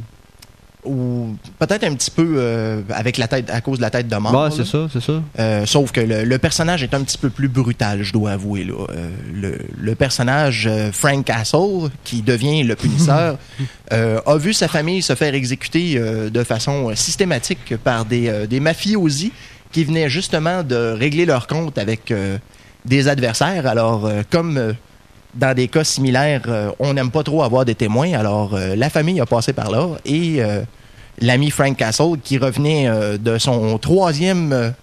Ou 0.86 1.36
peut-être 1.60 1.84
un 1.84 1.94
petit 1.96 2.12
peu 2.12 2.36
euh, 2.38 2.82
avec 2.90 3.18
la 3.18 3.28
tête, 3.28 3.50
à 3.50 3.62
cause 3.62 3.78
de 3.78 3.82
la 3.82 3.90
tête 3.90 4.08
de 4.08 4.16
mort. 4.16 4.34
Ouais, 4.34 4.52
c'est 4.52 4.66
ça, 4.66 4.88
c'est 4.92 5.02
ça. 5.02 5.22
Euh, 5.40 5.66
sauf 5.66 5.92
que 5.92 6.02
le, 6.02 6.24
le 6.24 6.38
personnage 6.38 6.84
est 6.84 6.94
un 6.94 7.02
petit 7.02 7.18
peu 7.18 7.30
plus 7.30 7.48
brutal, 7.48 8.04
je 8.04 8.14
dois 8.14 8.32
avouer. 8.32 8.64
Là. 8.64 8.74
Euh, 8.90 9.10
le, 9.34 9.58
le 9.78 9.96
personnage 9.96 10.70
Frank 10.92 11.26
Castle, 11.26 11.90
qui 12.04 12.22
devient 12.22 12.64
le 12.64 12.76
punisseur, 12.76 13.38
a 13.92 14.38
vu 14.38 14.54
sa 14.54 14.68
famille 14.68 15.02
se 15.02 15.16
faire 15.16 15.34
exécuter 15.36 16.00
de 16.00 16.44
façon 16.44 16.92
systématique 16.96 17.76
par 17.84 18.06
des, 18.06 18.48
des 18.48 18.60
mafiosi 18.60 19.32
qui 19.72 19.84
venaient 19.84 20.10
justement 20.10 20.64
de 20.64 20.76
régler 20.76 21.26
leur 21.26 21.48
compte 21.48 21.78
avec 21.78 22.12
des 22.86 23.08
adversaires. 23.08 23.68
Alors, 23.68 24.10
comme 24.32 24.76
dans 25.36 25.56
des 25.56 25.68
cas 25.68 25.84
similaires, 25.84 26.42
euh, 26.48 26.72
on 26.80 26.94
n'aime 26.94 27.12
pas 27.12 27.24
trop 27.24 27.44
avoir 27.44 27.66
des 27.66 27.76
témoins, 27.76 28.14
alors 28.14 28.54
euh, 28.54 28.76
la 28.76 28.90
famille 28.90 29.20
a 29.20 29.26
passé 29.26 29.54
par 29.54 29.72
là 29.72 29.90
et 30.06 30.44
euh, 30.44 30.62
l'ami 31.20 31.50
Frank 31.50 31.76
Castle, 31.78 32.18
qui 32.24 32.38
revenait 32.38 32.90
de 33.18 33.38
son 33.38 33.78
troisième, 33.78 34.74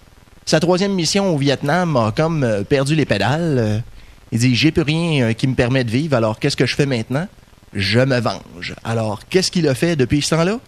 sa 0.45 0.59
troisième 0.59 0.93
mission 0.93 1.33
au 1.33 1.37
Vietnam, 1.37 1.95
a 1.97 2.11
comme 2.15 2.63
perdu 2.69 2.95
les 2.95 3.05
pédales. 3.05 3.83
Il 4.31 4.39
dit 4.39 4.55
J'ai 4.55 4.71
plus 4.71 4.83
rien 4.83 5.33
qui 5.33 5.47
me 5.47 5.55
permet 5.55 5.83
de 5.83 5.91
vivre, 5.91 6.15
alors 6.15 6.39
qu'est-ce 6.39 6.55
que 6.55 6.65
je 6.65 6.75
fais 6.75 6.85
maintenant? 6.85 7.27
Je 7.73 7.99
me 7.99 8.19
venge. 8.19 8.73
Alors, 8.83 9.21
qu'est-ce 9.29 9.51
qu'il 9.51 9.67
a 9.67 9.75
fait 9.75 9.95
depuis 9.95 10.21
ce 10.21 10.31
temps-là? 10.35 10.59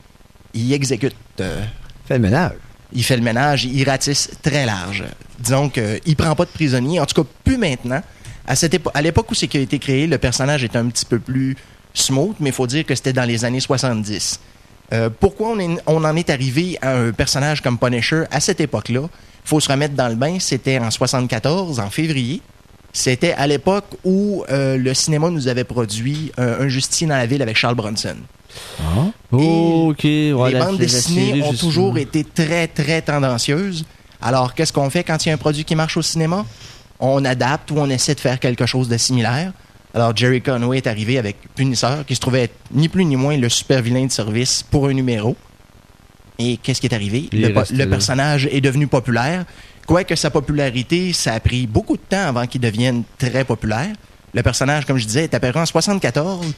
Il 0.54 0.72
exécute. 0.74 1.16
euh, 1.42 1.64
Fais 2.06 2.16
le 2.16 2.22
ménage. 2.22 2.52
il 2.94 3.04
fait 3.04 3.16
le 3.18 3.24
ménage, 3.24 3.64
il 3.66 3.90
ratisse 3.90 4.32
très 4.42 4.66
large. 4.66 5.04
Disons 5.40 5.70
qu'il 5.70 6.16
prend 6.18 6.36
pas 6.36 6.46
de 6.46 6.50
prisonniers, 6.52 7.00
en 7.00 7.06
tout 7.06 7.24
cas 7.24 7.28
plus 7.46 7.58
maintenant. 7.58 8.02
À, 8.48 8.56
cette 8.56 8.74
épo- 8.74 8.92
à 8.94 9.02
l'époque 9.02 9.32
où 9.32 9.34
c'est 9.36 9.48
qui 9.48 9.58
a 9.58 9.62
été 9.62 9.80
créé, 9.80 10.06
le 10.08 10.18
personnage 10.18 10.64
est 10.64 10.76
un 10.76 10.86
petit 10.88 11.06
peu 11.06 11.20
plus 11.20 11.56
smooth, 11.94 12.36
mais 12.40 12.50
il 12.50 12.54
faut 12.54 12.68
dire 12.68 12.86
que 12.86 12.94
c'était 12.96 13.14
dans 13.14 13.24
les 13.24 13.46
années 13.46 13.60
70. 13.60 14.40
Euh, 14.92 15.10
pourquoi 15.18 15.50
on, 15.52 15.60
est- 15.60 15.80
on 15.88 16.04
en 16.04 16.16
est 16.16 16.30
arrivé 16.30 16.78
à 16.82 16.96
un 16.96 17.12
personnage 17.12 17.62
comme 17.62 17.78
Punisher 17.78 18.24
à 18.32 18.40
cette 18.40 18.60
époque-là? 18.62 19.02
faut 19.46 19.60
se 19.60 19.70
remettre 19.70 19.94
dans 19.96 20.08
le 20.08 20.16
bain, 20.16 20.38
c'était 20.40 20.80
en 20.80 20.90
74, 20.90 21.80
en 21.82 21.90
février. 21.90 22.42
C'était 22.94 23.34
à 23.34 23.46
l'époque 23.48 23.86
où 24.06 24.46
euh, 24.50 24.78
le 24.78 24.94
cinéma 24.94 25.30
nous 25.30 25.48
avait 25.50 25.64
produit 25.66 26.32
euh, 26.40 26.64
Un 26.64 26.68
Justicier 26.70 27.08
dans 27.08 27.18
la 27.18 27.26
ville 27.26 27.42
avec 27.42 27.58
Charles 27.58 27.76
Bronson. 27.76 28.16
Oh, 29.32 29.90
ok. 29.92 30.04
ouais, 30.04 30.52
les 30.52 30.60
bandes 30.60 30.78
dessinées 30.78 31.42
ont 31.44 31.54
toujours 31.54 31.98
été 31.98 32.24
très, 32.24 32.68
très 32.68 33.02
tendancieuses. 33.02 33.84
Alors, 34.22 34.54
qu'est-ce 34.54 34.72
qu'on 34.72 34.90
fait 34.90 35.04
quand 35.04 35.26
il 35.26 35.30
y 35.30 35.32
a 35.32 35.36
un 35.36 35.38
produit 35.38 35.66
qui 35.66 35.76
marche 35.76 35.98
au 35.98 36.02
cinéma? 36.02 36.46
On 37.00 37.24
adapte 37.26 37.72
ou 37.72 37.76
on 37.78 37.90
essaie 37.90 38.16
de 38.16 38.20
faire 38.20 38.40
quelque 38.40 38.66
chose 38.66 38.88
de 38.90 38.98
similaire. 38.98 39.52
Alors, 39.94 40.16
Jerry 40.16 40.42
Conway 40.42 40.78
est 40.78 40.88
arrivé 40.88 41.20
avec 41.20 41.38
Punisseur, 41.56 42.06
qui 42.06 42.16
se 42.16 42.20
trouvait 42.20 42.44
être 42.44 42.56
ni 42.72 42.90
plus 42.90 43.06
ni 43.06 43.16
moins 43.16 43.38
le 43.38 43.50
super 43.50 43.82
vilain 43.82 44.06
de 44.06 44.12
service 44.12 44.64
pour 44.64 44.88
un 44.88 44.94
numéro. 44.94 45.36
Et 46.40 46.58
qu'est-ce 46.58 46.82
qui 46.82 46.88
est 46.88 46.96
arrivé? 46.96 47.30
Le, 47.32 47.50
est 47.50 47.88
personnage 47.88 48.48
est 48.52 48.62
devenu 48.62 48.88
populaire. 48.88 49.46
Quoique 49.86 50.16
sa 50.16 50.32
popularité, 50.32 51.14
ça 51.14 51.34
a 51.34 51.40
pris 51.40 51.68
beaucoup 51.68 51.98
de 51.98 52.02
temps 52.02 52.26
avant 52.28 52.48
qu'il 52.48 52.62
devienne 52.62 53.04
très 53.20 53.44
populaire. 53.44 53.94
Le 54.34 54.42
personnage, 54.42 54.86
comme 54.86 54.98
je 54.98 55.06
disais, 55.06 55.26
est 55.26 55.34
apparu 55.36 55.60
en 55.60 55.66
74. 55.66 56.54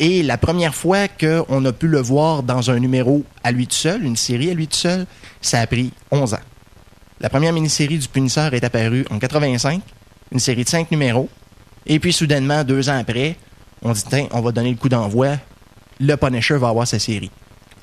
Et 0.00 0.22
la 0.22 0.38
première 0.38 0.74
fois 0.74 1.06
qu'on 1.08 1.64
a 1.64 1.72
pu 1.72 1.86
le 1.86 2.00
voir 2.00 2.42
dans 2.42 2.70
un 2.70 2.78
numéro 2.80 3.22
à 3.44 3.52
lui 3.52 3.66
tout 3.66 3.74
seul, 3.74 4.02
une 4.02 4.16
série 4.16 4.50
à 4.50 4.54
lui 4.54 4.66
tout 4.66 4.78
seul, 4.78 5.06
ça 5.40 5.60
a 5.60 5.66
pris 5.66 5.92
11 6.10 6.34
ans. 6.34 6.38
La 7.20 7.28
première 7.28 7.52
mini-série 7.52 7.98
du 7.98 8.08
Punisseur 8.08 8.54
est 8.54 8.64
apparue 8.64 9.04
en 9.10 9.18
85, 9.18 9.82
une 10.32 10.38
série 10.38 10.64
de 10.64 10.68
5 10.68 10.90
numéros. 10.90 11.28
Et 11.86 11.98
puis, 11.98 12.14
soudainement, 12.14 12.64
deux 12.64 12.88
ans 12.88 12.98
après, 12.98 13.36
on 13.82 13.92
dit, 13.92 14.04
tiens, 14.08 14.26
on 14.32 14.40
va 14.40 14.52
donner 14.52 14.70
le 14.70 14.76
coup 14.76 14.88
d'envoi. 14.88 15.36
Le 16.00 16.16
Punisher 16.16 16.56
va 16.56 16.68
avoir 16.68 16.86
sa 16.86 16.98
série 16.98 17.30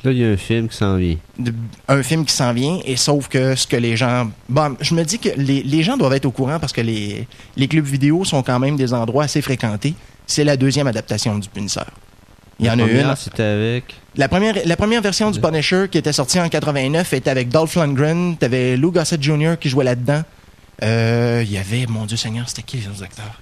Là, 0.03 0.11
il 0.11 0.17
y 0.17 0.25
a 0.25 0.29
un 0.29 0.37
film 0.37 0.67
qui 0.67 0.77
s'en 0.77 0.95
vient. 0.97 1.17
un 1.87 2.03
film 2.03 2.25
qui 2.25 2.33
s'en 2.33 2.51
vient, 2.53 2.79
et 2.85 2.95
sauf 2.95 3.27
que 3.27 3.55
ce 3.55 3.67
que 3.67 3.75
les 3.75 3.95
gens... 3.95 4.29
Bon, 4.49 4.75
je 4.81 4.95
me 4.95 5.03
dis 5.03 5.19
que 5.19 5.29
les, 5.37 5.61
les 5.61 5.83
gens 5.83 5.97
doivent 5.97 6.13
être 6.13 6.25
au 6.25 6.31
courant 6.31 6.59
parce 6.59 6.73
que 6.73 6.81
les, 6.81 7.27
les 7.55 7.67
clubs 7.67 7.85
vidéo 7.85 8.23
sont 8.23 8.41
quand 8.41 8.59
même 8.59 8.75
des 8.75 8.93
endroits 8.93 9.25
assez 9.25 9.41
fréquentés. 9.41 9.93
C'est 10.25 10.43
la 10.43 10.57
deuxième 10.57 10.87
adaptation 10.87 11.37
du 11.37 11.49
Punisseur. 11.49 11.91
Il 12.59 12.65
y 12.65 12.69
en 12.69 12.79
a 12.79 12.83
une. 12.83 13.15
C'était 13.15 13.43
avec. 13.43 13.95
La 14.17 14.27
première, 14.27 14.55
la 14.65 14.75
première 14.75 15.01
version 15.01 15.29
du 15.29 15.39
Punisher 15.39 15.85
qui 15.91 15.99
était 15.99 16.11
sortie 16.11 16.39
en 16.39 16.49
89 16.49 17.13
était 17.13 17.29
avec 17.29 17.49
Dolph 17.49 17.75
Lundgren. 17.75 18.35
T'avais 18.37 18.75
Lou 18.75 18.91
Gossett 18.91 19.21
Jr. 19.21 19.53
qui 19.59 19.69
jouait 19.69 19.85
là-dedans. 19.85 20.23
Euh, 20.83 21.43
Il 21.45 21.51
y 21.51 21.57
avait, 21.57 21.85
mon 21.87 22.05
Dieu 22.05 22.17
Seigneur, 22.17 22.49
c'était 22.49 22.63
qui 22.63 22.77
les 22.77 22.87
autres 22.87 23.03
acteurs? 23.03 23.39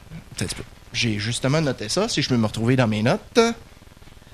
J'ai 0.91 1.17
justement 1.17 1.61
noté 1.61 1.87
ça, 1.89 2.09
si 2.09 2.21
je 2.21 2.29
peux 2.29 2.37
me 2.37 2.45
retrouver 2.45 2.75
dans 2.75 2.87
mes 2.87 3.03
notes. 3.03 3.39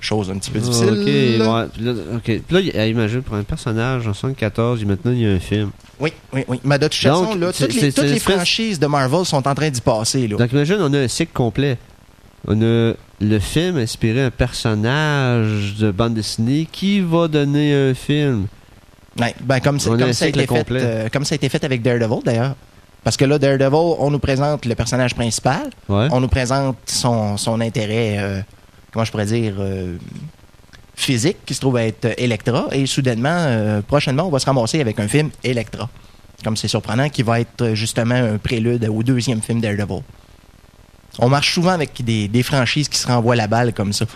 Chose 0.00 0.30
un 0.30 0.38
petit 0.38 0.50
peu 0.50 0.58
difficile. 0.58 0.88
Ok, 0.90 1.06
ouais. 1.06 1.68
Puis 1.72 1.84
là. 1.84 2.72
Puis 2.72 2.88
imagine, 2.90 3.22
pour 3.22 3.36
un 3.36 3.44
personnage 3.44 4.08
en 4.08 4.12
74, 4.14 4.82
et 4.82 4.84
maintenant, 4.84 5.12
il 5.12 5.20
y 5.20 5.26
a 5.26 5.30
un 5.30 5.38
film. 5.38 5.70
Oui, 6.00 6.12
oui, 6.32 6.44
oui. 6.48 6.60
Mais 6.64 6.76
de 6.80 6.88
toute 6.88 6.96
façon, 6.96 7.36
là, 7.36 7.52
toutes 7.52 7.72
les, 7.74 7.92
toutes 7.92 8.04
les 8.04 8.18
franchises 8.18 8.80
de 8.80 8.86
Marvel 8.88 9.24
sont 9.24 9.46
en 9.46 9.54
train 9.54 9.70
d'y 9.70 9.80
passer. 9.80 10.26
Là. 10.26 10.38
Donc, 10.38 10.50
imagine, 10.50 10.78
on 10.80 10.92
a 10.92 10.98
un 10.98 11.08
cycle 11.08 11.32
complet. 11.32 11.78
On 12.46 12.60
a 12.60 12.94
le 13.20 13.38
film 13.38 13.76
inspiré 13.76 14.22
un 14.22 14.30
personnage 14.30 15.76
de 15.78 15.90
bande 15.92 16.14
dessinée 16.14 16.66
qui 16.70 17.00
va 17.00 17.28
donner 17.28 17.72
un 17.72 17.94
film. 17.94 18.46
Ouais, 19.18 19.34
ben, 19.40 19.60
comme, 19.60 19.76
On 19.76 20.12
ça 20.12 20.24
a 20.24 20.28
été 20.28 20.46
fait, 20.46 20.66
euh, 20.70 21.08
comme 21.12 21.24
ça 21.24 21.34
a 21.34 21.36
été 21.36 21.48
fait 21.48 21.62
avec 21.64 21.82
Daredevil, 21.82 22.20
d'ailleurs. 22.24 22.56
Parce 23.04 23.16
que 23.16 23.24
là, 23.24 23.38
Daredevil, 23.38 23.94
on 23.98 24.10
nous 24.10 24.18
présente 24.18 24.64
le 24.64 24.74
personnage 24.74 25.14
principal. 25.14 25.70
Ouais. 25.88 26.08
On 26.10 26.20
nous 26.20 26.28
présente 26.28 26.76
son, 26.86 27.36
son 27.36 27.60
intérêt, 27.60 28.16
euh, 28.18 28.40
comment 28.92 29.04
je 29.04 29.10
pourrais 29.10 29.26
dire, 29.26 29.54
euh, 29.58 29.96
physique, 30.94 31.38
qui 31.44 31.54
se 31.54 31.60
trouve 31.60 31.78
être 31.78 32.14
Electra. 32.16 32.68
Et 32.72 32.86
soudainement, 32.86 33.80
prochainement, 33.86 34.24
on 34.24 34.30
va 34.30 34.38
se 34.38 34.46
ramasser 34.46 34.80
avec 34.80 34.98
un 34.98 35.08
film 35.08 35.30
Electra. 35.44 35.88
Comme 36.44 36.56
c'est 36.56 36.68
surprenant, 36.68 37.08
qui 37.08 37.22
va 37.22 37.40
être 37.40 37.74
justement 37.74 38.14
un 38.14 38.38
prélude 38.38 38.84
au 38.88 39.02
deuxième 39.02 39.42
film 39.42 39.60
Daredevil. 39.60 40.02
On 41.18 41.28
marche 41.28 41.52
souvent 41.54 41.70
avec 41.72 42.02
des, 42.04 42.28
des 42.28 42.42
franchises 42.42 42.88
qui 42.88 42.98
se 42.98 43.06
renvoient 43.06 43.36
la 43.36 43.46
balle 43.46 43.72
comme 43.74 43.92
ça. 43.92 44.06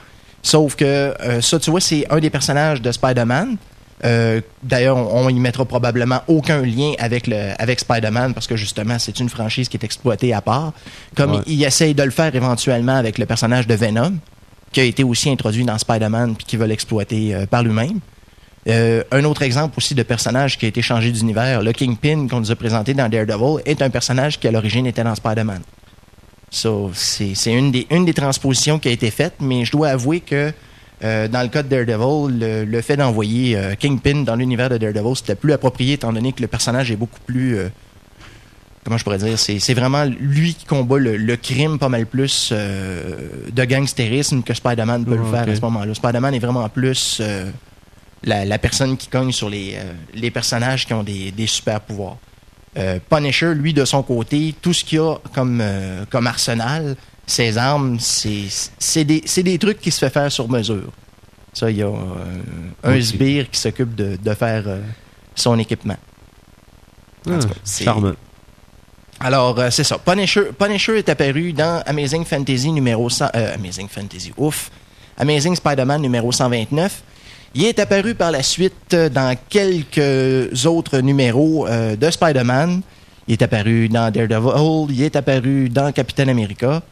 Sauf 0.42 0.76
que 0.76 0.84
euh, 0.84 1.40
ça, 1.40 1.58
tu 1.58 1.70
vois, 1.70 1.80
c'est 1.80 2.06
un 2.10 2.18
des 2.20 2.30
personnages 2.30 2.80
de 2.80 2.90
Spider-Man. 2.92 3.56
Euh, 4.04 4.40
D'ailleurs, 4.62 4.96
on, 4.96 5.26
on 5.26 5.28
y 5.28 5.40
mettra 5.40 5.64
probablement 5.64 6.20
aucun 6.28 6.60
lien 6.62 6.92
avec, 6.98 7.26
le, 7.26 7.52
avec 7.58 7.80
Spider-Man 7.80 8.32
parce 8.34 8.46
que 8.46 8.56
justement, 8.56 8.98
c'est 8.98 9.18
une 9.20 9.28
franchise 9.28 9.68
qui 9.68 9.76
est 9.76 9.84
exploitée 9.84 10.32
à 10.32 10.40
part. 10.40 10.72
Comme 11.16 11.32
Ouais. 11.32 11.40
il, 11.46 11.54
il 11.60 11.64
essaye 11.64 11.94
de 11.94 12.02
le 12.02 12.10
faire 12.10 12.34
éventuellement 12.34 12.96
avec 12.96 13.18
le 13.18 13.26
personnage 13.26 13.66
de 13.66 13.74
Venom, 13.74 14.14
qui 14.72 14.80
a 14.80 14.84
été 14.84 15.02
aussi 15.04 15.30
introduit 15.30 15.64
dans 15.64 15.78
Spider-Man 15.78 16.36
puis 16.36 16.44
qui 16.46 16.56
veut 16.56 16.66
l'exploiter 16.66 17.34
euh, 17.34 17.46
par 17.46 17.62
lui-même. 17.62 18.00
Un 18.68 19.22
autre 19.24 19.42
exemple 19.42 19.74
aussi 19.76 19.94
de 19.94 20.02
personnage 20.02 20.58
qui 20.58 20.64
a 20.64 20.68
été 20.68 20.82
changé 20.82 21.12
d'univers, 21.12 21.62
le 21.62 21.72
Kingpin 21.72 22.26
qu'on 22.28 22.40
nous 22.40 22.50
a 22.50 22.56
présenté 22.56 22.94
dans 22.94 23.08
Daredevil, 23.08 23.62
est 23.64 23.80
un 23.80 23.90
personnage 23.90 24.40
qui 24.40 24.48
à 24.48 24.50
l'origine 24.50 24.86
était 24.86 25.04
dans 25.04 25.14
Spider-Man. 25.14 25.60
So, 26.50 26.90
c'est 26.94 27.34
une 27.52 27.72
des, 27.72 27.86
une 27.90 28.04
des 28.04 28.14
transpositions 28.14 28.78
qui 28.78 28.88
a 28.88 28.92
été 28.92 29.10
faite, 29.10 29.34
mais 29.40 29.64
je 29.64 29.72
dois 29.72 29.88
avouer 29.88 30.20
que 30.20 30.52
euh, 31.04 31.28
dans 31.28 31.42
le 31.42 31.48
cas 31.48 31.62
de 31.62 31.68
Daredevil, 31.68 32.38
le, 32.38 32.64
le 32.64 32.80
fait 32.80 32.96
d'envoyer 32.96 33.56
euh, 33.56 33.74
Kingpin 33.74 34.22
dans 34.22 34.36
l'univers 34.36 34.70
de 34.70 34.78
Daredevil, 34.78 35.16
c'était 35.16 35.34
plus 35.34 35.52
approprié 35.52 35.94
étant 35.94 36.12
donné 36.12 36.32
que 36.32 36.40
le 36.40 36.46
personnage 36.46 36.90
est 36.90 36.96
beaucoup 36.96 37.20
plus... 37.26 37.58
euh, 37.58 37.68
comment 38.84 38.96
je 38.96 39.04
pourrais 39.04 39.18
dire? 39.18 39.38
C'est 39.38 39.74
vraiment 39.74 40.04
lui 40.04 40.54
qui 40.54 40.64
combat 40.64 40.98
le, 40.98 41.16
le 41.16 41.36
crime 41.36 41.78
pas 41.78 41.88
mal 41.88 42.06
plus 42.06 42.52
de 42.52 43.64
gangstérisme 43.64 44.42
que 44.42 44.54
Spider-Man 44.54 45.04
peut 45.04 45.16
le 45.16 45.24
Ah, 45.34 45.44
faire 45.44 45.52
à 45.52 45.56
ce 45.56 45.60
moment-là. 45.62 45.92
Spider-Man 45.92 46.34
est 46.34 46.38
vraiment 46.38 46.68
plus 46.68 47.20
la, 48.22 48.44
la 48.44 48.58
personne 48.58 48.96
qui 48.96 49.08
cogne 49.08 49.32
sur 49.32 49.50
les, 49.50 49.76
les 50.14 50.30
personnages 50.30 50.86
qui 50.86 50.94
ont 50.94 51.02
des, 51.02 51.32
des 51.32 51.48
super 51.48 51.80
pouvoirs. 51.80 52.16
Euh, 52.76 52.98
Punisher, 53.08 53.54
lui, 53.54 53.72
de 53.72 53.84
son 53.84 54.02
côté, 54.02 54.54
tout 54.60 54.72
ce 54.72 54.84
qu'il 54.84 55.00
a 55.00 55.16
comme, 55.34 55.60
euh, 55.62 56.04
comme 56.10 56.26
arsenal, 56.26 56.96
ses 57.26 57.56
armes, 57.56 57.98
c'est 57.98 59.04
des, 59.04 59.58
trucs 59.58 59.80
qui 59.80 59.90
se 59.90 59.98
fait 59.98 60.10
faire 60.10 60.30
sur 60.30 60.48
mesure. 60.48 60.92
Ça, 61.52 61.70
il 61.70 61.78
y 61.78 61.82
a 61.82 61.86
euh, 61.86 61.92
un 62.84 62.96
Ok. 62.96 63.02
sbire 63.02 63.50
qui 63.50 63.58
s'occupe 63.58 63.94
de, 63.94 64.16
de 64.22 64.34
faire 64.34 64.64
son 65.34 65.58
équipement. 65.58 65.96
Ah, 67.28 67.38
c'est- 67.64 67.84
charmant. 67.84 68.12
alors, 69.20 69.58
euh, 69.58 69.70
c'est 69.70 69.82
ça. 69.84 69.98
Punisher, 69.98 70.50
Punisher 70.58 70.98
est 70.98 71.08
apparu 71.08 71.52
dans 71.52 71.82
Amazing 71.86 72.24
Fantasy 72.24 72.70
numéro 72.70 73.08
100... 73.08 73.30
euh, 73.34 73.54
Amazing 73.54 73.88
Fantasy, 73.88 74.32
ouf. 74.36 74.70
Amazing 75.18 75.56
Spider-Man 75.56 76.02
numéro 76.02 76.30
129. 76.30 77.02
Il 77.58 77.64
est 77.64 77.78
apparu 77.78 78.14
par 78.14 78.32
la 78.32 78.42
suite 78.42 78.92
euh, 78.92 79.08
dans 79.08 79.34
quelques 79.48 80.66
autres 80.66 80.98
numéros 80.98 81.66
euh, 81.66 81.96
de 81.96 82.10
Spider-Man. 82.10 82.82
Il 83.28 83.32
est 83.32 83.40
apparu 83.42 83.88
dans 83.88 84.10
Daredevil. 84.10 84.94
Il 84.94 85.02
est 85.02 85.16
apparu 85.16 85.70
dans 85.70 85.90
Captain 85.90 86.28
America. 86.28 86.82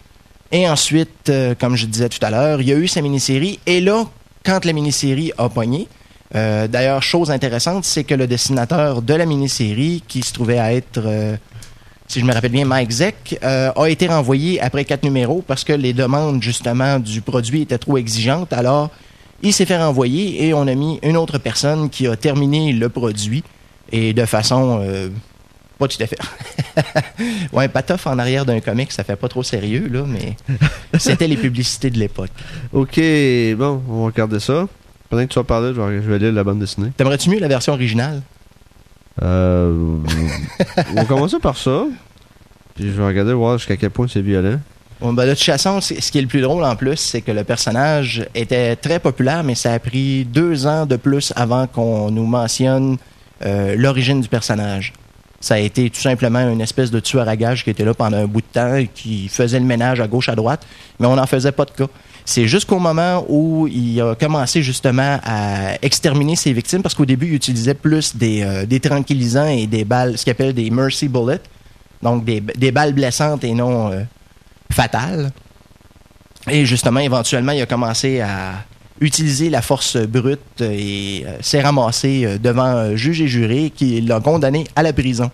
Et 0.50 0.66
ensuite, 0.66 1.28
euh, 1.28 1.54
comme 1.54 1.76
je 1.76 1.84
disais 1.84 2.08
tout 2.08 2.24
à 2.24 2.30
l'heure, 2.30 2.62
il 2.62 2.68
y 2.68 2.72
a 2.72 2.76
eu 2.76 2.88
sa 2.88 3.02
mini-série. 3.02 3.60
Et 3.66 3.82
là, 3.82 4.06
quand 4.42 4.64
la 4.64 4.72
mini-série 4.72 5.32
a 5.36 5.50
pogné, 5.50 5.86
d'ailleurs, 6.32 7.02
chose 7.02 7.30
intéressante, 7.30 7.84
c'est 7.84 8.02
que 8.02 8.14
le 8.14 8.26
dessinateur 8.26 9.02
de 9.02 9.14
la 9.14 9.26
mini-série, 9.26 10.02
qui 10.08 10.22
se 10.22 10.32
trouvait 10.32 10.58
à 10.58 10.72
être... 10.72 11.00
si 12.08 12.18
je 12.18 12.24
me 12.24 12.32
rappelle 12.32 12.50
bien, 12.50 12.64
Mike 12.64 12.90
Zeck, 12.90 13.38
a 13.40 13.88
été 13.88 14.08
renvoyé 14.08 14.60
après 14.60 14.84
quatre 14.84 15.04
numéros 15.04 15.44
parce 15.46 15.62
que 15.62 15.72
les 15.72 15.92
demandes, 15.92 16.42
justement, 16.42 16.98
du 16.98 17.20
produit 17.20 17.62
étaient 17.62 17.78
trop 17.78 17.98
exigeantes. 17.98 18.52
Alors, 18.52 18.90
il 19.42 19.52
s'est 19.52 19.66
fait 19.66 19.78
renvoyer 19.78 20.46
et 20.46 20.54
on 20.54 20.66
a 20.66 20.74
mis 20.74 20.98
une 21.02 21.16
autre 21.16 21.38
personne 21.38 21.90
qui 21.90 22.06
a 22.06 22.16
terminé 22.16 22.72
le 22.72 22.88
produit 22.88 23.44
et 23.92 24.12
de 24.12 24.24
façon 24.24 24.80
euh, 24.82 25.08
pas 25.78 25.88
tout 25.88 26.00
à 26.00 26.06
fait. 26.06 26.18
ouais, 27.52 27.68
patoff 27.68 28.06
en 28.06 28.18
arrière 28.18 28.44
d'un 28.44 28.60
comic, 28.60 28.92
ça 28.92 29.04
fait 29.04 29.16
pas 29.16 29.28
trop 29.28 29.42
sérieux, 29.42 29.88
là, 29.90 30.04
mais 30.06 30.36
c'était 30.98 31.28
les 31.28 31.36
publicités 31.36 31.90
de 31.90 31.98
l'époque. 31.98 32.30
Ok, 32.72 32.98
bon, 33.56 33.82
on 33.88 34.00
va 34.00 34.06
regarder 34.06 34.40
ça. 34.40 34.68
Pendant 35.10 35.22
que 35.26 35.32
tu 35.32 35.38
vas 35.38 35.44
parler, 35.44 35.72
je 35.74 35.80
vais, 35.80 36.02
je 36.02 36.10
vais 36.10 36.18
lire 36.18 36.32
la 36.32 36.44
bande 36.44 36.60
dessinée. 36.60 36.90
T'aimerais-tu 36.96 37.30
mieux 37.30 37.40
la 37.40 37.48
version 37.48 37.72
originale? 37.72 38.22
Euh, 39.22 39.98
on 40.90 40.94
va 40.94 41.04
commencer 41.04 41.38
par 41.38 41.56
ça. 41.56 41.84
Puis 42.74 42.86
je 42.86 42.90
vais 42.90 43.06
regarder 43.06 43.32
voir 43.32 43.58
jusqu'à 43.58 43.76
quel 43.76 43.90
point 43.90 44.08
c'est 44.08 44.22
violent. 44.22 44.58
Bon, 45.00 45.12
ben, 45.12 45.26
de 45.26 45.34
toute 45.34 45.42
façon, 45.42 45.80
ce 45.80 45.94
qui 45.94 46.18
est 46.18 46.22
le 46.22 46.28
plus 46.28 46.40
drôle 46.40 46.64
en 46.64 46.76
plus, 46.76 46.96
c'est 46.96 47.20
que 47.20 47.32
le 47.32 47.44
personnage 47.44 48.26
était 48.34 48.76
très 48.76 49.00
populaire, 49.00 49.42
mais 49.42 49.54
ça 49.54 49.72
a 49.72 49.78
pris 49.78 50.24
deux 50.24 50.66
ans 50.66 50.86
de 50.86 50.96
plus 50.96 51.32
avant 51.36 51.66
qu'on 51.66 52.10
nous 52.10 52.26
mentionne 52.26 52.96
euh, 53.44 53.74
l'origine 53.76 54.20
du 54.20 54.28
personnage. 54.28 54.92
Ça 55.40 55.56
a 55.56 55.58
été 55.58 55.90
tout 55.90 56.00
simplement 56.00 56.40
une 56.48 56.62
espèce 56.62 56.90
de 56.90 57.00
tueur 57.00 57.28
à 57.28 57.36
gages 57.36 57.64
qui 57.64 57.70
était 57.70 57.84
là 57.84 57.92
pendant 57.92 58.16
un 58.16 58.26
bout 58.26 58.40
de 58.40 58.46
temps 58.46 58.76
et 58.76 58.86
qui 58.86 59.28
faisait 59.28 59.58
le 59.58 59.66
ménage 59.66 60.00
à 60.00 60.06
gauche, 60.06 60.30
à 60.30 60.34
droite, 60.34 60.66
mais 60.98 61.06
on 61.06 61.16
n'en 61.16 61.26
faisait 61.26 61.52
pas 61.52 61.66
de 61.66 61.72
cas. 61.72 61.88
C'est 62.24 62.46
jusqu'au 62.46 62.78
moment 62.78 63.26
où 63.28 63.66
il 63.66 64.00
a 64.00 64.14
commencé 64.14 64.62
justement 64.62 65.20
à 65.22 65.74
exterminer 65.82 66.36
ses 66.36 66.54
victimes, 66.54 66.82
parce 66.82 66.94
qu'au 66.94 67.04
début, 67.04 67.26
il 67.26 67.34
utilisait 67.34 67.74
plus 67.74 68.16
des, 68.16 68.42
euh, 68.42 68.78
tranquillisants 68.78 69.48
et 69.48 69.66
des 69.66 69.84
balles, 69.84 70.16
ce 70.16 70.24
qu'il 70.24 70.30
appelle 70.30 70.54
des 70.54 70.70
mercy 70.70 71.08
bullets, 71.08 71.42
donc 72.00 72.24
des, 72.24 72.40
des 72.40 72.72
balles 72.72 72.94
blessantes 72.94 73.44
et 73.44 73.52
non 73.52 73.92
euh, 73.92 74.04
fatales. 74.74 75.32
Et 76.50 76.66
justement, 76.66 77.00
éventuellement, 77.00 77.52
il 77.52 77.62
a 77.62 77.66
commencé 77.66 78.20
à 78.20 78.64
utiliser 79.00 79.50
la 79.50 79.62
force 79.62 79.96
brute 79.96 80.60
et 80.60 81.24
euh, 81.26 81.36
s'est 81.40 81.60
ramassé 81.60 82.24
euh, 82.24 82.38
devant 82.38 82.62
un 82.62 82.96
juge 82.96 83.20
et 83.20 83.28
juré 83.28 83.72
qui 83.74 84.00
l'a 84.00 84.20
condamné 84.20 84.64
à 84.76 84.82
la 84.82 84.92
prison. 84.92 85.30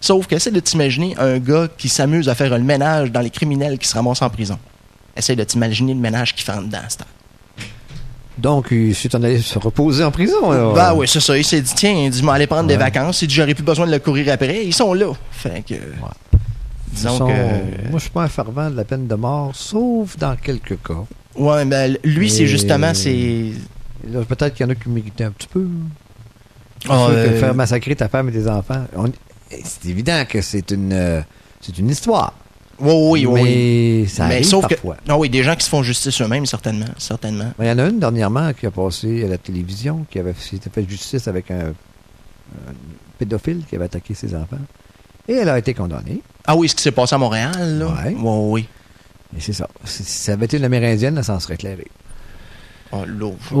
Sauf 0.00 0.26
que 0.26 0.34
essaie 0.34 0.50
de 0.50 0.60
t'imaginer 0.60 1.14
un 1.18 1.38
gars 1.38 1.68
qui 1.76 1.88
s'amuse 1.88 2.28
à 2.28 2.34
faire 2.34 2.56
le 2.56 2.64
ménage 2.64 3.10
dans 3.10 3.20
les 3.20 3.30
criminels 3.30 3.78
qui 3.78 3.88
se 3.88 3.94
ramassent 3.94 4.22
en 4.22 4.30
prison. 4.30 4.58
Essaie 5.16 5.36
de 5.36 5.44
t'imaginer 5.44 5.94
le 5.94 6.00
ménage 6.00 6.34
qu'il 6.34 6.44
fait 6.44 6.52
en 6.52 6.62
dedans. 6.62 6.78
Donc, 8.36 8.68
il 8.70 8.94
s'est 8.94 9.14
en 9.14 9.22
allé 9.22 9.40
se 9.40 9.58
reposer 9.58 10.02
en 10.02 10.10
prison. 10.10 10.50
là. 10.50 10.72
Bah 10.74 10.94
oui, 10.94 11.06
c'est 11.06 11.20
ça. 11.20 11.38
Il 11.38 11.44
s'est 11.44 11.60
dit, 11.60 11.72
tiens, 11.74 11.92
il 11.92 12.10
dit, 12.10 12.22
prendre 12.22 12.66
des 12.66 12.76
vacances. 12.76 13.22
Il 13.22 13.28
dit, 13.28 13.34
j'aurais 13.34 13.54
plus 13.54 13.62
besoin 13.62 13.86
de 13.86 13.92
le 13.92 14.00
courir 14.00 14.32
après. 14.32 14.64
Ils 14.64 14.74
sont 14.74 14.92
là. 14.92 15.12
Fait 15.30 15.64
que. 15.66 15.74
Disons 16.94 17.18
sont- 17.18 17.26
que. 17.28 17.88
Moi, 17.90 17.98
je 17.98 18.02
suis 18.02 18.10
pas 18.10 18.22
un 18.22 18.28
fervent 18.28 18.70
de 18.70 18.76
la 18.76 18.84
peine 18.84 19.06
de 19.06 19.14
mort, 19.14 19.50
sauf 19.54 20.16
dans 20.16 20.36
quelques 20.36 20.80
cas. 20.82 21.04
Ouais, 21.36 21.64
ben, 21.64 21.98
lui, 22.04 22.30
c'est 22.30 22.46
justement, 22.46 22.94
c'est. 22.94 23.52
Peut-être 24.28 24.54
qu'il 24.54 24.64
y 24.66 24.68
en 24.68 24.70
a 24.72 24.74
qui 24.74 24.88
méritaient 24.88 25.24
un 25.24 25.30
petit 25.30 25.48
peu. 25.48 25.66
Ah, 26.88 27.06
que 27.08 27.12
euh, 27.14 27.40
faire 27.40 27.54
massacrer 27.54 27.96
ta 27.96 28.08
femme 28.08 28.28
et 28.28 28.32
tes 28.32 28.46
enfants, 28.48 28.84
on- 28.94 29.10
c'est 29.50 29.86
évident 29.88 30.22
que 30.28 30.42
c'est 30.42 30.70
une, 30.70 30.92
euh, 30.92 31.20
c'est 31.60 31.78
une 31.78 31.88
histoire. 31.88 32.34
Oui, 32.78 33.24
oui, 33.24 33.26
oui. 33.26 33.42
mais 34.02 34.06
ça 34.08 34.26
Mais 34.26 34.34
arrive 34.34 34.46
sauf 34.46 34.66
que. 34.66 34.74
parfois. 34.74 34.96
Non, 35.08 35.16
oui, 35.18 35.30
des 35.30 35.42
gens 35.42 35.54
qui 35.56 35.64
se 35.64 35.70
font 35.70 35.82
justice 35.82 36.20
eux-mêmes, 36.20 36.44
certainement. 36.44 36.86
Certainement. 36.98 37.52
Il 37.60 37.66
y 37.66 37.70
en 37.70 37.78
a 37.78 37.86
une 37.88 38.00
dernièrement 38.00 38.52
qui 38.52 38.66
a 38.66 38.70
passé 38.70 39.24
à 39.24 39.28
la 39.28 39.38
télévision, 39.38 40.04
qui 40.10 40.18
avait 40.18 40.34
s'était 40.34 40.68
fait 40.70 40.86
justice 40.88 41.26
avec 41.28 41.50
un, 41.50 41.68
un 41.68 42.72
pédophile 43.18 43.62
qui 43.68 43.76
avait 43.76 43.84
attaqué 43.86 44.12
ses 44.14 44.34
enfants. 44.34 44.58
Et 45.28 45.34
elle 45.34 45.48
a 45.48 45.58
été 45.58 45.74
condamnée. 45.74 46.20
Ah 46.46 46.54
oui, 46.56 46.68
ce 46.68 46.74
qui 46.74 46.82
s'est 46.82 46.90
passé 46.90 47.14
à 47.14 47.18
Montréal, 47.18 47.78
là. 47.78 47.86
Ouais. 47.86 48.14
Ouais, 48.14 48.38
oui. 48.50 48.68
Et 49.36 49.40
c'est 49.40 49.52
ça. 49.54 49.68
Si 49.84 50.02
ça 50.04 50.32
avait 50.32 50.44
été 50.44 50.58
une 50.58 50.64
Amérindienne, 50.64 51.14
là, 51.14 51.22
ça 51.22 51.34
en 51.34 51.40
serait 51.40 51.54
éclairé. 51.54 51.86
Oh, 52.92 53.04
je 53.08 53.54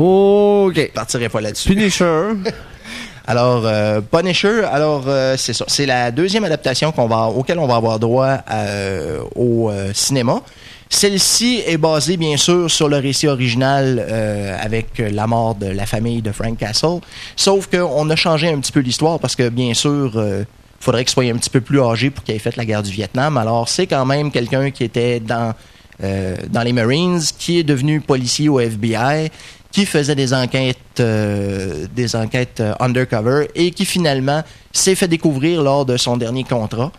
OK. 0.80 0.92
partirai 0.94 1.28
pas 1.28 1.40
là-dessus. 1.40 1.68
Punisher. 1.70 2.28
Alors, 3.26 3.62
euh, 3.64 4.02
Punisher, 4.02 4.64
alors 4.70 5.04
euh, 5.06 5.38
c'est 5.38 5.54
ça. 5.54 5.64
C'est 5.66 5.86
la 5.86 6.10
deuxième 6.10 6.44
adaptation 6.44 6.92
qu'on 6.92 7.06
va, 7.06 7.28
auquel 7.28 7.58
on 7.58 7.66
va 7.66 7.76
avoir 7.76 7.98
droit 7.98 8.36
euh, 8.50 9.22
au 9.34 9.70
euh, 9.70 9.92
cinéma. 9.94 10.42
Celle-ci 10.90 11.62
est 11.66 11.78
basée, 11.78 12.18
bien 12.18 12.36
sûr, 12.36 12.70
sur 12.70 12.86
le 12.90 12.98
récit 12.98 13.26
original 13.26 14.04
euh, 14.06 14.54
avec 14.60 14.98
la 14.98 15.26
mort 15.26 15.54
de 15.54 15.66
la 15.66 15.86
famille 15.86 16.20
de 16.20 16.32
Frank 16.32 16.58
Castle. 16.58 17.00
Sauf 17.34 17.66
qu'on 17.68 18.10
a 18.10 18.14
changé 18.16 18.52
un 18.52 18.60
petit 18.60 18.72
peu 18.72 18.80
l'histoire 18.80 19.18
parce 19.18 19.34
que, 19.34 19.48
bien 19.48 19.72
sûr, 19.72 20.12
euh, 20.16 20.44
faudrait 20.84 21.04
qu'il 21.04 21.12
soit 21.12 21.24
un 21.24 21.36
petit 21.36 21.50
peu 21.50 21.60
plus 21.60 21.80
âgé 21.80 22.10
pour 22.10 22.22
qu'il 22.24 22.34
ait 22.34 22.38
fait 22.38 22.56
la 22.56 22.64
guerre 22.64 22.82
du 22.82 22.92
Vietnam. 22.92 23.36
Alors, 23.36 23.68
c'est 23.68 23.86
quand 23.86 24.04
même 24.04 24.30
quelqu'un 24.30 24.70
qui 24.70 24.84
était 24.84 25.18
dans, 25.18 25.54
euh, 26.02 26.36
dans 26.50 26.62
les 26.62 26.72
Marines, 26.72 27.20
qui 27.38 27.58
est 27.58 27.64
devenu 27.64 28.00
policier 28.00 28.48
au 28.48 28.60
FBI, 28.60 29.30
qui 29.72 29.86
faisait 29.86 30.14
des 30.14 30.32
enquêtes, 30.32 31.00
euh, 31.00 31.86
des 31.94 32.14
enquêtes 32.14 32.60
euh, 32.60 32.74
undercover 32.78 33.48
et 33.54 33.70
qui 33.70 33.84
finalement 33.84 34.42
s'est 34.72 34.94
fait 34.94 35.08
découvrir 35.08 35.62
lors 35.62 35.84
de 35.84 35.96
son 35.96 36.16
dernier 36.16 36.44
contrat. 36.44 36.92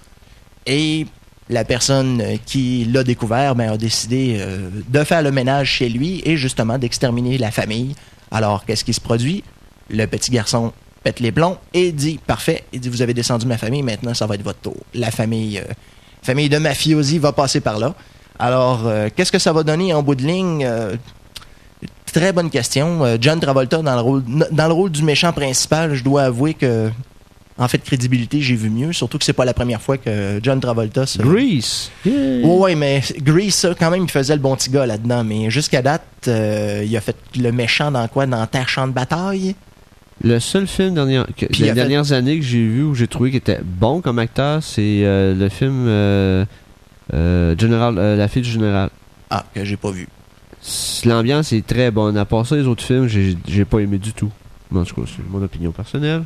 Et 0.65 1.05
la 1.47 1.63
personne 1.63 2.23
qui 2.45 2.85
l'a 2.85 3.03
découvert 3.03 3.53
ben, 3.55 3.73
a 3.73 3.77
décidé 3.77 4.43
de 4.87 5.03
faire 5.03 5.21
le 5.21 5.31
ménage 5.31 5.69
chez 5.69 5.89
lui 5.89 6.23
et 6.25 6.37
justement 6.37 6.79
d'exterminer 6.79 7.37
la 7.37 7.51
famille. 7.51 7.95
Alors, 8.31 8.65
qu'est-ce 8.65 8.83
qui 8.83 8.93
se 8.93 9.01
produit? 9.01 9.43
Le 9.91 10.07
petit 10.07 10.31
garçon 10.31 10.73
pète 11.05 11.19
les 11.19 11.31
plombs 11.31 11.57
et 11.73 11.91
dit 11.91 12.19
Parfait, 12.25 12.63
il 12.73 12.79
dit 12.81 12.89
Vous 12.89 13.01
avez 13.01 13.13
descendu 13.13 13.45
ma 13.45 13.57
famille, 13.57 13.83
maintenant 13.83 14.13
ça 14.13 14.25
va 14.25 14.35
être 14.35 14.43
votre 14.43 14.59
tour. 14.59 14.75
La 14.93 15.11
famille, 15.11 15.59
euh, 15.59 15.71
famille 16.23 16.49
de 16.49 16.57
mafiosi 16.57 17.19
va 17.19 17.31
passer 17.31 17.61
par 17.61 17.77
là. 17.77 17.93
Alors, 18.39 18.81
euh, 18.85 19.07
qu'est-ce 19.15 19.31
que 19.31 19.39
ça 19.39 19.53
va 19.53 19.63
donner 19.63 19.93
en 19.93 20.03
bout 20.03 20.15
de 20.15 20.23
ligne? 20.23 20.65
Euh, 20.65 20.95
Très 22.11 22.31
bonne 22.31 22.49
question. 22.49 23.17
John 23.19 23.41
Travolta 23.41 23.81
dans 23.81 23.93
le 23.93 23.99
rôle 23.99 24.23
dans 24.49 24.67
le 24.67 24.73
rôle 24.73 24.89
du 24.89 25.03
méchant 25.03 25.33
principal, 25.33 25.95
je 25.95 26.01
dois 26.01 26.23
avouer 26.23 26.53
que 26.53 26.89
en 27.57 27.67
fait 27.67 27.79
crédibilité, 27.79 28.39
j'ai 28.39 28.55
vu 28.55 28.69
mieux, 28.69 28.93
surtout 28.93 29.17
que 29.17 29.25
c'est 29.25 29.33
pas 29.33 29.43
la 29.43 29.53
première 29.53 29.81
fois 29.81 29.97
que 29.97 30.39
John 30.41 30.61
Travolta 30.61 31.05
se 31.05 31.21
Grease. 31.21 31.91
Ouais, 32.05 32.41
ouais, 32.41 32.75
mais 32.75 33.01
Grease, 33.17 33.67
quand 33.77 33.91
même, 33.91 34.03
il 34.03 34.09
faisait 34.09 34.33
le 34.33 34.39
bon 34.39 34.55
petit 34.55 34.69
gars 34.69 34.85
là-dedans. 34.85 35.25
Mais 35.25 35.49
jusqu'à 35.49 35.81
date, 35.81 36.05
il 36.27 36.95
a 36.95 37.01
fait 37.01 37.17
le 37.37 37.51
méchant 37.51 37.91
dans 37.91 38.07
quoi? 38.07 38.25
Dans 38.25 38.47
Terre 38.47 38.69
Champ 38.69 38.87
de 38.87 38.93
bataille? 38.93 39.53
Le 40.23 40.39
seul 40.39 40.65
film 40.65 40.93
dernière, 40.95 41.25
que- 41.37 41.45
des 41.45 41.53
fait- 41.53 41.73
dernières 41.73 42.11
années 42.13 42.39
que 42.39 42.45
j'ai 42.45 42.65
vu 42.65 42.83
où 42.83 42.95
j'ai 42.95 43.07
trouvé 43.07 43.29
qu'il 43.31 43.37
était 43.37 43.59
bon 43.63 44.01
comme 44.01 44.17
acteur, 44.19 44.63
c'est 44.63 45.01
euh, 45.03 45.35
le 45.35 45.49
film 45.49 45.85
euh, 45.87 46.45
euh, 47.13 47.55
General, 47.57 47.93
La 47.95 48.27
fille 48.27 48.41
du 48.41 48.49
général. 48.49 48.89
Ah, 49.29 49.45
que 49.53 49.63
j'ai 49.65 49.77
pas 49.77 49.91
vu. 49.91 50.07
L'ambiance 51.05 51.51
est 51.53 51.65
très 51.67 51.91
bonne. 51.91 52.17
À 52.17 52.25
part 52.25 52.45
ça, 52.47 52.55
les 52.55 52.65
autres 52.65 52.83
films, 52.83 53.07
j'ai 53.07 53.65
pas 53.65 53.79
aimé 53.79 53.97
du 53.97 54.13
tout. 54.13 54.31
Mais 54.71 54.79
en 54.79 54.83
tout 54.83 54.95
cas, 54.95 55.01
c'est 55.05 55.29
mon 55.29 55.43
opinion 55.43 55.71
personnelle. 55.71 56.23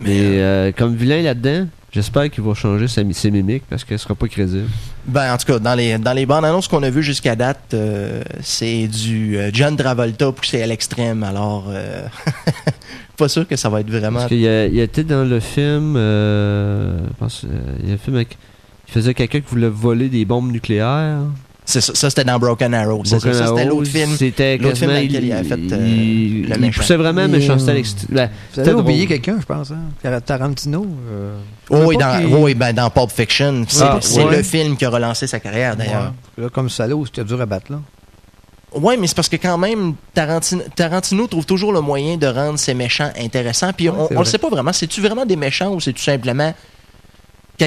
Mais 0.00 0.40
euh, 0.40 0.70
comme 0.76 0.94
vilain 0.94 1.22
là-dedans, 1.22 1.66
j'espère 1.92 2.30
qu'il 2.30 2.42
va 2.42 2.54
changer 2.54 2.88
sa, 2.88 3.02
ses 3.12 3.30
mimiques 3.30 3.64
parce 3.70 3.84
qu'elle 3.84 3.98
sera 3.98 4.14
pas 4.14 4.26
crédible. 4.28 4.68
Ben, 5.06 5.32
en 5.34 5.36
tout 5.36 5.46
cas, 5.46 5.58
dans 5.58 5.74
les, 5.74 5.98
dans 5.98 6.12
les 6.12 6.26
bandes 6.26 6.44
annonces 6.44 6.66
qu'on 6.68 6.82
a 6.82 6.90
vues 6.90 7.02
jusqu'à 7.02 7.36
date, 7.36 7.74
euh, 7.74 8.22
c'est 8.40 8.88
du 8.88 9.36
euh, 9.36 9.50
John 9.52 9.76
Travolta 9.76 10.32
poussé 10.32 10.62
à 10.62 10.66
l'extrême. 10.66 11.22
Alors, 11.22 11.66
euh, 11.68 12.06
pas 13.16 13.28
sûr 13.28 13.46
que 13.46 13.56
ça 13.56 13.68
va 13.68 13.80
être 13.80 13.90
vraiment. 13.90 14.18
Parce 14.20 14.28
qu'il 14.28 14.40
y 14.40 14.48
a- 14.48 14.66
il 14.66 14.78
était 14.80 15.04
dans 15.04 15.24
le 15.24 15.40
film. 15.40 15.94
euh, 15.96 16.98
je 17.08 17.12
pense, 17.18 17.44
il 17.82 17.88
y 17.88 17.90
a 17.92 17.94
un 17.94 17.98
film 17.98 18.16
avec. 18.16 18.36
Il 18.88 18.92
faisait 18.92 19.14
quelqu'un 19.14 19.40
qui 19.40 19.46
voulait 19.48 19.68
voler 19.70 20.08
des 20.08 20.24
bombes 20.24 20.50
nucléaires. 20.52 21.20
C'est 21.72 21.80
ça, 21.80 21.94
ça, 21.94 22.10
c'était 22.10 22.24
dans 22.24 22.38
Broken 22.38 22.74
Arrow. 22.74 23.02
C'est 23.04 23.18
ça, 23.18 23.28
Broken 23.28 23.32
ça, 23.34 23.46
c'était 23.46 23.64
l'autre 23.64 23.90
film. 23.90 24.16
C'était 24.16 24.58
l'autre 24.58 24.76
film 24.76 24.90
dans 24.90 25.00
lequel 25.00 25.24
il 25.24 25.32
a 25.32 25.42
fait, 25.42 25.54
euh, 25.54 25.86
il, 25.86 26.48
le 26.48 26.58
méchant. 26.58 26.80
poussait 26.80 26.96
vraiment 26.96 27.26
Vous 27.26 27.40
c'était 28.52 28.60
avez 28.60 28.74
oublié 28.74 29.06
quelqu'un, 29.06 29.38
je 29.40 29.46
pense, 29.46 29.70
hein? 29.70 29.78
Tar- 30.02 30.22
Tarantino. 30.22 30.86
euh, 31.10 31.36
Oh, 31.70 31.84
oui, 31.86 31.96
dans, 31.96 32.22
oui, 32.42 32.54
ben, 32.54 32.72
dans 32.74 32.90
Pulp 32.90 33.10
Fiction. 33.10 33.64
C'est 33.68 33.82
Ah, 33.84 33.98
c'est 34.02 34.22
ouais. 34.22 34.36
le 34.36 34.42
film 34.42 34.76
qui 34.76 34.84
a 34.84 34.90
relancé 34.90 35.26
sa 35.26 35.40
carrière, 35.40 35.74
d'ailleurs. 35.76 36.12
Ouais. 36.36 36.44
Là, 36.44 36.50
comme 36.50 36.68
salaud, 36.68 37.06
c'était 37.06 37.24
dur 37.24 37.40
à 37.40 37.46
battre, 37.46 37.72
là. 37.72 37.80
Ouais, 38.74 38.96
mais 38.96 39.06
c'est 39.06 39.14
parce 39.16 39.28
que 39.28 39.36
quand 39.36 39.58
même, 39.58 39.94
Tarantino, 40.14 40.62
Tarantino 40.74 41.26
trouve 41.26 41.44
toujours 41.46 41.72
le 41.72 41.80
moyen 41.80 42.16
de 42.16 42.26
rendre 42.26 42.58
ses 42.58 42.74
méchants 42.74 43.10
intéressants. 43.18 43.70
Puis 43.74 43.88
Ouais, 43.88 43.96
on, 44.10 44.14
vrai. 44.14 44.24
sait 44.24 44.38
pas 44.38 44.48
vraiment. 44.48 44.72
C'est-tu 44.72 45.00
vraiment 45.00 45.26
des 45.26 45.36
méchants 45.36 45.72
ou 45.74 45.80
c'est 45.80 45.92
tout 45.92 46.02
simplement 46.02 46.54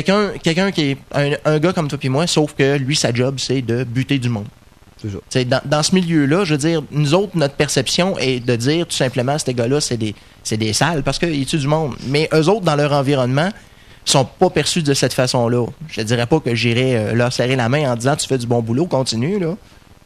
quelqu'un 0.04 0.32
quelqu'un 0.42 0.72
qui 0.72 0.82
est 0.92 0.98
un, 1.14 1.32
un 1.46 1.60
gars 1.60 1.74
comme 1.74 1.88
toi 1.88 1.98
puis 1.98 2.10
moi, 2.10 2.28
sauf 2.28 2.54
que 2.54 2.78
lui, 2.78 2.96
sa 2.96 3.14
job, 3.14 3.36
c'est 3.40 3.62
de 3.62 3.84
buter 3.84 4.20
du 4.20 4.30
monde. 4.30 4.48
Dans, 5.46 5.62
dans 5.66 5.84
ce 5.84 5.94
milieu-là, 5.94 6.46
je 6.46 6.54
veux 6.54 6.58
dire, 6.58 6.82
nous 6.92 7.14
autres, 7.14 7.38
notre 7.38 7.56
perception 7.56 8.18
est 8.18 8.40
de 8.40 8.56
dire 8.56 8.88
tout 8.88 8.96
simplement, 8.96 9.38
ces 9.38 9.54
gars-là, 9.54 9.80
c'est 9.82 9.98
des, 9.98 10.16
c'est 10.44 10.58
des 10.58 10.74
sales 10.74 11.04
parce 11.04 11.20
qu'ils 11.20 11.46
tuent 11.46 11.60
du 11.60 11.68
monde. 11.68 11.96
Mais 12.08 12.28
eux 12.34 12.48
autres, 12.50 12.62
dans 12.66 12.76
leur 12.76 12.92
environnement, 12.94 13.50
sont 14.04 14.26
pas 14.26 14.50
perçus 14.50 14.84
de 14.84 14.94
cette 14.94 15.14
façon-là. 15.14 15.66
Je 15.90 15.96
te 15.98 16.02
dirais 16.02 16.26
pas 16.28 16.40
que 16.40 16.54
j'irais 16.56 16.96
euh, 16.96 17.14
leur 17.14 17.32
serrer 17.34 17.56
la 17.56 17.70
main 17.70 17.92
en 17.92 17.96
disant 17.96 18.16
tu 18.16 18.28
fais 18.28 18.38
du 18.38 18.48
bon 18.48 18.62
boulot, 18.62 18.86
continue, 18.88 19.40
là. 19.40 19.56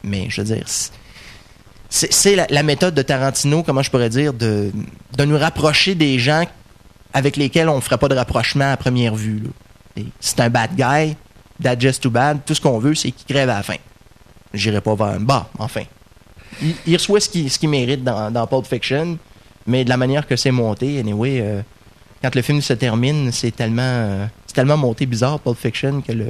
Mais 0.04 0.28
je 0.30 0.42
veux 0.42 0.56
dire, 0.56 0.64
c'est- 1.90 2.36
la, 2.36 2.46
la 2.50 2.64
méthode 2.64 2.94
de 2.94 3.02
Tarantino, 3.02 3.64
comment 3.64 3.82
je 3.82 3.90
pourrais 3.92 4.10
dire, 4.10 4.34
de, 4.34 4.72
de 5.18 5.26
nous 5.26 5.38
rapprocher 5.38 5.96
des 5.96 6.20
gens 6.20 6.46
avec 7.14 7.36
lesquels 7.38 7.70
on 7.70 7.82
ferait 7.82 7.98
pas 7.98 8.08
de 8.08 8.16
rapprochement 8.16 8.72
à 8.72 8.78
première 8.78 9.16
vue. 9.16 9.40
là. 9.44 9.50
C'est 10.20 10.40
un 10.40 10.50
bad 10.50 10.76
guy, 10.76 11.16
that's 11.62 11.82
just 11.82 12.02
too 12.02 12.10
bad. 12.10 12.40
Tout 12.46 12.56
ce 12.56 12.62
qu'on 12.62 12.80
veut, 12.80 12.96
c'est 12.96 13.12
qu'il 13.12 13.26
crève 13.34 13.50
à 13.50 13.58
la 13.58 13.64
fin. 13.64 13.76
J'irai 14.54 14.82
pas 14.82 14.96
vers 14.96 15.20
Bah, 15.20 15.50
enfin. 15.58 15.84
Il, 16.62 16.96
reçoit 16.96 17.20
ce 17.20 17.30
qu'il 17.30 17.50
ce 17.50 17.66
mérite 17.68 18.04
dans, 18.04 18.32
dans 18.32 18.48
Pulp 18.48 18.66
Fiction, 18.66 19.18
mais 19.68 19.84
de 19.84 19.90
la 19.90 19.98
manière 19.98 20.26
que 20.26 20.36
c'est 20.36 20.52
monté, 20.52 21.00
anyway, 21.00 21.40
euh, 21.42 21.62
quand 22.22 22.34
le 22.36 22.42
film 22.42 22.62
se 22.62 22.74
termine, 22.74 23.32
c'est 23.32 23.56
tellement, 23.56 23.82
euh, 23.84 24.26
c'est 24.48 24.56
tellement 24.56 24.76
monté 24.76 25.06
bizarre, 25.06 25.40
Pulp 25.40 25.58
Fiction, 25.58 26.02
que 26.02 26.12
le. 26.12 26.28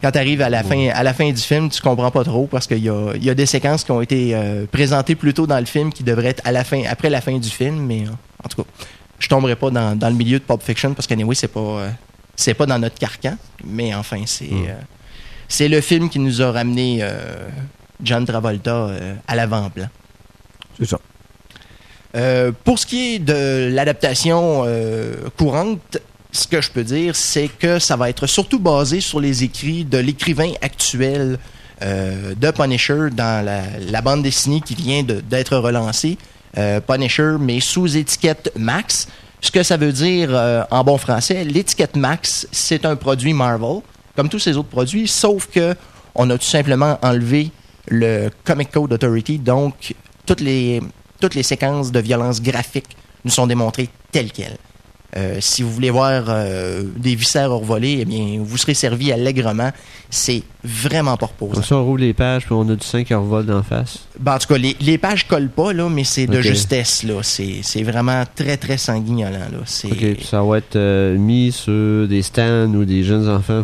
Quand 0.00 0.12
tu 0.12 0.18
arrives 0.18 0.40
à 0.40 0.48
la, 0.48 0.62
fin, 0.62 0.88
à 0.90 1.02
la 1.02 1.12
fin 1.12 1.28
du 1.32 1.40
film, 1.40 1.68
tu 1.68 1.82
comprends 1.82 2.12
pas 2.12 2.22
trop 2.22 2.46
parce 2.46 2.68
qu'il 2.68 2.78
y 2.78 2.88
a, 2.88 3.16
y 3.16 3.28
a 3.28 3.34
des 3.34 3.46
séquences 3.46 3.82
qui 3.82 3.90
ont 3.90 4.00
été 4.00 4.32
euh, 4.32 4.66
présentées 4.70 5.16
plus 5.16 5.34
tôt 5.34 5.48
dans 5.48 5.58
le 5.58 5.64
film 5.66 5.92
qui 5.92 6.04
devraient 6.04 6.28
être 6.28 6.42
à 6.46 6.52
la 6.52 6.62
fin, 6.62 6.84
après 6.88 7.10
la 7.10 7.20
fin 7.20 7.36
du 7.36 7.48
film, 7.48 7.84
mais 7.84 8.04
en 8.44 8.48
tout 8.48 8.62
cas, 8.62 8.68
je 9.18 9.26
tomberai 9.26 9.56
pas 9.56 9.70
dans, 9.70 9.98
dans 9.98 10.08
le 10.08 10.14
milieu 10.14 10.38
de 10.38 10.44
Pulp 10.44 10.62
Fiction 10.62 10.94
parce 10.94 11.08
qu'anyway, 11.08 11.34
c'est 11.34 11.48
pas, 11.48 11.88
c'est 12.40 12.54
pas 12.54 12.66
dans 12.66 12.78
notre 12.78 12.94
carcan, 12.98 13.36
mais 13.64 13.92
enfin, 13.96 14.22
c'est, 14.26 14.44
euh, 14.52 14.74
c'est 15.48 15.66
le 15.66 15.80
film 15.80 16.08
qui 16.08 16.20
nous 16.20 16.40
a 16.40 16.52
ramené 16.52 17.00
euh, 17.02 17.48
John 18.00 18.24
Travolta 18.24 18.70
euh, 18.76 19.14
à 19.26 19.34
l'avant-plan. 19.34 19.88
C'est 20.78 20.86
ça. 20.88 21.00
Pour 22.64 22.78
ce 22.78 22.86
qui 22.86 23.14
est 23.14 23.18
de 23.18 23.70
l'adaptation 23.72 24.64
courante, 25.36 25.98
ce 26.32 26.46
que 26.46 26.60
je 26.60 26.70
peux 26.70 26.84
dire, 26.84 27.14
c'est 27.16 27.48
que 27.48 27.78
ça 27.78 27.96
va 27.96 28.08
être 28.08 28.26
surtout 28.26 28.58
basé 28.60 29.00
sur 29.00 29.20
les 29.20 29.42
écrits 29.44 29.84
de 29.84 29.98
l'écrivain 29.98 30.52
actuel 30.62 31.38
euh, 31.82 32.34
de 32.34 32.50
Punisher 32.50 33.08
dans 33.12 33.44
la, 33.44 33.62
la 33.78 34.00
bande 34.00 34.22
dessinée 34.22 34.60
qui 34.60 34.74
vient 34.74 35.02
de- 35.02 35.20
d'être 35.20 35.56
relancée. 35.58 36.18
Euh, 36.56 36.80
Punisher, 36.80 37.34
mais 37.40 37.60
sous 37.60 37.96
étiquette 37.96 38.52
Max. 38.56 39.08
Ce 39.40 39.50
que 39.50 39.62
ça 39.62 39.76
veut 39.76 39.92
dire 39.92 40.30
euh, 40.32 40.62
en 40.70 40.82
bon 40.82 40.98
français, 40.98 41.44
l'étiquette 41.44 41.96
Max, 41.96 42.46
c'est 42.50 42.84
un 42.84 42.96
produit 42.96 43.32
Marvel, 43.32 43.82
comme 44.16 44.28
tous 44.28 44.40
ces 44.40 44.56
autres 44.56 44.68
produits, 44.68 45.06
sauf 45.06 45.46
que 45.46 45.74
on 46.14 46.28
a 46.30 46.38
tout 46.38 46.44
simplement 46.44 46.98
enlevé 47.02 47.50
le 47.86 48.30
Comic 48.44 48.72
Code 48.72 48.92
Authority, 48.92 49.38
donc 49.38 49.94
toutes 50.26 50.40
les, 50.40 50.82
toutes 51.20 51.34
les 51.34 51.44
séquences 51.44 51.92
de 51.92 52.00
violence 52.00 52.42
graphique 52.42 52.96
nous 53.24 53.30
sont 53.30 53.46
démontrées 53.46 53.88
telles 54.10 54.32
quelles. 54.32 54.58
Euh, 55.16 55.38
si 55.40 55.62
vous 55.62 55.70
voulez 55.72 55.88
voir 55.88 56.24
euh, 56.28 56.82
des 56.96 57.14
viscères 57.14 57.50
revolés, 57.50 57.98
eh 58.02 58.04
bien, 58.04 58.40
vous 58.42 58.56
serez 58.58 58.74
servi 58.74 59.10
allègrement. 59.10 59.70
C'est 60.10 60.42
vraiment 60.62 61.16
pas 61.16 61.26
reposant. 61.26 61.62
ça, 61.62 61.76
on 61.76 61.84
roule 61.84 62.00
les 62.00 62.12
pages, 62.12 62.44
puis 62.44 62.52
on 62.52 62.68
a 62.68 62.74
du 62.74 62.84
sang 62.84 63.02
qui 63.04 63.14
revole 63.14 63.46
d'en 63.46 63.62
face. 63.62 64.00
Ben, 64.20 64.34
en 64.34 64.38
tout 64.38 64.48
cas, 64.48 64.58
les, 64.58 64.76
les 64.80 64.98
pages 64.98 65.26
collent 65.26 65.48
pas, 65.48 65.72
là, 65.72 65.88
mais 65.88 66.04
c'est 66.04 66.26
de 66.26 66.42
justesse. 66.42 67.04
là. 67.04 67.22
C'est 67.22 67.60
c'est 67.62 67.82
vraiment 67.82 68.24
très, 68.34 68.58
très 68.58 68.76
sanguignolant. 68.76 69.48
Là. 69.50 69.58
Ok, 69.84 69.96
puis 69.96 70.26
ça 70.26 70.42
va 70.42 70.58
être 70.58 70.76
euh, 70.76 71.16
mis 71.16 71.52
sur 71.52 72.06
des 72.06 72.22
stands 72.22 72.72
ou 72.74 72.84
des 72.84 73.02
jeunes 73.02 73.28
enfants. 73.30 73.62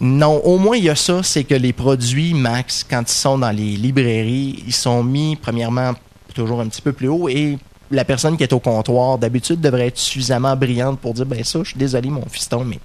Non, 0.00 0.40
au 0.44 0.56
moins 0.58 0.76
il 0.76 0.84
y 0.84 0.88
a 0.88 0.94
ça, 0.94 1.22
c'est 1.22 1.44
que 1.44 1.54
les 1.54 1.72
produits 1.72 2.32
Max, 2.32 2.86
quand 2.88 3.02
ils 3.02 3.14
sont 3.14 3.38
dans 3.38 3.50
les 3.50 3.76
librairies, 3.76 4.62
ils 4.66 4.72
sont 4.72 5.02
mis 5.02 5.36
premièrement 5.36 5.92
toujours 6.34 6.60
un 6.60 6.68
petit 6.68 6.80
peu 6.80 6.92
plus 6.92 7.08
haut 7.08 7.28
et 7.28 7.58
la 7.90 8.04
personne 8.04 8.36
qui 8.36 8.42
est 8.42 8.52
au 8.52 8.60
comptoir 8.60 9.18
d'habitude 9.18 9.60
devrait 9.60 9.88
être 9.88 9.98
suffisamment 9.98 10.56
brillante 10.56 10.98
pour 11.00 11.14
dire 11.14 11.26
ben 11.26 11.42
ça, 11.44 11.60
je 11.62 11.70
suis 11.70 11.78
désolé 11.78 12.08
mon 12.10 12.24
fiston, 12.30 12.64
mais 12.64 12.78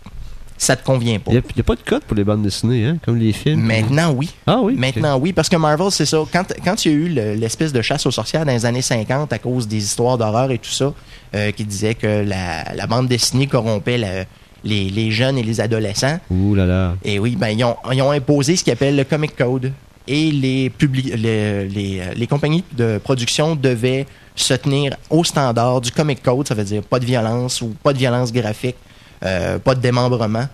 ça 0.58 0.76
te 0.76 0.86
convient 0.86 1.20
pas. 1.20 1.32
Il 1.32 1.34
n'y 1.34 1.60
a, 1.60 1.64
pas 1.64 1.76
de 1.76 1.82
code 1.82 2.04
pour 2.04 2.16
les 2.16 2.24
bandes 2.24 2.42
dessinées, 2.42 2.86
hein, 2.86 2.98
comme 3.04 3.18
les 3.18 3.34
films. 3.34 3.60
Maintenant 3.62 4.14
oui. 4.14 4.30
Ah 4.48 4.60
oui? 4.62 4.76
Maintenant, 4.78 5.18
oui, 5.18 5.34
parce 5.34 5.50
que 5.50 5.58
Marvel, 5.58 5.92
c'est 5.92 6.06
ça. 6.06 6.18
Quand, 6.32 6.46
quand 6.64 6.86
il 6.86 6.92
y 6.92 6.94
a 6.94 6.98
eu 6.98 7.10
le- 7.10 7.34
l'espèce 7.34 7.74
de 7.74 7.82
chasse 7.82 8.06
aux 8.06 8.12
sorcières 8.12 8.46
dans 8.46 8.54
les 8.54 8.66
années 8.66 8.82
50 8.82 9.34
à 9.34 9.38
cause 9.38 9.68
des 9.68 9.78
histoires 9.84 10.18
d'horreur 10.18 10.50
et 10.52 10.58
tout 10.58 10.70
ça, 10.72 10.94
euh, 11.36 11.52
qui 11.52 11.66
disait 11.66 11.94
que 11.96 12.24
la, 12.26 12.74
la 12.74 12.88
bande 12.88 13.08
dessinée 13.10 13.48
corrompait 13.48 13.98
la- 13.98 14.24
les, 14.64 14.90
les 14.90 15.12
jeunes 15.12 15.38
et 15.38 15.44
les 15.44 15.60
adolescents, 15.62 16.20
Ouh 16.32 16.56
là 16.56 16.66
là. 16.66 16.96
et 17.04 17.20
oui, 17.20 17.36
ben, 17.36 17.50
ils, 17.50 17.64
ont, 17.64 17.76
ils 17.92 18.02
ont 18.02 18.12
imposé 18.12 18.56
ce 18.56 18.64
qu'ils 18.64 18.74
appellent 18.74 18.96
le 18.96 19.04
Comic 19.04 19.36
Code. 19.36 19.72
Et 20.08 20.32
les, 20.32 20.70
publi- 20.70 21.16
les, 21.16 21.68
les, 21.68 22.00
euh, 22.00 22.14
les 22.16 22.28
compagnies 22.28 22.64
de 22.78 22.98
production 23.04 23.56
devaient 23.56 24.06
se 24.36 24.54
tenir 24.54 24.96
au 25.10 25.24
standard 25.24 25.82
du 25.82 25.92
Comic 25.92 26.22
Code, 26.22 26.48
ça 26.48 26.54
veut 26.56 26.64
dire 26.64 26.84
pas 26.84 27.00
de 27.00 27.06
violence 27.06 27.62
ou 27.62 27.76
pas 27.82 27.94
de 27.94 27.98
violence 27.98 28.32
graphique, 28.32 28.76
euh, 29.24 29.60
pas 29.60 29.76
de 29.76 29.82
démembrement. 29.82 30.48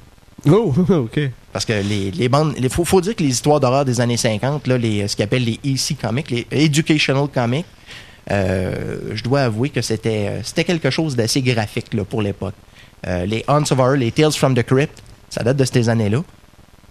Oh, 0.47 0.73
ok. 0.89 1.19
Parce 1.53 1.65
que 1.65 1.73
les, 1.73 2.11
les 2.11 2.29
bandes. 2.29 2.53
Il 2.57 2.69
faut, 2.69 2.85
faut 2.85 3.01
dire 3.01 3.15
que 3.15 3.23
les 3.23 3.29
histoires 3.29 3.59
d'horreur 3.59 3.85
des 3.85 3.99
années 4.01 4.17
50, 4.17 4.67
là, 4.67 4.77
les, 4.77 5.07
ce 5.07 5.15
qu'ils 5.15 5.23
appellent 5.23 5.43
les 5.43 5.59
EC 5.63 5.97
comics, 5.99 6.29
les 6.29 6.47
Educational 6.51 7.27
Comics, 7.27 7.65
euh, 8.29 9.11
je 9.13 9.23
dois 9.23 9.41
avouer 9.41 9.69
que 9.69 9.81
c'était 9.81 10.27
euh, 10.29 10.43
c'était 10.43 10.63
quelque 10.63 10.89
chose 10.89 11.15
d'assez 11.15 11.41
graphique 11.41 11.93
là, 11.93 12.05
pour 12.05 12.21
l'époque. 12.21 12.53
Euh, 13.07 13.25
les 13.25 13.43
Haunts 13.47 13.71
of 13.71 13.79
Horror, 13.79 13.95
les 13.95 14.11
Tales 14.11 14.31
from 14.31 14.55
the 14.55 14.63
Crypt, 14.63 15.01
ça 15.29 15.43
date 15.43 15.57
de 15.57 15.65
ces 15.65 15.89
années-là. 15.89 16.23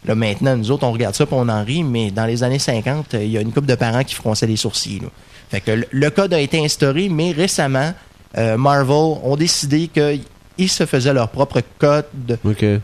Là, 0.07 0.15
maintenant, 0.15 0.57
nous 0.57 0.71
autres, 0.71 0.85
on 0.85 0.93
regarde 0.93 1.15
ça 1.15 1.25
et 1.25 1.29
on 1.31 1.49
en 1.49 1.63
rit, 1.65 1.85
mais 1.85 2.11
dans 2.11 2.25
les 2.25 2.43
années 2.43 2.59
50, 2.59 3.15
euh, 3.15 3.25
il 3.25 3.31
y 3.31 3.39
a 3.39 3.41
une 3.41 3.53
couple 3.53 3.67
de 3.67 3.75
parents 3.75 4.03
qui 4.03 4.15
fronçaient 4.15 4.47
les 4.47 4.57
sourcils. 4.57 5.01
là. 5.01 5.09
Fait 5.51 5.61
que 5.61 5.73
le, 5.73 5.87
le 5.91 6.11
code 6.11 6.33
a 6.35 6.41
été 6.41 6.65
instauré, 6.65 7.09
mais 7.09 7.33
récemment, 7.33 7.93
euh, 8.39 8.57
Marvel 8.57 8.95
ont 9.25 9.37
décidé 9.37 9.89
qu'ils 9.89 10.69
se 10.71 10.87
faisaient 10.87 11.13
leur 11.13 11.29
propre 11.31 11.61
code 11.79 12.07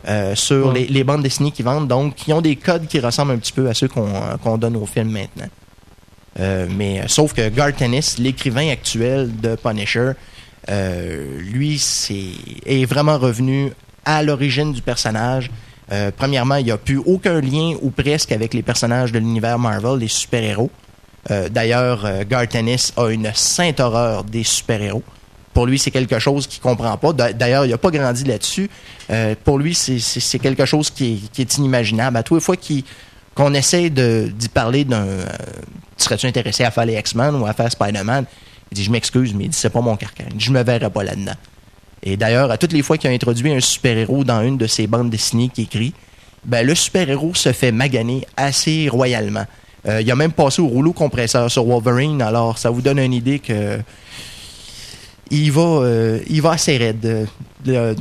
euh, 0.08 0.34
sur 0.34 0.68
Ouais. 0.68 0.80
les, 0.80 0.86
les 0.88 1.04
bandes 1.04 1.22
dessinées 1.22 1.52
qu'ils 1.52 1.64
vendent, 1.64 1.86
donc 1.88 2.14
qui 2.16 2.32
ont 2.32 2.40
des 2.40 2.56
codes 2.56 2.86
qui 2.88 2.98
ressemblent 2.98 3.32
un 3.32 3.38
petit 3.38 3.52
peu 3.52 3.68
à 3.68 3.74
ceux 3.74 3.86
qu'on 3.88 4.08
euh, 4.14 4.56
donne 4.56 4.76
aux 4.76 4.86
films 4.86 5.10
maintenant. 5.10 5.46
Euh, 6.40 6.66
mais 6.76 7.02
sauf 7.06 7.32
que 7.32 7.48
Garth 7.48 7.80
Ennis, 7.80 8.16
l'écrivain 8.18 8.68
actuel 8.70 9.30
de 9.40 9.54
Punisher, 9.56 10.12
lui, 11.38 11.78
c'est 11.78 12.32
est 12.66 12.84
vraiment 12.86 13.18
revenu 13.18 13.72
à 14.04 14.22
l'origine 14.22 14.72
du 14.72 14.82
personnage. 14.82 15.50
Premièrement, 16.16 16.56
il 16.56 16.64
n'y 16.64 16.70
a 16.72 16.76
plus 16.78 16.98
aucun 16.98 17.40
lien 17.40 17.74
ou 17.80 17.90
presque 17.90 18.32
avec 18.32 18.52
les 18.52 18.62
personnages 18.62 19.12
de 19.12 19.18
l'univers 19.20 19.58
Marvel, 19.60 20.00
les 20.00 20.08
super-héros. 20.08 20.70
Euh, 21.30 21.48
D'ailleurs, 21.48 22.04
euh, 22.04 22.24
Garth 22.28 22.54
Ennis 22.54 22.92
a 22.96 23.08
une 23.08 23.30
sainte 23.34 23.80
horreur 23.80 24.24
des 24.24 24.44
super-héros. 24.44 25.02
Pour 25.52 25.66
lui, 25.66 25.78
c'est 25.78 25.90
quelque 25.90 26.18
chose 26.18 26.46
qu'il 26.46 26.60
comprend 26.60 26.96
pas. 26.98 27.12
D'a- 27.12 27.32
D'ailleurs, 27.32 27.64
il 27.64 27.70
n'a 27.70 27.78
pas 27.78 27.90
grandi 27.90 28.24
là-dessus. 28.24 28.68
Euh, 29.10 29.34
pour 29.42 29.58
lui, 29.58 29.74
c'est- 29.74 30.38
quelque 30.38 30.64
chose 30.66 30.90
qui 30.90 31.28
est, 31.38 31.56
inimaginable. 31.58 32.16
À 32.16 32.22
toutes 32.22 32.36
les 32.38 32.44
fois 32.44 32.56
qu'on 33.34 33.54
essaie 33.54 33.88
d'y 33.90 34.48
parler 34.48 34.84
d'un... 34.84 35.06
euh, 35.06 35.24
Serais-tu 35.96 36.26
intéressé 36.26 36.62
à 36.62 36.70
faire 36.70 36.84
les 36.84 36.94
X-Men 36.98 37.34
ou 37.36 37.46
à 37.46 37.54
faire 37.54 37.72
Spider-Man? 37.72 38.26
Il 38.70 38.74
dit, 38.74 38.84
je 38.84 38.90
m'excuse, 38.90 39.32
mais 39.34 39.48
c'est 39.52 39.70
pas 39.70 39.80
mon 39.80 39.96
carcan. 39.96 40.24
Je 40.36 40.50
me 40.50 40.62
verrai 40.62 40.90
pas 40.90 41.04
là-dedans. 41.04 41.32
Et 42.02 42.16
d'ailleurs, 42.18 42.50
à 42.50 42.58
toutes 42.58 42.72
les 42.72 42.82
fois 42.82 42.98
qu'il 42.98 43.08
a 43.08 43.12
introduit 43.14 43.50
un 43.52 43.60
super-héros 43.60 44.22
dans 44.24 44.42
une 44.42 44.58
de 44.58 44.66
ses 44.66 44.86
bandes 44.86 45.08
dessinées 45.08 45.48
qu'il 45.48 45.64
écrit, 45.64 45.94
ben, 46.44 46.66
le 46.66 46.74
super-héros 46.74 47.34
se 47.34 47.52
fait 47.52 47.72
maganer 47.72 48.26
assez 48.36 48.88
royalement. 48.90 49.46
Euh, 49.88 50.00
il 50.00 50.10
a 50.10 50.16
même 50.16 50.32
passé 50.32 50.60
au 50.60 50.66
rouleau 50.66 50.92
compresseur 50.92 51.50
sur 51.50 51.64
Wolverine, 51.64 52.20
alors 52.22 52.58
ça 52.58 52.70
vous 52.70 52.82
donne 52.82 52.98
une 52.98 53.12
idée 53.12 53.38
que 53.38 53.78
il 55.30 55.50
va, 55.50 55.60
euh, 55.60 56.20
il 56.28 56.42
va 56.42 56.52
assez 56.52 56.76
raide. 56.76 57.26
Euh, 57.68 57.94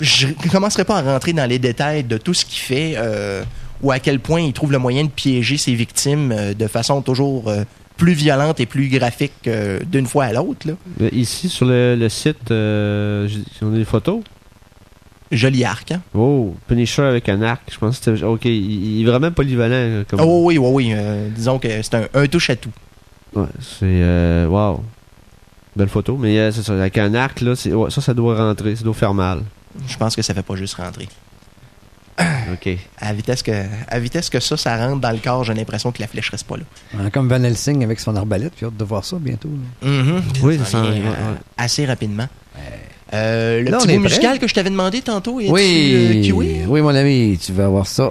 je 0.00 0.28
ne 0.28 0.50
commencerai 0.50 0.84
pas 0.84 0.98
à 0.98 1.02
rentrer 1.02 1.32
dans 1.32 1.48
les 1.48 1.58
détails 1.58 2.04
de 2.04 2.16
tout 2.16 2.34
ce 2.34 2.44
qu'il 2.44 2.58
fait 2.58 2.96
ou 3.82 3.90
à 3.90 3.98
quel 3.98 4.20
point 4.20 4.40
il 4.40 4.52
trouve 4.52 4.72
le 4.72 4.78
moyen 4.78 5.04
de 5.04 5.10
piéger 5.10 5.56
ses 5.56 5.74
victimes 5.74 6.34
de 6.58 6.66
façon 6.66 7.02
toujours 7.02 7.52
plus 7.98 8.14
violente 8.14 8.60
et 8.60 8.66
plus 8.66 8.88
graphique 8.88 9.48
d'une 9.90 10.06
fois 10.06 10.24
à 10.24 10.32
l'autre. 10.32 10.68
Ici, 11.12 11.50
sur 11.50 11.66
le, 11.66 12.08
site, 12.08 12.50
on 12.50 13.74
a 13.74 13.76
des 13.76 13.84
photos? 13.84 14.22
Joli 15.30 15.64
arc. 15.64 15.92
Hein? 15.92 16.00
Oh, 16.14 16.54
Punisher 16.66 17.02
avec 17.02 17.28
un 17.28 17.40
arc. 17.42 17.62
Je 17.70 17.78
pense 17.78 17.98
que 18.00 18.14
c'était. 18.14 18.24
Ok, 18.24 18.44
il, 18.46 18.98
il 18.98 19.02
est 19.02 19.10
vraiment 19.10 19.30
polyvalent. 19.30 20.02
Comme... 20.08 20.20
Oh 20.20 20.42
oui, 20.46 20.58
oui, 20.58 20.68
oui. 20.72 20.92
euh, 20.96 21.28
disons 21.30 21.58
que 21.58 21.68
c'est 21.82 21.94
un, 21.94 22.08
un 22.14 22.26
touche 22.26 22.50
à 22.50 22.56
tout. 22.56 22.70
Ouais, 23.34 23.46
c'est. 23.60 23.84
Euh, 23.84 24.46
wow. 24.46 24.82
Belle 25.76 25.88
photo. 25.88 26.16
Mais 26.16 26.36
euh, 26.38 26.50
c'est 26.50 26.62
ça, 26.64 26.72
avec 26.72 26.98
un 26.98 27.14
arc, 27.14 27.40
là, 27.42 27.54
c'est- 27.54 27.72
ouais, 27.72 27.90
ça, 27.90 28.00
ça 28.00 28.12
doit 28.12 28.36
rentrer. 28.36 28.74
Ça 28.74 28.82
doit 28.82 28.94
faire 28.94 29.14
mal. 29.14 29.42
Je 29.86 29.96
pense 29.96 30.16
que 30.16 30.22
ça 30.22 30.34
fait 30.34 30.42
pas 30.42 30.56
juste 30.56 30.74
rentrer. 30.74 31.08
Ok. 32.52 32.68
À 32.98 33.12
vitesse 33.14 33.42
que, 33.42 33.52
à 33.88 33.98
vitesse 34.00 34.28
que 34.28 34.40
ça, 34.40 34.56
ça 34.56 34.76
rentre 34.76 35.00
dans 35.00 35.12
le 35.12 35.18
corps, 35.18 35.44
j'ai 35.44 35.54
l'impression 35.54 35.92
que 35.92 36.00
la 36.02 36.08
flèche 36.08 36.28
reste 36.30 36.46
pas 36.46 36.56
là. 36.56 37.08
Comme 37.10 37.28
Van 37.28 37.42
Helsing 37.42 37.82
avec 37.84 38.00
son 38.00 38.14
arbalète, 38.16 38.52
puis 38.56 38.66
hâte 38.66 38.76
de 38.76 38.84
voir 38.84 39.04
ça 39.04 39.16
bientôt. 39.18 39.48
Mhm. 39.82 40.20
Oui, 40.42 40.58
Ça 40.64 40.82
vient, 40.82 40.90
euh, 40.90 41.34
assez 41.56 41.86
rapidement. 41.86 42.26
Euh, 43.12 43.60
le 43.62 43.70
petit 43.72 43.86
prêt. 43.86 43.98
musical 43.98 44.38
que 44.38 44.46
je 44.46 44.54
t'avais 44.54 44.70
demandé 44.70 45.00
tantôt, 45.02 45.40
Oui, 45.40 45.48
euh, 45.50 46.22
kiwi? 46.22 46.60
oui, 46.68 46.80
mon 46.80 46.94
ami, 46.94 47.38
tu 47.44 47.52
vas 47.52 47.68
voir 47.68 47.86
ça. 47.86 48.10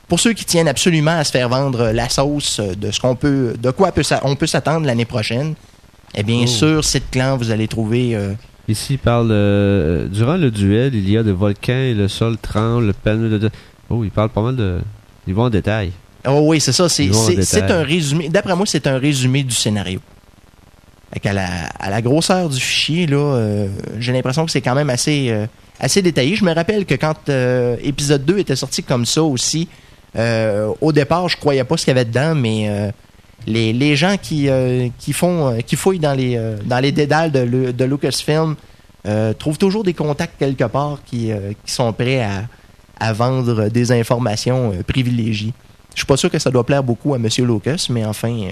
pour 0.09 0.21
ceux 0.21 0.33
qui 0.33 0.45
tiennent 0.45 0.69
absolument 0.69 1.13
à 1.19 1.25
se 1.25 1.31
faire 1.31 1.49
vendre 1.49 1.91
la 1.93 2.09
sauce 2.09 2.61
de 2.61 2.91
ce 2.91 3.01
qu'on 3.01 3.15
peut, 3.15 3.55
de 3.59 3.71
quoi 3.71 3.93
peut 3.93 4.03
on 4.25 4.37
peut 4.37 4.47
s'attendre 4.47 4.87
l'année 4.87 5.05
prochaine, 5.05 5.55
eh 6.15 6.23
bien, 6.23 6.43
Oh. 6.43 6.47
sur 6.47 6.85
cette 6.85 7.11
clan, 7.11 7.37
vous 7.37 7.51
allez 7.51 7.69
trouver 7.69 8.19
Ici, 8.69 8.95
il 8.95 8.99
parle. 8.99 9.29
durant 10.11 10.37
le 10.37 10.51
duel, 10.51 10.95
il 10.95 11.09
y 11.09 11.17
a 11.17 11.23
des 11.23 11.33
volcans 11.33 11.73
et 11.73 11.95
le 11.95 12.09
sol 12.09 12.37
tremble, 12.37 12.87
le 12.89 12.93
panneau 12.93 13.39
de. 13.39 13.51
Oh, 13.89 14.05
il 14.05 14.11
parle 14.11 14.29
pas 14.29 14.43
mal 14.43 14.57
de. 14.57 14.81
Il 15.27 15.35
va 15.35 15.43
en 15.43 15.51
détail. 15.51 15.93
Oh 16.27 16.41
oui, 16.45 16.61
c'est 16.61 16.73
ça. 16.73 16.87
Ils 16.99 17.11
vont 17.13 17.29
c'est 17.41 17.71
un 17.71 17.83
résumé. 17.83 18.29
D'après 18.29 18.55
moi, 18.55 18.67
c'est 18.67 18.87
un 18.87 18.99
résumé 18.99 19.43
du 19.43 19.55
scénario. 19.55 20.01
À 21.25 21.91
la 21.91 22.01
grosseur 22.01 22.49
du 22.49 22.59
fichier, 22.59 23.07
euh, 23.11 23.69
j'ai 23.99 24.13
l'impression 24.13 24.47
que 24.47 24.51
c'est 24.51 24.63
quand 24.63 24.75
même 24.75 24.89
assez, 24.89 25.29
euh, 25.31 25.47
détaillé. 26.03 26.37
Je 26.37 26.45
me 26.45 26.55
rappelle 26.55 26.87
que 26.87 26.95
quand 26.95 27.29
euh, 27.29 27.77
épisode 27.83 28.25
2 28.25 28.39
était 28.39 28.57
sorti 28.57 28.83
comme 28.83 29.05
ça 29.05 29.23
aussi, 29.23 29.69
au 30.17 30.93
départ, 30.93 31.29
je 31.29 31.37
croyais 31.37 31.65
pas 31.65 31.77
ce 31.77 31.85
qu'il 31.85 31.95
y 31.95 31.99
avait 31.99 32.07
dedans, 32.07 32.35
mais 32.35 32.93
les, 33.47 33.73
les 33.73 33.97
gens 33.97 34.17
qui, 34.21 34.49
font 35.13 35.59
qui 35.67 35.77
fouillent 35.77 35.99
dans 35.99 36.15
les 36.15 36.39
dans 36.65 36.79
les 36.81 36.93
dédales 36.93 37.33
de, 37.33 37.41
Lu- 37.41 37.73
de 37.73 37.85
Lucasfilm 37.85 38.55
trouvent 39.39 39.59
toujours 39.59 39.85
des 39.85 39.95
contacts 39.95 40.39
quelque 40.39 40.65
part 40.65 40.99
qui, 41.05 41.31
sont 41.67 41.93
prêts 41.93 42.27
à, 43.01 43.13
vendre 43.13 43.69
des 43.69 43.91
informations 43.93 44.73
privilégiées. 44.87 45.53
Je 45.95 46.01
suis 46.01 46.07
pas 46.07 46.17
sûr 46.17 46.31
que 46.31 46.39
ça 46.39 46.51
doit 46.51 46.65
plaire 46.65 46.83
beaucoup 46.83 47.15
à 47.15 47.17
M. 47.17 47.29
Lucas, 47.39 47.87
mais 47.91 48.05
enfin, 48.05 48.49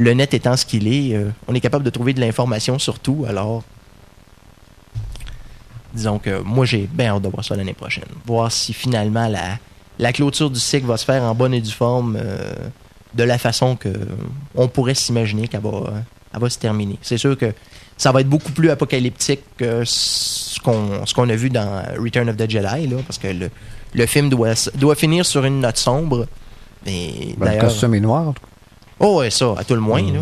le 0.00 0.14
net 0.14 0.32
étant 0.32 0.56
ce 0.56 0.64
qu'il 0.64 0.88
est, 0.88 1.14
euh, 1.14 1.28
on 1.46 1.54
est 1.54 1.60
capable 1.60 1.84
de 1.84 1.90
trouver 1.90 2.14
de 2.14 2.20
l'information 2.20 2.78
sur 2.78 2.98
tout, 2.98 3.26
alors 3.28 3.62
disons 5.92 6.18
que 6.18 6.40
moi 6.40 6.64
j'ai 6.64 6.88
bien 6.90 7.14
hâte 7.14 7.22
de 7.22 7.28
voir 7.28 7.44
ça 7.44 7.54
l'année 7.54 7.74
prochaine. 7.74 8.08
Voir 8.26 8.50
si 8.50 8.72
finalement 8.72 9.28
la, 9.28 9.58
la 9.98 10.12
clôture 10.14 10.48
du 10.50 10.58
cycle 10.58 10.86
va 10.86 10.96
se 10.96 11.04
faire 11.04 11.22
en 11.22 11.34
bonne 11.34 11.52
et 11.52 11.60
due 11.60 11.70
forme 11.70 12.16
euh, 12.18 12.50
de 13.14 13.24
la 13.24 13.36
façon 13.36 13.76
que 13.76 13.92
on 14.54 14.68
pourrait 14.68 14.94
s'imaginer 14.94 15.48
qu'elle 15.48 15.60
va, 15.60 15.68
euh, 15.68 16.00
elle 16.32 16.40
va 16.40 16.48
se 16.48 16.58
terminer. 16.58 16.98
C'est 17.02 17.18
sûr 17.18 17.36
que 17.36 17.52
ça 17.98 18.10
va 18.10 18.22
être 18.22 18.28
beaucoup 18.28 18.52
plus 18.52 18.70
apocalyptique 18.70 19.42
que 19.58 19.82
ce 19.84 20.58
qu'on 20.60 21.04
ce 21.04 21.12
qu'on 21.12 21.28
a 21.28 21.36
vu 21.36 21.50
dans 21.50 21.82
Return 21.98 22.30
of 22.30 22.38
the 22.38 22.48
Jedi, 22.48 22.86
là, 22.86 22.96
parce 23.06 23.18
que 23.18 23.28
le, 23.28 23.50
le 23.92 24.06
film 24.06 24.30
doit, 24.30 24.94
finir 24.94 25.26
sur 25.26 25.44
une 25.44 25.60
note 25.60 25.76
sombre. 25.76 26.26
Et 26.86 27.34
Ben, 27.36 27.56
le 27.56 27.60
costume 27.60 27.94
est 27.94 28.00
noir. 28.00 28.28
en 28.28 28.32
tout 28.32 28.40
cas. 28.42 28.49
Oh, 29.00 29.18
ouais, 29.18 29.30
ça, 29.30 29.54
à 29.56 29.64
tout 29.64 29.74
le 29.74 29.80
moins. 29.80 30.02
Mm. 30.02 30.14
là. 30.14 30.20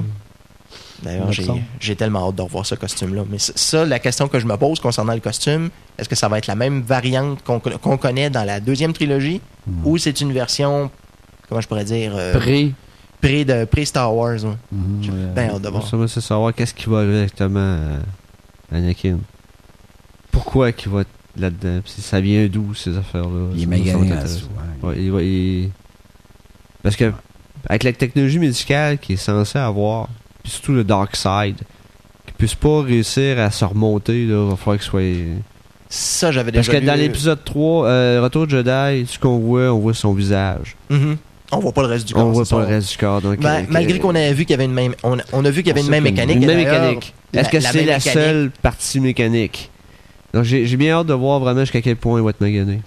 D'ailleurs, 1.03 1.31
j'ai, 1.79 1.95
tellement 1.95 2.29
hâte 2.29 2.35
de 2.37 2.43
revoir 2.43 2.67
ce 2.67 2.75
costume-là. 2.75 3.23
Mais 3.31 3.39
ça, 3.39 3.85
la 3.85 3.99
question 4.01 4.27
que 4.27 4.41
je 4.41 4.47
me 4.47 4.57
pose 4.57 4.81
concernant 4.81 5.15
le 5.15 5.21
costume, 5.21 5.71
est-ce 5.97 6.09
que 6.09 6.17
ça 6.17 6.29
va 6.29 6.39
être 6.39 6.49
la 6.49 6.57
même 6.57 6.83
variante 6.83 7.43
qu'on, 7.45 7.61
qu'on 7.61 7.97
connaît 7.97 8.31
dans 8.31 8.43
la 8.45 8.59
deuxième 8.59 8.93
trilogie 8.93 9.41
ou 9.85 9.97
c'est 9.99 10.21
une 10.21 10.33
version, 10.33 10.91
comment 11.49 11.61
je 11.61 11.69
pourrais 11.69 11.85
dire, 11.85 12.13
euh, 12.17 12.37
Pré. 12.39 12.73
pré, 13.21 13.45
de, 13.45 13.65
pré-Star 13.65 14.13
Wars? 14.13 14.43
ouais. 14.45 14.57
Mhm, 14.73 15.03
J'ai 15.03 15.11
ouais. 15.13 15.17
bien 15.37 15.51
hâte 15.55 15.63
de 15.63 15.69
voir. 15.69 15.87
Ça, 15.87 15.97
c'est 16.09 16.21
savoir 16.21 16.53
qu'est-ce 16.53 16.75
qui 16.75 16.89
va 16.91 16.99
arriver 16.99 17.23
exactement 17.23 17.79
à 18.73 18.77
Anakin. 18.77 19.19
Pourquoi 20.33 20.73
qu'il 20.73 20.91
va 20.91 21.03
être 21.03 21.09
là-dedans? 21.37 21.81
Ça 21.87 22.21
vient 22.21 22.47
d'où, 22.49 22.75
ces 22.75 22.97
affaires-là? 22.97 23.51
Il 23.55 23.63
est 23.63 23.67
magané 23.67 24.13
ouais. 24.13 24.19
Ouais, 24.83 24.95
il 25.03 25.13
va- 25.13 25.23
il- 25.23 25.71
Parce 26.83 26.97
que, 26.97 27.13
avec 27.69 27.83
la 27.85 27.93
technologie 27.93 28.39
médicale 28.39 28.99
qui 28.99 29.15
est 29.15 29.17
censée 29.17 29.59
avoir, 29.59 30.09
puis 30.43 30.53
surtout 30.53 30.73
le 30.73 30.85
Dark 30.85 31.15
Side, 31.17 31.57
qui 32.27 32.33
puisse 32.37 32.55
pas 32.55 32.83
réussir 32.83 33.39
à 33.39 33.51
se 33.51 33.65
remonter, 33.65 34.25
là, 34.27 34.43
il 34.45 34.51
va 34.51 34.57
falloir 34.57 34.79
qu'il 34.79 34.87
soit. 34.89 35.47
Ça, 35.91 36.31
j'avais 36.33 36.53
Parce 36.53 36.67
déjà 36.67 36.81
que 36.81 36.85
dans 36.87 36.95
l'épisode 36.95 37.43
3, 37.45 37.87
euh, 37.87 38.21
Retour 38.23 38.47
de 38.47 38.51
Jedi, 38.51 39.07
ce 39.07 39.19
qu'on 39.19 39.39
voit, 39.39 39.73
on 39.73 39.79
voit 39.79 39.95
son 39.95 40.13
visage. 40.13 40.77
Mhm. 40.91 41.17
On 41.51 41.61
voit 41.61 41.73
pas 41.73 41.81
le 41.81 41.89
reste 41.89 42.07
du 42.07 42.13
corps. 42.13 42.27
on 42.27 42.31
voit 42.33 42.43
pas 42.43 42.49
ça. 42.49 42.59
le 42.59 42.67
reste 42.67 42.91
du 42.91 42.99
corps. 42.99 43.23
Donc, 43.23 43.41
Ben, 43.41 43.61
euh, 43.63 43.67
malgré 43.71 43.99
qu'on 43.99 44.11
avait 44.15 44.35
vu 44.35 44.45
qu'il 44.45 44.51
y 44.51 44.55
avait 44.55 44.67
une 44.67 44.73
même, 44.75 44.95
on, 45.03 45.17
on 45.33 45.45
a 45.47 45.51
vu 45.51 45.63
qu'il 45.63 45.69
y 45.69 45.71
avait 45.71 45.81
une 45.81 45.89
même 45.89 46.05
que- 46.05 46.11
mécanique. 46.11 46.37
Une 46.37 46.47
même 46.47 46.59
mécanique. 46.59 47.15
Est-ce 47.33 47.43
la- 47.45 47.49
que 47.51 47.57
la 47.57 47.73
c'est 47.73 47.85
la 47.87 47.95
mécanique- 47.97 48.13
seule 48.13 48.51
partie 48.61 49.01
mécanique? 49.01 49.71
Donc 50.35 50.45
j'ai 50.45 50.67
j'ai 50.67 50.77
bien 50.77 50.95
hâte 50.95 51.07
de 51.07 51.15
voir 51.15 51.41
vraiment 51.41 51.61
jusqu'à 51.61 51.81
quel 51.81 51.97
point 51.97 52.21
il 52.21 52.23
va 52.25 52.31
être 52.31 52.41
magané. 52.43 52.81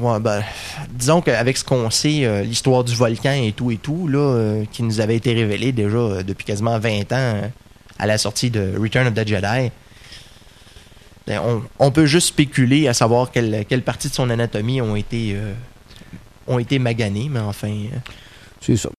Ouais, 0.00 0.18
ben, 0.18 0.42
disons 0.90 1.20
qu'avec 1.20 1.56
ce 1.56 1.64
qu'on 1.64 1.90
sait, 1.90 2.24
euh, 2.24 2.42
l'histoire 2.42 2.84
du 2.84 2.94
volcan 2.94 3.32
et 3.32 3.52
tout 3.52 3.70
et 3.70 3.76
tout, 3.76 4.08
là, 4.08 4.18
euh, 4.18 4.64
qui 4.72 4.82
nous 4.82 5.00
avait 5.00 5.16
été 5.16 5.34
révélé 5.34 5.72
déjà 5.72 5.96
euh, 5.96 6.22
depuis 6.22 6.44
quasiment 6.44 6.78
20 6.78 7.12
ans 7.12 7.50
à 7.98 8.06
la 8.06 8.16
sortie 8.16 8.50
de 8.50 8.74
Return 8.80 9.06
of 9.06 9.14
the 9.14 9.26
Jedi, 9.26 9.70
ben, 11.26 11.40
on, 11.44 11.62
on 11.78 11.90
peut 11.90 12.06
juste 12.06 12.28
spéculer 12.28 12.88
à 12.88 12.94
savoir 12.94 13.30
quelles 13.30 13.64
quelle 13.66 13.82
parties 13.82 14.08
de 14.08 14.14
son 14.14 14.30
anatomie 14.30 14.80
ont 14.80 14.96
été, 14.96 15.36
ont 16.46 16.58
été 16.58 16.78
maganées, 16.78 17.28
mais 17.30 17.40
enfin. 17.40 17.74
C'est 18.60 18.76
ça. 18.76 18.90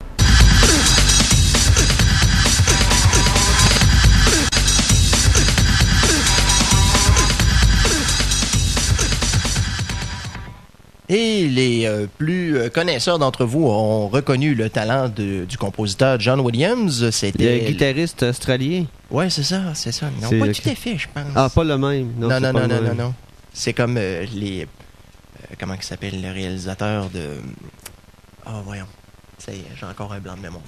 Et 11.07 11.48
les 11.48 11.86
euh, 11.86 12.07
plus 12.18 12.57
euh, 12.57 12.69
connaisseurs 12.69 13.19
d'entre 13.19 13.45
vous 13.45 13.65
ont 13.68 14.07
reconnu 14.07 14.56
le 14.56 14.69
talent 14.72 15.07
de- 15.07 15.45
du 15.45 15.56
compositeur 15.57 16.19
John 16.19 16.40
Williams. 16.40 17.03
Le 17.03 17.11
C'était. 17.11 17.60
guitariste 17.65 18.23
australien. 18.23 18.86
Ouais, 19.11 19.30
c'est 19.30 19.44
ça, 19.44 19.61
c'est 19.76 19.91
ça. 19.91 20.07
Non, 20.22 20.30
pas 20.30 20.48
le- 20.48 20.53
tout 20.53 20.68
à 20.68 20.73
fait, 20.73 20.98
je 20.98 21.07
pense. 21.14 21.23
Ah, 21.36 21.48
pas 21.53 21.64
le 21.64 21.77
même. 21.77 22.14
Non, 22.18 22.27
Non, 22.30 22.40
non, 22.40 22.53
non, 22.53 22.60
le 22.61 22.68
non, 22.68 22.82
non, 22.82 22.95
non. 22.95 23.14
C'est 23.53 23.73
comme 23.73 23.98
euh, 23.98 24.26
les. 24.34 24.64
euh, 24.64 25.56
comment 25.60 25.76
il 25.76 25.84
s'appelle 25.84 26.19
le 26.22 26.32
réalisateur 26.32 27.10
de. 27.11 27.22
Ah, 28.45 28.61
voyons. 28.65 28.88
Ça 29.38 29.52
y 29.53 29.57
est, 29.57 29.65
j'ai 29.80 29.86
encore 29.86 30.11
un 30.11 30.19
blanc 30.19 30.36
de 30.36 30.41
mémoire. 30.41 30.64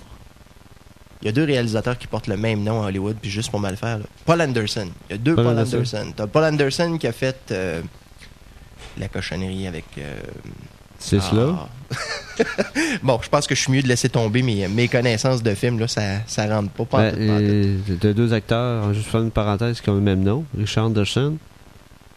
Il 1.24 1.26
y 1.26 1.30
a 1.30 1.32
deux 1.32 1.46
réalisateurs 1.46 1.98
qui 1.98 2.06
portent 2.06 2.28
le 2.28 2.38
même 2.38 2.64
nom 2.64 2.84
à 2.84 2.88
Hollywood, 2.90 3.18
puis 3.20 3.32
juste 3.32 3.50
pour 3.50 3.60
mal 3.60 3.76
faire. 3.76 3.98
là. 3.98 4.04
Paul 4.24 4.40
Anderson. 4.40 4.90
Il 5.10 5.14
y 5.14 5.16
a 5.16 5.18
deux 5.18 5.34
Paul 5.34 5.46
Paul, 5.46 5.54
Anderson. 5.58 5.78
Anderson. 5.78 6.14
T'as 6.16 6.28
Paul 6.28 6.44
Anderson 6.44 6.98
qui 7.00 7.08
a 7.08 7.12
fait 7.12 7.52
la 9.00 9.08
cochonnerie 9.08 9.68
avec. 9.68 9.86
euh, 9.98 10.16
C'est 11.00 11.18
ah. 11.18 11.30
cela. 11.30 11.68
bon, 13.04 13.20
je 13.22 13.30
pense 13.30 13.48
que 13.48 13.56
je 13.56 13.62
suis 13.62 13.72
mieux 13.72 13.82
de 13.82 13.88
laisser 13.88 14.10
tomber 14.10 14.42
mes, 14.42 14.68
mes 14.68 14.88
connaissances 14.88 15.42
de 15.44 15.54
films. 15.56 15.80
Là, 15.80 15.88
ça, 15.88 16.02
ça 16.28 16.46
rentre 16.48 16.70
pas. 16.72 16.86
pas 16.86 16.98
en 16.98 17.02
Ben, 17.02 17.12
tout, 17.12 17.18
pas 17.28 17.34
en 17.34 17.38
tout. 18.00 18.06
euh, 18.08 18.14
deux 18.14 18.34
acteurs, 18.34 18.94
juste 18.94 19.08
faire 19.08 19.22
une 19.22 19.32
parenthèse, 19.32 19.82
qui 19.82 19.90
ont 19.90 19.96
le 19.96 20.02
même 20.02 20.24
nom. 20.24 20.44
Richard 20.58 20.86
Anderson. 20.86 21.38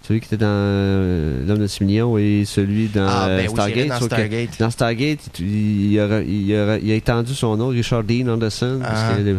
Celui 0.09 0.21
qui 0.21 0.27
était 0.27 0.39
dans 0.39 0.47
euh, 0.49 1.47
L'homme 1.47 1.59
de 1.59 1.67
6 1.67 1.85
millions 1.85 2.17
et 2.17 2.45
celui 2.47 2.89
dans 2.89 3.07
Ah, 3.07 3.27
ben 3.29 3.49
Stargate. 3.49 3.89
dans 3.89 3.99
que 3.99 4.05
Stargate. 4.07 4.59
Dans 4.59 4.71
Stargate, 4.71 5.39
il, 5.39 5.93
il, 5.93 6.01
a, 6.01 6.21
il 6.23 6.55
a- 6.57 6.79
il 6.79 6.91
a 6.91 6.95
étendu 6.95 7.35
son 7.35 7.57
nom, 7.57 7.69
Richard 7.69 8.03
Dean 8.05 8.27
Anderson. 8.29 8.79
parce 8.83 8.99
Ah. 8.99 9.15
que 9.17 9.37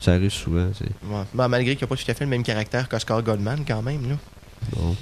ça 0.00 0.12
arrive 0.14 0.30
souvent. 0.30 0.64
Ouais. 1.04 1.18
Ben, 1.34 1.48
malgré 1.48 1.76
qu'il 1.76 1.84
n'a 1.84 1.88
pas 1.88 1.96
tout 1.96 2.10
à 2.10 2.14
fait 2.14 2.24
le 2.24 2.30
même 2.30 2.42
caractère 2.42 2.88
qu'Oscar 2.88 3.22
Goldman, 3.22 3.64
quand 3.68 3.82
même. 3.82 4.08
Là. 4.08 4.16
Bon. 4.76 4.96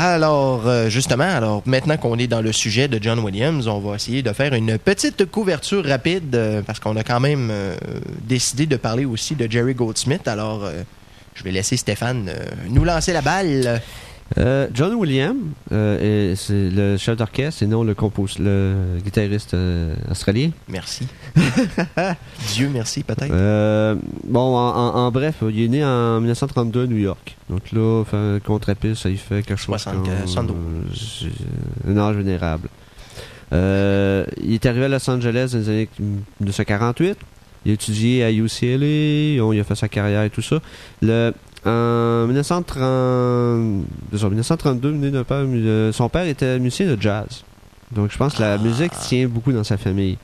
Alors, 0.00 0.68
euh, 0.68 0.88
justement, 0.88 1.24
alors 1.24 1.60
maintenant 1.66 1.96
qu'on 1.96 2.20
est 2.20 2.28
dans 2.28 2.40
le 2.40 2.52
sujet 2.52 2.86
de 2.86 3.02
John 3.02 3.18
Williams, 3.18 3.66
on 3.66 3.80
va 3.80 3.96
essayer 3.96 4.22
de 4.22 4.32
faire 4.32 4.54
une 4.54 4.78
petite 4.78 5.28
couverture 5.28 5.84
rapide 5.84 6.36
euh, 6.36 6.62
parce 6.62 6.78
qu'on 6.78 6.94
a 6.94 7.02
quand 7.02 7.18
même 7.18 7.48
euh, 7.50 7.74
décidé 8.22 8.66
de 8.66 8.76
parler 8.76 9.04
aussi 9.04 9.34
de 9.34 9.50
Jerry 9.50 9.74
Goldsmith. 9.74 10.28
Alors, 10.28 10.70
je 11.34 11.42
vais 11.42 11.50
laisser 11.50 11.76
Stéphane 11.76 12.30
nous 12.68 12.84
lancer 12.84 13.12
la 13.12 13.22
balle. 13.22 13.82
Euh, 14.36 14.68
John 14.74 14.94
Williams, 14.94 15.36
euh, 15.72 16.32
est- 16.32 16.36
c'est 16.36 16.68
le 16.70 16.98
chef 16.98 17.16
d'orchestre 17.16 17.62
et 17.62 17.66
non 17.66 17.82
le, 17.82 17.94
compos 17.94 18.26
le 18.38 18.98
guitariste 19.02 19.54
euh, 19.54 19.94
australien. 20.10 20.50
Merci. 20.68 21.06
Dieu 22.54 22.68
merci, 22.72 23.02
peut-être. 23.02 23.28
Bon, 24.24 24.40
en, 24.56 24.68
en- 24.76 24.94
en 25.06 25.10
bref, 25.10 25.36
il 25.50 25.62
est 25.62 25.68
né 25.68 25.84
en 25.84 26.20
1932 26.20 26.84
à 26.84 26.86
New 26.86 26.96
York. 26.98 27.36
Donc 27.48 27.72
là, 27.72 28.04
contre-piste, 28.44 29.02
ça 29.02 29.08
y 29.10 29.16
fait 29.16 29.42
quelque 29.42 29.56
chose 29.56 29.80
60, 29.80 29.94
comme, 29.94 30.08
euh, 30.12 30.26
72. 30.26 30.56
euh, 31.86 31.90
un 31.92 31.96
âge 31.96 32.16
vénérable. 32.16 32.68
Il 33.50 34.52
est 34.54 34.66
arrivé 34.66 34.84
à 34.84 34.88
Los 34.88 35.08
Angeles 35.10 35.50
dans 35.52 35.58
les 35.58 35.68
années 35.70 35.88
1948. 36.40 37.16
Il 37.64 37.72
a 37.72 37.74
étudié 37.74 38.24
à 38.24 38.30
UCLA, 38.30 39.42
on- 39.42 39.52
il 39.52 39.60
a 39.60 39.64
fait 39.64 39.74
sa 39.74 39.88
carrière 39.88 40.22
et 40.22 40.30
tout 40.30 40.42
ça. 40.42 40.60
Le, 41.02 41.32
en 41.66 42.26
1930, 42.26 43.84
désolé, 44.12 44.30
1932, 44.30 44.92
né 44.92 45.10
d'un 45.10 45.24
père 45.24 45.44
mu- 45.44 45.66
euh, 45.66 45.92
son 45.92 46.08
père 46.08 46.26
était 46.26 46.58
musicien 46.58 46.86
de 46.86 47.00
jazz. 47.00 47.44
Donc 47.92 48.10
je 48.12 48.18
pense 48.18 48.34
que 48.34 48.42
la 48.42 48.54
Ah. 48.54 48.58
musique 48.58 48.92
tient 49.00 49.26
beaucoup 49.28 49.52
dans 49.52 49.64
sa 49.64 49.76
famille. 49.76 50.18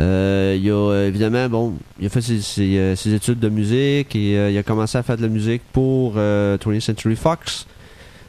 Euh, 0.00 0.56
il 0.58 0.70
a 0.70 0.74
euh, 0.74 1.08
évidemment, 1.08 1.48
bon, 1.48 1.74
il 2.00 2.06
a 2.06 2.08
fait 2.08 2.22
ses, 2.22 2.40
ses, 2.40 2.96
ses 2.96 3.12
études 3.14 3.38
de 3.40 3.48
musique 3.50 4.14
et 4.16 4.38
euh, 4.38 4.50
il 4.50 4.56
a 4.56 4.62
commencé 4.62 4.96
à 4.96 5.02
faire 5.02 5.16
de 5.18 5.22
la 5.22 5.28
musique 5.28 5.62
pour 5.72 6.14
euh, 6.16 6.56
20th 6.58 6.80
Century 6.80 7.16
Fox. 7.16 7.66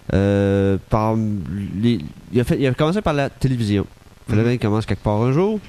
Par 0.09 1.15
les- 1.15 1.99
il, 2.33 2.39
a 2.39 2.43
fait, 2.43 2.57
il 2.59 2.67
a 2.67 2.73
commencé 2.73 3.01
par 3.01 3.13
la 3.13 3.29
télévision. 3.29 3.85
Il 4.27 4.31
fallait 4.31 4.41
Mhm. 4.43 4.47
bien 4.49 4.57
qu'il 4.57 4.67
commence 4.67 4.85
quelque 4.85 5.03
part 5.03 5.21
un 5.21 5.31
jour. 5.31 5.59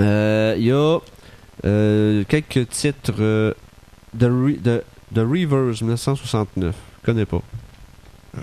Il 0.00 0.04
y 0.64 0.72
a 0.72 0.98
quelques 1.62 2.68
titres 2.70 3.12
de, 3.12 3.54
de, 4.14 4.82
de 5.14 5.20
Reavers 5.22 5.82
1969. 5.82 6.74
Je 7.00 7.06
connais 7.06 7.24
pas. 7.26 7.40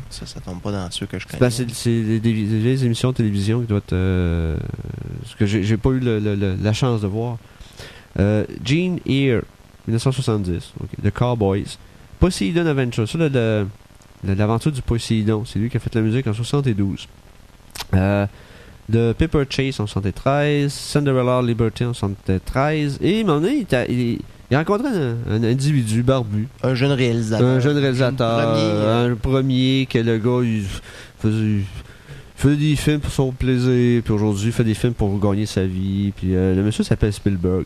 Ça, 0.10 0.26
ça 0.26 0.40
tombe 0.40 0.62
pas 0.62 0.72
dans 0.72 0.90
ceux 0.90 1.06
que 1.06 1.20
je 1.20 1.28
connais. 1.28 1.50
C'est 1.50 1.66
des, 1.66 2.32
vieilles 2.32 2.86
émissions 2.86 3.12
de 3.12 3.16
télévision 3.18 3.60
qui 3.62 3.68
doivent 3.68 3.82
être. 3.86 3.94
euh, 3.94 4.56
ce 5.26 5.36
que 5.36 5.46
j'ai 5.46 5.64
j'ai 5.64 5.76
pas 5.78 5.90
eu 5.90 6.00
le- 6.00 6.20
le- 6.20 6.36
le- 6.36 6.56
la 6.62 6.74
chance 6.74 7.02
de 7.02 7.08
voir. 7.08 7.38
Euh, 8.20 8.46
Gene 8.64 9.00
Ear, 9.06 9.42
1970. 9.88 10.74
ok, 10.82 10.90
The 11.04 11.12
Cowboys. 11.12 11.78
Poseidon 12.20 12.66
Adventure. 12.68 13.08
Ça, 13.08 13.18
l'aventure 14.24 14.72
du 14.72 14.82
Poseidon. 14.82 15.44
C'est 15.46 15.60
lui 15.60 15.70
qui 15.70 15.78
a 15.78 15.80
fait 15.80 15.94
la 15.96 16.02
musique 16.02 16.26
en 16.28 16.34
72. 16.34 17.08
Euh, 17.94 18.26
The 18.92 19.14
Paper 19.14 19.44
Chase 19.50 19.80
en 19.80 19.88
73, 19.88 20.72
Cinderella 20.72 21.42
Liberty 21.42 21.86
en 21.86 21.94
73, 21.94 22.98
et 23.02 23.24
donné, 23.24 23.66
il, 23.90 24.20
il- 24.52 24.58
rencontré 24.58 24.88
un, 24.90 25.16
un 25.34 25.44
individu 25.44 26.04
barbu, 26.04 26.48
Un 26.64 26.76
jeune 26.76 26.92
réalisateur. 26.92 27.48
un 27.48 27.60
jeune 27.60 27.78
réalisateur, 27.78 28.42
Premier, 28.52 28.62
euh, 28.64 29.12
un 29.12 29.16
premier 29.16 29.88
que 29.90 29.98
le 30.00 30.18
gars, 30.18 30.42
il 30.44 30.64
faisait, 31.20 31.38
il 31.38 31.64
faisait 32.36 32.56
des 32.58 32.76
films 32.76 33.00
pour 33.00 33.12
son 33.12 33.32
plaisir, 33.32 34.02
puis 34.04 34.14
aujourd'hui, 34.14 34.48
il 34.48 34.52
fait 34.52 34.64
des 34.64 34.74
films 34.74 34.94
pour 34.94 35.18
gagner 35.20 35.46
sa 35.46 35.64
vie, 35.66 36.12
puis 36.16 36.36
euh, 36.36 36.54
le 36.56 36.64
monsieur 36.64 36.84
s'appelle 36.84 37.14
Spielberg. 37.14 37.66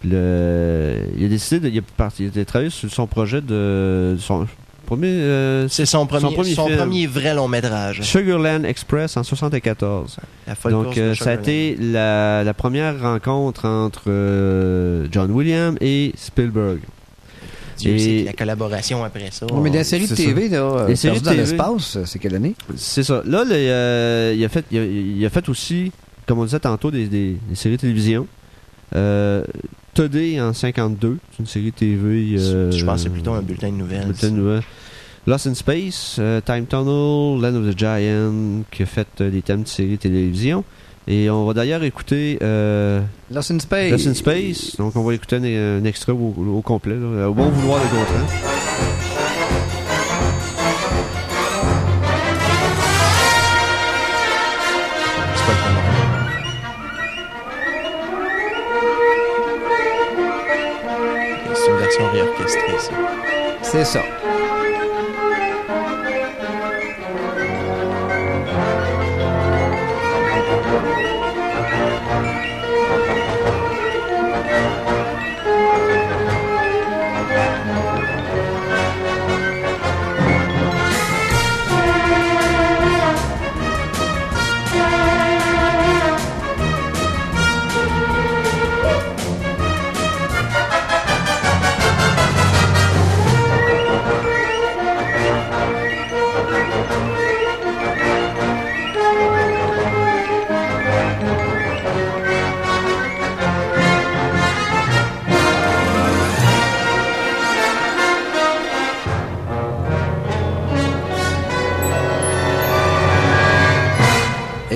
Puis 0.00 0.10
le- 0.10 0.98
il 1.18 1.24
a 1.24 1.28
décidé 1.28 1.60
de, 1.60 1.68
il 1.74 1.78
a 1.78 1.82
parti, 1.96 2.30
il 2.34 2.40
a 2.40 2.44
travaillé 2.44 2.70
sur 2.70 2.90
son 2.90 3.06
projet 3.06 3.40
de 3.40 4.16
son 4.18 4.46
premier 4.84 5.08
euh, 5.08 5.68
C'est 5.68 5.86
son 5.86 6.06
premier, 6.06 6.54
son 6.54 6.68
premier 6.68 7.06
vrai 7.06 7.34
long 7.34 7.48
métrage. 7.48 8.00
Sugarland 8.02 8.64
Express 8.64 9.16
en 9.16 9.22
74. 9.24 10.16
La 10.46 10.54
folle 10.54 10.72
Donc 10.72 10.96
euh, 10.98 11.14
ça 11.14 11.30
a 11.30 11.34
été 11.34 11.76
la, 11.80 12.44
la 12.44 12.54
première 12.54 13.00
rencontre 13.00 13.66
entre 13.66 14.04
euh, 14.08 15.06
John 15.10 15.30
Williams 15.32 15.76
et 15.80 16.12
Spielberg. 16.16 16.78
Dieu 17.78 17.92
et- 17.96 18.22
la 18.24 18.32
collaboration 18.32 19.02
après 19.02 19.30
ça. 19.32 19.46
Mais 19.52 19.68
dans 19.70 19.76
la 19.78 19.84
série 19.84 20.06
de 20.06 20.14
c'est 20.14 20.26
TV, 20.26 20.48
là, 20.48 20.58
euh, 20.58 20.86
Les 20.88 20.94
séries 20.94 21.20
dans 21.20 21.30
de 21.32 21.36
TV. 21.36 21.50
l'espace, 21.50 21.98
c'est 22.04 22.18
quelle 22.20 22.36
année? 22.36 22.54
C'est 22.76 23.02
ça. 23.02 23.22
Là, 23.26 23.42
le, 23.44 23.50
euh, 23.52 24.32
il, 24.36 24.44
a 24.44 24.48
fait, 24.48 24.64
il, 24.70 24.78
a, 24.78 24.84
il 24.84 25.26
a 25.26 25.28
fait 25.30 25.48
aussi, 25.48 25.90
comme 26.26 26.38
on 26.38 26.44
disait 26.44 26.60
tantôt, 26.60 26.92
des, 26.92 27.06
des- 27.08 27.36
des 27.48 27.54
séries 27.56 27.74
de 27.76 27.80
télévision. 27.80 28.28
Today 29.94 30.40
en 30.40 30.52
52, 30.52 31.18
c'est 31.30 31.38
une 31.40 31.46
série 31.46 31.72
TV. 31.72 32.34
euh, 32.36 32.70
Je 32.72 32.84
pense 32.84 32.96
que 32.96 33.02
c'est 33.04 33.10
plutôt 33.10 33.32
un 33.32 33.42
bulletin 33.42 33.68
de 33.70 33.76
nouvelles. 33.76 34.04
bulletin 34.06 34.30
de 34.30 34.36
nouvelles. 34.36 34.62
Lost 35.26 35.46
in 35.46 35.54
Space, 35.54 36.16
euh, 36.18 36.40
Time 36.44 36.66
Tunnel, 36.66 37.40
Land 37.40 37.54
of 37.58 37.74
the 37.74 37.78
Giant, 37.78 38.62
qui 38.70 38.82
a 38.82 38.86
fait 38.86 39.06
euh, 39.20 39.30
des 39.30 39.40
thèmes 39.40 39.62
de 39.62 39.68
séries 39.68 39.92
de 39.92 39.96
télévision. 39.96 40.64
Et 41.06 41.30
on 41.30 41.44
va 41.46 41.54
d'ailleurs 41.54 41.82
écouter 41.84 42.38
euh, 42.42 43.00
Lost 43.32 43.50
in 43.50 43.58
Space. 43.58 43.90
Lost 43.90 44.06
in 44.06 44.14
Space. 44.14 44.76
Donc 44.76 44.96
on 44.96 45.02
va 45.02 45.14
écouter 45.14 45.36
un, 45.36 45.80
un 45.80 45.84
extrait 45.84 46.12
au, 46.12 46.34
au 46.36 46.60
complet, 46.62 46.96
là, 46.96 47.28
au 47.30 47.34
bon 47.34 47.48
vouloir 47.48 47.78
de 47.78 47.84
Gontran. 47.84 48.93
Version 62.38 62.60
réorchestrée, 62.66 62.78
ça. 62.78 62.92
C'est 63.62 63.84
ça. 63.84 64.33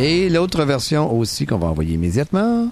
Et 0.01 0.29
l'autre 0.29 0.63
version 0.65 1.13
aussi 1.13 1.45
qu'on 1.45 1.59
va 1.59 1.67
envoyer 1.67 1.95
immédiatement. 1.95 2.69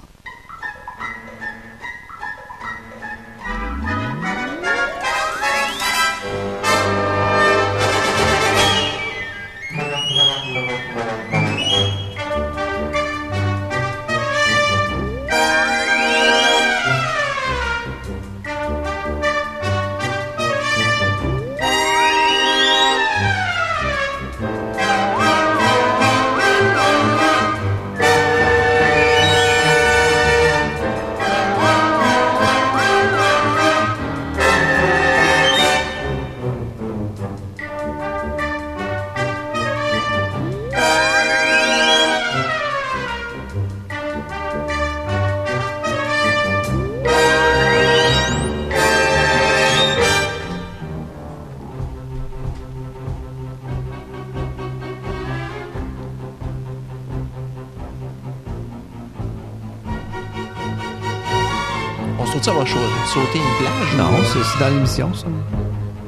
On 62.26 62.32
saute 62.32 62.44
ça, 62.44 62.52
va 62.52 62.66
sauter 62.66 63.38
une 63.38 63.56
plage? 63.58 63.96
Non, 63.96 64.10
c'est 64.24 64.58
dans 64.64 64.68
l'émission, 64.74 65.14
ça. 65.14 65.26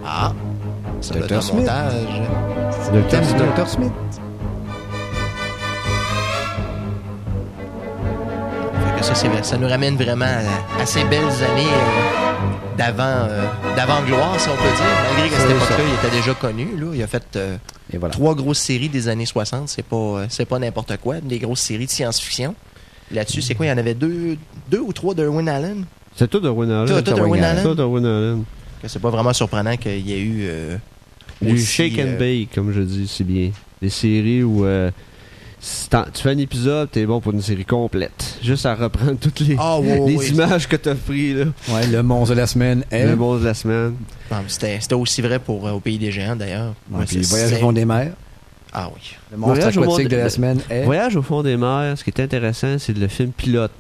Ah! 0.04 0.32
Ça 1.00 1.14
doit 1.14 1.24
être 1.24 1.28
Dr. 1.30 1.36
un 1.36 1.40
Smith. 1.40 1.60
montage. 1.60 2.22
C'est 2.82 2.92
le 2.92 3.02
thème 3.04 3.24
de 3.24 3.62
Dr. 3.62 3.68
Smith. 3.68 3.92
Fait 8.96 9.40
que 9.40 9.46
ça, 9.46 9.56
nous 9.56 9.68
ramène 9.68 9.96
vraiment 9.96 10.24
à, 10.24 10.82
à 10.82 10.86
ces 10.86 11.04
belles 11.04 11.22
années 11.22 11.66
euh, 11.72 12.76
d'avant 12.76 13.02
euh, 13.04 13.44
d'avant-gloire, 13.76 14.38
si 14.40 14.48
on 14.48 14.56
peut 14.56 14.62
dire. 14.62 14.84
Malgré 15.10 15.30
qu'à 15.30 15.40
cette 15.40 15.50
époque-là, 15.50 15.84
il 15.86 16.06
était 16.06 16.16
déjà 16.16 16.34
connu. 16.34 16.68
Là. 16.76 16.86
Il 16.94 17.02
a 17.02 17.06
fait 17.06 17.36
euh, 17.36 17.56
Et 17.92 17.98
voilà. 17.98 18.12
trois 18.12 18.34
grosses 18.34 18.58
séries 18.58 18.88
des 18.88 19.08
années 19.08 19.26
60. 19.26 19.68
C'est 19.68 19.84
pas, 19.84 19.96
euh, 19.96 20.26
c'est 20.28 20.46
pas 20.46 20.58
n'importe 20.58 20.96
quoi. 20.98 21.20
Des 21.20 21.38
grosses 21.38 21.60
séries 21.60 21.86
de 21.86 21.90
science-fiction. 21.90 22.54
Là-dessus, 23.12 23.40
c'est 23.40 23.54
quoi? 23.54 23.66
Il 23.66 23.70
y 23.70 23.72
en 23.72 23.78
avait 23.78 23.94
deux, 23.94 24.36
deux 24.68 24.80
ou 24.80 24.92
trois 24.92 25.14
d'Erwin 25.14 25.48
Allen? 25.48 25.84
C'est 26.18 26.28
tout 26.28 26.40
Darwin 26.40 26.68
Allen. 26.70 26.88
Tout- 26.88 27.02
tout 27.02 27.16
Darwin 27.16 27.42
Allen. 27.44 27.62
Tout 27.62 27.80
Allen. 27.80 28.44
Que 28.82 28.88
c'est 28.88 28.98
pas 28.98 29.10
vraiment 29.10 29.32
surprenant 29.32 29.76
qu'il 29.76 30.06
y 30.06 30.12
ait 30.12 30.20
eu... 30.20 30.38
euh, 30.42 30.76
Du 31.40 31.54
aussi, 31.54 31.64
shake 31.66 31.98
and 31.98 32.14
euh, 32.14 32.18
bake, 32.18 32.54
comme 32.54 32.72
je 32.72 32.80
dis 32.80 33.06
si 33.06 33.22
bien. 33.22 33.50
Des 33.80 33.88
séries 33.90 34.42
où 34.42 34.64
euh, 34.64 34.90
si 35.60 35.88
tu 35.88 36.22
fais 36.22 36.30
un 36.30 36.38
épisode, 36.38 36.90
t'es 36.90 37.06
bon 37.06 37.20
pour 37.20 37.32
une 37.32 37.40
série 37.42 37.64
complète. 37.64 38.38
Juste 38.42 38.66
à 38.66 38.74
reprendre 38.74 39.16
toutes 39.20 39.38
les, 39.40 39.56
Ah, 39.58 39.78
les 39.82 40.30
images 40.30 40.66
que 40.68 40.74
t'as 40.76 40.94
pris, 40.96 41.34
là. 41.34 41.44
Ouais, 41.68 41.86
le 41.86 42.02
monstre 42.02 42.34
de 42.34 42.40
la 42.40 42.46
semaine 42.48 42.84
est. 42.90 43.06
Le 43.06 43.14
monstre 43.16 43.42
de 43.42 43.46
la 43.46 43.54
semaine. 43.54 43.94
C'était 44.48 44.78
c'était 44.80 44.94
aussi 44.94 45.22
vrai 45.22 45.38
pour 45.38 45.66
euh, 45.68 45.72
Au 45.72 45.80
Pays 45.80 45.98
des 45.98 46.10
Géants, 46.10 46.34
d'ailleurs. 46.36 46.74
Ouais, 46.90 47.00
Ouais, 47.00 47.04
puis 47.06 47.24
c'est- 47.24 47.30
Voyage 47.30 47.52
au 47.54 47.56
fond 47.66 47.72
des 47.72 47.84
mers. 47.84 48.12
Ah 48.72 48.90
oui. 48.94 49.00
Le 49.32 49.38
monstre 49.38 49.54
Voyage 49.54 49.78
aquatique 49.78 49.98
monde- 50.04 50.08
de 50.10 50.16
la 50.16 50.24
le- 50.24 50.30
semaine 50.30 50.60
est. 50.70 50.84
Voyage 50.84 51.16
au 51.16 51.22
fond 51.22 51.42
des 51.42 51.56
mers, 51.56 51.96
ce 51.96 52.04
qui 52.04 52.10
est 52.10 52.20
intéressant, 52.20 52.76
c'est 52.78 52.96
le 52.96 53.08
film 53.08 53.30
pilote. 53.32 53.72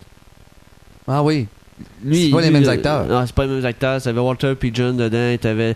Ah 1.06 1.22
oui. 1.22 1.46
Lui, 2.04 2.26
C'est 2.26 2.30
pas 2.30 2.40
les 2.40 2.50
mêmes 2.50 2.64
euh, 2.64 2.68
acteurs. 2.70 3.06
Non, 3.06 3.24
c'est 3.26 3.34
pas 3.34 3.46
les 3.46 3.52
mêmes 3.54 3.64
acteurs. 3.64 4.00
T'avais 4.02 4.20
Walter 4.20 4.54
Pigeon 4.54 4.92
dedans. 4.94 5.36
t'avais- 5.40 5.74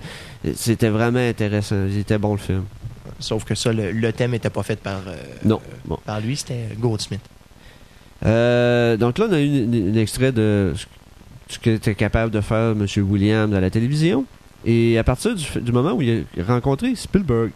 C'était 0.54 0.88
vraiment 0.88 1.18
intéressant. 1.20 1.76
C'était 1.92 2.18
bon 2.18 2.32
le 2.32 2.38
film. 2.38 2.64
Sauf 3.18 3.44
que 3.44 3.54
ça, 3.54 3.72
le, 3.72 3.92
le 3.92 4.12
thème 4.12 4.32
n'était 4.32 4.50
pas 4.50 4.62
fait 4.62 4.78
par, 4.80 5.00
euh, 5.06 5.14
Non. 5.44 5.60
Bon. 5.84 5.98
par 6.04 6.20
lui, 6.20 6.36
c'était 6.36 6.68
Goldsmith. 6.78 7.20
Euh, 8.24 8.96
donc 8.96 9.18
là, 9.18 9.26
on 9.28 9.32
a 9.32 9.40
eu 9.40 9.64
un 9.64 9.96
extrait 9.96 10.32
de 10.32 10.72
ce 11.48 11.58
que 11.58 11.70
était 11.70 11.94
capable 11.94 12.30
de 12.30 12.40
faire 12.40 12.70
M. 12.72 12.86
Williams 12.98 13.54
à 13.54 13.60
la 13.60 13.70
télévision. 13.70 14.24
Et 14.64 14.96
à 14.98 15.04
partir 15.04 15.34
du, 15.34 15.44
du 15.60 15.72
moment 15.72 15.92
où 15.92 16.02
il 16.02 16.24
a 16.40 16.44
rencontré 16.44 16.94
Spielberg 16.94 17.50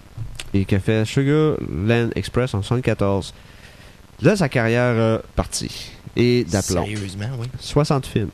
et 0.55 0.65
qui 0.65 0.75
a 0.75 0.81
fait 0.81 1.05
Sugarland 1.05 2.11
Express 2.17 2.53
en 2.55 2.59
1974, 2.59 3.33
là, 4.23 4.35
sa 4.37 4.49
carrière 4.49 4.97
a 5.01 5.23
parti. 5.37 5.93
Et 6.17 6.45
d'aplomb. 6.45 6.85
Sérieusement, 6.87 7.27
oui. 7.39 7.47
60 7.61 8.07
films. 8.07 8.31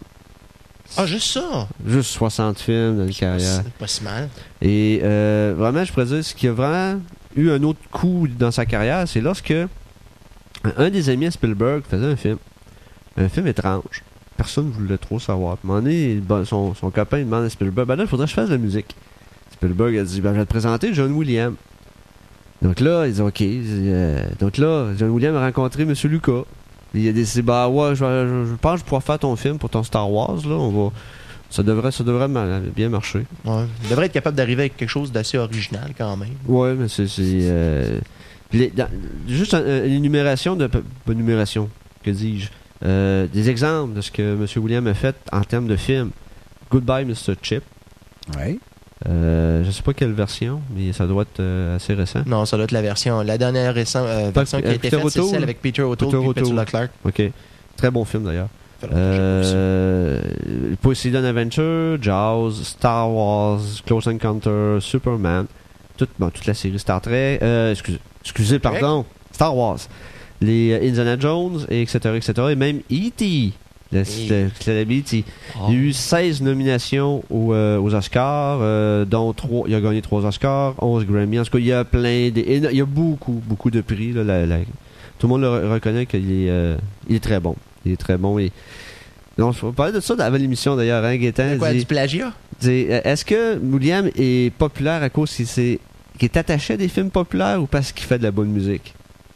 Ah, 0.97 1.07
juste 1.07 1.27
ça? 1.33 1.69
Juste 1.87 2.11
60 2.11 2.59
films 2.59 2.99
dans 2.99 3.07
une 3.07 3.15
carrière. 3.15 3.63
C'est 3.65 3.73
pas 3.75 3.87
si 3.87 4.03
mal. 4.05 4.29
Et 4.61 5.01
euh, 5.03 5.55
vraiment, 5.57 5.85
je 5.85 5.93
pourrais 5.93 6.07
dire, 6.07 6.25
ce 6.25 6.35
qui 6.35 6.49
a 6.49 6.53
vraiment 6.53 7.01
eu 7.35 7.51
un 7.51 7.63
autre 7.63 7.81
coup 7.91 8.29
dans 8.29 8.51
sa 8.51 8.67
carrière, 8.67 9.09
c'est 9.09 9.21
lorsque 9.21 9.55
Un, 10.77 10.91
des 10.91 11.09
amis 11.09 11.27
à 11.27 11.31
Spielberg 11.31 11.83
faisait 11.89 12.07
un 12.07 12.17
film. 12.17 12.37
Un 13.17 13.29
film 13.29 13.47
étrange. 13.47 14.03
Personne 14.37 14.67
ne 14.67 14.73
voulait 14.73 14.99
trop 14.99 15.19
savoir. 15.19 15.57
Puis, 15.57 15.69
donné, 15.69 16.21
son, 16.45 16.75
son 16.75 16.91
copain 16.91 17.19
il 17.19 17.25
demande 17.25 17.45
à 17.45 17.51
Spielberg 17.51 17.87
Ben 17.89 17.97
là, 17.97 18.05
il 18.05 18.09
faudrait 18.09 18.27
que 18.27 18.31
je 18.31 18.35
fasse 18.35 18.49
de 18.49 18.55
la 18.55 18.59
musique. 18.59 18.95
Spielberg 19.53 19.97
a 19.97 20.05
dit 20.05 20.21
Ben, 20.21 20.33
je 20.35 20.39
vais 20.41 20.45
te 20.45 20.51
présenter 20.51 20.93
John 20.95 21.13
Williams. 21.13 21.57
Donc 22.61 22.81
là, 22.81 23.07
ils 23.07 23.21
ont 23.23 23.27
OK. 23.27 23.41
euh, 23.43 24.21
donc 24.39 24.57
là, 24.59 24.93
John 24.97 25.11
Williams 25.11 25.37
a 25.37 25.41
rencontré 25.41 25.83
M. 25.83 25.95
Lucas. 26.05 26.43
Il 26.95 27.09
a 27.09 27.13
décidé 27.13 27.43
Bah 27.43 27.69
ouais, 27.69 27.95
je, 27.95 28.05
je- 28.05 28.47
je 28.51 28.55
pense 28.61 28.75
que 28.75 28.81
je 28.81 28.85
pourrais 28.85 29.01
faire 29.01 29.19
ton 29.19 29.35
film 29.37 29.59
pour 29.59 29.71
ton 29.71 29.83
Star 29.83 30.11
Wars. 30.11 30.37
Là. 30.47 30.55
On 30.55 30.71
va, 30.87 30.93
ça 31.51 31.63
devrait, 31.63 31.91
ça 31.93 32.05
devrait 32.05 32.29
bien 32.75 32.89
marcher. 32.89 33.25
Ouais. 33.45 33.65
Il 33.85 33.89
devrait 33.91 34.07
être 34.07 34.13
capable 34.13 34.37
d'arriver 34.37 34.63
avec 34.63 34.77
quelque 34.77 34.89
chose 34.89 35.11
d'assez 35.13 35.39
original 35.39 35.93
quand 35.97 36.17
même. 36.17 36.31
Ouais, 36.47 36.75
mais 36.75 36.89
c'est. 36.89 37.07
euh, 37.21 37.99
juste 39.29 39.55
un- 39.55 39.85
une 39.85 39.93
énumération 39.93 40.57
de. 40.57 40.67
Pas 40.67 40.81
une 41.09 41.13
énumération, 41.21 41.69
que 42.03 42.11
dis-je 42.11 42.49
euh, 42.85 43.27
Des 43.33 43.49
exemples 43.49 43.95
de 43.95 44.01
ce 44.01 44.11
que 44.11 44.23
M. 44.23 44.47
William 44.57 44.87
a 44.87 44.95
fait 44.95 45.17
en 45.33 45.43
termes 45.43 45.69
de 45.69 45.77
film. 45.77 46.11
Goodbye, 46.71 47.05
Mr. 47.05 47.35
Chip. 47.43 47.63
Oui. 48.39 48.59
Euh, 49.09 49.65
je 49.65 49.71
sais 49.71 49.83
pas 49.83 49.95
quelle 49.95 50.13
version, 50.13 50.61
mais 50.75 50.93
ça 50.93 51.07
doit 51.07 51.23
être 51.23 51.41
euh, 51.41 51.77
assez 51.77 51.95
récent. 51.95 52.23
Non, 52.27 52.45
ça 52.45 52.57
doit 52.57 52.65
être 52.65 52.73
la 52.73 52.83
version. 52.83 53.23
La 53.23 53.39
dernière 53.39 53.75
récent, 53.75 54.05
euh, 54.05 54.31
version 54.33 54.61
qui 54.61 54.67
a 54.67 54.71
euh, 54.71 54.75
été 54.75 54.91
faite, 54.91 55.09
c'est 55.09 55.23
celle 55.23 55.43
avec 55.43 55.61
Peter 55.61 55.83
O'Toole 55.83 56.11
Peter 56.11 56.41
et 56.41 56.45
Petula. 56.45 56.65
Clark. 56.65 56.91
Ok. 57.05 57.23
Très 57.77 57.91
bon 57.91 58.05
film 58.05 58.25
d'ailleurs. 58.25 58.49
Euh, 58.93 60.21
Poseidon 60.81 61.25
Adventure, 61.25 62.03
Jaws, 62.03 62.53
Star 62.65 63.11
Wars, 63.11 63.61
Close 63.87 64.09
Encounter, 64.09 64.79
Superman, 64.81 65.47
toute, 65.97 66.11
bon, 66.19 66.31
toute 66.31 66.47
la 66.47 66.55
série 66.55 66.79
Star 66.81 67.01
Trek, 67.01 67.39
excusez, 67.71 68.01
excusez, 68.23 68.59
pardon, 68.59 69.05
Star 69.31 69.57
Wars, 69.57 69.79
les 70.41 70.75
Indiana 70.89 71.17
Jones, 71.17 71.65
et 71.69 71.83
etc., 71.83 72.17
etc., 72.17 72.49
et 72.51 72.57
même 72.57 72.81
E.T., 72.91 73.53
le, 73.93 73.99
le 74.01 74.51
célèbre 74.61 74.93
E.T. 74.93 75.25
Il 75.69 75.75
y 75.75 75.77
a 75.77 75.81
eu 75.81 75.93
16 75.93 76.43
nominations 76.43 77.23
aux, 77.31 77.53
euh, 77.53 77.79
aux 77.79 77.95
Oscars, 77.95 78.59
euh, 78.63 79.05
dont 79.05 79.33
3, 79.33 79.65
il 79.69 79.75
a 79.75 79.81
gagné 79.81 80.01
3 80.03 80.25
Oscars, 80.25 80.75
11 80.83 81.05
Grammy. 81.07 81.39
En 81.39 81.45
tout 81.45 81.51
cas, 81.53 81.59
il 81.59 81.67
y 81.67 81.73
a 81.73 81.85
plein 81.85 82.31
de, 82.31 82.41
il 82.47 82.77
y 82.77 82.81
a 82.81 82.85
beaucoup, 82.87 83.43
beaucoup 83.47 83.71
de 83.71 83.81
prix. 83.81 84.13
là, 84.13 84.25
la- 84.25 84.47
la- 84.47 84.59
tout 85.19 85.27
le 85.27 85.29
monde 85.29 85.43
le 85.43 85.49
re- 85.49 85.73
reconnaît 85.75 86.07
qu'il 86.07 86.31
est, 86.31 86.51
euh, 86.51 86.77
il 87.09 87.17
est 87.17 87.21
très 87.23 87.39
bon. 87.39 87.55
Il 87.85 87.93
est 87.93 87.97
très 87.97 88.17
bon. 88.17 88.39
Et, 88.39 88.51
donc, 89.39 89.55
je 89.61 89.65
vais 89.67 89.73
parler 89.73 89.93
de 89.93 90.01
ça 90.01 90.15
avant 90.19 90.37
l'émission 90.37 90.77
d'ailleurs. 90.77 91.05
Hein, 91.05 91.17
Gaétan 91.17 91.57
Quoi, 91.59 91.73
dit- 91.73 91.81
du 91.81 91.85
plagiat? 91.87 92.33
Est-ce 92.65 93.25
que 93.25 93.59
William 93.59 94.09
est 94.17 94.53
populaire 94.55 95.03
à 95.03 95.09
cause 95.11 95.33
qu'il 95.35 95.79
est 96.21 96.37
attaché 96.37 96.75
à 96.75 96.77
des 96.77 96.89
films 96.89 97.11
populaires 97.11 97.61
ou 97.63 97.67
parce 97.67 97.93
qu'il 97.93 98.07
fait 98.07 98.19
de 98.19 98.23
la 98.25 98.31
bonne 98.31 98.51
musique? 98.51 98.95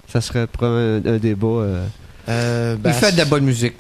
Ça 0.09 0.21
serait 0.21 0.47
un, 0.63 1.01
un 1.05 1.17
débat. 1.19 1.47
euh, 1.47 1.85
Euh, 2.29 2.77
ben, 2.77 2.91
Il 2.91 2.95
fait 2.95 3.13
de 3.13 3.19
la 3.19 3.25
bonne 3.25 3.45
musique. 3.45 3.75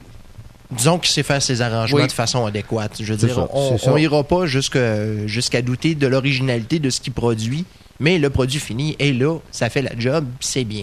Disons 0.70 0.98
qu'il 0.98 1.10
sait 1.12 1.22
faire 1.22 1.40
ses 1.40 1.62
arrangements 1.62 2.00
Oui. 2.00 2.06
de 2.06 2.12
façon 2.12 2.44
adéquate. 2.46 2.96
Je 3.00 3.12
veux 3.12 3.16
dire, 3.18 3.34
ça, 3.34 3.48
on, 3.52 3.78
c'est 3.78 3.84
ça. 3.84 3.92
on 3.92 3.96
ira 3.96 4.24
pas 4.24 4.46
jusque- 4.46 4.78
jusqu'à 5.26 5.62
douter 5.62 5.94
de 5.94 6.06
l'originalité 6.06 6.78
de 6.80 6.90
ce 6.90 7.00
qu'il 7.00 7.12
produit, 7.12 7.64
mais 8.00 8.18
le 8.18 8.30
produit 8.30 8.58
fini 8.58 8.96
est 8.98 9.12
là, 9.12 9.38
ça 9.52 9.70
fait 9.70 9.82
la 9.82 9.92
job, 9.98 10.26
c'est 10.40 10.64
bien. 10.64 10.82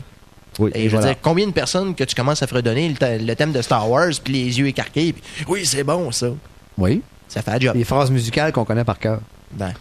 oui, 0.60 0.72
Et 0.76 0.88
je 0.89 0.95
veux 0.95 1.03
dire, 1.03 1.15
combien 1.22 1.45
de 1.47 1.51
personnes 1.51 1.95
que 1.95 2.03
tu 2.05 2.15
commences 2.15 2.41
à 2.43 2.47
fredonner 2.47 2.89
le, 2.99 3.18
le 3.26 3.35
thème 3.35 3.51
de 3.51 3.61
Star 3.61 3.89
Wars, 3.89 4.11
puis 4.23 4.34
les 4.34 4.60
yeux 4.60 4.68
écarqués, 4.68 5.11
puis 5.14 5.22
oui, 5.47 5.65
c'est 5.65 5.84
bon 5.84 6.11
ça. 6.11 6.27
Oui. 6.77 7.01
Ça 7.27 7.41
fait 7.41 7.51
la 7.51 7.60
job. 7.60 7.76
Les 7.76 7.84
phrases 7.84 8.10
musicales 8.11 8.51
qu'on 8.51 8.64
connaît 8.65 8.84
par 8.85 8.99
cœur. 8.99 9.19
Ben, 9.51 9.73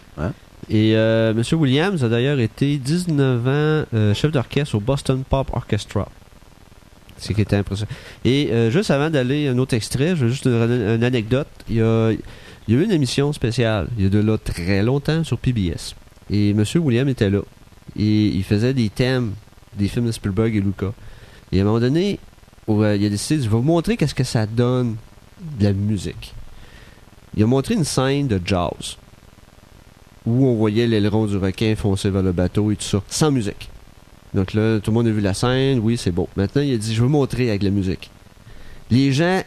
Et 0.69 0.93
euh, 0.95 1.31
M. 1.31 1.43
Williams 1.59 2.03
a 2.03 2.09
d'ailleurs 2.09 2.39
été 2.39 2.77
19 2.77 3.39
ans 3.47 3.85
euh, 3.93 4.13
chef 4.13 4.31
d'orchestre 4.31 4.75
au 4.75 4.79
Boston 4.79 5.23
Pop 5.29 5.49
Orchestra. 5.53 6.07
C'est 7.17 7.33
qui 7.33 7.41
était 7.41 7.55
impressionnant. 7.55 7.91
Et 8.25 8.49
euh, 8.51 8.69
juste 8.69 8.91
avant 8.91 9.09
d'aller 9.09 9.47
un 9.47 9.57
autre 9.57 9.73
extrait, 9.75 10.15
je 10.15 10.25
veux 10.25 10.29
juste 10.29 10.45
une, 10.45 10.53
une 10.53 11.03
anecdote. 11.03 11.47
Il 11.69 11.77
y, 11.77 11.81
a, 11.81 12.11
eu 12.11 12.83
une 12.83 12.91
émission 12.91 13.31
spéciale, 13.33 13.87
il 13.97 14.03
y 14.03 14.07
a 14.07 14.09
de 14.09 14.19
là 14.19 14.37
très 14.37 14.83
longtemps, 14.83 15.23
sur 15.23 15.37
PBS. 15.37 15.95
Et 16.29 16.51
M. 16.51 16.63
Williams 16.75 17.09
était 17.09 17.29
là. 17.29 17.41
Et 17.97 18.27
il 18.27 18.43
faisait 18.43 18.73
des 18.73 18.89
thèmes 18.89 19.33
des 19.77 19.87
films 19.87 20.07
de 20.07 20.11
Spielberg 20.11 20.55
et 20.55 20.61
Lucas. 20.61 20.93
Et 21.51 21.59
à 21.59 21.61
un 21.63 21.65
moment 21.65 21.79
donné, 21.79 22.19
euh, 22.69 22.95
il 22.95 23.05
a 23.05 23.09
décidé, 23.09 23.41
je 23.41 23.49
vais 23.49 23.55
vous 23.55 23.61
montrer 23.61 23.97
qu'est-ce 23.97 24.15
que 24.15 24.23
ça 24.23 24.45
donne 24.45 24.95
de 25.59 25.63
la 25.63 25.73
musique. 25.73 26.33
Il 27.35 27.43
a 27.43 27.47
montré 27.47 27.73
une 27.73 27.83
scène 27.83 28.27
de 28.27 28.39
jazz 28.43 28.97
où 30.25 30.47
on 30.47 30.55
voyait 30.55 30.87
l'aileron 30.87 31.25
du 31.25 31.37
requin 31.37 31.75
foncer 31.75 32.09
vers 32.09 32.21
le 32.21 32.31
bateau 32.31 32.71
et 32.71 32.75
tout 32.75 32.83
ça, 32.83 33.01
sans 33.07 33.31
musique. 33.31 33.69
Donc 34.33 34.53
là, 34.53 34.79
tout 34.79 34.91
le 34.91 34.95
monde 34.95 35.07
a 35.07 35.11
vu 35.11 35.21
la 35.21 35.33
scène, 35.33 35.79
oui, 35.79 35.97
c'est 35.97 36.11
beau. 36.11 36.27
Maintenant, 36.35 36.61
il 36.61 36.73
a 36.73 36.77
dit, 36.77 36.93
je 36.93 37.01
veux 37.01 37.07
montrer 37.09 37.49
avec 37.49 37.63
la 37.63 37.69
musique. 37.69 38.09
Les 38.89 39.11
gens 39.11 39.41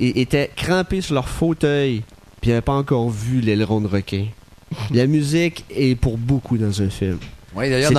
étaient 0.00 0.50
crampés 0.54 1.00
sur 1.00 1.14
leur 1.14 1.28
fauteuil, 1.28 2.02
puis 2.40 2.50
ils 2.50 2.54
n'avaient 2.54 2.60
pas 2.62 2.74
encore 2.74 3.10
vu 3.10 3.40
l'aileron 3.40 3.80
de 3.80 3.86
requin. 3.86 4.26
la 4.90 5.06
musique 5.06 5.64
est 5.70 5.94
pour 5.94 6.18
beaucoup 6.18 6.58
dans 6.58 6.82
un 6.82 6.90
film. 6.90 7.18
Oui, 7.56 7.70
d'ailleurs, 7.70 7.92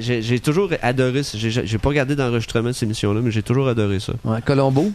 j'ai- 0.00 0.40
toujours 0.40 0.70
adoré, 0.80 1.22
ça. 1.22 1.36
j'ai 1.38 1.78
pas 1.78 1.90
regardé 1.90 2.16
d'enregistrement 2.16 2.68
de 2.68 2.72
cette 2.72 2.84
émission-là, 2.84 3.20
mais 3.22 3.30
j'ai 3.30 3.42
toujours 3.42 3.68
adoré 3.68 4.00
ça. 4.00 4.14
Ouais, 4.24 4.40
Colombo? 4.40 4.90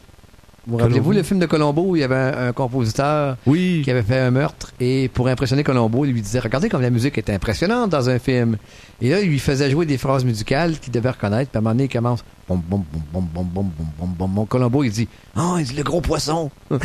Vous 0.70 0.78
rappelez-vous 0.78 1.12
le 1.12 1.24
film 1.24 1.40
de 1.40 1.46
Colombo 1.46 1.82
où 1.82 1.96
il 1.96 2.02
y 2.02 2.04
avait 2.04 2.16
un, 2.16 2.54
compositeur 2.54 3.38
qui 3.46 3.90
avait 3.90 4.04
fait 4.04 4.20
un 4.20 4.32
meurtre 4.32 4.72
et 4.80 5.10
pour 5.14 5.28
impressionner 5.28 5.64
Colombo, 5.64 6.06
il 6.06 6.12
lui 6.12 6.22
disait 6.22 6.40
Regardez 6.40 6.70
comme 6.70 6.82
la 6.82 6.90
musique 6.90 7.18
est 7.18 7.30
impressionnante 7.30 7.90
dans 7.90 8.10
un 8.10 8.20
film. 8.20 8.58
Et 9.02 9.10
là, 9.10 9.22
il 9.22 9.30
lui 9.30 9.40
faisait 9.40 9.70
jouer 9.70 9.86
des 9.86 9.98
phrases 9.98 10.26
musicales 10.26 10.78
qu'il 10.78 10.92
devait 10.92 11.10
reconnaître. 11.10 11.50
Puis 11.52 11.58
à 11.58 11.60
un 11.60 11.62
moment 11.62 11.74
donné, 11.74 11.86
il 11.86 11.90
commence 11.90 12.24
Bom, 12.50 12.60
bom, 12.68 12.84
bom, 13.14 14.46
Colombo, 14.48 14.84
il 14.84 14.92
dit 14.92 15.08
Oh, 15.38 15.58
il 15.60 15.66
dit 15.66 15.76
le 15.76 15.84
gros 15.84 16.02
poisson. 16.02 16.50
le 16.72 16.80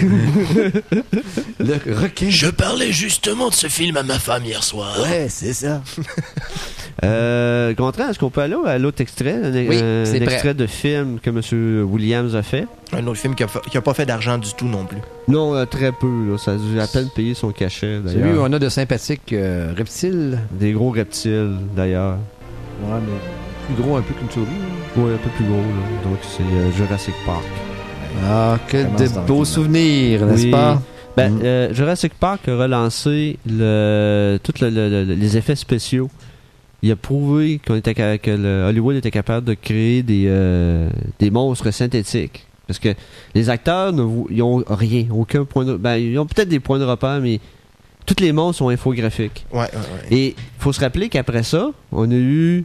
requin. 2.03 2.29
Je 2.29 2.49
parlais 2.49 2.93
justement 2.93 3.49
de 3.49 3.55
ce 3.55 3.69
film 3.69 3.97
à 3.97 4.03
ma 4.03 4.19
femme 4.19 4.45
hier 4.45 4.63
soir. 4.63 4.95
Ouais, 5.01 5.29
c'est 5.31 5.55
ça. 5.55 5.81
euh, 7.05 7.75
Contraire, 7.75 8.11
est-ce 8.11 8.19
qu'on 8.19 8.29
peut 8.29 8.43
aller 8.43 8.57
à 8.67 8.77
l'autre 8.77 9.01
extrait? 9.01 9.41
Un, 9.43 9.53
oui, 9.55 9.79
un 9.81 10.05
extrait 10.05 10.53
de 10.53 10.67
film 10.67 11.19
que 11.19 11.31
M. 11.31 11.41
Williams 11.91 12.37
a 12.37 12.43
fait 12.43 12.67
Un 12.93 13.07
autre 13.07 13.21
film 13.21 13.35
qui 13.35 13.45
a, 13.45 13.49
fait 13.49 13.61
qui 13.75 13.79
a 13.79 13.83
pas 13.83 13.93
fait 13.93 14.07
d'argent 14.07 14.39
du 14.39 14.55
tout 14.55 14.67
non 14.69 14.85
plus. 14.85 14.99
Non, 15.27 15.53
euh, 15.57 15.65
très 15.65 15.91
peu. 15.91 16.31
Là. 16.31 16.39
Ça 16.39 16.53
a 16.53 16.55
dû 16.55 16.79
à 16.79 16.87
peine 16.87 17.09
payer 17.13 17.35
son 17.35 17.51
cachet, 17.51 17.99
Celui 18.07 18.31
où 18.39 18.41
on 18.41 18.53
a 18.53 18.59
de 18.61 18.69
sympathiques 18.69 19.33
euh, 19.33 19.73
reptiles. 19.77 20.39
Des 20.53 20.71
gros 20.71 20.91
reptiles, 20.91 21.57
d'ailleurs. 21.75 22.19
Ouais, 22.85 23.01
mais 23.05 23.75
plus 23.75 23.83
gros 23.83 23.97
un 23.97 24.03
peu 24.03 24.15
qu'une 24.15 24.31
souris. 24.31 24.47
Oui, 24.97 25.13
un 25.13 25.17
peu 25.17 25.29
plus 25.31 25.45
gros. 25.45 25.57
Là. 25.57 26.09
Donc, 26.09 26.19
c'est 26.23 26.45
euh, 26.45 26.71
Jurassic 26.71 27.15
Park. 27.27 27.43
Ah, 28.25 28.59
que 28.69 28.77
de 28.77 29.27
beaux 29.27 29.45
souvenirs, 29.45 30.25
n'est-ce 30.25 30.45
Oui. 30.45 30.51
pas? 30.53 30.81
Ben, 31.17 31.31
Mhm. 31.33 31.41
euh, 31.43 31.75
Jurassic 31.75 32.15
Park 32.15 32.47
a 32.47 32.57
relancé 32.57 33.39
le, 33.45 34.39
tous 34.41 34.61
le- 34.61 34.71
le- 34.71 34.89
le- 35.05 35.15
les 35.15 35.37
effets 35.37 35.57
spéciaux. 35.57 36.09
Il 36.83 36.93
a 36.93 36.97
prouvé 36.97 37.61
qu'on 37.67 37.75
était, 37.75 37.95
que 37.95 38.31
le 38.31 38.67
Hollywood 38.69 38.95
était 38.95 39.11
capable 39.11 39.45
de 39.49 39.55
créer 39.55 40.05
des, 40.05 40.27
euh, 40.29 40.89
des 41.19 41.31
monstres 41.33 41.73
synthétiques. 41.73 42.47
Parce 42.67 42.79
que 42.79 42.95
les 43.35 43.51
acteurs, 43.51 43.93
ils 44.31 44.43
ont 44.43 44.65
rien, 44.69 45.07
aucun 45.11 45.45
point 45.45 45.65
de... 45.65 45.77
Ben, 45.77 45.97
ils 45.97 46.19
ont 46.19 46.27
peut-être 46.27 46.49
des 46.49 46.61
points 46.61 46.79
de 46.79 46.85
repère, 46.85 47.21
mais 47.21 47.41
tous 48.07 48.23
les 48.23 48.33
monstres 48.33 48.59
sont 48.59 48.69
infographiques. 48.69 49.47
Ouais, 49.53 49.61
ouais, 49.61 49.69
ouais. 49.73 50.17
Et 50.17 50.37
faut 50.59 50.73
se 50.73 50.81
rappeler 50.81 51.09
qu'après 51.09 51.43
ça, 51.43 51.71
on 51.93 52.11
a 52.11 52.15
eu 52.15 52.65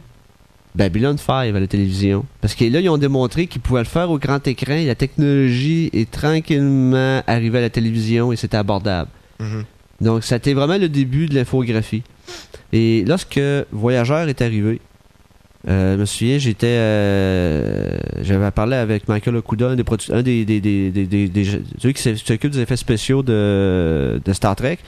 Babylon 0.74 1.16
5 1.16 1.54
à 1.54 1.60
la 1.60 1.66
télévision. 1.66 2.24
Parce 2.40 2.54
que 2.54 2.64
là, 2.64 2.80
ils 2.80 2.88
ont 2.88 2.98
démontré 2.98 3.46
qu'ils 3.46 3.60
pouvaient 3.60 3.80
le 3.80 3.86
faire 3.86 4.10
au 4.10 4.18
grand 4.18 4.46
écran 4.46 4.74
et 4.74 4.86
la 4.86 4.94
technologie 4.94 5.90
est 5.92 6.10
tranquillement 6.10 7.22
arrivée 7.26 7.58
à 7.58 7.62
la 7.62 7.70
télévision 7.70 8.32
et 8.32 8.36
c'était 8.36 8.56
abordable. 8.56 9.10
Mhm. 9.38 9.64
Donc, 10.00 10.24
c'était 10.24 10.54
vraiment 10.54 10.78
le 10.78 10.88
début 10.88 11.26
de 11.26 11.34
l'infographie. 11.34 12.02
Et 12.72 13.04
lorsque 13.06 13.40
Voyageur 13.72 14.28
est 14.28 14.40
arrivé, 14.40 14.80
euh, 15.68 15.94
je 15.96 16.00
me 16.00 16.04
souviens, 16.06 16.38
j'étais. 16.38 16.66
euh, 16.68 17.98
J'avais 18.22 18.50
parlé 18.50 18.76
avec 18.76 19.08
Michael 19.08 19.36
Okuda, 19.36 19.68
un 19.68 19.76
des, 19.76 19.84
un 20.10 20.22
des, 20.22 20.44
des, 20.44 20.60
des, 20.60 20.90
des, 20.90 21.28
des- 21.28 21.92
qui 21.92 22.02
s'occupe 22.16 22.50
des 22.50 22.60
effets 22.60 22.76
spéciaux 22.76 23.22
de, 23.22 24.20
de 24.24 24.32
Star 24.32 24.56
Trek. 24.56 24.78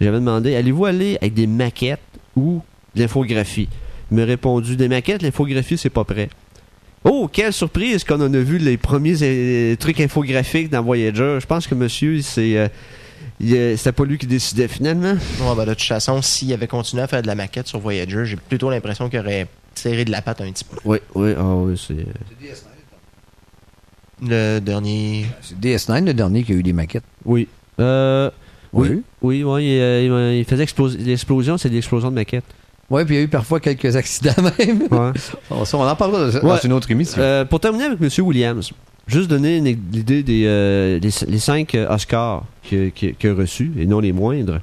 J'avais 0.00 0.18
demandé 0.18 0.54
allez-vous 0.54 0.84
aller 0.84 1.16
avec 1.20 1.34
des 1.34 1.46
maquettes 1.46 2.00
ou 2.36 2.62
de 2.94 3.00
l'infographie? 3.00 3.68
Il 4.10 4.16
m'a 4.18 4.24
répondu 4.24 4.76
des 4.76 4.88
maquettes, 4.88 5.22
l'infographie, 5.22 5.76
c'est 5.78 5.90
pas 5.90 6.04
prêt. 6.04 6.28
Oh, 7.04 7.28
quelle 7.32 7.52
surprise 7.52 8.04
qu'on 8.04 8.20
en 8.20 8.32
a 8.34 8.38
vu 8.38 8.58
les 8.58 8.76
premiers 8.76 9.16
euh, 9.22 9.76
trucs 9.76 10.00
infographiques 10.00 10.68
dans 10.68 10.82
Voyager. 10.82 11.38
Je 11.40 11.46
pense 11.46 11.66
que 11.66 11.74
monsieur, 11.74 12.20
c'est. 12.22 12.56
euh, 12.56 12.68
euh, 13.44 13.76
c'était 13.76 13.92
pas 13.92 14.04
lui 14.04 14.18
qui 14.18 14.26
décidait 14.26 14.68
finalement. 14.68 15.14
Ben, 15.56 15.64
de 15.64 15.70
toute 15.74 15.82
façon, 15.82 16.20
s'il 16.22 16.52
avait 16.52 16.66
continué 16.66 17.02
à 17.02 17.06
faire 17.06 17.22
de 17.22 17.26
la 17.28 17.34
maquette 17.34 17.66
sur 17.68 17.78
Voyager, 17.78 18.24
j'ai 18.24 18.36
plutôt 18.36 18.68
l'impression 18.70 19.08
qu'il 19.08 19.20
aurait 19.20 19.46
tiré 19.82 20.04
de 20.04 20.10
la 20.10 20.22
patte 20.22 20.40
un 20.40 20.50
petit 20.52 20.64
peu. 20.64 20.76
Oui, 20.84 20.98
oui, 21.14 21.32
ah 21.36 21.54
oui, 21.56 21.76
c'est. 21.78 22.04
Le 24.20 24.58
dernier. 24.58 25.26
C'est 25.42 25.58
DS9 25.58 26.04
le 26.06 26.14
dernier 26.14 26.42
qui 26.42 26.52
a 26.52 26.54
eu 26.56 26.62
des 26.62 26.72
maquettes. 26.72 27.04
Oui. 27.24 27.46
Euh, 27.80 28.30
oui. 28.72 28.88
Oui. 28.90 29.02
Oui, 29.22 29.44
oui, 29.44 29.64
il, 29.76 29.80
euh, 29.80 30.34
il- 30.38 30.44
faisait 30.44 30.62
exploser. 30.64 30.98
L'explosion, 30.98 31.56
c'est 31.56 31.68
l'explosion 31.68 32.10
de 32.10 32.14
maquettes. 32.16 32.44
Oui, 32.90 33.04
puis 33.04 33.14
il 33.14 33.18
y 33.18 33.20
a 33.20 33.24
eu 33.24 33.28
parfois 33.28 33.60
quelques 33.60 33.94
accidents 33.96 34.32
même. 34.58 34.82
Ouais. 34.90 35.12
Ça, 35.64 35.76
on 35.78 35.86
en 35.86 35.94
parlera 35.96 36.30
dans 36.40 36.48
Ouais. 36.48 36.58
une 36.64 36.72
autre 36.72 36.90
émission. 36.90 37.20
Euh, 37.20 37.44
pour 37.44 37.60
terminer 37.60 37.84
avec 37.84 38.00
M. 38.00 38.24
Williams, 38.26 38.72
juste 39.06 39.28
donner 39.28 39.60
l'idée 39.60 40.22
des 40.22 40.44
euh, 40.46 40.98
les, 40.98 41.10
les 41.28 41.38
cinq 41.38 41.74
euh, 41.74 41.88
Oscars 41.94 42.44
qu'il 42.62 42.92
a 43.24 43.34
reçus, 43.34 43.72
et 43.78 43.86
non 43.86 44.00
les 44.00 44.12
moindres. 44.12 44.60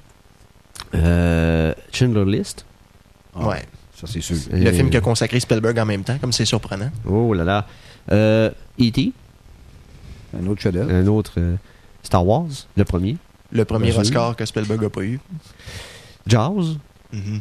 Euh, 0.94 1.74
Schindler 1.92 2.26
List. 2.38 2.66
Ouais. 3.36 3.64
Ça, 3.96 4.08
c'est 4.08 4.22
sûr. 4.22 4.36
Le 4.52 4.72
film 4.72 4.90
qui 4.90 4.98
a 4.98 5.02
consacré 5.02 5.40
Spielberg 5.40 5.80
en 5.80 5.86
même 5.86 6.04
temps, 6.04 6.18
comme 6.20 6.34
c'est 6.34 6.46
surprenant. 6.46 6.90
Oh 7.08 7.34
là 7.34 7.44
là. 7.46 7.66
Euh, 8.12 8.52
E.T., 8.80 9.14
Un 10.38 10.46
autre 10.48 10.62
chef-d'œuvre. 10.62 10.92
un 10.94 11.08
autre 11.08 11.34
euh, 11.38 11.56
Star 12.04 12.26
Wars, 12.28 12.48
le 12.76 12.84
premier. 12.84 13.16
Le 13.52 13.64
premier 13.64 13.86
Bien 13.86 13.94
sûr. 13.94 14.02
Oscar 14.02 14.36
que 14.36 14.46
Spielberg 14.46 14.82
n'a 14.82 14.90
pas 14.90 15.04
eu. 15.04 15.20
Jaws. 16.28 16.76
Mhm. 17.14 17.40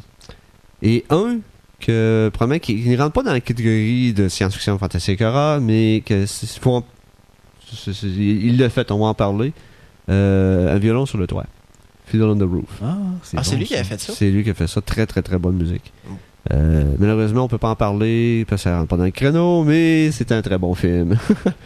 Et 0.82 1.04
un 1.10 1.38
que, 1.80 2.30
probablement, 2.32 2.60
qui 2.60 2.80
qui 2.82 2.88
ne 2.88 2.96
rentre 2.96 3.12
pas 3.12 3.22
dans 3.22 3.32
la 3.32 3.40
catégorie 3.40 4.12
de 4.12 4.28
science-fiction 4.28 4.78
fantastique 4.78 5.20
horror, 5.22 5.60
mais 5.60 6.02
que 6.06 6.24
faut 6.60 6.76
en- 6.76 6.84
il 8.06 8.58
l'a 8.58 8.70
fait, 8.70 8.90
on 8.92 8.98
va 9.00 9.06
en 9.06 9.14
parler. 9.14 9.52
Euh, 10.08 10.74
un 10.74 10.78
violon 10.78 11.06
sur 11.06 11.18
le 11.18 11.26
toit. 11.26 11.46
Fiddle 12.06 12.24
on 12.24 12.36
the 12.36 12.42
Roof. 12.42 12.80
Ah, 12.82 12.96
Ah, 13.36 13.42
c'est 13.42 13.56
lui 13.56 13.64
qui 13.64 13.74
a 13.74 13.82
fait 13.82 13.98
ça? 13.98 14.12
C'est 14.12 14.30
lui 14.30 14.44
qui 14.44 14.50
a 14.50 14.54
fait 14.54 14.66
ça. 14.66 14.80
Très, 14.82 15.06
très, 15.06 15.22
très 15.22 15.38
bonne 15.38 15.56
musique. 15.56 15.92
Euh, 16.52 16.84
malheureusement, 16.98 17.44
on 17.44 17.48
peut 17.48 17.58
pas 17.58 17.70
en 17.70 17.76
parler 17.76 18.44
parce 18.48 18.62
que 18.62 18.68
ça 18.70 18.76
rentre 18.76 18.88
pas 18.88 18.96
dans 18.98 19.04
le 19.04 19.10
créneau, 19.10 19.64
mais 19.64 20.10
c'est 20.12 20.30
un 20.32 20.42
très 20.42 20.58
bon 20.58 20.74
film. 20.74 21.16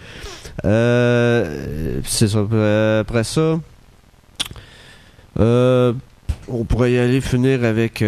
euh, 0.65 2.01
c'est 2.05 2.29
ça. 2.29 2.39
Euh, 2.53 3.01
Après 3.01 3.25
ça, 3.25 3.59
euh, 5.41 5.93
on 6.49 6.65
pourrait 6.65 6.93
y 6.93 6.99
aller 6.99 7.21
finir 7.21 7.65
avec 7.65 8.05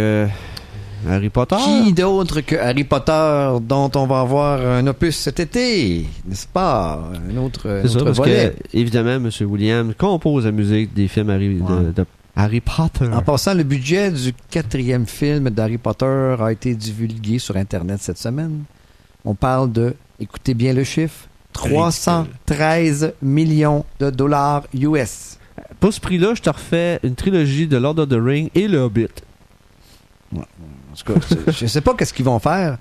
Harry 1.08 1.28
Potter. 1.28 1.56
Qui 1.56 1.92
d'autre 1.92 2.40
que 2.40 2.56
Harry 2.56 2.84
Potter 2.84 3.48
dont 3.62 3.90
on 3.96 4.06
va 4.06 4.20
avoir 4.20 4.60
un 4.60 4.86
opus 4.86 5.16
cet 5.16 5.40
été, 5.40 6.06
n'est-ce 6.26 6.46
pas? 6.46 7.00
Un 7.32 7.36
autre, 7.36 7.68
un 7.68 7.82
C'est 7.82 7.88
ça, 7.88 7.96
autre 7.96 8.04
parce 8.06 8.18
volet. 8.18 8.54
que, 8.72 8.76
évidemment, 8.78 9.10
M. 9.16 9.30
Williams 9.48 9.94
compose 9.98 10.44
la 10.46 10.52
musique 10.52 10.94
des 10.94 11.08
films 11.08 11.30
Harry, 11.30 11.56
de- 11.56 11.62
Ouais. 11.62 11.92
de, 11.94 12.04
Harry 12.40 12.62
Potter. 12.62 13.04
En 13.12 13.20
passant, 13.20 13.52
le 13.52 13.64
budget 13.64 14.10
du 14.10 14.32
quatrième 14.50 15.06
film 15.06 15.50
d'Harry 15.50 15.76
Potter 15.76 16.36
a 16.40 16.50
été 16.50 16.74
divulgué 16.74 17.38
sur 17.38 17.54
Internet 17.56 18.00
cette 18.00 18.16
semaine. 18.16 18.64
On 19.26 19.34
parle 19.34 19.70
de, 19.70 19.94
écoutez 20.18 20.54
bien 20.54 20.72
le 20.72 20.82
chiffre, 20.82 21.28
313 21.52 23.12
millions 23.20 23.84
de 23.98 24.08
dollars 24.08 24.66
US. 24.72 25.38
Pour 25.80 25.92
ce 25.92 26.00
prix-là, 26.00 26.32
je 26.34 26.40
te 26.40 26.48
refais 26.48 26.98
une 27.02 27.14
trilogie 27.14 27.66
de 27.66 27.76
Lord 27.76 27.98
of 27.98 28.08
the 28.08 28.18
Ring 28.18 28.50
et 28.54 28.68
le 28.68 28.78
Hobbit. 28.78 29.08
En 30.34 30.40
tout 30.96 31.12
cas, 31.12 31.20
je 31.48 31.64
ne 31.64 31.68
sais 31.68 31.82
pas 31.82 31.92
qu'est-ce 31.92 32.14
qu'ils 32.14 32.24
vont 32.24 32.38
faire. 32.38 32.78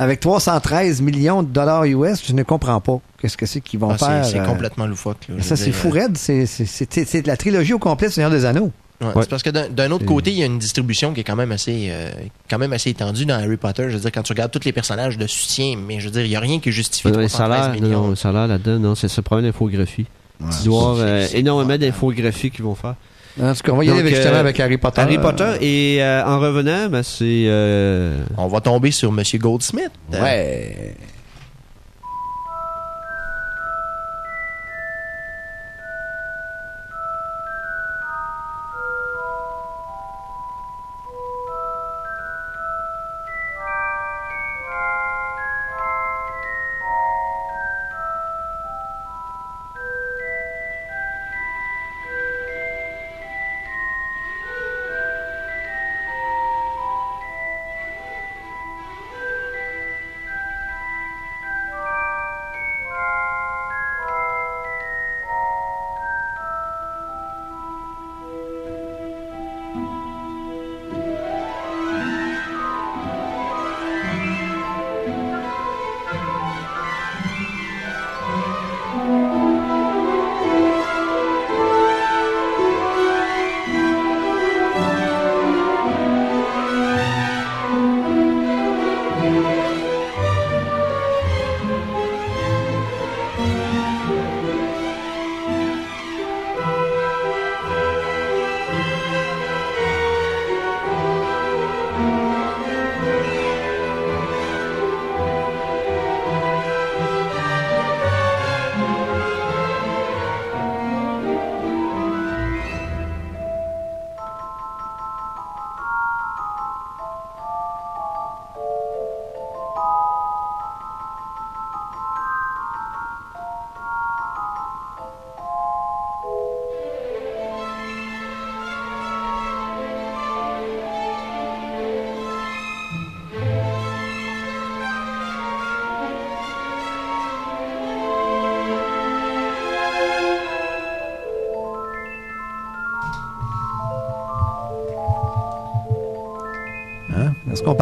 Avec 0.00 0.18
313 0.20 1.02
millions 1.02 1.42
de 1.42 1.48
dollars 1.48 1.84
US, 1.84 2.22
je 2.26 2.32
ne 2.32 2.42
comprends 2.42 2.80
pas 2.80 3.00
qu'est-ce 3.20 3.36
que 3.36 3.44
c'est 3.44 3.60
qu'ils 3.60 3.78
vont 3.78 3.90
Ah, 3.90 3.98
faire. 3.98 4.24
c'est 4.24 4.38
euh, 4.40 4.44
complètement 4.46 4.86
loufoque. 4.86 5.26
là, 5.28 5.42
Ça, 5.42 5.56
c'est 5.56 5.72
fou 5.72 5.90
raide. 5.90 6.16
C'est- 6.16 6.46
C'est 6.46 6.64
c'est- 6.64 7.04
c'est 7.06 7.20
de 7.20 7.28
la 7.28 7.36
trilogie 7.36 7.74
au 7.74 7.78
complet 7.78 8.08
du 8.08 8.14
Seigneur 8.14 8.30
des 8.30 8.46
Anneaux. 8.46 8.72
Ouais, 9.02 9.06
Ouais. 9.08 9.12
C'est 9.22 9.28
parce 9.30 9.42
que 9.42 9.50
d'un 9.50 9.90
autre 9.90 10.06
côté, 10.06 10.30
il 10.30 10.38
y 10.38 10.42
a 10.42 10.46
une 10.46 10.58
distribution 10.58 11.12
qui 11.12 11.20
est 11.20 11.24
quand 11.24 11.36
même 11.36 11.52
assez, 11.52 11.88
euh, 11.90 12.10
quand 12.48 12.58
même 12.58 12.72
assez 12.72 12.88
étendue 12.90 13.26
dans 13.26 13.34
Harry 13.34 13.56
Potter. 13.58 13.84
Je 13.88 13.94
veux 13.94 14.00
dire, 14.00 14.10
quand 14.12 14.22
tu 14.22 14.32
regardes 14.32 14.50
tous 14.52 14.64
les 14.64 14.72
personnages 14.72 15.18
de 15.18 15.26
soutien, 15.26 15.76
mais 15.76 16.00
je 16.00 16.06
veux 16.06 16.10
dire, 16.12 16.22
il 16.24 16.28
n'y 16.30 16.36
a 16.36 16.40
rien 16.40 16.60
qui 16.60 16.72
justifie 16.72 17.08
Ouais, 17.08 17.12
les 17.22 17.28
313 17.28 17.58
salaires, 17.66 17.80
millions. 17.82 18.02
non, 18.04 18.10
les 18.10 18.16
salaires 18.16 18.46
là-dedans, 18.46 18.78
non, 18.78 18.94
c'est 18.94 19.08
ce 19.08 19.20
problème 19.20 19.50
d'infographie. 19.50 20.06
Y 20.40 20.66
avoir 20.68 20.96
euh, 20.98 21.26
énormément 21.34 21.76
d'infographies 21.78 22.50
qu'ils 22.50 22.64
vont 22.64 22.74
faire. 22.74 22.94
En 23.40 23.54
tout 23.54 23.60
cas, 23.62 23.72
on 23.72 23.76
va 23.76 23.84
y 23.84 23.90
aller 23.90 24.00
avec, 24.00 24.14
justement 24.14 24.36
euh, 24.36 24.40
avec 24.40 24.58
Harry 24.60 24.76
Potter. 24.78 25.00
Harry 25.00 25.18
Potter, 25.18 25.52
et 25.60 26.02
euh, 26.02 26.24
en 26.24 26.40
revenant, 26.40 26.88
ben, 26.88 27.02
c'est. 27.02 27.44
euh, 27.46 28.16
On 28.36 28.48
va 28.48 28.60
tomber 28.60 28.90
sur 28.90 29.12
Monsieur 29.12 29.38
Goldsmith. 29.38 29.90
Euh, 30.14 30.22
Ouais. 30.22 30.94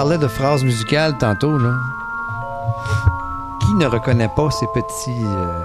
Parlait 0.09 0.23
de 0.25 0.29
phrases 0.29 0.65
musicales 0.65 1.19
tantôt, 1.19 1.59
là? 1.59 1.75
Qui 3.61 3.75
ne 3.75 3.85
reconnaît 3.85 4.31
pas 4.35 4.51
ces 4.51 4.65
petits... 4.69 5.11
euh? 5.11 5.61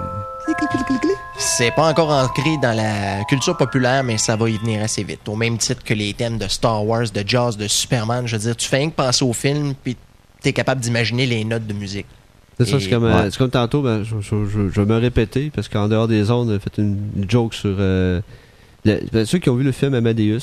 C'est 1.38 1.70
pas 1.74 1.88
encore 1.90 2.10
ancré 2.10 2.58
dans 2.62 2.76
la 2.76 3.24
culture 3.24 3.56
populaire, 3.56 4.04
mais 4.04 4.18
ça 4.18 4.36
va 4.36 4.50
y 4.50 4.58
venir 4.58 4.82
assez 4.82 5.02
vite. 5.02 5.26
Au 5.30 5.34
même 5.34 5.56
titre 5.56 5.82
que 5.82 5.94
les 5.94 6.12
thèmes 6.12 6.36
de 6.36 6.46
Star 6.46 6.84
Wars, 6.84 7.06
de 7.10 7.24
Jaws, 7.26 7.52
de 7.52 7.66
Superman. 7.66 8.26
Je 8.28 8.36
veux 8.36 8.42
dire, 8.42 8.54
tu 8.54 8.68
fais 8.68 8.76
rien 8.76 8.90
que 8.90 8.96
penser 8.96 9.24
au 9.24 9.32
film, 9.32 9.72
puis 9.82 9.96
t'es 10.42 10.52
capable 10.52 10.82
d'imaginer 10.82 11.24
les 11.24 11.42
notes 11.42 11.66
de 11.66 11.72
musique. 11.72 12.04
C'est 12.60 12.66
ça, 12.68 12.76
Et- 12.76 12.80
c'est 12.80 12.90
comme, 12.90 13.04
euh, 13.04 13.22
ouais. 13.22 13.30
c'est 13.30 13.38
comme 13.38 13.48
tantôt, 13.48 13.80
ben, 13.80 14.02
je, 14.02 14.16
je- 14.20 14.44
je- 14.44 14.68
je 14.68 14.78
vais 14.82 14.84
me 14.86 14.98
répéter, 14.98 15.50
parce 15.54 15.70
qu'en 15.70 15.88
dehors 15.88 16.06
des 16.06 16.30
ondes, 16.30 16.50
j'ai 16.52 16.58
fait 16.58 16.82
une, 16.82 16.98
une 17.16 17.30
joke 17.30 17.54
sur. 17.54 17.76
euh, 17.78 18.20
le- 18.84 19.00
ben, 19.10 19.24
ceux 19.24 19.38
qui 19.38 19.48
ont 19.48 19.56
vu 19.56 19.64
le 19.64 19.72
film 19.72 19.94
Amadeus, 19.94 20.36
à 20.36 20.36
un 20.36 20.38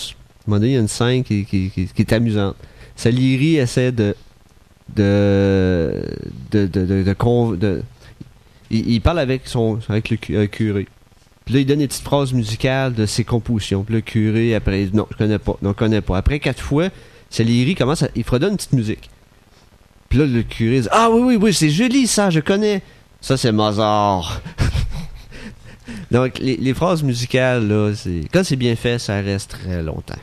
moment 0.47 0.59
donné, 0.59 0.69
il 0.71 0.73
y 0.73 0.77
a 0.77 0.79
une 0.81 0.87
scène 0.87 1.23
qui, 1.23 1.45
qui- 1.45 1.69
qui- 1.69 1.85
qui 1.85 2.01
est 2.01 2.13
amusante. 2.13 2.55
Salieri 2.95 3.57
essaie 3.57 3.91
de. 3.91 4.15
de. 4.95 6.03
de. 6.51 6.65
de. 6.65 7.55
de, 7.55 7.83
il, 8.69 9.01
parle 9.01 9.19
avec 9.19 9.43
son 9.45 9.79
avec 9.89 10.09
le 10.09 10.17
euh, 10.31 10.47
curé. 10.47 10.87
Puis 11.45 11.55
là, 11.55 11.59
il 11.61 11.65
donne 11.65 11.79
des 11.79 11.87
petites 11.87 12.03
phrases 12.03 12.33
musicales 12.33 12.93
de 12.93 13.05
ses 13.05 13.23
compositions. 13.23 13.83
Puis 13.83 13.95
le 13.95 14.01
curé, 14.01 14.55
après, 14.55 14.87
non, 14.93 15.07
je 15.11 15.17
connais 15.17 15.39
pas, 15.39 15.57
non, 15.61 15.71
je 15.71 15.75
connais 15.75 16.01
pas. 16.01 16.17
Après 16.17 16.39
quatre 16.39 16.61
fois, 16.61 16.89
Salieri 17.29 17.75
commence 17.75 18.03
à. 18.03 18.09
il 18.15 18.23
fredonne 18.23 18.51
une 18.51 18.57
petite 18.57 18.73
musique. 18.73 19.09
Puis 20.09 20.19
là, 20.19 20.25
le 20.25 20.43
curé 20.43 20.81
dit 20.81 20.87
Ah 20.91 21.09
oui, 21.11 21.21
oui, 21.21 21.35
oui, 21.41 21.53
c'est 21.53 21.69
joli 21.69 22.07
ça, 22.07 22.29
je 22.29 22.39
connais. 22.39 22.81
Ça, 23.19 23.37
c'est 23.37 23.51
Mozart. 23.51 24.41
Donc, 26.11 26.39
les, 26.39 26.57
les 26.57 26.73
phrases 26.73 27.03
musicales, 27.03 27.67
là, 27.67 27.93
quand 28.33 28.43
c'est 28.43 28.55
bien 28.55 28.75
fait, 28.75 28.99
ça 28.99 29.21
reste 29.21 29.51
très 29.51 29.81
longtemps. 29.81 30.19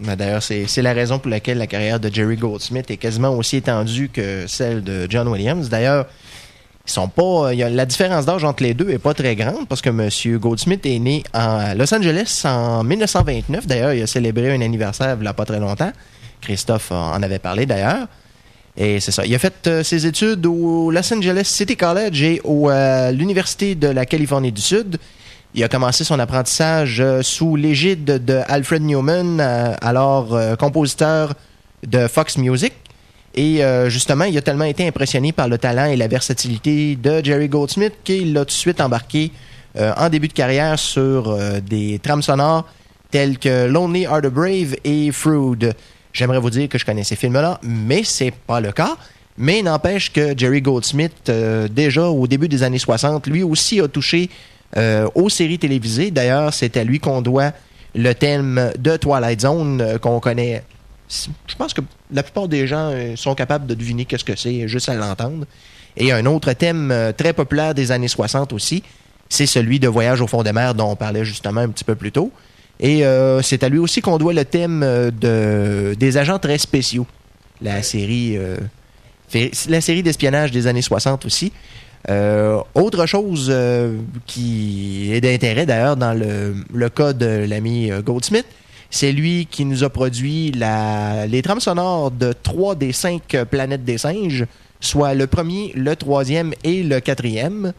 D'ailleurs, 0.00 0.42
c'est 0.42 0.82
la 0.82 0.92
raison 0.92 1.18
pour 1.18 1.30
laquelle 1.30 1.58
la 1.58 1.66
carrière 1.66 2.00
de 2.00 2.12
Jerry 2.12 2.36
Goldsmith 2.36 2.90
est 2.90 2.96
quasiment 2.96 3.30
aussi 3.36 3.56
étendue 3.56 4.08
que 4.12 4.46
celle 4.46 4.82
de 4.82 5.06
John 5.10 5.28
Williams. 5.28 5.68
D'ailleurs, 5.68 6.06
ils 6.86 6.90
sont 6.90 7.08
pas. 7.08 7.52
il 7.52 7.58
y 7.58 7.62
a- 7.62 7.68
la 7.68 7.84
différence 7.86 8.24
d'âge 8.24 8.42
entre 8.44 8.62
les 8.62 8.72
deux 8.74 8.88
est 8.90 8.98
pas 8.98 9.12
très 9.14 9.36
grande 9.36 9.68
parce 9.68 9.82
que 9.82 9.90
M. 9.90 10.38
Goldsmith 10.38 10.84
est 10.86 10.98
né 10.98 11.22
à 11.34 11.74
Los 11.74 11.92
Angeles 11.94 12.42
en 12.44 12.82
1929. 12.82 13.66
D'ailleurs, 13.66 13.92
il 13.92 14.02
a 14.02 14.06
célébré 14.06 14.52
un 14.54 14.60
anniversaire 14.62 15.16
il 15.18 15.22
n'y 15.22 15.28
a 15.28 15.34
pas 15.34 15.44
très 15.44 15.60
longtemps. 15.60 15.92
Christophe 16.40 16.90
en 16.92 17.22
avait 17.22 17.38
parlé 17.38 17.66
d'ailleurs. 17.66 18.06
Et 18.76 19.00
c'est 19.00 19.10
ça. 19.12 19.26
Il 19.26 19.34
a 19.34 19.38
fait 19.38 19.66
euh, 19.66 19.82
ses 19.82 20.06
études 20.06 20.46
au 20.46 20.90
Los 20.90 21.12
Angeles 21.12 21.42
City 21.44 21.76
College 21.76 22.22
et 22.22 22.40
au, 22.44 22.70
euh, 22.70 23.10
l'Université 23.10 23.74
de 23.74 23.88
la 23.88 24.06
Californie 24.06 24.52
du 24.52 24.62
Sud. 24.62 24.96
Il 25.52 25.64
a 25.64 25.68
commencé 25.68 26.04
son 26.04 26.18
apprentissage 26.20 27.00
euh, 27.00 27.22
sous 27.22 27.56
l'égide 27.56 28.04
de 28.04 28.40
Alfred 28.46 28.82
Newman, 28.82 29.40
euh, 29.40 29.74
alors 29.82 30.32
euh, 30.32 30.54
compositeur 30.54 31.34
de 31.84 32.06
Fox 32.06 32.38
Music. 32.38 32.72
Et 33.34 33.62
justement, 33.86 34.24
il 34.24 34.36
a 34.36 34.42
tellement 34.42 34.64
été 34.64 34.84
impressionné 34.84 35.30
par 35.30 35.46
le 35.46 35.56
talent 35.56 35.84
et 35.84 35.94
la 35.94 36.08
versatilité 36.08 36.96
de 36.96 37.24
Jerry 37.24 37.48
Goldsmith 37.48 37.92
qu'il 38.02 38.32
l'a 38.32 38.40
tout 38.40 38.46
de 38.46 38.50
suite 38.50 38.80
embarqué 38.80 39.30
en 39.78 40.08
début 40.08 40.26
de 40.26 40.32
carrière 40.32 40.76
sur 40.80 41.38
des 41.62 42.00
trames 42.02 42.22
sonores 42.22 42.66
telles 43.12 43.38
que 43.38 43.68
Lonely 43.68 44.04
Are 44.04 44.20
the 44.20 44.26
Brave 44.26 44.74
et 44.82 45.12
Fruit. 45.12 45.60
J'aimerais 46.12 46.40
vous 46.40 46.50
dire 46.50 46.68
que 46.68 46.76
je 46.76 46.84
connais 46.84 47.04
ces 47.04 47.14
films-là, 47.14 47.60
mais 47.62 48.02
c'est 48.02 48.32
pas 48.32 48.60
le 48.60 48.72
cas. 48.72 48.96
Mais 49.38 49.62
n'empêche 49.62 50.12
que 50.12 50.36
Jerry 50.36 50.60
Goldsmith, 50.60 51.30
déjà 51.70 52.08
au 52.08 52.26
début 52.26 52.48
des 52.48 52.64
années 52.64 52.80
60, 52.80 53.28
lui 53.28 53.44
aussi 53.44 53.80
a 53.80 53.86
touché 53.86 54.28
aux 54.76 55.28
séries 55.28 55.58
télévisées. 55.58 56.10
D'ailleurs, 56.10 56.54
c'est 56.54 56.76
à 56.76 56.84
lui 56.84 57.00
qu'on 57.00 57.22
doit 57.22 57.52
le 57.94 58.12
thème 58.12 58.72
de 58.78 58.96
Twilight 58.96 59.40
Zone 59.40 59.80
euh, 59.80 59.98
qu'on 59.98 60.20
connaît. 60.20 60.62
Je 61.08 61.56
pense 61.56 61.74
que 61.74 61.80
la 62.12 62.22
plupart 62.22 62.46
des 62.46 62.66
gens 62.66 62.90
euh, 62.92 63.16
sont 63.16 63.34
capables 63.34 63.66
de 63.66 63.74
deviner 63.74 64.04
qu'est-ce 64.04 64.24
que 64.24 64.36
c'est 64.36 64.68
juste 64.68 64.88
à 64.88 64.94
l'entendre. 64.94 65.44
Et 65.96 66.12
un 66.12 66.24
autre 66.26 66.52
thème 66.52 66.92
euh, 66.92 67.12
très 67.12 67.32
populaire 67.32 67.74
des 67.74 67.90
années 67.90 68.06
60 68.06 68.52
aussi, 68.52 68.84
c'est 69.28 69.46
celui 69.46 69.80
de 69.80 69.88
Voyage 69.88 70.20
au 70.20 70.28
fond 70.28 70.42
des 70.42 70.52
mers 70.52 70.74
dont 70.74 70.90
on 70.90 70.96
parlait 70.96 71.24
justement 71.24 71.62
un 71.62 71.68
petit 71.68 71.84
peu 71.84 71.96
plus 71.96 72.12
tôt. 72.12 72.30
Et 72.80 73.04
euh, 73.04 73.42
c'est 73.42 73.62
à 73.62 73.68
lui 73.68 73.78
aussi 73.78 74.00
qu'on 74.00 74.18
doit 74.18 74.32
le 74.32 74.44
thème 74.44 74.82
euh, 74.82 75.10
de, 75.10 75.94
des 75.94 76.16
agents 76.16 76.38
très 76.38 76.58
spéciaux. 76.58 77.06
La 77.60 77.82
série, 77.82 78.38
euh, 78.38 78.56
la 79.68 79.80
série 79.82 80.02
d'espionnage 80.02 80.50
des 80.50 80.66
années 80.66 80.80
60 80.80 81.26
aussi. 81.26 81.52
Euh, 82.08 82.60
autre 82.74 83.04
chose 83.04 83.48
euh, 83.50 83.98
qui 84.26 85.10
est 85.12 85.20
d'intérêt 85.20 85.66
d'ailleurs 85.66 85.96
dans 85.96 86.14
le, 86.14 86.54
le 86.72 86.88
cas 86.88 87.12
de 87.12 87.44
l'ami 87.46 87.90
euh, 87.90 88.00
Goldsmith, 88.00 88.46
c'est 88.88 89.12
lui 89.12 89.46
qui 89.50 89.66
nous 89.66 89.84
a 89.84 89.90
produit 89.90 90.50
la, 90.52 91.26
les 91.26 91.42
trames 91.42 91.60
sonores 91.60 92.10
de 92.10 92.32
trois 92.32 92.74
des 92.74 92.92
cinq 92.92 93.36
planètes 93.50 93.84
des 93.84 93.98
singes, 93.98 94.46
soit 94.80 95.12
le 95.14 95.26
premier, 95.26 95.72
le 95.74 95.94
troisième 95.94 96.54
et 96.64 96.82
le 96.82 97.00
quatrième. 97.00 97.72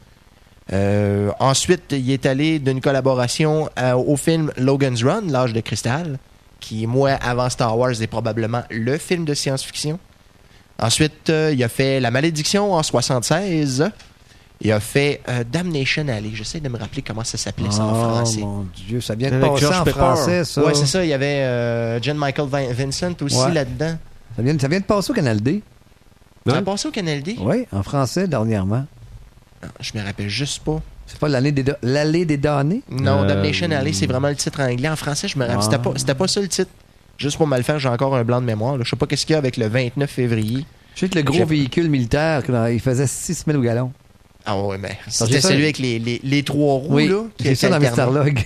Ensuite, 1.39 1.91
il 1.91 2.09
est 2.11 2.25
allé 2.25 2.57
d'une 2.59 2.79
collaboration 2.79 3.67
au 4.07 4.15
film 4.15 4.53
Logan's 4.55 5.03
Run, 5.03 5.23
L'âge 5.27 5.51
de 5.51 5.59
cristal, 5.59 6.17
qui, 6.61 6.87
moi, 6.87 7.09
avant 7.09 7.49
Star 7.49 7.77
Wars, 7.77 8.01
est 8.01 8.07
probablement 8.07 8.63
le 8.69 8.97
film 8.97 9.25
de 9.25 9.33
science-fiction. 9.33 9.99
Ensuite, 10.79 11.27
il 11.27 11.61
a 11.61 11.67
fait 11.67 11.99
La 11.99 12.09
malédiction 12.09 12.71
en 12.73 12.83
76. 12.83 13.91
Il 14.63 14.71
a 14.71 14.79
fait 14.79 15.21
euh, 15.27 15.43
Damnation 15.49 16.07
Alley. 16.07 16.31
J'essaie 16.33 16.59
de 16.59 16.69
me 16.69 16.77
rappeler 16.77 17.01
comment 17.01 17.23
ça 17.23 17.37
s'appelait 17.37 17.71
ça 17.71 17.83
en 17.83 17.91
Oh 17.91 17.95
français. 17.95 18.41
mon 18.41 18.65
Dieu, 18.75 19.01
ça 19.01 19.15
vient 19.15 19.31
de 19.31 19.39
passer 19.39 19.65
en 19.65 19.83
Pepper. 19.83 19.91
français, 19.99 20.43
ça. 20.45 20.63
Ouais, 20.63 20.73
c'est 20.75 20.85
ça. 20.85 21.03
Il 21.03 21.09
y 21.09 21.13
avait 21.13 21.41
euh, 21.41 21.99
John 22.01 22.17
Michael 22.17 22.47
Vin- 22.47 22.71
Vincent 22.73 23.13
aussi 23.21 23.37
Ouais. 23.37 23.53
là-dedans. 23.53 23.97
Ça 24.35 24.41
vient, 24.43 24.57
ça 24.59 24.67
vient 24.67 24.79
de 24.79 24.85
passer 24.85 25.11
au 25.11 25.15
Canal 25.15 25.41
D. 25.41 25.63
Ça 26.45 26.53
Ouais. 26.53 26.57
a 26.59 26.61
passé 26.61 26.87
au 26.87 26.91
Canal 26.91 27.21
D? 27.21 27.35
Oui, 27.39 27.65
en 27.71 27.83
français 27.83 28.27
dernièrement. 28.27 28.85
Ah, 29.63 29.67
Je 29.79 29.91
me 29.97 30.03
rappelle 30.03 30.29
juste 30.29 30.63
pas. 30.63 30.79
C'est 31.07 31.19
pas 31.19 31.27
l'année 31.27 31.51
des, 31.51 31.65
l'allée 31.83 32.25
des 32.25 32.37
damnés? 32.37 32.83
Non, 32.89 33.23
Euh, 33.23 33.27
Damnation 33.27 33.69
Alley, 33.71 33.93
c'est 33.93 34.07
vraiment 34.07 34.29
le 34.29 34.35
titre 34.35 34.59
en 34.61 34.65
anglais. 34.71 34.89
En 34.89 34.95
français, 34.95 35.27
je 35.27 35.37
me 35.37 35.43
rappelle. 35.43 35.57
Ah. 35.59 35.63
C'était 35.63 35.77
pas, 35.79 35.91
c'était 35.97 36.15
pas 36.15 36.27
ça 36.27 36.39
le 36.39 36.47
titre. 36.47 36.71
Juste 37.17 37.37
pour 37.37 37.47
me 37.47 37.57
le 37.57 37.63
faire, 37.63 37.77
j'ai 37.79 37.89
encore 37.89 38.15
un 38.15 38.23
blanc 38.23 38.41
de 38.41 38.45
mémoire. 38.45 38.77
là. 38.77 38.83
Je 38.85 38.89
sais 38.89 38.95
pas 38.95 39.05
qu'est-ce 39.07 39.25
qu'il 39.25 39.33
y 39.33 39.35
a 39.35 39.39
avec 39.39 39.57
le 39.57 39.67
29 39.67 40.09
février. 40.09 40.65
Je 40.95 41.01
sais 41.01 41.09
que 41.09 41.15
le 41.15 41.23
gros 41.23 41.45
véhicule 41.45 41.89
militaire, 41.89 42.41
il 42.71 42.79
faisait 42.79 43.07
6 43.07 43.43
000 43.45 43.57
au 43.57 43.61
gallon. 43.61 43.91
Ah 44.45 44.59
ouais, 44.59 44.77
mais 44.77 44.97
j'ai 45.05 45.11
c'était 45.11 45.41
ça- 45.41 45.49
celui 45.49 45.63
avec 45.63 45.77
les, 45.77 45.99
les, 45.99 46.19
les 46.23 46.43
trois 46.43 46.75
roues, 46.79 46.87
oui, 46.95 47.07
là. 47.07 47.23
j'ai 47.39 47.55
ça 47.55 47.69
dans 47.69 47.79
mes. 47.79 47.87
Starlog. 47.87 48.43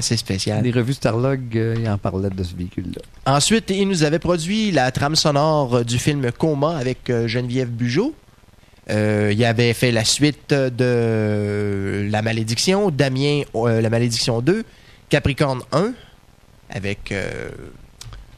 C'est 0.00 0.16
spécial. 0.16 0.62
Les 0.62 0.70
revues 0.70 0.92
Starlog, 0.94 1.56
euh, 1.56 1.76
ils 1.78 1.88
en 1.88 1.98
parlaient 1.98 2.30
de 2.30 2.42
ce 2.42 2.54
véhicule-là. 2.54 3.02
Ensuite, 3.34 3.70
il 3.70 3.88
nous 3.88 4.02
avait 4.04 4.18
produit 4.18 4.70
la 4.70 4.90
trame 4.92 5.16
sonore 5.16 5.84
du 5.84 5.98
film 5.98 6.30
Coma 6.32 6.76
avec 6.76 7.08
euh, 7.10 7.26
Geneviève 7.26 7.68
Bugeaud. 7.70 8.14
Euh, 8.90 9.32
il 9.34 9.44
avait 9.44 9.72
fait 9.74 9.90
la 9.90 10.04
suite 10.04 10.50
de 10.54 12.08
La 12.10 12.22
Malédiction, 12.22 12.90
Damien, 12.90 13.42
euh, 13.54 13.80
La 13.80 13.90
Malédiction 13.90 14.40
2, 14.40 14.64
Capricorne 15.08 15.60
1, 15.72 15.92
avec 16.70 17.12
euh, 17.12 17.50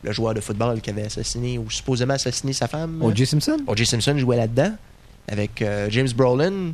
le 0.03 0.13
joueur 0.13 0.35
de 0.35 0.41
football 0.41 0.81
qui 0.81 0.91
avait 0.91 1.05
assassiné 1.07 1.59
ou 1.59 1.71
supposément 1.71 2.15
assassiné 2.15 2.53
sa 2.53 2.67
femme. 2.69 3.01
O.J. 3.03 3.27
Simpson? 3.27 3.59
O.J. 3.67 3.87
Simpson 3.87 4.17
jouait 4.19 4.37
là-dedans, 4.39 4.73
avec 5.31 5.63
euh, 5.63 5.87
James 5.91 6.11
Brolin. 6.15 6.73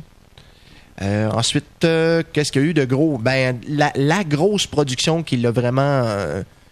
Euh, 1.01 1.29
ensuite, 1.29 1.85
euh, 1.85 2.23
qu'est-ce 2.33 2.51
qu'il 2.51 2.61
y 2.63 2.65
a 2.65 2.67
eu 2.67 2.73
de 2.73 2.83
gros? 2.85 3.17
Ben, 3.17 3.59
la, 3.67 3.91
la 3.95 4.23
grosse 4.23 4.67
production 4.67 5.23
qui 5.23 5.37
l'a 5.37 5.51
vraiment, 5.51 6.03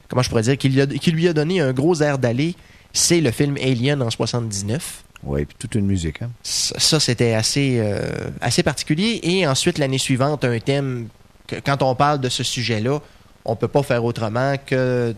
comment 0.10 0.24
je 0.24 0.30
pourrais 0.30 0.42
dire, 0.42 0.58
qui 0.58 0.70
lui, 0.70 0.82
a, 0.82 0.88
qui 0.88 1.12
lui 1.12 1.28
a 1.28 1.34
donné 1.34 1.62
un 1.62 1.74
gros 1.74 2.02
air 2.02 2.18
d'aller, 2.18 2.56
c'est 2.92 3.22
le 3.22 3.32
film 3.32 3.56
Alien 3.58 4.02
en 4.02 4.10
79. 4.10 5.04
Oui, 5.26 5.46
puis 5.46 5.56
toute 5.58 5.76
une 5.76 5.86
musique. 5.86 6.22
Hein. 6.22 6.30
Ça, 6.44 6.80
ça, 6.80 7.00
c'était 7.00 7.34
assez, 7.34 7.80
euh, 7.80 8.30
assez 8.42 8.64
particulier. 8.64 9.20
Et 9.24 9.48
ensuite, 9.48 9.78
l'année 9.78 9.98
suivante, 9.98 10.46
un 10.46 10.60
thème 10.60 11.08
que 11.48 11.56
quand 11.58 11.82
on 11.82 11.96
parle 11.96 12.22
de 12.22 12.30
ce 12.30 12.44
sujet-là, 12.44 13.00
on 13.44 13.56
peut 13.56 13.68
pas 13.68 13.84
faire 13.84 14.04
autrement 14.04 14.56
que 14.64 15.16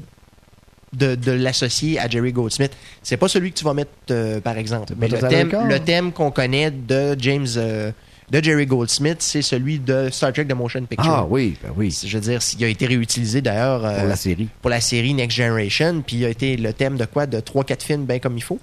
de, 0.98 1.16
de 1.16 1.32
l'associer 1.32 2.00
à 2.00 2.08
Jerry 2.10 2.32
Goldsmith. 2.34 2.72
C'est 3.04 3.18
pas 3.18 3.28
celui 3.28 3.52
que 3.52 3.58
tu 3.58 3.64
vas 3.64 3.74
mettre, 3.74 3.92
euh, 4.12 4.40
par 4.42 4.58
exemple. 4.58 4.94
Mais 4.98 5.08
le 5.08 5.20
thème, 5.20 5.48
Recall. 5.48 5.68
le 5.68 5.80
thème 5.80 6.12
qu'on 6.12 6.32
connaît 6.32 6.72
de 6.72 7.16
James, 7.20 7.48
euh, 7.58 7.92
de 8.32 8.44
Jerry 8.44 8.66
Goldsmith, 8.66 9.18
c'est 9.22 9.42
celui 9.42 9.80
de 9.80 10.10
Star 10.12 10.34
Trek 10.34 10.46
The 10.46 10.54
Motion 10.54 10.84
Picture. 10.86 11.10
Ah 11.10 11.26
oui, 11.30 11.56
ben 11.64 11.72
oui. 11.78 11.98
Je 12.06 12.18
veux 12.18 12.22
dire, 12.24 12.40
il 12.60 12.66
a 12.66 12.68
été 12.68 12.86
réutilisé 12.86 13.42
d'ailleurs 13.42 13.86
euh, 13.86 14.00
Pour 14.00 14.08
la 14.10 14.16
série. 14.16 14.48
pour 14.62 14.70
la 14.70 14.82
série 14.82 15.14
Next 15.14 15.38
Generation, 15.38 16.04
puis 16.06 16.18
il 16.18 16.26
a 16.26 16.30
été 16.30 16.58
le 16.58 16.74
thème 16.74 16.98
de 16.98 17.06
quoi? 17.06 17.26
De 17.26 17.40
3-4 17.40 17.82
films, 17.84 18.06
bien 18.06 18.20
comme 18.20 18.38
il 18.38 18.44
faut? 18.44 18.60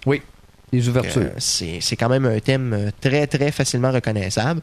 Les 0.73 0.89
ouvertures. 0.89 1.23
Euh, 1.23 1.31
c'est 1.39 1.97
quand 1.97 2.09
même 2.09 2.27
un 2.27 2.41
thème 2.41 2.91
très, 3.01 3.27
très 3.27 3.53
facilement 3.53 3.93
reconnaissable. 3.93 4.61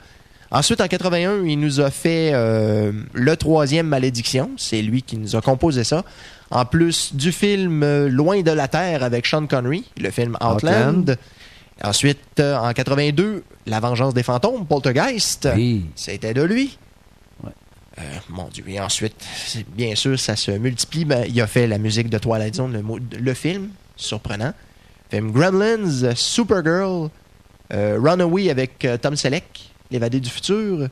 Ensuite, 0.54 0.82
en 0.82 0.88
81, 0.88 1.46
il 1.46 1.58
nous 1.58 1.80
a 1.80 1.90
fait 1.90 2.32
euh, 2.34 2.92
le 3.14 3.38
troisième 3.38 3.88
Malédiction. 3.88 4.52
C'est 4.58 4.82
lui 4.82 5.02
qui 5.02 5.16
nous 5.16 5.38
a 5.38 5.42
composé 5.42 5.86
ça. 5.86 6.04
En 6.52 6.66
plus 6.66 7.16
du 7.16 7.32
film 7.32 7.82
euh, 7.82 8.10
Loin 8.10 8.42
de 8.42 8.52
la 8.52 8.68
Terre 8.68 9.04
avec 9.04 9.26
Sean 9.26 9.48
Connery, 9.48 9.86
le 9.98 10.12
film 10.12 10.38
Outland. 10.42 11.10
Outland. 11.10 11.18
Ensuite, 11.84 12.40
euh, 12.40 12.58
en 12.58 12.74
82, 12.74 13.44
La 13.66 13.80
Vengeance 13.80 14.14
des 14.14 14.24
fantômes, 14.24 14.66
Poltergeist. 14.66 15.50
Oui. 15.56 15.86
C'était 15.96 16.34
de 16.34 16.44
lui. 16.44 16.78
Ouais. 17.44 17.52
Euh, 18.00 18.02
mon 18.30 18.48
Dieu. 18.50 18.64
Et 18.68 18.80
ensuite, 18.80 19.26
bien 19.76 19.96
sûr, 19.96 20.20
ça 20.20 20.36
se 20.36 20.52
multiplie. 20.52 21.06
Ben, 21.06 21.26
il 21.28 21.42
a 21.42 21.48
fait 21.48 21.66
la 21.66 21.80
musique 21.80 22.10
de 22.10 22.20
Twilight 22.20 22.56
Zone, 22.56 22.84
le, 23.20 23.34
film, 23.34 23.70
surprenant. 23.96 24.54
Film 25.10 25.32
Gremlins, 25.32 26.14
Supergirl, 26.16 27.10
euh, 27.74 27.98
Runaway 28.00 28.50
avec 28.50 28.88
Tom 29.02 29.16
Selleck, 29.16 29.72
L'évadé 29.90 30.20
du 30.20 30.30
futur. 30.30 30.88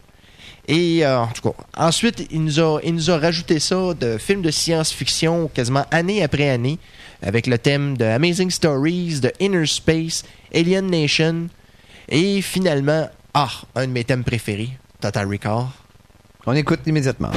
Et 0.72 1.04
euh, 1.04 1.22
en 1.22 1.28
tout 1.28 1.42
cas, 1.42 1.56
ensuite, 1.76 2.28
il 2.30 2.44
nous, 2.44 2.60
a, 2.60 2.80
il 2.84 2.94
nous 2.94 3.10
a 3.10 3.18
rajouté 3.18 3.60
ça 3.60 3.96
de 4.00 4.20
films 4.20 4.44
de 4.44 4.52
science-fiction 4.52 5.50
quasiment 5.52 5.84
année 5.90 6.22
après 6.22 6.48
année, 6.48 6.78
avec 7.24 7.48
le 7.48 7.58
thème 7.58 7.98
de 7.98 8.06
Amazing 8.06 8.52
Stories, 8.52 9.20
de 9.20 9.32
Inner 9.40 9.66
Space, 9.66 10.24
Alien 10.54 10.86
Nation, 10.86 11.48
et 12.08 12.44
finalement, 12.44 13.10
ah, 13.34 13.50
un 13.76 13.88
de 13.88 13.92
mes 13.92 14.04
thèmes 14.04 14.24
préférés, 14.24 14.70
Total 15.02 15.28
Recall. 15.28 15.66
On 16.46 16.54
écoute 16.54 16.82
immédiatement. 16.86 17.32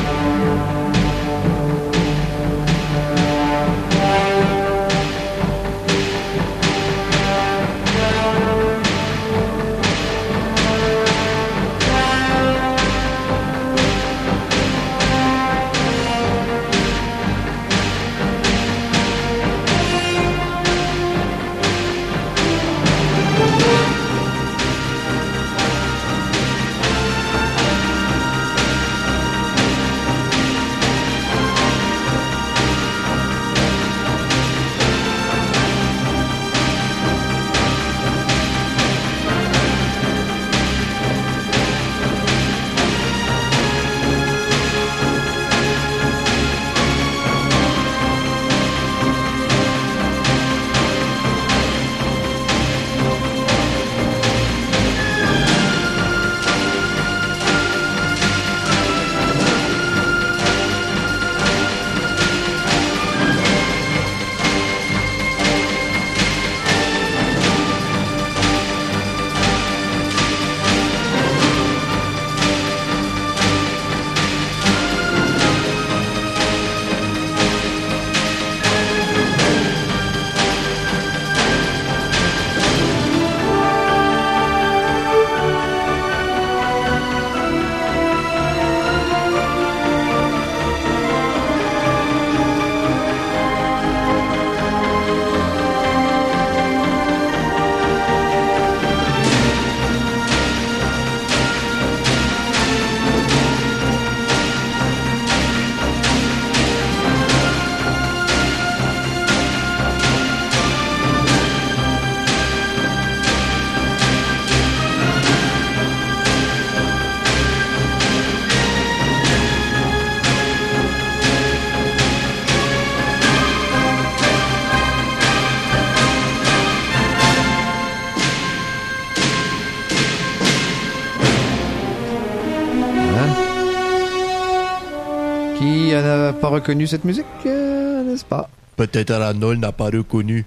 Reconnu 136.63 136.87
cette 136.87 137.05
musique, 137.05 137.27
euh, 137.47 138.03
n'est-ce 138.05 138.25
pas? 138.25 138.49
Peut-être 138.77 139.11
Arnold 139.11 139.61
n'a 139.61 139.73
pas 139.73 139.87
reconnu. 139.91 140.45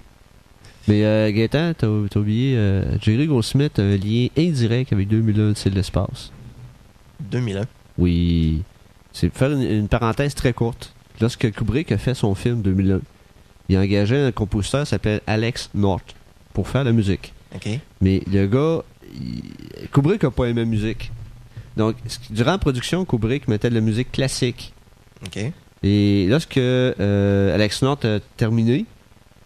Mais 0.88 1.04
euh, 1.04 1.30
Gaëtan, 1.32 1.72
t'as 1.76 1.86
oublié, 2.18 2.56
euh, 2.56 2.98
Jerry 3.00 3.26
Goldsmith 3.26 3.78
a 3.78 3.82
un 3.82 3.96
lien 3.96 4.28
indirect 4.36 4.92
avec 4.92 5.08
2001 5.08 5.54
c'est 5.54 5.70
l'espace. 5.70 6.30
2001. 7.20 7.62
Oui. 7.98 8.62
C'est 9.12 9.28
pour 9.30 9.38
faire 9.38 9.50
une, 9.52 9.62
une 9.62 9.88
parenthèse 9.88 10.34
très 10.34 10.52
courte. 10.52 10.92
Lorsque 11.20 11.50
Kubrick 11.52 11.90
a 11.92 11.98
fait 11.98 12.14
son 12.14 12.34
film 12.34 12.62
2001, 12.62 13.00
il 13.68 13.76
a 13.76 13.80
engagé 13.80 14.16
un 14.16 14.32
compositeur 14.32 14.82
qui 14.84 14.90
s'appelait 14.90 15.20
Alex 15.26 15.70
North 15.74 16.14
pour 16.52 16.68
faire 16.68 16.84
la 16.84 16.92
musique. 16.92 17.32
OK. 17.54 17.68
Mais 18.00 18.22
le 18.30 18.46
gars, 18.46 18.82
il- 19.14 19.88
Kubrick 19.92 20.24
a 20.24 20.30
pas 20.30 20.44
aimé 20.46 20.60
la 20.62 20.66
musique. 20.66 21.10
Donc, 21.76 21.96
durant 22.30 22.52
la 22.52 22.58
production, 22.58 23.04
Kubrick 23.04 23.48
mettait 23.48 23.70
de 23.70 23.74
la 23.74 23.80
musique 23.80 24.12
classique. 24.12 24.72
OK. 25.26 25.52
Et 25.86 26.26
lorsque 26.28 26.58
euh, 26.58 27.54
Alex 27.54 27.82
North 27.82 28.04
a 28.04 28.18
terminé, 28.36 28.86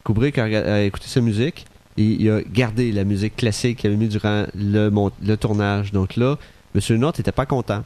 Kubrick 0.04 0.38
a, 0.38 0.82
écouté 0.82 1.06
sa 1.06 1.20
musique 1.20 1.66
et 1.98 2.04
il 2.04 2.30
a 2.30 2.40
gardé 2.42 2.92
la 2.92 3.04
musique 3.04 3.36
classique 3.36 3.78
qu'il 3.78 3.88
avait 3.88 3.98
mis 3.98 4.08
durant 4.08 4.46
le, 4.54 5.34
tournage. 5.36 5.92
Donc 5.92 6.16
là, 6.16 6.38
M. 6.74 6.96
North 6.96 7.18
n'était 7.18 7.32
pas 7.32 7.44
content. 7.44 7.84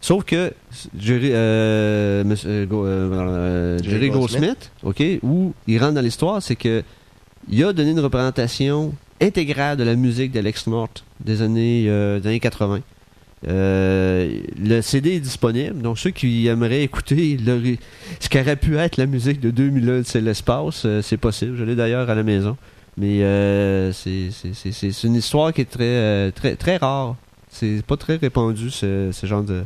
Sauf 0.00 0.24
que 0.24 0.52
Jerry, 0.96 1.30
euh, 1.32 2.22
monsieur, 2.24 2.68
euh, 2.70 3.78
Jerry 3.78 3.90
Jerry 3.90 4.10
Goldsmith. 4.10 4.70
Goldsmith, 4.82 5.20
ok, 5.20 5.28
où 5.28 5.52
il 5.66 5.78
rentre 5.78 5.94
dans 5.94 6.00
l'histoire, 6.00 6.40
c'est 6.40 6.56
que 6.56 6.84
il 7.48 7.64
a 7.64 7.72
donné 7.72 7.90
une 7.90 8.00
représentation 8.00 8.94
intégrale 9.20 9.76
de 9.76 9.82
la 9.82 9.96
musique 9.96 10.30
d'Alex 10.30 10.68
North 10.68 11.04
des 11.18 11.42
années, 11.42 11.86
euh, 11.88 12.20
des 12.20 12.28
années 12.28 12.40
80. 12.40 12.80
Euh, 13.48 14.38
le 14.62 14.80
CD 14.82 15.14
est 15.16 15.20
disponible, 15.20 15.82
donc 15.82 15.98
ceux 15.98 16.10
qui 16.10 16.46
aimeraient 16.46 16.82
écouter 16.82 17.36
ce 18.20 18.28
qu'aurait 18.28 18.56
pu 18.56 18.76
être 18.78 18.96
la 18.96 19.06
musique 19.06 19.40
de 19.40 19.50
2001, 19.50 20.02
c'est 20.04 20.20
l'espace, 20.20 20.82
euh, 20.84 21.02
c'est 21.02 21.16
possible. 21.16 21.56
Je 21.56 21.64
l'ai 21.64 21.74
d'ailleurs 21.74 22.08
à 22.08 22.14
la 22.14 22.22
maison. 22.22 22.56
Mais 22.96 23.22
euh, 23.24 23.90
c'est 23.92 24.28
une 25.04 25.14
histoire 25.14 25.52
qui 25.52 25.62
est 25.62 25.70
très, 25.70 26.30
très, 26.32 26.56
très 26.56 26.76
rare. 26.76 27.16
C'est 27.50 27.82
pas 27.86 27.96
très 27.96 28.16
répandu, 28.16 28.70
ce, 28.70 29.10
ce 29.12 29.26
genre 29.26 29.42
de. 29.42 29.62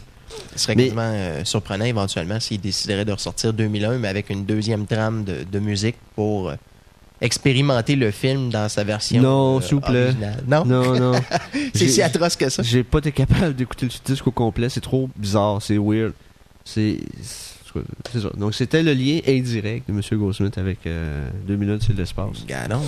Ce 0.54 0.58
serait 0.64 0.74
Mais- 0.74 0.84
quasiment 0.84 1.12
surprenant 1.44 1.84
éventuellement 1.84 2.40
s'il 2.40 2.60
déciderait 2.60 3.04
de 3.04 3.12
ressortir 3.12 3.52
2001, 3.52 3.98
mais 3.98 4.08
avec 4.08 4.30
une 4.30 4.44
deuxième 4.44 4.86
trame 4.86 5.24
de, 5.24 5.38
de 5.50 5.58
musique 5.58 5.96
pour 6.14 6.52
expérimenter 7.20 7.96
le 7.96 8.10
film 8.10 8.50
dans 8.50 8.68
sa 8.68 8.84
version 8.84 9.22
Non, 9.22 9.56
euh, 9.58 9.60
s'il 9.60 9.74
vous 9.76 9.80
plaît. 9.80 10.04
originale. 10.04 10.44
Non, 10.46 10.64
Non, 10.64 10.98
non. 10.98 11.20
c'est 11.74 11.88
si 11.88 12.02
atroce 12.02 12.36
que 12.36 12.48
ça. 12.48 12.62
J'ai 12.62 12.84
pas 12.84 12.98
été 12.98 13.12
capable 13.12 13.54
d'écouter 13.54 13.86
le 13.86 13.92
disque 14.04 14.26
au 14.26 14.30
complet. 14.32 14.68
C'est 14.68 14.80
trop 14.80 15.08
bizarre, 15.16 15.60
c'est 15.62 15.78
weird. 15.78 16.12
C'est. 16.64 16.98
Ça. 18.12 18.30
Donc 18.38 18.54
c'était 18.54 18.82
le 18.82 18.94
lien 18.94 19.20
indirect 19.28 19.86
de 19.86 19.92
M. 19.92 20.00
Goldsmith 20.18 20.56
avec 20.56 20.78
euh, 20.86 21.28
2001 21.46 21.78
c'est 21.86 21.92
l'espace. 21.94 22.46
Gadon. 22.46 22.80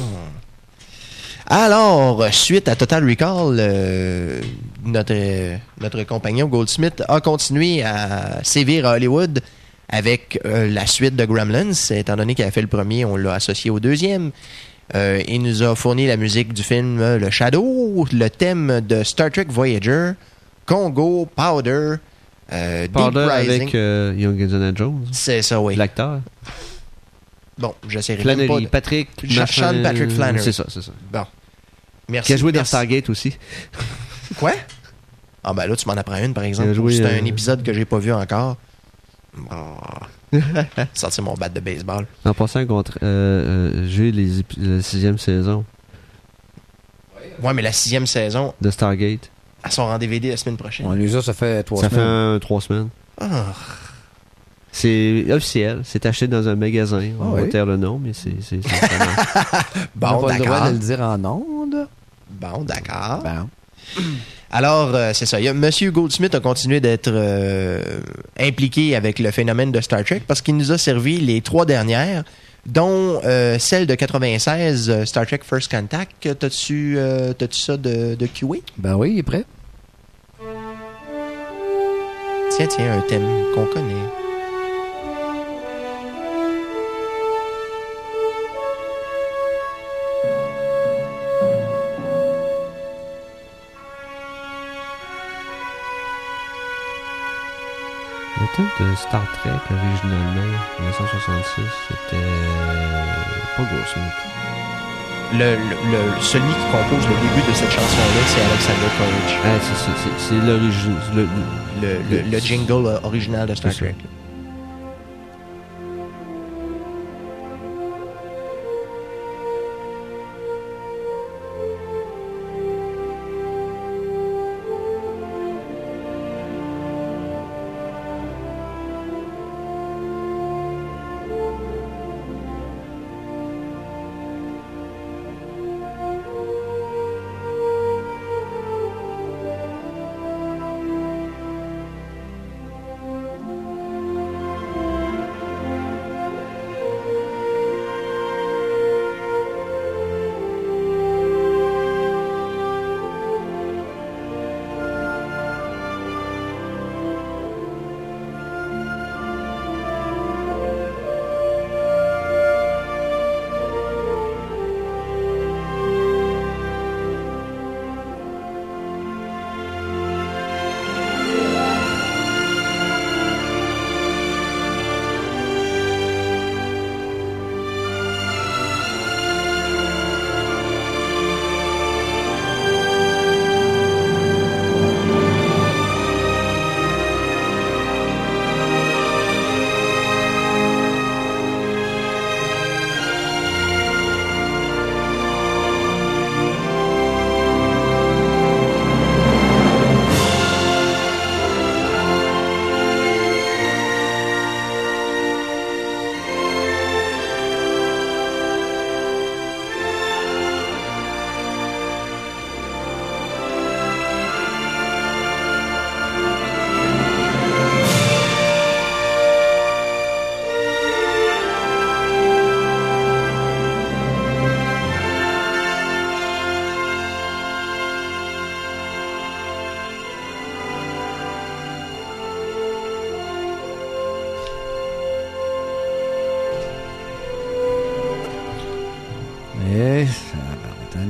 Alors, 1.46 2.22
suite 2.32 2.68
à 2.68 2.76
Total 2.76 3.06
Recall, 3.08 3.56
euh, 3.58 4.40
notre, 4.84 5.14
euh, 5.14 5.56
notre 5.80 6.02
compagnon 6.04 6.46
Goldsmith 6.46 7.02
a 7.08 7.20
continué 7.20 7.82
à 7.82 8.42
sévir 8.44 8.86
à 8.86 8.92
Hollywood 8.94 9.40
avec 9.88 10.40
euh, 10.44 10.68
la 10.68 10.86
suite 10.86 11.16
de 11.16 11.24
Gremlins. 11.24 11.72
Étant 11.90 12.16
donné 12.16 12.34
qu'il 12.34 12.44
a 12.44 12.50
fait 12.50 12.60
le 12.62 12.66
premier, 12.68 13.04
on 13.04 13.16
l'a 13.16 13.34
associé 13.34 13.70
au 13.70 13.80
deuxième. 13.80 14.30
Euh, 14.94 15.22
il 15.28 15.42
nous 15.42 15.62
a 15.62 15.74
fourni 15.76 16.06
la 16.06 16.16
musique 16.16 16.52
du 16.54 16.62
film 16.62 16.98
euh, 17.00 17.18
Le 17.18 17.30
Shadow, 17.30 18.06
le 18.12 18.28
thème 18.28 18.80
de 18.80 19.02
Star 19.02 19.30
Trek 19.30 19.46
Voyager, 19.50 20.12
Congo, 20.66 21.26
Powder, 21.36 21.96
euh, 22.52 22.82
Deep 22.84 22.92
Powder 22.92 23.26
Rising. 23.30 23.50
avec 23.62 23.72
Young 23.74 24.40
Indiana 24.42 24.72
Jones, 24.74 25.06
C'est 25.12 25.42
ça, 25.42 25.60
oui. 25.60 25.76
l'acteur. 25.76 26.20
Bon, 27.58 27.74
j'essaierai 27.88 28.24
même 28.24 28.38
pas 28.38 28.44
Flannery, 28.44 28.64
de... 28.64 28.68
Patrick. 28.68 29.08
Sean 29.28 29.40
machin- 29.40 29.82
Patrick 29.82 30.10
Flannery. 30.10 30.42
C'est 30.44 30.52
ça, 30.52 30.64
c'est 30.68 30.80
ça. 30.82 30.92
Bon. 31.12 31.24
Merci. 32.08 32.26
Qui 32.28 32.32
a 32.32 32.36
joué 32.36 32.52
dans. 32.52 32.64
Stargate 32.64 33.10
aussi. 33.10 33.36
Quoi? 34.36 34.52
Ah 35.44 35.52
ben 35.52 35.66
là, 35.66 35.76
tu 35.76 35.86
m'en 35.88 35.94
apprends 35.94 36.16
une, 36.22 36.32
par 36.34 36.44
exemple. 36.44 36.72
C'est 36.92 37.04
un 37.20 37.24
épisode 37.24 37.62
que 37.62 37.72
j'ai 37.74 37.84
pas 37.84 37.98
vu 37.98 38.12
encore. 38.12 38.56
Ah. 39.50 40.06
Sortir 40.94 41.24
mon 41.24 41.34
bat 41.34 41.48
de 41.48 41.60
baseball. 41.60 42.06
En 42.24 42.34
passant 42.34 42.64
contre. 42.66 42.98
Euh, 43.02 43.72
euh, 43.74 43.86
j'ai 43.88 44.12
les 44.12 44.44
la 44.58 44.82
sixième 44.82 45.18
saison 45.18 45.64
Ouais, 47.42 47.54
mais 47.54 47.62
la 47.62 47.72
sixième 47.72 48.06
saison, 48.06 48.52
de 48.60 48.70
Stargate. 48.70 49.30
elle 49.64 49.70
sort 49.72 49.88
en 49.88 49.98
DVD 49.98 50.30
la 50.30 50.36
semaine 50.36 50.56
prochaine. 50.56 50.86
On 50.86 50.92
les 50.92 51.14
a, 51.14 51.22
ça 51.22 51.32
fait 51.32 51.62
trois 51.62 51.80
ça 51.82 51.88
fait 51.88 51.94
semaines. 51.96 52.08
un- 52.08 52.38
trois 52.40 52.60
semaines. 52.60 52.88
Ah. 53.20 53.44
C'est 54.72 55.24
officiel. 55.32 55.80
C'est 55.84 56.04
acheté 56.06 56.28
dans 56.28 56.46
un 56.48 56.56
magasin. 56.56 57.02
On 57.20 57.32
Ah 57.32 57.36
va 57.36 57.42
oui? 57.42 57.48
taire 57.48 57.66
le 57.66 57.76
nom, 57.76 57.98
mais 58.02 58.12
c'est. 58.12 58.42
c'est- 58.42 58.60
c'est- 58.62 58.68
c'est- 58.68 59.86
Bon, 59.96 60.08
On 60.08 60.26
n'a 60.26 60.28
pas 60.34 60.38
le 60.38 60.44
droit 60.44 60.66
de 60.68 60.72
le 60.72 60.78
dire 60.78 61.00
en 61.00 61.24
ondes. 61.24 61.88
Bon, 62.30 62.62
d'accord. 62.64 63.20
Ben, 63.24 63.48
Alors, 64.50 64.94
euh, 64.94 65.12
c'est 65.12 65.26
ça. 65.26 65.38
Monsieur 65.52 65.90
Goldsmith 65.90 66.34
a 66.34 66.40
continué 66.40 66.80
d'être 66.80 67.10
euh, 67.12 68.00
impliqué 68.38 68.96
avec 68.96 69.18
le 69.18 69.30
phénomène 69.30 69.72
de 69.72 69.80
Star 69.80 70.04
Trek 70.04 70.22
parce 70.26 70.40
qu'il 70.40 70.56
nous 70.56 70.72
a 70.72 70.78
servi 70.78 71.18
les 71.18 71.42
trois 71.42 71.66
dernières, 71.66 72.24
dont 72.64 73.20
euh, 73.24 73.58
celle 73.58 73.86
de 73.86 73.94
96, 73.94 74.88
euh, 74.90 75.04
Star 75.04 75.26
Trek 75.26 75.40
First 75.44 75.70
Contact. 75.70 76.28
T'as-tu 76.38 76.98
t'as-tu 77.38 77.60
ça 77.60 77.76
de, 77.76 78.14
de 78.14 78.26
QA? 78.26 78.58
ben 78.78 78.94
oui, 78.94 79.12
il 79.14 79.18
est 79.18 79.22
prêt. 79.22 79.44
Tiens, 82.56 82.66
tiens, 82.66 82.98
un 82.98 83.00
thème 83.02 83.26
qu'on 83.54 83.66
connaît. 83.66 84.17
Thème 98.78 98.90
de 98.90 98.94
Star 98.96 99.24
Trek, 99.38 99.50
originalement, 99.70 100.58
1966, 100.80 101.62
c'était. 101.88 102.22
Pas 103.56 103.62
Goldsmith. 103.62 104.18
Le, 105.32 105.38
le- 105.38 105.92
le- 105.92 106.20
celui 106.22 106.48
qui 106.48 106.66
compose 106.72 107.06
le 107.06 107.14
début 107.16 107.46
de 107.50 107.54
cette 107.54 107.70
chanson-là, 107.70 108.22
c'est 108.26 108.40
Alexander 108.40 108.90
Courage. 108.96 109.38
Ah, 109.44 110.18
c'est- 110.18 110.34
l'origine. 110.46 110.96
le- 111.14 111.22
le- 111.82 111.98
Le, 112.10 112.22
le- 112.24 112.30
le 112.30 112.38
jingle 112.38 112.86
euh, 112.86 112.98
original 113.02 113.46
de 113.48 113.54
Star. 113.54 113.72
Trek. 113.74 113.94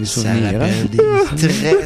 Ça, 0.08 0.20
souvenirs. 0.22 0.60
hein? 0.62 0.66
rappelle 0.66 0.88
des 0.90 1.48
très, 1.48 1.76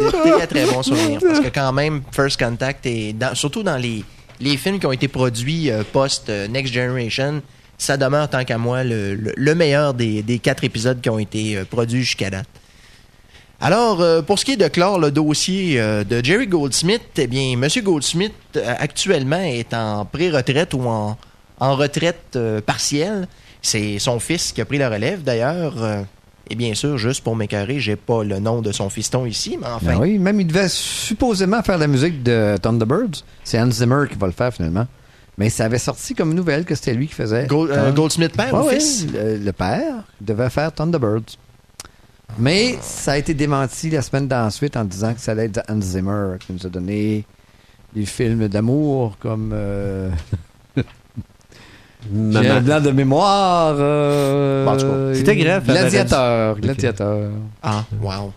des 0.00 0.32
très, 0.36 0.46
très 0.46 0.66
bons 0.66 0.82
souvenirs. 0.82 1.20
Parce 1.26 1.40
que 1.40 1.48
quand 1.48 1.72
même, 1.72 2.02
First 2.12 2.38
Contact, 2.38 2.86
est 2.86 3.12
dans- 3.12 3.34
surtout 3.34 3.62
dans 3.62 3.76
les, 3.76 4.04
les 4.40 4.56
films 4.56 4.78
qui 4.78 4.86
ont 4.86 4.92
été 4.92 5.08
produits 5.08 5.70
euh, 5.70 5.82
post-Next 5.92 6.72
Generation, 6.72 7.42
ça 7.78 7.96
demeure, 7.96 8.28
tant 8.30 8.44
qu'à 8.44 8.56
moi, 8.58 8.84
le, 8.84 9.14
le- 9.14 9.32
le 9.36 9.54
meilleur 9.54 9.94
des, 9.94 10.22
des 10.22 10.38
quatre 10.38 10.62
épisodes 10.64 11.00
qui 11.00 11.10
ont 11.10 11.18
été 11.18 11.56
euh, 11.56 11.64
produits 11.64 12.02
jusqu'à 12.02 12.30
date. 12.30 12.46
Alors, 13.60 14.00
euh, 14.02 14.20
pour 14.20 14.38
ce 14.38 14.44
qui 14.44 14.52
est 14.52 14.56
de 14.56 14.68
clore 14.68 14.98
le 14.98 15.10
dossier 15.10 15.80
euh, 15.80 16.04
de 16.04 16.22
Jerry 16.22 16.46
Goldsmith, 16.46 17.02
eh 17.16 17.26
bien, 17.26 17.52
M. 17.52 17.66
Goldsmith, 17.82 18.32
euh, 18.56 18.74
actuellement, 18.78 19.40
est 19.40 19.72
en 19.72 20.04
pré-retraite 20.04 20.74
ou 20.74 20.82
en, 20.82 21.16
en 21.60 21.76
retraite 21.76 22.32
euh, 22.36 22.60
partielle. 22.60 23.26
C'est 23.62 23.98
son 23.98 24.20
fils 24.20 24.52
qui 24.52 24.60
a 24.60 24.64
pris 24.66 24.76
la 24.76 24.90
relève, 24.90 25.22
d'ailleurs. 25.22 25.74
Et 26.50 26.54
bien 26.54 26.74
sûr, 26.74 26.98
juste 26.98 27.22
pour 27.24 27.36
m'écœurer, 27.36 27.80
j'ai 27.80 27.96
pas 27.96 28.22
le 28.24 28.38
nom 28.38 28.60
de 28.62 28.70
son 28.72 28.90
fiston 28.90 29.24
ici, 29.26 29.56
mais 29.60 29.66
enfin. 29.68 29.94
Ben 29.94 29.98
oui, 30.00 30.18
même 30.18 30.40
il 30.40 30.46
devait 30.46 30.68
supposément 30.68 31.62
faire 31.62 31.78
la 31.78 31.86
musique 31.86 32.22
de 32.22 32.56
Thunderbirds. 32.60 33.22
C'est 33.44 33.60
Hans 33.60 33.70
Zimmer 33.70 34.06
qui 34.10 34.18
va 34.18 34.26
le 34.26 34.32
faire 34.32 34.52
finalement. 34.52 34.86
Mais 35.38 35.50
ça 35.50 35.64
avait 35.64 35.78
sorti 35.78 36.14
comme 36.14 36.32
nouvelle 36.34 36.64
que 36.64 36.74
c'était 36.74 36.94
lui 36.94 37.08
qui 37.08 37.14
faisait. 37.14 37.46
Gold- 37.46 37.70
euh. 37.72 37.92
Goldsmith 37.92 38.36
père 38.36 38.54
Ouais, 38.54 38.60
ou 38.60 38.66
ouais, 38.66 38.74
fils? 38.78 39.06
le, 39.12 39.38
le 39.38 39.52
père 39.52 40.04
devait 40.20 40.50
faire 40.50 40.70
Thunderbirds. 40.72 41.36
Mais 42.38 42.78
ça 42.80 43.12
a 43.12 43.16
été 43.18 43.34
démenti 43.34 43.90
la 43.90 44.02
semaine 44.02 44.28
d'ensuite 44.28 44.76
en 44.76 44.84
disant 44.84 45.12
que 45.14 45.20
ça 45.20 45.32
allait 45.32 45.46
être 45.46 45.62
Hans 45.68 45.80
Zimmer 45.80 46.36
qui 46.40 46.52
nous 46.52 46.66
a 46.66 46.68
donné 46.70 47.24
des 47.94 48.06
films 48.06 48.48
d'amour 48.48 49.16
comme 49.20 49.50
euh, 49.52 50.10
J'ai 52.12 52.48
un 52.48 52.60
blanc 52.60 52.80
de 52.80 52.90
mémoire. 52.90 53.74
euh, 53.78 54.64
Bon, 54.64 54.72
en 54.72 54.76
tout 54.76 54.86
cas, 54.86 55.14
c'était 55.14 55.36
grave, 55.36 55.64
Gladiateur. 55.64 56.58
Gladiateur. 56.58 57.30
Ah, 57.62 57.84
wow. 58.00 58.32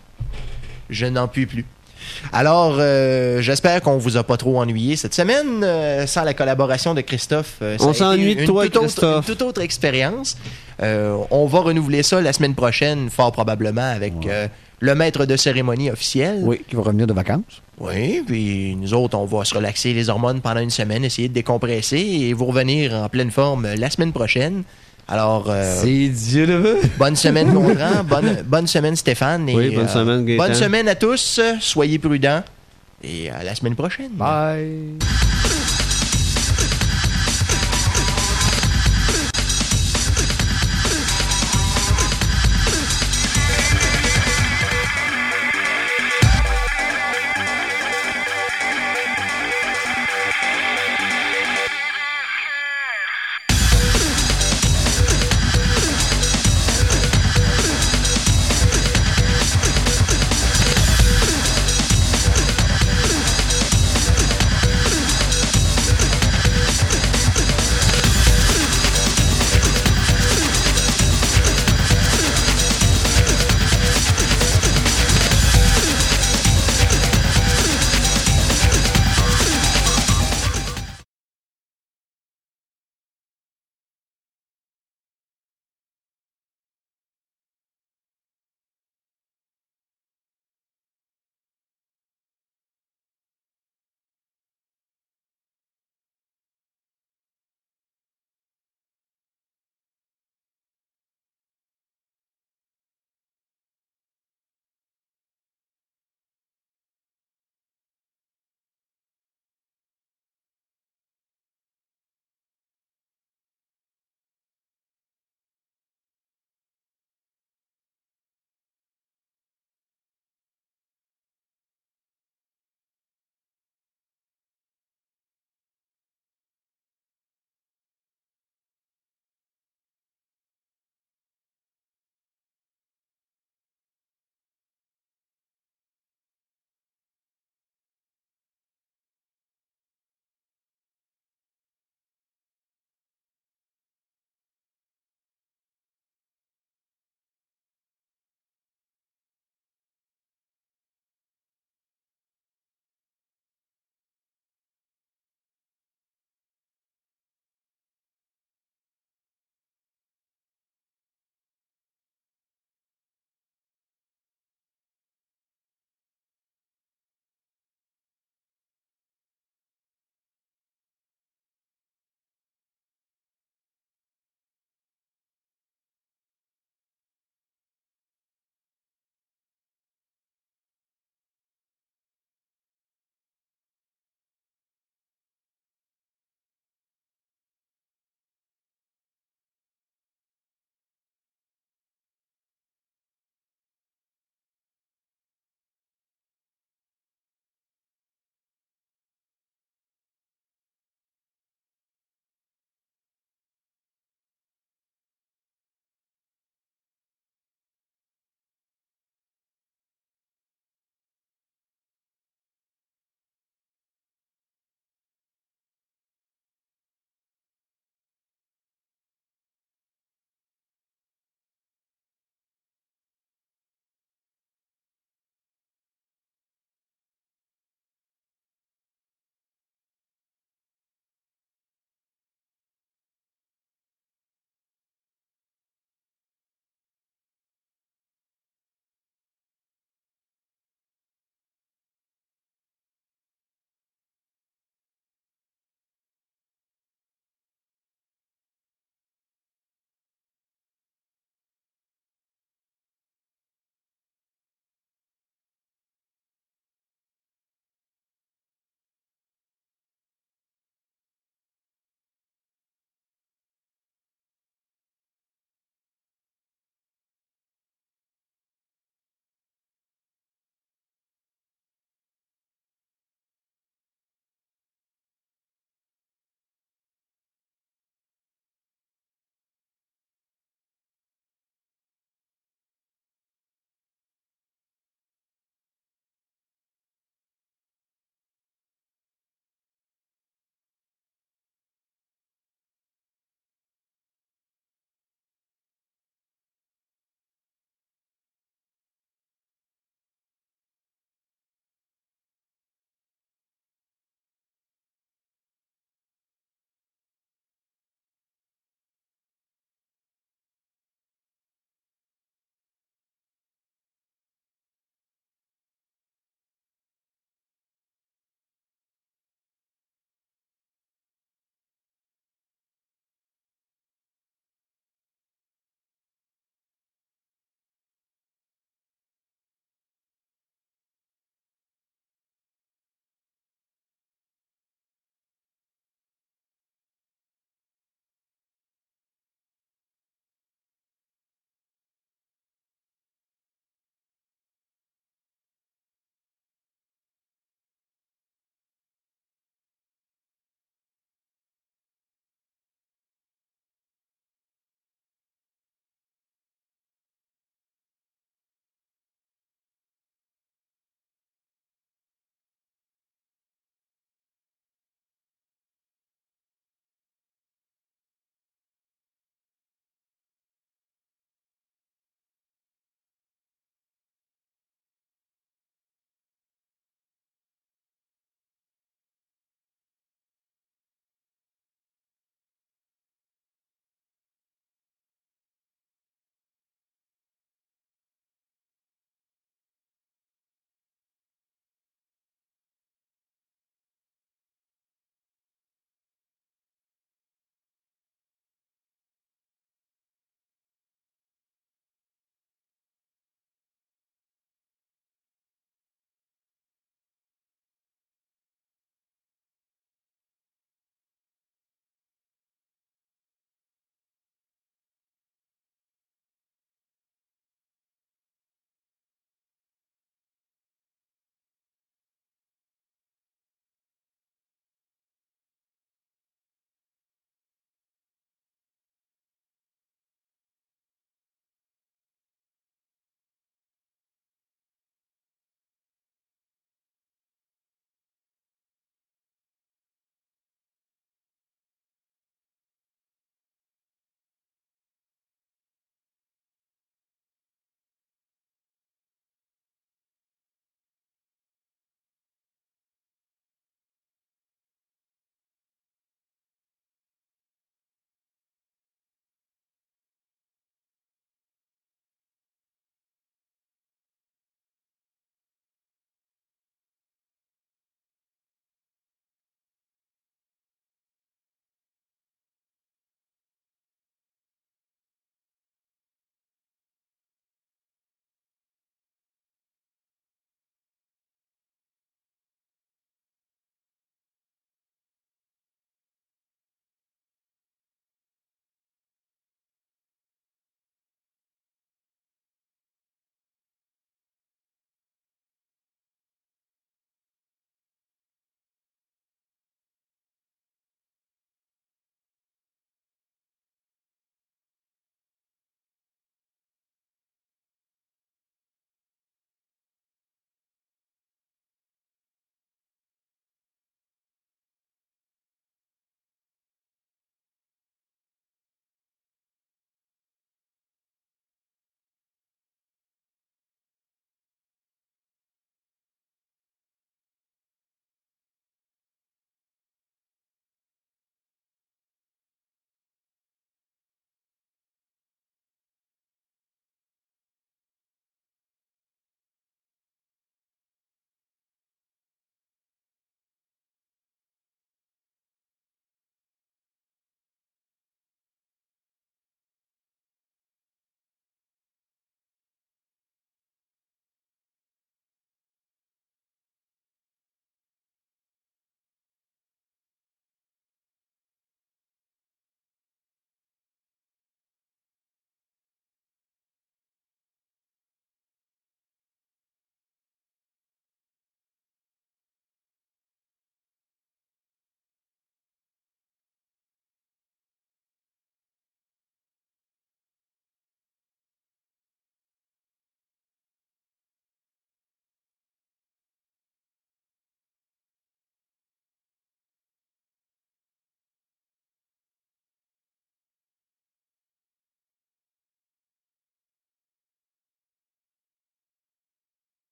Je 0.90 1.06
n'en 1.06 1.28
puis 1.28 1.46
plus. 1.46 1.64
Alors, 2.32 2.76
euh, 2.78 3.40
j'espère 3.42 3.82
qu'on 3.82 3.98
vous 3.98 4.16
a 4.16 4.24
pas 4.24 4.36
trop 4.38 4.58
ennuyé 4.58 4.96
cette 4.96 5.14
semaine. 5.14 5.62
euh, 5.62 6.06
sans 6.06 6.22
la 6.24 6.32
collaboration 6.34 6.94
de 6.94 7.02
Christophe, 7.02 7.56
euh, 7.62 7.76
ça 7.78 7.84
On 7.86 7.92
s'ennuie 7.92 8.34
de 8.34 8.40
une 8.40 8.46
toi, 8.46 8.64
toute 8.64 8.76
autre- 8.76 8.84
Christophe. 8.86 9.28
une 9.28 9.34
toute 9.34 9.42
autre 9.42 9.60
expérience. 9.60 10.36
Euh, 10.82 11.16
on 11.30 11.46
va 11.46 11.60
renouveler 11.60 12.02
ça 12.02 12.20
la 12.20 12.32
semaine 12.32 12.54
prochaine, 12.54 13.10
fort 13.10 13.32
probablement, 13.32 13.82
avec 13.94 14.14
euh, 14.26 14.48
le 14.80 14.94
maître 14.94 15.26
de 15.26 15.36
cérémonie 15.36 15.90
officiel. 15.90 16.38
Oui, 16.42 16.60
qui 16.68 16.76
va 16.76 16.82
revenir 16.82 17.06
de 17.06 17.12
vacances. 17.12 17.62
Oui, 17.80 18.22
puis 18.26 18.76
nous 18.76 18.92
autres, 18.94 19.16
on 19.16 19.24
va 19.24 19.44
se 19.44 19.54
relaxer 19.54 19.92
les 19.92 20.08
hormones 20.08 20.40
pendant 20.40 20.60
une 20.60 20.70
semaine, 20.70 21.04
essayer 21.04 21.28
de 21.28 21.34
décompresser 21.34 21.98
et 21.98 22.32
vous 22.32 22.46
revenir 22.46 22.92
en 22.94 23.08
pleine 23.08 23.30
forme 23.30 23.66
euh, 23.66 23.76
la 23.76 23.88
semaine 23.88 24.12
prochaine. 24.12 24.64
Alors, 25.06 25.46
euh, 25.48 25.80
C'est 25.82 26.08
Dieu 26.08 26.44
le 26.44 26.56
veut. 26.56 26.78
bonne 26.98 27.16
semaine, 27.16 27.50
Gondran. 27.54 28.04
bonne, 28.04 28.42
bonne 28.44 28.66
semaine, 28.66 28.96
Stéphane. 28.96 29.48
Et, 29.48 29.54
Oui, 29.54 29.70
bonne 29.74 29.88
semaine, 29.88 30.24
Gaëtan. 30.24 30.44
Bonne 30.44 30.54
semaine 30.54 30.88
à 30.88 30.94
tous. 30.96 31.40
Soyez 31.60 31.98
prudents. 31.98 32.42
Et 33.02 33.30
à 33.30 33.44
la 33.44 33.54
semaine 33.54 33.76
prochaine. 33.76 34.10
Bye. 34.12 34.98